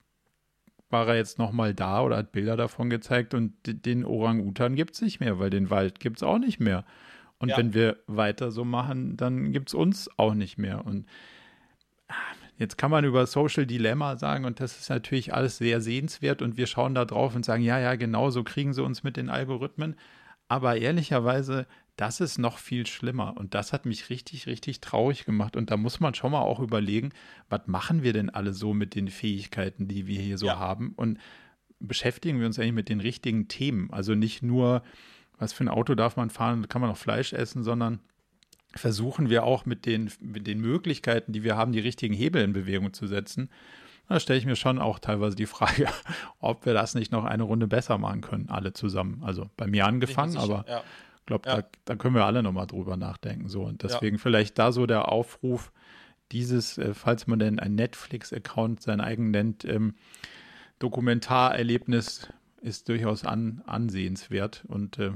war 0.91 1.09
er 1.09 1.17
jetzt 1.17 1.39
nochmal 1.39 1.75
da 1.75 2.03
oder 2.03 2.19
hat 2.19 2.33
Bilder 2.33 2.57
davon 2.57 2.91
gezeigt 2.91 3.35
und 3.35 3.55
den 3.65 4.05
Orang-Utan 4.05 4.77
gibt 4.77 4.95
es 4.95 5.01
nicht 5.01 5.21
mehr, 5.21 5.39
weil 5.39 5.51
den 5.51 5.71
Wald 5.71 6.01
gibt 6.01 6.19
es 6.19 6.23
auch 6.23 6.39
nicht 6.39 6.61
mehr. 6.61 6.85
Und 7.39 7.51
ja. 7.51 7.57
wenn 7.57 7.75
wir 7.75 7.99
weiter 8.07 8.51
so 8.51 8.65
machen, 8.65 9.17
dann 9.17 9.53
gibt 9.53 9.69
es 9.69 9.75
uns 9.75 10.11
auch 10.17 10.35
nicht 10.35 10.59
mehr. 10.59 10.85
Und 10.87 11.07
Jetzt 12.59 12.79
kann 12.79 12.91
man 12.91 13.05
über 13.05 13.27
Social 13.27 13.67
Dilemma 13.67 14.17
sagen 14.17 14.47
und 14.47 14.61
das 14.61 14.79
ist 14.79 14.89
natürlich 14.89 15.35
alles 15.35 15.59
sehr 15.59 15.81
sehenswert 15.81 16.41
und 16.41 16.57
wir 16.57 16.67
schauen 16.67 16.95
da 16.95 17.05
drauf 17.05 17.35
und 17.35 17.45
sagen, 17.45 17.63
ja, 17.63 17.79
ja, 17.79 17.97
genau 17.97 18.31
so 18.31 18.45
kriegen 18.45 18.73
sie 18.73 18.83
uns 18.83 19.03
mit 19.03 19.17
den 19.19 19.29
Algorithmen. 19.29 19.97
Aber 20.49 20.77
ehrlicherweise, 20.77 21.67
das 21.97 22.21
ist 22.21 22.39
noch 22.39 22.59
viel 22.59 22.87
schlimmer 22.87 23.35
und 23.37 23.55
das 23.55 23.73
hat 23.73 23.85
mich 23.85 24.09
richtig, 24.09 24.47
richtig 24.47 24.81
traurig 24.81 25.27
gemacht 25.27 25.57
und 25.57 25.71
da 25.71 25.77
muss 25.77 26.01
man 26.01 26.15
schon 26.15 26.33
mal 26.33 26.41
auch 26.41 26.61
überlegen, 26.61 27.11
was 27.51 27.67
machen 27.67 28.03
wir 28.03 28.13
denn 28.15 28.31
alle 28.31 28.55
so 28.55 28.73
mit 28.73 28.95
den 28.95 29.09
Fähigkeiten, 29.09 29.87
die 29.89 30.07
wir 30.07 30.21
hier 30.21 30.39
so 30.39 30.47
ja. 30.47 30.59
haben 30.59 30.93
und 30.97 31.19
beschäftigen 31.79 32.39
wir 32.39 32.47
uns 32.47 32.59
eigentlich 32.59 32.73
mit 32.73 32.89
den 32.89 33.01
richtigen 33.01 33.49
Themen. 33.49 33.93
Also 33.93 34.15
nicht 34.15 34.43
nur, 34.43 34.83
was 35.37 35.53
für 35.53 35.65
ein 35.65 35.69
Auto 35.69 35.95
darf 35.95 36.17
man 36.17 36.31
fahren, 36.31 36.69
kann 36.69 36.81
man 36.81 36.91
auch 36.91 36.97
Fleisch 36.97 37.35
essen, 37.35 37.65
sondern 37.65 38.01
versuchen 38.77 39.31
wir 39.31 39.45
auch 39.45 39.67
mit 39.67 39.87
den, 39.87 40.11
mit 40.21 40.47
den 40.47 40.61
Möglichkeiten, 40.61 41.33
die 41.33 41.43
wir 41.43 41.57
haben, 41.57 41.73
die 41.73 41.81
richtigen 41.81 42.15
Hebel 42.15 42.43
in 42.43 42.53
Bewegung 42.53 42.93
zu 42.93 43.07
setzen. 43.07 43.51
Da 44.09 44.21
stelle 44.21 44.39
ich 44.39 44.47
mir 44.47 44.57
schon 44.57 44.79
auch 44.79 44.99
teilweise 44.99 45.35
die 45.35 45.47
Frage, 45.47 45.89
ob 46.39 46.65
wir 46.65 46.75
das 46.75 46.95
nicht 46.95 47.13
noch 47.13 47.25
eine 47.25 47.43
Runde 47.43 47.67
besser 47.67 47.99
machen 47.99 48.21
können, 48.21 48.49
alle 48.49 48.73
zusammen. 48.73 49.23
Also 49.25 49.51
bei 49.57 49.67
mir 49.67 49.87
angefangen, 49.87 50.37
aber 50.37 50.65
ich 50.67 50.73
ja. 50.73 50.83
glaube, 51.27 51.49
ja. 51.49 51.57
da, 51.63 51.69
da, 51.85 51.97
können 51.97 52.15
wir 52.15 52.25
alle 52.25 52.43
nochmal 52.43 52.67
drüber 52.67 52.97
nachdenken. 52.97 53.49
So. 53.49 53.65
Und 53.65 53.83
deswegen 53.83 54.17
ja. 54.17 54.23
vielleicht 54.23 54.59
da 54.59 54.71
so 54.71 54.87
der 54.87 55.11
Aufruf, 55.11 55.73
dieses, 56.33 56.79
äh, 56.79 56.95
falls 56.95 57.27
man 57.27 57.39
denn 57.39 57.59
ein 57.59 57.75
Netflix-Account 57.75 58.83
sein 58.83 59.01
eigen 59.01 59.31
nennt, 59.31 59.65
ähm, 59.65 59.95
Dokumentarerlebnis 60.79 62.29
ist 62.61 62.89
durchaus 62.89 63.25
an, 63.25 63.63
ansehenswert. 63.67 64.65
Und 64.69 64.99
äh, 64.99 65.13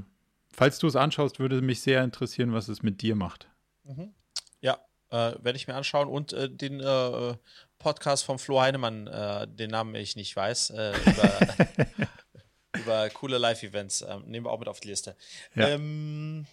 falls 0.53 0.79
du 0.79 0.87
es 0.87 0.97
anschaust, 0.97 1.39
würde 1.39 1.61
mich 1.61 1.81
sehr 1.81 2.03
interessieren, 2.03 2.53
was 2.53 2.69
es 2.69 2.83
mit 2.83 3.03
dir 3.03 3.17
macht. 3.17 3.50
Mhm. 3.91 4.15
Ja, 4.61 4.79
äh, 5.11 5.35
werde 5.43 5.57
ich 5.57 5.67
mir 5.67 5.75
anschauen. 5.75 6.09
Und 6.09 6.33
äh, 6.33 6.49
den 6.49 6.81
äh, 6.81 7.35
Podcast 7.79 8.25
von 8.25 8.39
Flo 8.39 8.61
Heinemann, 8.61 9.07
äh, 9.07 9.49
den 9.49 9.71
Namen 9.71 9.95
ich 9.95 10.17
nicht 10.17 10.35
weiß, 10.35 10.71
äh, 10.71 10.93
über, 11.07 11.41
über, 12.81 13.11
coole 13.11 13.39
Live-Events, 13.39 14.03
ähm, 14.03 14.25
nehmen 14.27 14.47
wir 14.47 14.51
auch 14.51 14.59
mit 14.59 14.69
auf 14.69 14.81
die 14.81 14.89
Liste. 14.89 15.17
Ja. 15.55 15.69
Ähm, 15.69 16.47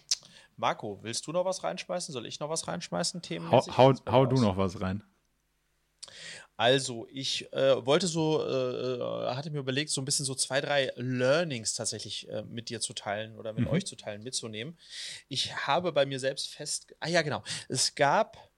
Marco, 0.56 0.98
willst 1.02 1.26
du 1.26 1.32
noch 1.32 1.44
was 1.44 1.62
reinschmeißen? 1.62 2.12
Soll 2.12 2.26
ich 2.26 2.40
noch 2.40 2.50
was 2.50 2.66
reinschmeißen? 2.66 3.22
Themen? 3.22 3.50
Hau, 3.50 3.64
hau, 3.76 3.94
hau 4.10 4.26
du 4.26 4.40
noch 4.40 4.56
was 4.56 4.80
rein. 4.80 5.04
Also, 6.58 7.06
ich 7.12 7.52
äh, 7.52 7.86
wollte 7.86 8.08
so, 8.08 8.44
äh, 8.44 8.96
äh, 8.96 9.34
hatte 9.36 9.48
mir 9.52 9.60
überlegt, 9.60 9.90
so 9.90 10.02
ein 10.02 10.04
bisschen 10.04 10.24
so 10.24 10.34
zwei, 10.34 10.60
drei 10.60 10.90
Learnings 10.96 11.74
tatsächlich 11.74 12.28
äh, 12.30 12.42
mit 12.42 12.68
dir 12.68 12.80
zu 12.80 12.94
teilen 12.94 13.36
oder 13.36 13.52
mit 13.52 13.66
mhm. 13.66 13.70
euch 13.70 13.86
zu 13.86 13.94
teilen, 13.94 14.24
mitzunehmen. 14.24 14.76
Ich 15.28 15.54
habe 15.68 15.92
bei 15.92 16.04
mir 16.04 16.18
selbst 16.18 16.48
fest, 16.48 16.92
ah 16.98 17.06
ja, 17.06 17.22
genau, 17.22 17.44
es 17.68 17.94
gab 17.94 18.50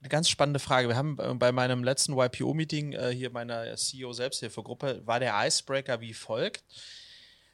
eine 0.00 0.10
ganz 0.10 0.28
spannende 0.28 0.60
Frage. 0.60 0.88
Wir 0.88 0.96
haben 0.96 1.16
bei 1.38 1.52
meinem 1.52 1.84
letzten 1.84 2.18
YPO-Meeting 2.18 2.92
äh, 2.92 3.14
hier 3.14 3.30
meiner 3.30 3.74
CEO-Selbsthilfegruppe, 3.74 5.06
war 5.06 5.20
der 5.20 5.32
Icebreaker 5.42 6.02
wie 6.02 6.12
folgt. 6.12 6.64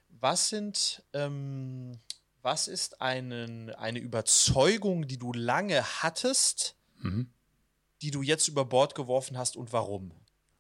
Was 0.09 0.49
sind, 0.49 1.05
ähm, 1.13 2.01
was 2.43 2.67
ist 2.67 3.01
einen, 3.01 3.71
eine 3.71 4.01
Überzeugung, 4.01 5.07
die 5.07 5.19
du 5.19 5.33
lange 5.33 5.85
hattest, 6.03 6.75
mhm 6.99 7.31
die 8.03 8.11
du 8.11 8.23
jetzt 8.23 8.49
über 8.49 8.65
Bord 8.65 8.95
geworfen 8.95 9.37
hast 9.39 9.57
und 9.57 9.73
warum? 9.73 10.13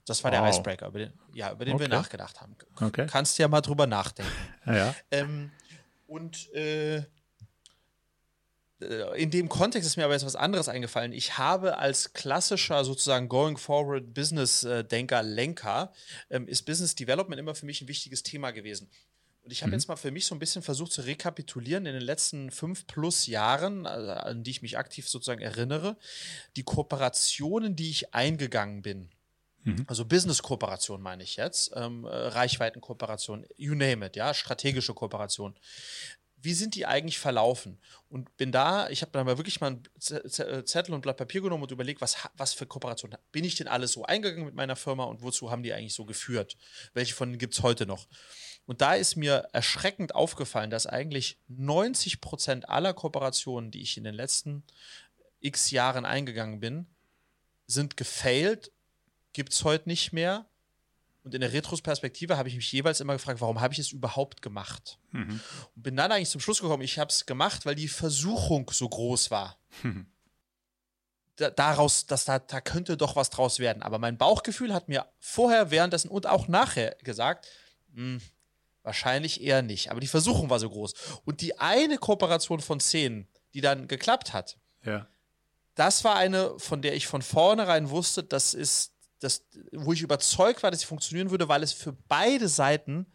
Das 0.06 0.24
war 0.24 0.32
wow. 0.32 0.40
der 0.40 0.50
Icebreaker, 0.50 0.88
über 0.88 0.98
den, 0.98 1.12
ja, 1.32 1.52
über 1.52 1.64
den 1.64 1.74
okay. 1.74 1.84
wir 1.84 1.88
nachgedacht 1.88 2.40
haben. 2.40 2.56
Okay. 2.80 3.06
Kannst 3.08 3.38
ja 3.38 3.48
mal 3.48 3.60
drüber 3.60 3.86
nachdenken. 3.86 4.32
ja. 4.66 4.94
Ähm, 5.10 5.50
und 6.06 6.52
äh, 6.54 7.04
äh, 8.80 9.22
in 9.22 9.30
dem 9.30 9.48
Kontext 9.48 9.86
ist 9.86 9.96
mir 9.96 10.04
aber 10.04 10.14
jetzt 10.14 10.26
was 10.26 10.36
anderes 10.36 10.68
eingefallen. 10.68 11.12
Ich 11.12 11.38
habe 11.38 11.78
als 11.78 12.12
klassischer 12.12 12.84
sozusagen 12.84 13.28
Going 13.28 13.56
Forward 13.56 14.14
Business-Denker, 14.14 15.22
Lenker, 15.22 15.92
ähm, 16.30 16.48
ist 16.48 16.62
Business 16.62 16.94
Development 16.94 17.38
immer 17.38 17.54
für 17.54 17.66
mich 17.66 17.80
ein 17.82 17.88
wichtiges 17.88 18.22
Thema 18.22 18.50
gewesen. 18.50 18.90
Und 19.42 19.52
ich 19.52 19.62
habe 19.62 19.70
mhm. 19.70 19.74
jetzt 19.74 19.88
mal 19.88 19.96
für 19.96 20.10
mich 20.10 20.26
so 20.26 20.34
ein 20.34 20.38
bisschen 20.38 20.62
versucht 20.62 20.92
zu 20.92 21.02
rekapitulieren 21.02 21.86
in 21.86 21.94
den 21.94 22.02
letzten 22.02 22.50
fünf 22.50 22.86
plus 22.86 23.26
Jahren, 23.26 23.86
also 23.86 24.10
an 24.10 24.42
die 24.44 24.50
ich 24.50 24.62
mich 24.62 24.76
aktiv 24.76 25.08
sozusagen 25.08 25.40
erinnere, 25.40 25.96
die 26.56 26.62
Kooperationen, 26.62 27.74
die 27.74 27.90
ich 27.90 28.14
eingegangen 28.14 28.82
bin. 28.82 29.10
Mhm. 29.64 29.84
Also 29.86 30.04
Business-Kooperation 30.04 31.02
meine 31.02 31.22
ich 31.22 31.36
jetzt, 31.36 31.72
ähm, 31.74 32.04
äh, 32.04 32.08
Reichweitenkooperation, 32.08 33.46
you 33.56 33.74
name 33.74 34.06
it, 34.06 34.16
ja, 34.16 34.32
strategische 34.32 34.94
Kooperation. 34.94 35.54
Wie 36.42 36.54
sind 36.54 36.74
die 36.74 36.86
eigentlich 36.86 37.18
verlaufen? 37.18 37.78
Und 38.08 38.36
bin 38.36 38.52
da, 38.52 38.88
ich 38.88 39.02
habe 39.02 39.12
dann 39.12 39.26
mal 39.26 39.36
wirklich 39.36 39.60
mal 39.60 39.68
einen 39.68 39.84
Zettel 40.66 40.94
und 40.94 41.02
Blatt 41.02 41.16
Papier 41.16 41.42
genommen 41.42 41.62
und 41.62 41.70
überlegt, 41.70 42.00
was, 42.00 42.16
was 42.36 42.54
für 42.54 42.66
Kooperationen 42.66 43.18
bin 43.32 43.44
ich 43.44 43.56
denn 43.56 43.68
alles 43.68 43.92
so 43.92 44.04
eingegangen 44.04 44.46
mit 44.46 44.54
meiner 44.54 44.76
Firma 44.76 45.04
und 45.04 45.22
wozu 45.22 45.50
haben 45.50 45.62
die 45.62 45.72
eigentlich 45.72 45.94
so 45.94 46.04
geführt? 46.04 46.56
Welche 46.94 47.14
von 47.14 47.28
denen 47.28 47.38
gibt 47.38 47.54
es 47.54 47.62
heute 47.62 47.86
noch? 47.86 48.08
Und 48.66 48.80
da 48.80 48.94
ist 48.94 49.16
mir 49.16 49.48
erschreckend 49.52 50.14
aufgefallen, 50.14 50.70
dass 50.70 50.86
eigentlich 50.86 51.38
90 51.48 52.20
Prozent 52.20 52.68
aller 52.68 52.94
Kooperationen, 52.94 53.70
die 53.70 53.82
ich 53.82 53.96
in 53.96 54.04
den 54.04 54.14
letzten 54.14 54.62
x 55.40 55.70
Jahren 55.70 56.04
eingegangen 56.04 56.60
bin, 56.60 56.86
sind 57.66 57.96
gefailt, 57.96 58.72
gibt 59.32 59.52
es 59.52 59.64
heute 59.64 59.88
nicht 59.88 60.12
mehr. 60.12 60.46
Und 61.22 61.34
in 61.34 61.40
der 61.42 61.52
Retrospektive 61.52 62.36
habe 62.36 62.48
ich 62.48 62.56
mich 62.56 62.72
jeweils 62.72 63.00
immer 63.00 63.12
gefragt, 63.12 63.40
warum 63.40 63.60
habe 63.60 63.74
ich 63.74 63.78
es 63.78 63.92
überhaupt 63.92 64.40
gemacht? 64.40 64.98
Mhm. 65.12 65.40
Und 65.76 65.82
bin 65.82 65.96
dann 65.96 66.10
eigentlich 66.10 66.30
zum 66.30 66.40
Schluss 66.40 66.60
gekommen, 66.60 66.82
ich 66.82 66.98
habe 66.98 67.10
es 67.10 67.26
gemacht, 67.26 67.66
weil 67.66 67.74
die 67.74 67.88
Versuchung 67.88 68.70
so 68.72 68.88
groß 68.88 69.30
war. 69.30 69.58
Mhm. 69.82 70.06
Da, 71.36 71.50
daraus, 71.50 72.06
dass 72.06 72.24
da, 72.24 72.38
da 72.38 72.60
könnte 72.60 72.96
doch 72.96 73.16
was 73.16 73.30
draus 73.30 73.58
werden. 73.58 73.82
Aber 73.82 73.98
mein 73.98 74.18
Bauchgefühl 74.18 74.72
hat 74.72 74.88
mir 74.88 75.06
vorher, 75.18 75.70
währenddessen 75.70 76.08
und 76.08 76.26
auch 76.26 76.48
nachher 76.48 76.96
gesagt, 77.02 77.46
mh, 77.92 78.02
hm, 78.18 78.20
Wahrscheinlich 78.82 79.42
eher 79.42 79.62
nicht. 79.62 79.90
Aber 79.90 80.00
die 80.00 80.06
Versuchung 80.06 80.48
war 80.48 80.58
so 80.58 80.70
groß. 80.70 80.94
Und 81.24 81.42
die 81.42 81.58
eine 81.58 81.98
Kooperation 81.98 82.60
von 82.60 82.80
zehn, 82.80 83.28
die 83.52 83.60
dann 83.60 83.88
geklappt 83.88 84.32
hat, 84.32 84.58
ja. 84.84 85.06
das 85.74 86.02
war 86.04 86.16
eine, 86.16 86.58
von 86.58 86.80
der 86.80 86.94
ich 86.94 87.06
von 87.06 87.20
vornherein 87.20 87.90
wusste, 87.90 88.24
das 88.24 88.54
ist, 88.54 88.94
das, 89.20 89.44
wo 89.72 89.92
ich 89.92 90.02
überzeugt 90.02 90.62
war, 90.62 90.70
dass 90.70 90.80
sie 90.80 90.86
funktionieren 90.86 91.30
würde, 91.30 91.48
weil 91.48 91.62
es 91.62 91.72
für 91.72 91.92
beide 92.08 92.48
Seiten 92.48 93.06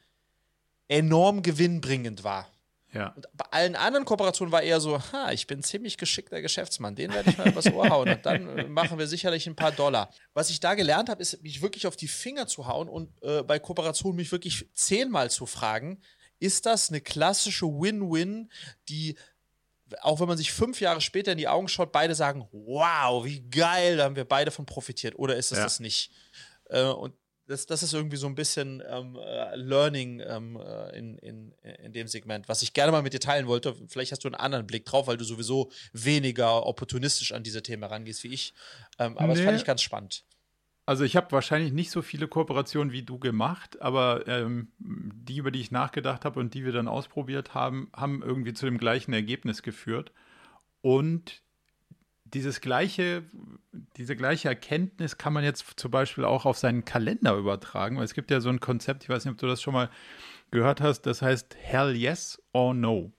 enorm 0.88 1.42
gewinnbringend 1.42 2.24
war. 2.24 2.48
Ja. 2.94 3.10
Und 3.10 3.28
bei 3.34 3.46
allen 3.52 3.76
anderen 3.76 4.06
Kooperationen 4.06 4.54
war 4.54 4.62
eher 4.62 4.80
so, 4.80 5.02
ha, 5.12 5.32
ich 5.34 5.48
bin 5.48 5.62
ziemlich 5.62 5.98
geschickter 5.98 6.42
Geschäftsmann, 6.42 6.96
den 6.96 7.14
werde 7.14 7.30
ich 7.30 7.38
mal 7.38 7.50
übers 7.50 7.70
Ohr 7.72 7.90
hauen 7.90 8.08
und 8.08 8.26
dann 8.26 8.58
äh, 8.58 8.64
machen 8.64 8.98
wir 8.98 9.08
sicherlich 9.08 9.48
ein 9.48 9.56
paar 9.56 9.74
Dollar. 9.74 10.10
Was 10.34 10.50
ich 10.50 10.62
da 10.62 10.76
gelernt 10.76 11.10
habe, 11.10 11.22
ist, 11.22 11.44
mich 11.44 11.62
wirklich 11.62 11.88
auf 11.88 11.98
die 11.98 12.08
Finger 12.08 12.48
zu 12.48 12.68
hauen 12.68 12.88
und 12.88 13.12
äh, 13.22 13.44
bei 13.44 13.60
Kooperationen 13.60 14.16
mich 14.16 14.32
wirklich 14.32 14.70
zehnmal 14.74 15.30
zu 15.30 15.46
fragen, 15.46 16.00
ist 16.40 16.66
das 16.66 16.90
eine 16.90 17.02
klassische 17.02 17.66
Win-Win, 17.66 18.50
die 18.88 19.18
auch 20.02 20.20
wenn 20.20 20.28
man 20.28 20.38
sich 20.38 20.52
fünf 20.52 20.82
Jahre 20.82 21.02
später 21.02 21.32
in 21.32 21.38
die 21.38 21.48
Augen 21.48 21.68
schaut, 21.68 21.92
beide 21.92 22.16
sagen, 22.16 22.48
wow, 22.52 23.24
wie 23.24 23.42
geil, 23.50 23.98
da 23.98 24.06
haben 24.06 24.16
wir 24.16 24.26
beide 24.26 24.52
von 24.52 24.66
profitiert. 24.66 25.18
Oder 25.18 25.36
ist 25.36 25.52
es 25.52 25.60
ja. 25.60 25.64
das 25.64 25.80
nicht? 25.80 26.12
Äh, 26.70 26.84
und 26.84 27.14
das, 27.48 27.68
das 27.68 27.84
ist 27.84 27.94
irgendwie 27.94 28.18
so 28.18 28.28
ein 28.28 28.36
bisschen 28.36 28.82
ähm, 28.88 29.18
äh, 29.18 29.56
Learning 29.56 30.20
ähm, 30.26 30.58
äh, 30.58 30.98
in, 30.98 31.18
in, 31.20 31.52
in 31.62 31.94
dem 31.94 32.08
Segment, 32.08 32.50
was 32.50 32.62
ich 32.64 32.74
gerne 32.74 32.92
mal 32.92 33.04
mit 33.04 33.14
dir 33.14 33.20
teilen 33.20 33.48
wollte. 33.48 33.76
Vielleicht 33.88 34.12
hast 34.12 34.24
du 34.24 34.28
einen 34.28 34.36
anderen 34.36 34.66
Blick 34.66 34.86
drauf, 34.86 35.08
weil 35.08 35.18
du 35.18 35.26
sowieso 35.26 35.72
weniger 35.94 36.66
opportunistisch 36.66 37.34
an 37.34 37.44
diese 37.44 37.62
Themen 37.62 37.84
rangehst 37.84 38.24
wie 38.24 38.34
ich. 38.34 38.54
Ähm, 38.98 39.18
aber 39.18 39.28
nee. 39.28 39.36
das 39.36 39.46
fand 39.46 39.58
ich 39.60 39.66
ganz 39.66 39.82
spannend. 39.84 40.26
Also 40.88 41.04
ich 41.04 41.16
habe 41.16 41.32
wahrscheinlich 41.32 41.74
nicht 41.74 41.90
so 41.90 42.02
viele 42.04 42.28
Kooperationen 42.28 42.92
wie 42.92 43.02
du 43.02 43.18
gemacht, 43.18 43.82
aber 43.82 44.28
ähm, 44.28 44.68
die, 44.78 45.38
über 45.38 45.50
die 45.50 45.60
ich 45.60 45.72
nachgedacht 45.72 46.26
habe 46.26 46.40
und 46.40 46.54
die 46.54 46.64
wir 46.64 46.74
dann 46.74 46.88
ausprobiert 46.88 47.56
haben, 47.56 47.90
haben 47.96 48.22
irgendwie 48.22 48.54
zu 48.54 48.66
dem 48.66 48.78
gleichen 48.78 49.12
Ergebnis 49.12 49.64
geführt. 49.64 50.12
Und 50.82 51.42
dieses 52.26 52.62
gleiche, 52.62 53.24
diese 53.98 54.16
gleiche 54.16 54.50
Erkenntnis 54.50 55.18
kann 55.18 55.34
man 55.34 55.44
jetzt 55.44 55.66
zum 55.78 55.90
Beispiel 55.90 56.26
auch 56.26 56.46
auf 56.46 56.58
seinen 56.58 56.86
Kalender 56.86 57.36
übertragen, 57.36 57.98
weil 57.98 58.04
es 58.04 58.14
gibt 58.14 58.30
ja 58.30 58.40
so 58.40 58.50
ein 58.50 58.60
Konzept, 58.60 59.04
ich 59.04 59.10
weiß 59.10 59.26
nicht, 59.26 59.32
ob 59.32 59.38
du 59.40 59.48
das 59.48 59.62
schon 59.62 59.74
mal 59.74 59.90
gehört 60.52 60.82
hast, 60.82 61.04
das 61.04 61.22
heißt 61.22 61.56
Hell 61.60 61.96
Yes 61.96 62.42
or 62.54 62.74
No. 62.74 63.12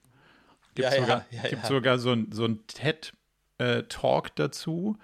Gibt 0.75 0.91
ja, 0.91 1.01
sogar, 1.01 1.25
ja, 1.31 1.43
ja, 1.43 1.49
gibt 1.49 1.65
sogar 1.65 1.99
so 1.99 2.11
ein, 2.11 2.31
so 2.31 2.45
ein 2.45 2.65
TED-Talk 2.67 4.27
äh, 4.27 4.31
dazu. 4.35 4.97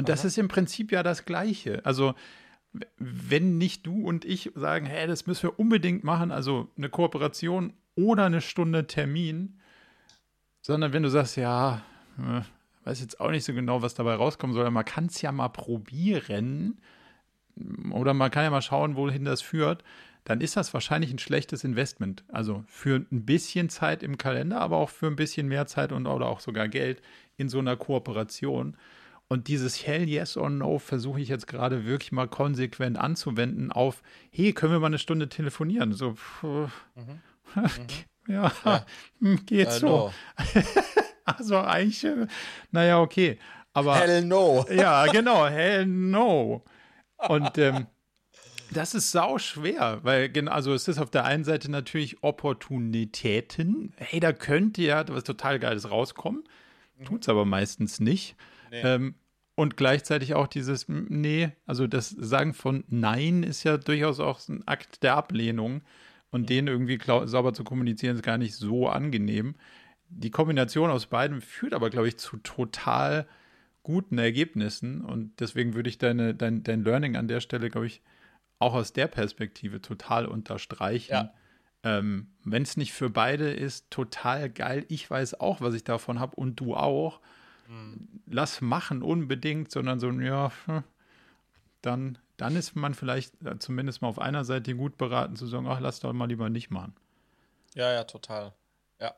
Und 0.00 0.08
Aha. 0.08 0.12
das 0.12 0.24
ist 0.24 0.38
im 0.38 0.48
Prinzip 0.48 0.92
ja 0.92 1.02
das 1.02 1.26
Gleiche. 1.26 1.84
Also, 1.84 2.14
wenn 2.96 3.58
nicht 3.58 3.86
du 3.86 4.02
und 4.02 4.24
ich 4.24 4.50
sagen, 4.54 4.86
hey, 4.86 5.06
das 5.06 5.26
müssen 5.26 5.42
wir 5.42 5.58
unbedingt 5.58 6.04
machen, 6.04 6.30
also 6.30 6.68
eine 6.78 6.88
Kooperation 6.88 7.74
oder 7.96 8.24
eine 8.24 8.40
Stunde 8.40 8.86
Termin, 8.86 9.60
sondern 10.62 10.94
wenn 10.94 11.02
du 11.02 11.10
sagst, 11.10 11.36
ja, 11.36 11.82
äh, 12.18 12.40
weiß 12.84 13.02
jetzt 13.02 13.20
auch 13.20 13.30
nicht 13.30 13.44
so 13.44 13.52
genau, 13.52 13.82
was 13.82 13.92
dabei 13.92 14.14
rauskommen 14.14 14.54
soll, 14.54 14.70
man 14.70 14.84
kann 14.86 15.06
es 15.06 15.20
ja 15.20 15.32
mal 15.32 15.50
probieren 15.50 16.80
oder 17.90 18.14
man 18.14 18.30
kann 18.30 18.44
ja 18.44 18.50
mal 18.50 18.62
schauen, 18.62 18.96
wohin 18.96 19.26
das 19.26 19.42
führt, 19.42 19.84
dann 20.24 20.40
ist 20.40 20.56
das 20.56 20.72
wahrscheinlich 20.72 21.12
ein 21.12 21.18
schlechtes 21.18 21.62
Investment. 21.62 22.24
Also 22.28 22.64
für 22.68 23.04
ein 23.12 23.26
bisschen 23.26 23.68
Zeit 23.68 24.02
im 24.02 24.16
Kalender, 24.16 24.62
aber 24.62 24.78
auch 24.78 24.88
für 24.88 25.08
ein 25.08 25.16
bisschen 25.16 25.46
mehr 25.46 25.66
Zeit 25.66 25.92
und 25.92 26.06
oder 26.06 26.26
auch 26.26 26.40
sogar 26.40 26.68
Geld 26.68 27.02
in 27.36 27.50
so 27.50 27.58
einer 27.58 27.76
Kooperation. 27.76 28.78
Und 29.32 29.46
dieses 29.46 29.86
Hell 29.86 30.08
Yes 30.08 30.36
or 30.36 30.50
No 30.50 30.80
versuche 30.80 31.20
ich 31.20 31.28
jetzt 31.28 31.46
gerade 31.46 31.84
wirklich 31.86 32.10
mal 32.10 32.26
konsequent 32.26 32.98
anzuwenden 32.98 33.70
auf, 33.70 34.02
hey, 34.32 34.52
können 34.52 34.72
wir 34.72 34.80
mal 34.80 34.88
eine 34.88 34.98
Stunde 34.98 35.28
telefonieren? 35.28 35.92
So, 35.92 36.16
mhm. 36.42 37.20
ja, 38.26 38.50
ja, 38.64 38.86
geht 39.46 39.68
uh, 39.68 39.70
so. 39.70 39.86
No. 39.86 40.12
also 41.24 41.58
eigentlich, 41.58 42.02
äh, 42.02 42.26
naja, 42.72 42.98
okay. 42.98 43.38
Aber, 43.72 43.94
hell 43.94 44.24
no. 44.24 44.66
ja, 44.68 45.06
genau, 45.06 45.46
hell 45.46 45.86
no. 45.86 46.64
Und 47.28 47.56
ähm, 47.56 47.86
das 48.72 48.96
ist 48.96 49.12
sau 49.12 49.38
schwer, 49.38 50.00
weil 50.02 50.32
also 50.48 50.74
es 50.74 50.88
ist 50.88 50.98
auf 50.98 51.10
der 51.10 51.24
einen 51.24 51.44
Seite 51.44 51.70
natürlich 51.70 52.24
Opportunitäten. 52.24 53.92
Hey, 53.96 54.18
da 54.18 54.32
könnte 54.32 54.82
ja 54.82 55.06
was 55.06 55.22
total 55.22 55.60
Geiles 55.60 55.88
rauskommen. 55.88 56.42
Mhm. 56.98 57.04
Tut 57.04 57.22
es 57.22 57.28
aber 57.28 57.44
meistens 57.44 58.00
nicht. 58.00 58.34
Nee. 58.70 58.82
Ähm, 58.82 59.14
und 59.60 59.76
gleichzeitig 59.76 60.32
auch 60.32 60.46
dieses, 60.46 60.86
nee, 60.88 61.50
also 61.66 61.86
das 61.86 62.08
Sagen 62.08 62.54
von 62.54 62.82
Nein 62.88 63.42
ist 63.42 63.62
ja 63.62 63.76
durchaus 63.76 64.18
auch 64.18 64.40
ein 64.48 64.66
Akt 64.66 65.02
der 65.02 65.16
Ablehnung. 65.16 65.82
Und 66.30 66.48
den 66.48 66.66
irgendwie 66.66 66.98
sauber 67.04 67.52
zu 67.52 67.62
kommunizieren, 67.62 68.16
ist 68.16 68.22
gar 68.22 68.38
nicht 68.38 68.54
so 68.54 68.88
angenehm. 68.88 69.56
Die 70.08 70.30
Kombination 70.30 70.88
aus 70.88 71.04
beiden 71.06 71.42
führt 71.42 71.74
aber, 71.74 71.90
glaube 71.90 72.08
ich, 72.08 72.16
zu 72.16 72.38
total 72.38 73.28
guten 73.82 74.16
Ergebnissen. 74.16 75.02
Und 75.02 75.38
deswegen 75.40 75.74
würde 75.74 75.90
ich 75.90 75.98
deine, 75.98 76.34
dein, 76.34 76.62
dein 76.62 76.82
Learning 76.82 77.16
an 77.16 77.28
der 77.28 77.40
Stelle, 77.40 77.68
glaube 77.68 77.86
ich, 77.86 78.00
auch 78.60 78.72
aus 78.72 78.94
der 78.94 79.08
Perspektive 79.08 79.82
total 79.82 80.24
unterstreichen. 80.24 81.12
Ja. 81.12 81.34
Ähm, 81.82 82.28
Wenn 82.44 82.62
es 82.62 82.78
nicht 82.78 82.94
für 82.94 83.10
beide 83.10 83.50
ist, 83.50 83.90
total 83.90 84.48
geil. 84.48 84.86
Ich 84.88 85.10
weiß 85.10 85.38
auch, 85.38 85.60
was 85.60 85.74
ich 85.74 85.84
davon 85.84 86.18
habe 86.18 86.34
und 86.36 86.60
du 86.60 86.74
auch. 86.74 87.20
Mhm. 87.70 88.08
Lass 88.26 88.60
machen 88.60 89.02
unbedingt, 89.02 89.70
sondern 89.70 90.00
so, 90.00 90.10
ja, 90.10 90.50
hm, 90.66 90.82
dann, 91.82 92.18
dann 92.36 92.56
ist 92.56 92.74
man 92.74 92.94
vielleicht 92.94 93.40
äh, 93.42 93.58
zumindest 93.58 94.02
mal 94.02 94.08
auf 94.08 94.18
einer 94.18 94.44
Seite 94.44 94.74
gut 94.74 94.98
beraten 94.98 95.36
zu 95.36 95.46
sagen, 95.46 95.68
ach, 95.68 95.78
lass 95.78 96.00
doch 96.00 96.12
mal 96.12 96.26
lieber 96.26 96.50
nicht 96.50 96.70
machen. 96.70 96.94
Ja, 97.74 97.92
ja, 97.92 98.02
total. 98.04 98.54
Ja. 98.98 99.14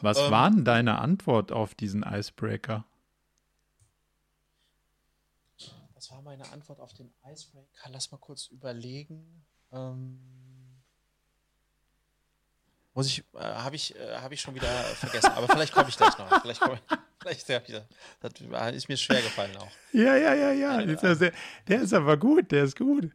Was 0.00 0.18
ähm, 0.18 0.30
war 0.32 0.50
denn 0.50 0.64
deine 0.64 0.98
Antwort 0.98 1.52
auf 1.52 1.76
diesen 1.76 2.02
Icebreaker? 2.02 2.84
Was 5.94 6.10
war 6.10 6.22
meine 6.22 6.50
Antwort 6.50 6.80
auf 6.80 6.92
den 6.92 7.14
Icebreaker? 7.24 7.88
Lass 7.90 8.10
mal 8.10 8.18
kurz 8.18 8.48
überlegen. 8.48 9.46
Ähm, 9.70 10.45
muss 12.96 13.06
ich, 13.08 13.22
äh, 13.34 13.40
habe 13.40 13.76
ich, 13.76 13.94
äh, 13.94 14.16
hab 14.16 14.32
ich 14.32 14.40
schon 14.40 14.54
wieder 14.54 14.66
vergessen. 14.66 15.30
Aber 15.32 15.46
vielleicht 15.48 15.74
komme 15.74 15.88
ich 15.90 15.96
gleich 15.96 16.16
noch. 16.16 16.40
Vielleicht 16.40 16.60
komme 16.60 16.80
ich, 17.30 17.44
vielleicht. 17.44 17.84
Das 18.20 18.74
ist 18.74 18.88
mir 18.88 18.96
schwer 18.96 19.20
gefallen 19.20 19.54
auch. 19.58 19.70
Ja, 19.92 20.16
ja, 20.16 20.34
ja, 20.34 20.52
ja. 20.52 20.80
ja. 20.80 21.14
Der, 21.14 21.32
der 21.68 21.80
ist 21.82 21.92
aber 21.92 22.16
gut, 22.16 22.50
der 22.50 22.64
ist 22.64 22.76
gut. 22.76 23.10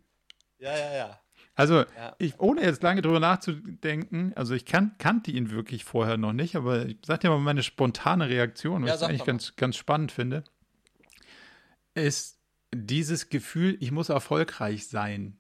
Ja, 0.60 0.78
ja, 0.78 0.94
ja. 0.94 1.20
Also, 1.56 1.84
ja. 1.98 2.16
Ich, 2.20 2.40
ohne 2.40 2.62
jetzt 2.62 2.84
lange 2.84 3.02
drüber 3.02 3.20
nachzudenken, 3.20 4.34
also 4.36 4.54
ich 4.54 4.66
kan 4.66 4.96
kannte 5.00 5.32
ihn 5.32 5.50
wirklich 5.50 5.84
vorher 5.84 6.18
noch 6.18 6.34
nicht, 6.34 6.56
aber 6.56 6.86
ich 6.86 6.98
sag 7.04 7.22
dir 7.22 7.30
mal 7.30 7.40
meine 7.40 7.64
spontane 7.64 8.30
Reaktion, 8.30 8.84
was 8.84 8.90
ja, 8.90 8.96
ich 8.98 9.04
eigentlich 9.04 9.26
ganz, 9.26 9.56
ganz 9.56 9.76
spannend 9.78 10.12
finde, 10.12 10.44
ist, 11.96 12.40
dieses 12.74 13.30
Gefühl, 13.30 13.78
ich 13.80 13.92
muss 13.92 14.10
erfolgreich 14.10 14.88
sein. 14.88 15.38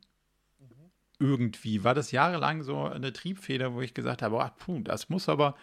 Irgendwie 1.21 1.83
war 1.83 1.93
das 1.93 2.11
jahrelang 2.11 2.63
so 2.63 2.85
eine 2.85 3.13
Triebfeder, 3.13 3.73
wo 3.73 3.81
ich 3.81 3.93
gesagt 3.93 4.21
habe, 4.21 4.35
oh, 4.37 4.49
puh, 4.57 4.81
das 4.81 5.09
muss 5.09 5.29
aber, 5.29 5.55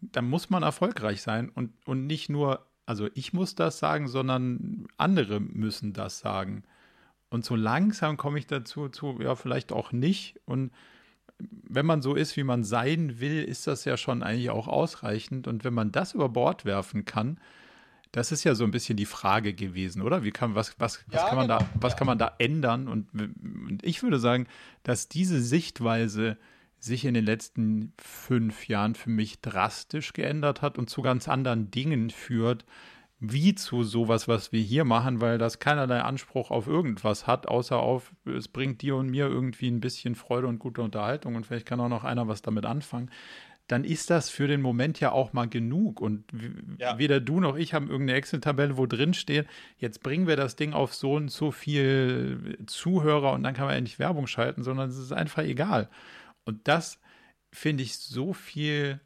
da 0.00 0.22
muss 0.22 0.50
man 0.50 0.62
erfolgreich 0.62 1.20
sein 1.20 1.48
und, 1.48 1.72
und 1.84 2.06
nicht 2.06 2.28
nur, 2.28 2.64
also 2.86 3.08
ich 3.14 3.32
muss 3.32 3.54
das 3.56 3.78
sagen, 3.78 4.06
sondern 4.08 4.86
andere 4.96 5.40
müssen 5.40 5.92
das 5.92 6.20
sagen. 6.20 6.62
Und 7.28 7.44
so 7.44 7.56
langsam 7.56 8.16
komme 8.16 8.38
ich 8.38 8.46
dazu, 8.46 8.88
zu, 8.88 9.18
ja, 9.20 9.34
vielleicht 9.34 9.72
auch 9.72 9.90
nicht. 9.90 10.40
Und 10.44 10.70
wenn 11.38 11.86
man 11.86 12.00
so 12.00 12.14
ist, 12.14 12.36
wie 12.36 12.44
man 12.44 12.62
sein 12.62 13.18
will, 13.18 13.42
ist 13.42 13.66
das 13.66 13.84
ja 13.84 13.96
schon 13.96 14.22
eigentlich 14.22 14.50
auch 14.50 14.68
ausreichend. 14.68 15.48
Und 15.48 15.64
wenn 15.64 15.74
man 15.74 15.90
das 15.90 16.14
über 16.14 16.28
Bord 16.28 16.64
werfen 16.64 17.04
kann, 17.04 17.40
das 18.14 18.30
ist 18.30 18.44
ja 18.44 18.54
so 18.54 18.62
ein 18.62 18.70
bisschen 18.70 18.96
die 18.96 19.06
Frage 19.06 19.54
gewesen, 19.54 20.00
oder? 20.00 20.22
Wie 20.22 20.30
kann, 20.30 20.54
was, 20.54 20.78
was, 20.78 21.04
was, 21.08 21.20
ja, 21.20 21.28
kann, 21.28 21.36
man 21.36 21.48
genau. 21.48 21.58
da, 21.58 21.66
was 21.80 21.94
ja. 21.94 21.98
kann 21.98 22.06
man 22.06 22.18
da 22.18 22.32
ändern? 22.38 22.86
Und, 22.86 23.12
und, 23.12 23.80
ich 23.82 24.04
würde 24.04 24.20
sagen, 24.20 24.46
dass 24.84 25.08
diese 25.08 25.42
Sichtweise 25.42 26.36
sich 26.78 27.06
in 27.06 27.14
den 27.14 27.24
letzten 27.24 27.92
fünf 27.98 28.68
Jahren 28.68 28.94
für 28.94 29.10
mich 29.10 29.40
drastisch 29.40 30.12
geändert 30.12 30.62
hat 30.62 30.78
und 30.78 30.88
zu 30.88 31.02
ganz 31.02 31.28
anderen 31.28 31.72
Dingen 31.72 32.10
führt, 32.10 32.64
wie 33.18 33.56
zu 33.56 33.82
sowas, 33.82 34.28
was 34.28 34.52
wir 34.52 34.60
hier 34.60 34.84
machen, 34.84 35.20
weil 35.20 35.38
das 35.38 35.58
keinerlei 35.58 36.00
Anspruch 36.00 36.52
auf 36.52 36.68
irgendwas 36.68 37.26
hat, 37.26 37.48
außer 37.48 37.78
auf, 37.78 38.12
es 38.26 38.46
bringt 38.46 38.82
dir 38.82 38.94
und 38.94 39.08
mir 39.10 39.26
irgendwie 39.26 39.68
ein 39.68 39.80
bisschen 39.80 40.14
Freude 40.14 40.46
und 40.46 40.60
gute 40.60 40.82
Unterhaltung 40.82 41.34
und 41.34 41.46
vielleicht 41.46 41.66
kann 41.66 41.80
auch 41.80 41.88
noch 41.88 42.04
einer 42.04 42.28
was 42.28 42.42
damit 42.42 42.64
anfangen 42.64 43.10
dann 43.66 43.84
ist 43.84 44.10
das 44.10 44.28
für 44.28 44.46
den 44.46 44.60
Moment 44.60 45.00
ja 45.00 45.12
auch 45.12 45.32
mal 45.32 45.48
genug. 45.48 46.00
Und 46.00 46.24
ja. 46.78 46.98
weder 46.98 47.20
du 47.20 47.40
noch 47.40 47.56
ich 47.56 47.72
haben 47.72 47.88
irgendeine 47.88 48.18
Excel-Tabelle, 48.18 48.76
wo 48.76 48.86
drin 48.86 49.14
steht, 49.14 49.46
jetzt 49.78 50.02
bringen 50.02 50.26
wir 50.26 50.36
das 50.36 50.56
Ding 50.56 50.74
auf 50.74 50.94
so 50.94 51.14
und 51.14 51.30
so 51.30 51.50
viel 51.50 52.58
Zuhörer 52.66 53.32
und 53.32 53.42
dann 53.42 53.54
kann 53.54 53.66
man 53.66 53.76
endlich 53.76 53.98
Werbung 53.98 54.26
schalten, 54.26 54.62
sondern 54.62 54.90
es 54.90 54.98
ist 54.98 55.12
einfach 55.12 55.42
egal. 55.42 55.88
Und 56.44 56.68
das 56.68 57.00
finde 57.52 57.82
ich 57.82 57.96
so 57.96 58.34
viel 58.34 59.00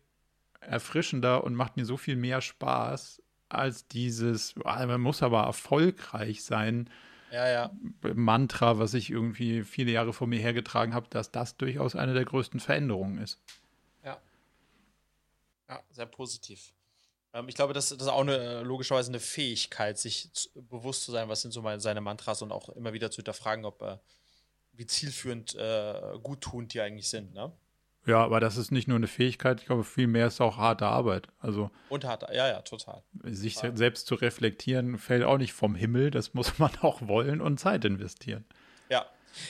erfrischender 0.61 1.45
und 1.45 1.55
macht 1.55 1.77
mir 1.77 1.85
so 1.85 1.97
viel 1.97 2.17
mehr 2.17 2.41
Spaß 2.41 3.23
als 3.49 3.87
dieses, 3.87 4.55
ah, 4.65 4.85
man 4.87 5.01
muss 5.01 5.23
aber 5.23 5.43
erfolgreich 5.43 6.43
sein. 6.43 6.91
Ja, 7.31 7.49
ja. 7.49 7.71
Mantra, 8.15 8.79
was 8.79 8.95
ich 8.95 9.11
irgendwie 9.11 9.63
viele 9.63 9.93
Jahre 9.93 10.13
vor 10.13 10.27
mir 10.27 10.41
hergetragen 10.41 10.95
habe, 10.95 11.07
dass 11.11 11.31
das 11.31 11.57
durchaus 11.57 11.95
eine 11.95 12.15
der 12.15 12.25
größten 12.25 12.59
Veränderungen 12.59 13.19
ist. 13.19 13.41
Ja, 15.69 15.83
sehr 15.91 16.07
positiv. 16.07 16.73
Ähm, 17.33 17.49
ich 17.49 17.55
glaube, 17.55 17.73
das, 17.73 17.91
das, 17.91 18.03
ist 18.03 18.09
auch 18.09 18.21
eine, 18.21 18.37
äh, 18.37 18.62
logischerweise 18.62 19.11
eine 19.11 19.21
Fähigkeit, 19.21 19.99
sich 19.99 20.33
zu, 20.33 20.49
bewusst 20.55 21.05
zu 21.05 21.12
sein, 21.12 21.29
was 21.29 21.43
sind 21.43 21.53
so 21.53 21.62
meine, 21.62 21.81
seine 21.81 22.01
Mantras 22.01 22.43
und 22.43 22.53
auch 22.53 22.69
immer 22.71 22.93
wieder 22.93 23.11
zu 23.11 23.16
hinterfragen, 23.16 23.64
ob 23.64 23.83
äh, 23.83 23.99
wie 24.73 24.87
zielführend, 24.87 25.55
äh, 25.57 26.19
guttunend 26.23 26.73
die 26.73 26.81
eigentlich 26.81 27.09
sind. 27.09 27.35
Ne? 27.35 27.53
Ja, 28.07 28.25
aber 28.25 28.41
das 28.41 28.57
ist 28.57 28.71
nicht 28.71 28.89
nur 28.89 28.97
eine 28.97 29.07
Fähigkeit, 29.07 29.61
ich 29.61 29.66
glaube, 29.66 29.85
vielmehr 29.85 30.29
ist 30.29 30.41
auch 30.41 30.57
harte 30.57 30.87
Arbeit. 30.87 31.29
Also 31.41 31.71
und 31.91 32.05
harte, 32.05 32.29
ja, 32.33 32.49
ja, 32.49 32.62
total. 32.62 33.03
Sich 33.25 33.57
total. 33.57 33.77
selbst 33.77 34.07
zu 34.07 34.14
reflektieren, 34.14 34.97
fällt 34.97 35.25
auch 35.25 35.37
nicht 35.37 35.53
vom 35.53 35.75
Himmel. 35.75 36.11
Das 36.11 36.33
muss 36.33 36.59
man 36.59 36.71
auch 36.81 37.07
wollen 37.07 37.41
und 37.41 37.59
Zeit 37.59 37.85
investieren. 37.85 38.47
Ja, 38.89 39.05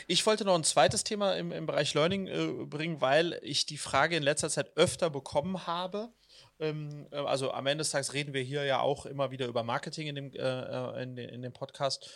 ich 0.07 0.24
wollte 0.26 0.45
noch 0.45 0.55
ein 0.55 0.64
zweites 0.64 1.05
Thema 1.05 1.34
im, 1.34 1.53
im 1.53 1.66
Bereich 1.66 1.95
Learning 1.95 2.26
äh, 2.26 2.64
bringen, 2.64 3.01
weil 3.01 3.39
ich 3.43 3.66
die 3.66 3.78
Frage 3.78 4.16
in 4.16 4.22
letzter 4.22 4.51
Zeit 4.51 4.76
öfter 4.76 5.11
bekommen 5.11 5.66
habe. 5.66 6.12
Ähm, 6.61 7.07
äh, 7.11 7.16
also 7.16 7.53
am 7.53 7.66
Ende 7.66 7.82
des 7.82 7.91
Tages 7.91 8.14
reden 8.14 8.34
wir 8.34 8.43
hier 8.43 8.64
ja 8.64 8.80
auch 8.80 9.07
immer 9.07 9.30
wieder 9.30 9.47
über 9.47 9.62
Marketing 9.62 10.09
in 10.09 10.14
dem, 10.14 10.32
äh, 10.32 10.39
äh 10.39 11.03
in, 11.03 11.16
in, 11.16 11.43
dem 11.43 11.53
Podcast. 11.53 12.11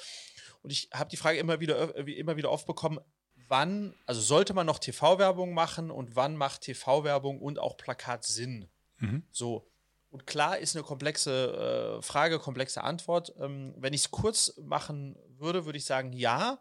Und 0.62 0.70
ich 0.70 0.88
habe 0.92 1.10
die 1.10 1.16
Frage 1.16 1.38
immer 1.38 1.60
wieder, 1.60 1.96
äh, 1.96 2.12
immer 2.12 2.36
wieder 2.36 2.50
oft 2.50 2.66
bekommen, 2.66 3.00
wann, 3.48 3.94
also 4.06 4.20
sollte 4.20 4.54
man 4.54 4.66
noch 4.66 4.78
TV-Werbung 4.78 5.54
machen 5.54 5.90
und 5.90 6.16
wann 6.16 6.36
macht 6.36 6.62
TV-Werbung 6.62 7.40
und 7.40 7.58
auch 7.58 7.76
Plakat 7.76 8.24
Sinn? 8.24 8.68
Mhm. 8.98 9.24
So. 9.30 9.68
Und 10.10 10.26
klar 10.26 10.58
ist 10.58 10.76
eine 10.76 10.84
komplexe 10.84 11.98
äh, 11.98 12.02
Frage, 12.02 12.38
komplexe 12.38 12.84
Antwort. 12.84 13.34
Ähm, 13.40 13.74
wenn 13.78 13.94
ich 13.94 14.02
es 14.02 14.10
kurz 14.10 14.54
machen 14.62 15.16
würde, 15.38 15.64
würde 15.64 15.78
ich 15.78 15.86
sagen, 15.86 16.12
ja, 16.12 16.58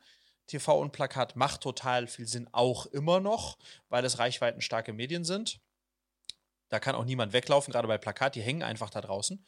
TV 0.51 0.79
und 0.79 0.91
Plakat 0.91 1.35
macht 1.35 1.61
total 1.61 2.07
viel 2.07 2.27
Sinn, 2.27 2.47
auch 2.51 2.85
immer 2.85 3.19
noch, 3.19 3.57
weil 3.89 4.05
es 4.05 4.19
reichweitenstarke 4.19 4.93
Medien 4.93 5.23
sind. 5.23 5.59
Da 6.69 6.79
kann 6.79 6.95
auch 6.95 7.05
niemand 7.05 7.33
weglaufen, 7.33 7.71
gerade 7.71 7.87
bei 7.87 7.97
Plakat, 7.97 8.35
die 8.35 8.41
hängen 8.41 8.63
einfach 8.63 8.89
da 8.89 9.01
draußen. 9.01 9.43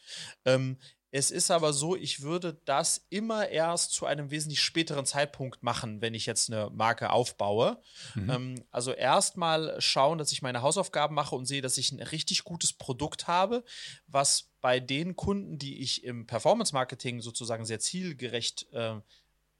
Ähm, 0.45 0.78
Es 1.16 1.30
ist 1.30 1.51
aber 1.51 1.74
so, 1.74 1.95
ich 1.95 2.24
würde 2.24 2.60
das 2.66 3.06
immer 3.10 3.47
erst 3.47 3.93
zu 3.93 4.08
einem 4.08 4.32
wesentlich 4.32 4.62
späteren 4.62 5.06
Zeitpunkt 5.06 5.62
machen, 5.62 6.01
wenn 6.01 6.16
ich 6.16 6.26
jetzt 6.26 6.51
eine 6.51 6.72
Marke 6.72 7.12
aufbaue. 7.12 7.80
Mhm. 8.16 8.30
Ähm, 8.32 8.64
also 8.72 8.91
erstmal 8.93 9.80
schauen, 9.80 10.18
dass 10.18 10.32
ich 10.32 10.41
meine 10.41 10.64
Hausaufgaben 10.64 11.14
mache 11.14 11.36
und 11.36 11.45
sehe, 11.45 11.62
dass 11.62 11.78
ich 11.78 11.91
ein 11.91 12.01
richtig 12.01 12.43
gutes 12.43 12.74
Produkt 12.74 13.28
habe, 13.28 13.64
was 14.08 14.49
bei 14.60 14.80
den 14.80 15.16
Kunden, 15.16 15.60
die 15.60 15.84
ich 15.84 16.04
im 16.04 16.26
Performance-Marketing 16.26 17.22
sozusagen 17.22 17.64
sehr 17.66 17.80
zielgerecht 17.80 18.66
äh, 18.74 18.95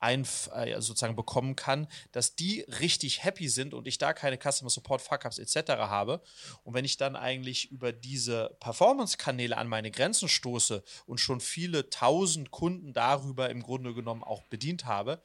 ein, 0.04 0.28
äh, 0.54 0.82
sozusagen 0.82 1.16
bekommen 1.16 1.56
kann, 1.56 1.88
dass 2.12 2.36
die 2.36 2.62
richtig 2.80 3.24
happy 3.24 3.48
sind 3.48 3.74
und 3.74 3.88
ich 3.88 3.98
da 3.98 4.14
keine 4.14 4.38
Customer 4.38 4.70
Support 4.70 5.02
Fuck-ups 5.02 5.40
etc. 5.40 5.72
habe. 5.72 6.22
Und 6.64 6.74
wenn 6.74 6.84
ich 6.84 6.98
dann 6.98 7.16
eigentlich 7.16 7.72
über 7.72 7.94
diese 7.94 8.56
Performance-Kanäle 8.60 9.58
an 9.58 9.68
meine 9.68 9.92
Grenzen 9.92 10.28
stoße 10.28 10.84
und 11.06 11.20
schon 11.20 11.40
viele 11.40 11.90
tausend 11.90 12.52
Kunden 12.52 12.94
darüber 12.94 13.50
im 13.50 13.64
Grunde 13.64 13.94
genommen 13.94 14.24
auch 14.24 14.44
bedient 14.44 14.86
habe, 14.86 15.24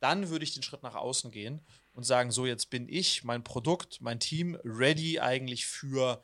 dann 0.00 0.28
würde 0.28 0.44
ich 0.44 0.54
den 0.54 0.62
Schritt 0.64 0.82
nach 0.82 0.96
außen 0.96 1.30
gehen 1.30 1.60
und 1.92 2.02
sagen, 2.02 2.32
so 2.32 2.46
jetzt 2.46 2.68
bin 2.70 2.88
ich, 2.88 3.22
mein 3.22 3.44
Produkt, 3.44 4.00
mein 4.00 4.18
Team 4.18 4.58
ready 4.64 5.20
eigentlich 5.20 5.66
für 5.66 6.20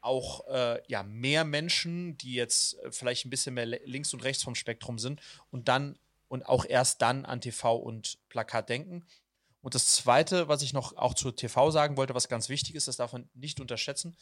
auch 0.00 0.46
äh, 0.48 0.80
ja, 0.88 1.02
mehr 1.02 1.44
Menschen, 1.44 2.16
die 2.18 2.34
jetzt 2.34 2.78
äh, 2.82 2.90
vielleicht 2.90 3.26
ein 3.26 3.30
bisschen 3.30 3.54
mehr 3.54 3.66
links 3.66 4.12
und 4.12 4.24
rechts 4.24 4.42
vom 4.42 4.54
Spektrum 4.54 4.98
sind 4.98 5.20
und 5.50 5.68
dann 5.68 5.98
und 6.28 6.46
auch 6.46 6.64
erst 6.64 7.02
dann 7.02 7.24
an 7.24 7.40
TV 7.40 7.76
und 7.76 8.18
Plakat 8.28 8.68
denken. 8.68 9.06
Und 9.60 9.74
das 9.74 9.86
Zweite, 9.86 10.48
was 10.48 10.62
ich 10.62 10.72
noch 10.72 10.96
auch 10.96 11.14
zu 11.14 11.32
TV 11.32 11.70
sagen 11.70 11.96
wollte, 11.96 12.14
was 12.14 12.28
ganz 12.28 12.48
wichtig 12.48 12.74
ist, 12.74 12.88
das 12.88 12.96
darf 12.96 13.12
man 13.12 13.28
nicht 13.34 13.60
unterschätzen. 13.60 14.16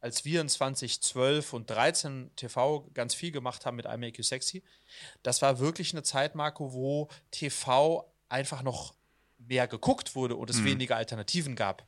Als 0.00 0.24
wir 0.24 0.40
in 0.40 0.48
2012 0.48 1.52
und 1.52 1.70
13 1.70 2.30
TV 2.36 2.88
ganz 2.94 3.14
viel 3.14 3.32
gemacht 3.32 3.66
haben 3.66 3.76
mit 3.76 3.86
I 3.86 3.96
Make 3.96 4.18
You 4.18 4.22
Sexy, 4.22 4.62
das 5.22 5.42
war 5.42 5.58
wirklich 5.58 5.92
eine 5.92 6.02
Zeit, 6.02 6.34
Marco, 6.34 6.72
wo 6.72 7.08
TV 7.30 8.10
einfach 8.28 8.62
noch 8.62 8.94
mehr 9.38 9.66
geguckt 9.66 10.14
wurde 10.14 10.36
und 10.36 10.50
es 10.50 10.58
mhm. 10.58 10.66
weniger 10.66 10.96
Alternativen 10.96 11.56
gab. 11.56 11.86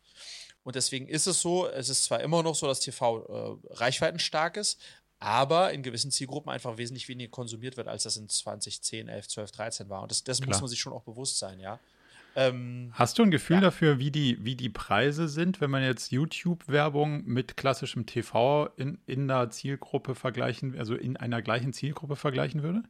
Und 0.65 0.77
deswegen 0.77 1.09
ist 1.09 1.27
es 1.27 1.41
so, 1.41 1.67
es 1.67 1.89
ist 1.89 2.05
zwar 2.05 2.21
immer 2.21 2.43
noch 2.43 2.55
so, 2.55 2.67
dass 2.67 2.81
TV 2.81 3.61
äh, 3.71 3.75
reichweitenstark 3.75 4.57
ist, 4.57 4.79
aber 5.21 5.73
in 5.73 5.83
gewissen 5.83 6.11
Zielgruppen 6.11 6.51
einfach 6.51 6.79
wesentlich 6.79 7.09
weniger 7.09 7.31
konsumiert 7.31 7.77
wird, 7.77 7.89
als 7.89 8.05
das 8.05 8.17
in 8.17 8.29
2010, 8.29 9.09
11, 9.09 9.29
12, 9.29 9.51
13 9.51 9.89
war. 9.89 10.03
Und 10.03 10.11
das, 10.11 10.25
das 10.25 10.45
muss 10.45 10.61
man 10.61 10.69
sich 10.69 10.81
schon 10.81 10.93
auch 10.93 11.03
bewusst 11.03 11.39
sein, 11.39 11.59
ja. 11.61 11.79
Ähm, 12.37 12.93
Hast 12.93 13.19
du 13.19 13.25
ein 13.25 13.33
Gefühl 13.33 13.57
ja. 13.57 13.63
dafür, 13.63 13.99
wie 13.99 14.13
die, 14.13 14.45
wie 14.45 14.55
die 14.55 14.69
Preise 14.69 15.29
sind, 15.29 15.61
wenn 15.61 15.71
man 15.71 15.83
jetzt 15.83 16.13
YouTube-Werbung 16.13 17.25
mit 17.25 17.57
klassischem 17.57 18.07
TV 18.07 18.67
in, 18.77 18.99
in 19.07 19.29
einer 19.29 19.51
Zielgruppe 19.51 20.15
vergleichen, 20.15 20.79
also 20.79 20.95
in 20.95 21.17
einer 21.17 21.43
gleichen 21.43 21.73
Zielgruppe 21.73 22.15
vergleichen 22.15 22.63
würde? 22.63 22.83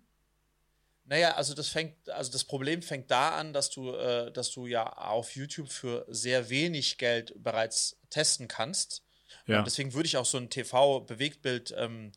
Naja, 1.06 1.34
also 1.36 1.54
das 1.54 1.68
fängt, 1.68 2.10
also 2.10 2.30
das 2.30 2.44
Problem 2.44 2.82
fängt 2.82 3.10
da 3.10 3.30
an, 3.30 3.54
dass 3.54 3.70
du, 3.70 3.94
äh, 3.94 4.30
dass 4.30 4.50
du 4.50 4.66
ja 4.66 4.86
auf 4.92 5.34
YouTube 5.34 5.70
für 5.70 6.04
sehr 6.08 6.50
wenig 6.50 6.98
Geld 6.98 7.32
bereits 7.42 7.98
testen 8.10 8.48
kannst. 8.48 9.02
Ja. 9.48 9.62
deswegen 9.62 9.94
würde 9.94 10.06
ich 10.06 10.16
auch 10.16 10.26
so 10.26 10.38
ein 10.38 10.50
TV-Bewegtbild 10.50 11.74
ähm, 11.76 12.12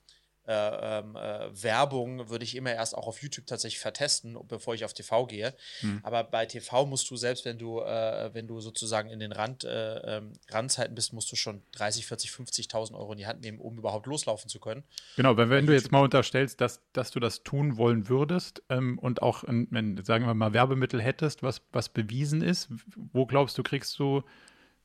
äh, 0.47 0.99
ähm, 0.99 1.15
äh, 1.15 1.63
Werbung 1.63 2.29
würde 2.29 2.43
ich 2.43 2.55
immer 2.55 2.73
erst 2.73 2.97
auch 2.97 3.05
auf 3.05 3.21
YouTube 3.21 3.45
tatsächlich 3.45 3.79
vertesten, 3.79 4.35
bevor 4.47 4.73
ich 4.73 4.83
auf 4.83 4.93
TV 4.93 5.27
gehe. 5.27 5.53
Hm. 5.81 5.99
Aber 6.01 6.23
bei 6.23 6.47
TV 6.47 6.87
musst 6.87 7.09
du 7.11 7.15
selbst, 7.15 7.45
wenn 7.45 7.59
du, 7.59 7.79
äh, 7.79 8.31
wenn 8.33 8.47
du 8.47 8.59
sozusagen 8.59 9.09
in 9.11 9.19
den 9.19 9.33
Rand, 9.33 9.63
äh, 9.63 10.17
ähm, 10.17 10.33
Randzeiten 10.49 10.95
bist, 10.95 11.13
musst 11.13 11.31
du 11.31 11.35
schon 11.35 11.61
30, 11.73 12.07
40, 12.07 12.31
50.000 12.31 12.95
Euro 12.95 13.11
in 13.11 13.19
die 13.19 13.27
Hand 13.27 13.41
nehmen, 13.41 13.59
um 13.59 13.77
überhaupt 13.77 14.07
loslaufen 14.07 14.49
zu 14.49 14.59
können. 14.59 14.83
Genau, 15.15 15.37
wenn, 15.37 15.51
wenn 15.51 15.67
du 15.67 15.73
jetzt 15.73 15.91
mal 15.91 16.01
unterstellst, 16.01 16.59
dass, 16.59 16.81
dass 16.91 17.11
du 17.11 17.19
das 17.19 17.43
tun 17.43 17.77
wollen 17.77 18.09
würdest 18.09 18.63
ähm, 18.69 18.97
und 18.97 19.21
auch, 19.21 19.43
wenn, 19.45 20.03
sagen 20.03 20.25
wir 20.25 20.33
mal, 20.33 20.53
Werbemittel 20.53 21.01
hättest, 21.01 21.43
was, 21.43 21.61
was 21.71 21.89
bewiesen 21.89 22.41
ist, 22.41 22.67
wo 23.13 23.27
glaubst 23.27 23.59
du, 23.59 23.63
kriegst 23.63 23.97
du 23.99 24.23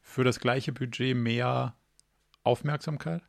für 0.03 0.23
das 0.23 0.39
gleiche 0.39 0.73
Budget 0.73 1.17
mehr 1.17 1.75
Aufmerksamkeit? 2.47 3.23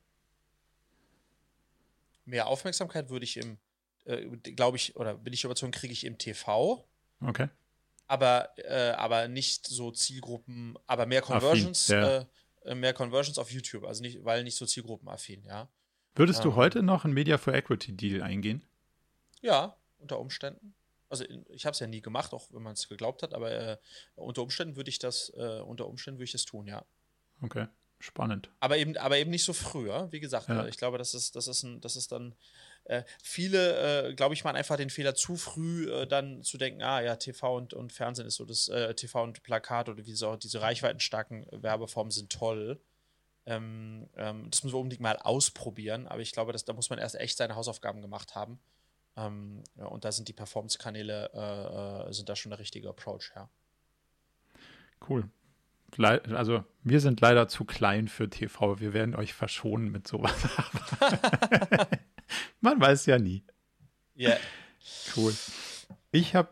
Mehr 2.25 2.47
Aufmerksamkeit 2.47 3.09
würde 3.09 3.23
ich 3.23 3.37
im, 3.37 3.57
äh, 4.05 4.25
glaube 4.37 4.77
ich, 4.77 4.95
oder 4.95 5.15
bin 5.15 5.33
ich 5.33 5.43
überzeugt, 5.43 5.75
kriege 5.75 5.93
ich 5.93 6.05
im 6.05 6.17
TV. 6.17 6.85
Okay. 7.21 7.49
Aber, 8.07 8.49
äh, 8.57 8.91
aber 8.91 9.27
nicht 9.27 9.67
so 9.67 9.91
Zielgruppen, 9.91 10.77
aber 10.87 11.05
mehr 11.05 11.21
Conversions, 11.21 11.89
affin, 11.89 12.27
ja. 12.65 12.71
äh, 12.71 12.75
mehr 12.75 12.93
Conversions 12.93 13.37
auf 13.37 13.51
YouTube, 13.51 13.85
also 13.85 14.01
nicht, 14.01 14.23
weil 14.23 14.43
nicht 14.43 14.55
so 14.55 14.65
zielgruppenaffin, 14.65 15.43
ja. 15.45 15.67
Würdest 16.15 16.39
ähm, 16.39 16.51
du 16.51 16.55
heute 16.55 16.83
noch 16.83 17.05
einen 17.05 17.13
Media 17.13 17.37
for 17.37 17.53
Equity 17.53 17.93
Deal 17.93 18.21
eingehen? 18.21 18.65
Ja, 19.41 19.75
unter 19.99 20.19
Umständen. 20.19 20.73
Also 21.09 21.25
ich 21.49 21.65
habe 21.65 21.73
es 21.73 21.79
ja 21.79 21.87
nie 21.87 22.01
gemacht, 22.01 22.33
auch 22.33 22.47
wenn 22.51 22.63
man 22.63 22.73
es 22.73 22.89
geglaubt 22.89 23.23
hat, 23.23 23.33
aber 23.33 23.51
äh, 23.51 23.77
unter 24.15 24.41
Umständen 24.41 24.75
würde 24.75 24.89
ich 24.89 24.99
das, 24.99 25.31
äh, 25.37 25.61
unter 25.61 25.87
Umständen 25.87 26.19
würde 26.19 26.25
ich 26.25 26.31
das 26.31 26.45
tun, 26.45 26.67
ja. 26.67 26.83
Okay. 27.41 27.67
Spannend. 27.99 28.51
Aber 28.59 28.77
eben, 28.77 28.95
aber 28.97 29.17
eben 29.17 29.31
nicht 29.31 29.43
so 29.43 29.53
früher. 29.53 30.11
Wie 30.11 30.19
gesagt, 30.19 30.49
ja. 30.49 30.67
ich 30.67 30.77
glaube, 30.77 30.99
das 30.99 31.15
ist, 31.15 31.35
das 31.35 31.47
ist, 31.47 31.63
ein, 31.63 31.81
das 31.81 31.95
ist 31.95 32.11
dann. 32.11 32.35
Äh, 32.83 33.03
viele, 33.21 34.09
äh, 34.09 34.13
glaube 34.13 34.33
ich, 34.33 34.43
machen 34.43 34.55
einfach 34.55 34.77
den 34.77 34.89
Fehler 34.89 35.13
zu 35.13 35.35
früh, 35.35 35.91
äh, 35.91 36.07
dann 36.07 36.43
zu 36.43 36.57
denken, 36.57 36.81
ah 36.83 37.01
ja, 37.01 37.15
TV 37.17 37.57
und, 37.57 37.73
und 37.73 37.91
Fernsehen 37.91 38.27
ist 38.27 38.35
so 38.35 38.45
das, 38.45 38.69
äh, 38.69 38.93
TV 38.93 39.23
und 39.23 39.43
Plakat 39.43 39.89
oder 39.89 40.05
wie 40.05 40.13
so, 40.13 40.37
diese 40.37 40.61
reichweitenstarken 40.61 41.47
Werbeformen 41.51 42.11
sind 42.11 42.31
toll. 42.31 42.79
Ähm, 43.45 44.07
ähm, 44.15 44.49
das 44.51 44.63
müssen 44.63 44.75
wir 44.75 44.79
unbedingt 44.79 45.01
mal 45.01 45.17
ausprobieren, 45.17 46.07
aber 46.07 46.21
ich 46.21 46.31
glaube, 46.31 46.53
dass, 46.53 46.63
da 46.63 46.71
muss 46.71 46.89
man 46.89 46.99
erst 46.99 47.15
echt 47.15 47.35
seine 47.35 47.55
Hausaufgaben 47.55 48.01
gemacht 48.01 48.35
haben. 48.35 48.59
Ähm, 49.17 49.63
ja, 49.75 49.85
und 49.87 50.05
da 50.05 50.13
sind 50.13 50.29
die 50.29 50.33
Performance-Kanäle, 50.33 51.31
äh, 51.33 52.09
äh, 52.09 52.13
sind 52.13 52.29
da 52.29 52.37
schon 52.37 52.51
der 52.51 52.59
richtige 52.59 52.87
Approach, 52.87 53.31
ja. 53.35 53.49
Cool 55.09 55.29
also 55.99 56.63
wir 56.83 56.99
sind 56.99 57.21
leider 57.21 57.47
zu 57.47 57.65
klein 57.65 58.07
für 58.07 58.29
TV. 58.29 58.79
Wir 58.79 58.93
werden 58.93 59.15
euch 59.15 59.33
verschonen 59.33 59.91
mit 59.91 60.07
sowas. 60.07 60.47
Man 62.61 62.79
weiß 62.79 63.05
ja 63.07 63.19
nie. 63.19 63.43
Ja. 64.15 64.29
Yeah. 64.29 64.39
Cool. 65.15 65.33
Ich 66.11 66.35
habe 66.35 66.49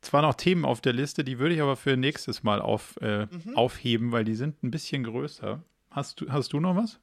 zwar 0.00 0.22
noch 0.22 0.34
Themen 0.34 0.64
auf 0.64 0.80
der 0.80 0.92
Liste, 0.92 1.24
die 1.24 1.38
würde 1.38 1.54
ich 1.54 1.62
aber 1.62 1.76
für 1.76 1.96
nächstes 1.96 2.42
Mal 2.42 2.60
auf, 2.60 2.98
äh, 3.00 3.26
mhm. 3.26 3.56
aufheben, 3.56 4.12
weil 4.12 4.24
die 4.24 4.34
sind 4.34 4.62
ein 4.62 4.70
bisschen 4.70 5.04
größer. 5.04 5.62
Hast 5.90 6.20
du, 6.20 6.30
hast 6.30 6.52
du 6.52 6.60
noch 6.60 6.76
was? 6.76 7.00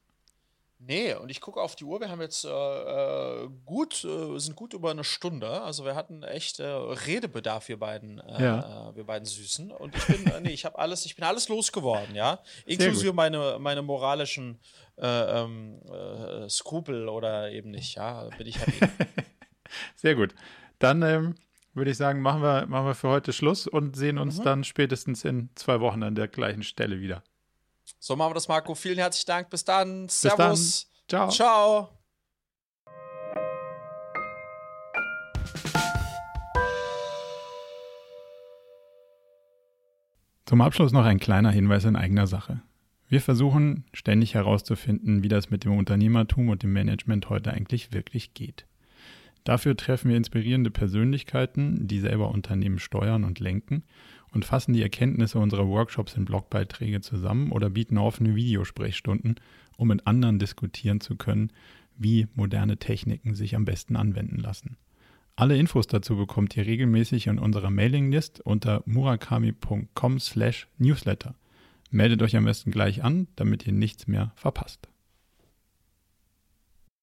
Nee, 0.82 1.14
und 1.14 1.30
ich 1.30 1.42
gucke 1.42 1.60
auf 1.60 1.76
die 1.76 1.84
Uhr, 1.84 2.00
wir 2.00 2.08
haben 2.08 2.22
jetzt 2.22 2.46
äh, 2.46 2.48
äh, 2.48 3.48
gut, 3.66 4.02
äh, 4.02 4.38
sind 4.38 4.56
gut 4.56 4.72
über 4.72 4.90
eine 4.90 5.04
Stunde. 5.04 5.60
Also 5.60 5.84
wir 5.84 5.94
hatten 5.94 6.22
echt 6.22 6.58
äh, 6.58 6.64
Redebedarf, 6.66 7.68
wir 7.68 7.78
beiden, 7.78 8.18
äh, 8.18 8.42
ja. 8.42 8.88
Äh, 8.88 8.96
wir 8.96 9.04
beiden 9.04 9.26
Süßen. 9.26 9.72
Und 9.72 9.94
ich 9.94 10.06
bin, 10.06 10.32
nee, 10.42 10.52
ich 10.52 10.64
habe 10.64 10.78
alles, 10.78 11.04
ich 11.04 11.16
bin 11.16 11.24
alles 11.24 11.50
losgeworden, 11.50 12.14
ja. 12.14 12.42
Inklusive 12.64 13.12
meine, 13.12 13.58
meine 13.60 13.82
moralischen 13.82 14.58
ähm, 14.96 15.82
Skrupel 16.48 17.10
oder 17.10 17.50
eben 17.52 17.70
nicht, 17.70 17.96
ja. 17.96 18.30
Bin 18.38 18.46
ich 18.46 18.58
happy. 18.58 18.80
Sehr 19.96 20.14
gut. 20.14 20.34
Dann 20.78 21.02
ähm, 21.02 21.34
würde 21.74 21.90
ich 21.90 21.98
sagen, 21.98 22.22
machen 22.22 22.42
wir, 22.42 22.66
machen 22.66 22.86
wir 22.86 22.94
für 22.94 23.08
heute 23.08 23.34
Schluss 23.34 23.66
und 23.66 23.96
sehen 23.96 24.16
uns 24.16 24.38
mhm. 24.38 24.44
dann 24.44 24.64
spätestens 24.64 25.26
in 25.26 25.50
zwei 25.56 25.80
Wochen 25.80 26.02
an 26.02 26.14
der 26.14 26.28
gleichen 26.28 26.62
Stelle 26.62 27.00
wieder. 27.00 27.22
So 27.98 28.16
machen 28.16 28.30
wir 28.30 28.34
das, 28.34 28.48
Marco. 28.48 28.74
Vielen 28.74 28.98
herzlichen 28.98 29.26
Dank. 29.26 29.50
Bis 29.50 29.64
dann. 29.64 30.06
Bis 30.06 30.20
Servus. 30.20 30.90
Dann. 31.08 31.30
Ciao. 31.30 31.88
Ciao. 31.88 32.00
Zum 40.46 40.62
Abschluss 40.62 40.90
noch 40.90 41.04
ein 41.04 41.20
kleiner 41.20 41.52
Hinweis 41.52 41.84
in 41.84 41.94
eigener 41.94 42.26
Sache. 42.26 42.60
Wir 43.08 43.20
versuchen 43.20 43.84
ständig 43.92 44.34
herauszufinden, 44.34 45.22
wie 45.22 45.28
das 45.28 45.50
mit 45.50 45.64
dem 45.64 45.76
Unternehmertum 45.76 46.48
und 46.48 46.62
dem 46.62 46.72
Management 46.72 47.28
heute 47.28 47.52
eigentlich 47.52 47.92
wirklich 47.92 48.34
geht. 48.34 48.66
Dafür 49.44 49.76
treffen 49.76 50.10
wir 50.10 50.16
inspirierende 50.16 50.70
Persönlichkeiten, 50.70 51.86
die 51.86 52.00
selber 52.00 52.30
Unternehmen 52.30 52.78
steuern 52.78 53.24
und 53.24 53.40
lenken 53.40 53.84
und 54.32 54.44
fassen 54.44 54.72
die 54.72 54.82
Erkenntnisse 54.82 55.38
unserer 55.38 55.68
Workshops 55.68 56.14
in 56.14 56.24
Blogbeiträge 56.24 57.00
zusammen 57.00 57.52
oder 57.52 57.70
bieten 57.70 57.98
offene 57.98 58.34
Videosprechstunden, 58.34 59.36
um 59.76 59.86
mit 59.88 60.06
anderen 60.06 60.38
diskutieren 60.38 61.00
zu 61.00 61.16
können, 61.16 61.52
wie 61.96 62.28
moderne 62.34 62.76
Techniken 62.76 63.34
sich 63.34 63.56
am 63.56 63.64
besten 63.64 63.96
anwenden 63.96 64.36
lassen. 64.36 64.76
Alle 65.36 65.56
Infos 65.56 65.86
dazu 65.86 66.16
bekommt 66.16 66.54
ihr 66.56 66.66
regelmäßig 66.66 67.26
in 67.26 67.38
unserer 67.38 67.70
Mailinglist 67.70 68.40
unter 68.42 68.82
murakami.com/newsletter. 68.84 71.34
Meldet 71.90 72.22
euch 72.22 72.36
am 72.36 72.44
besten 72.44 72.70
gleich 72.70 73.02
an, 73.02 73.26
damit 73.36 73.66
ihr 73.66 73.72
nichts 73.72 74.06
mehr 74.06 74.32
verpasst. 74.36 74.89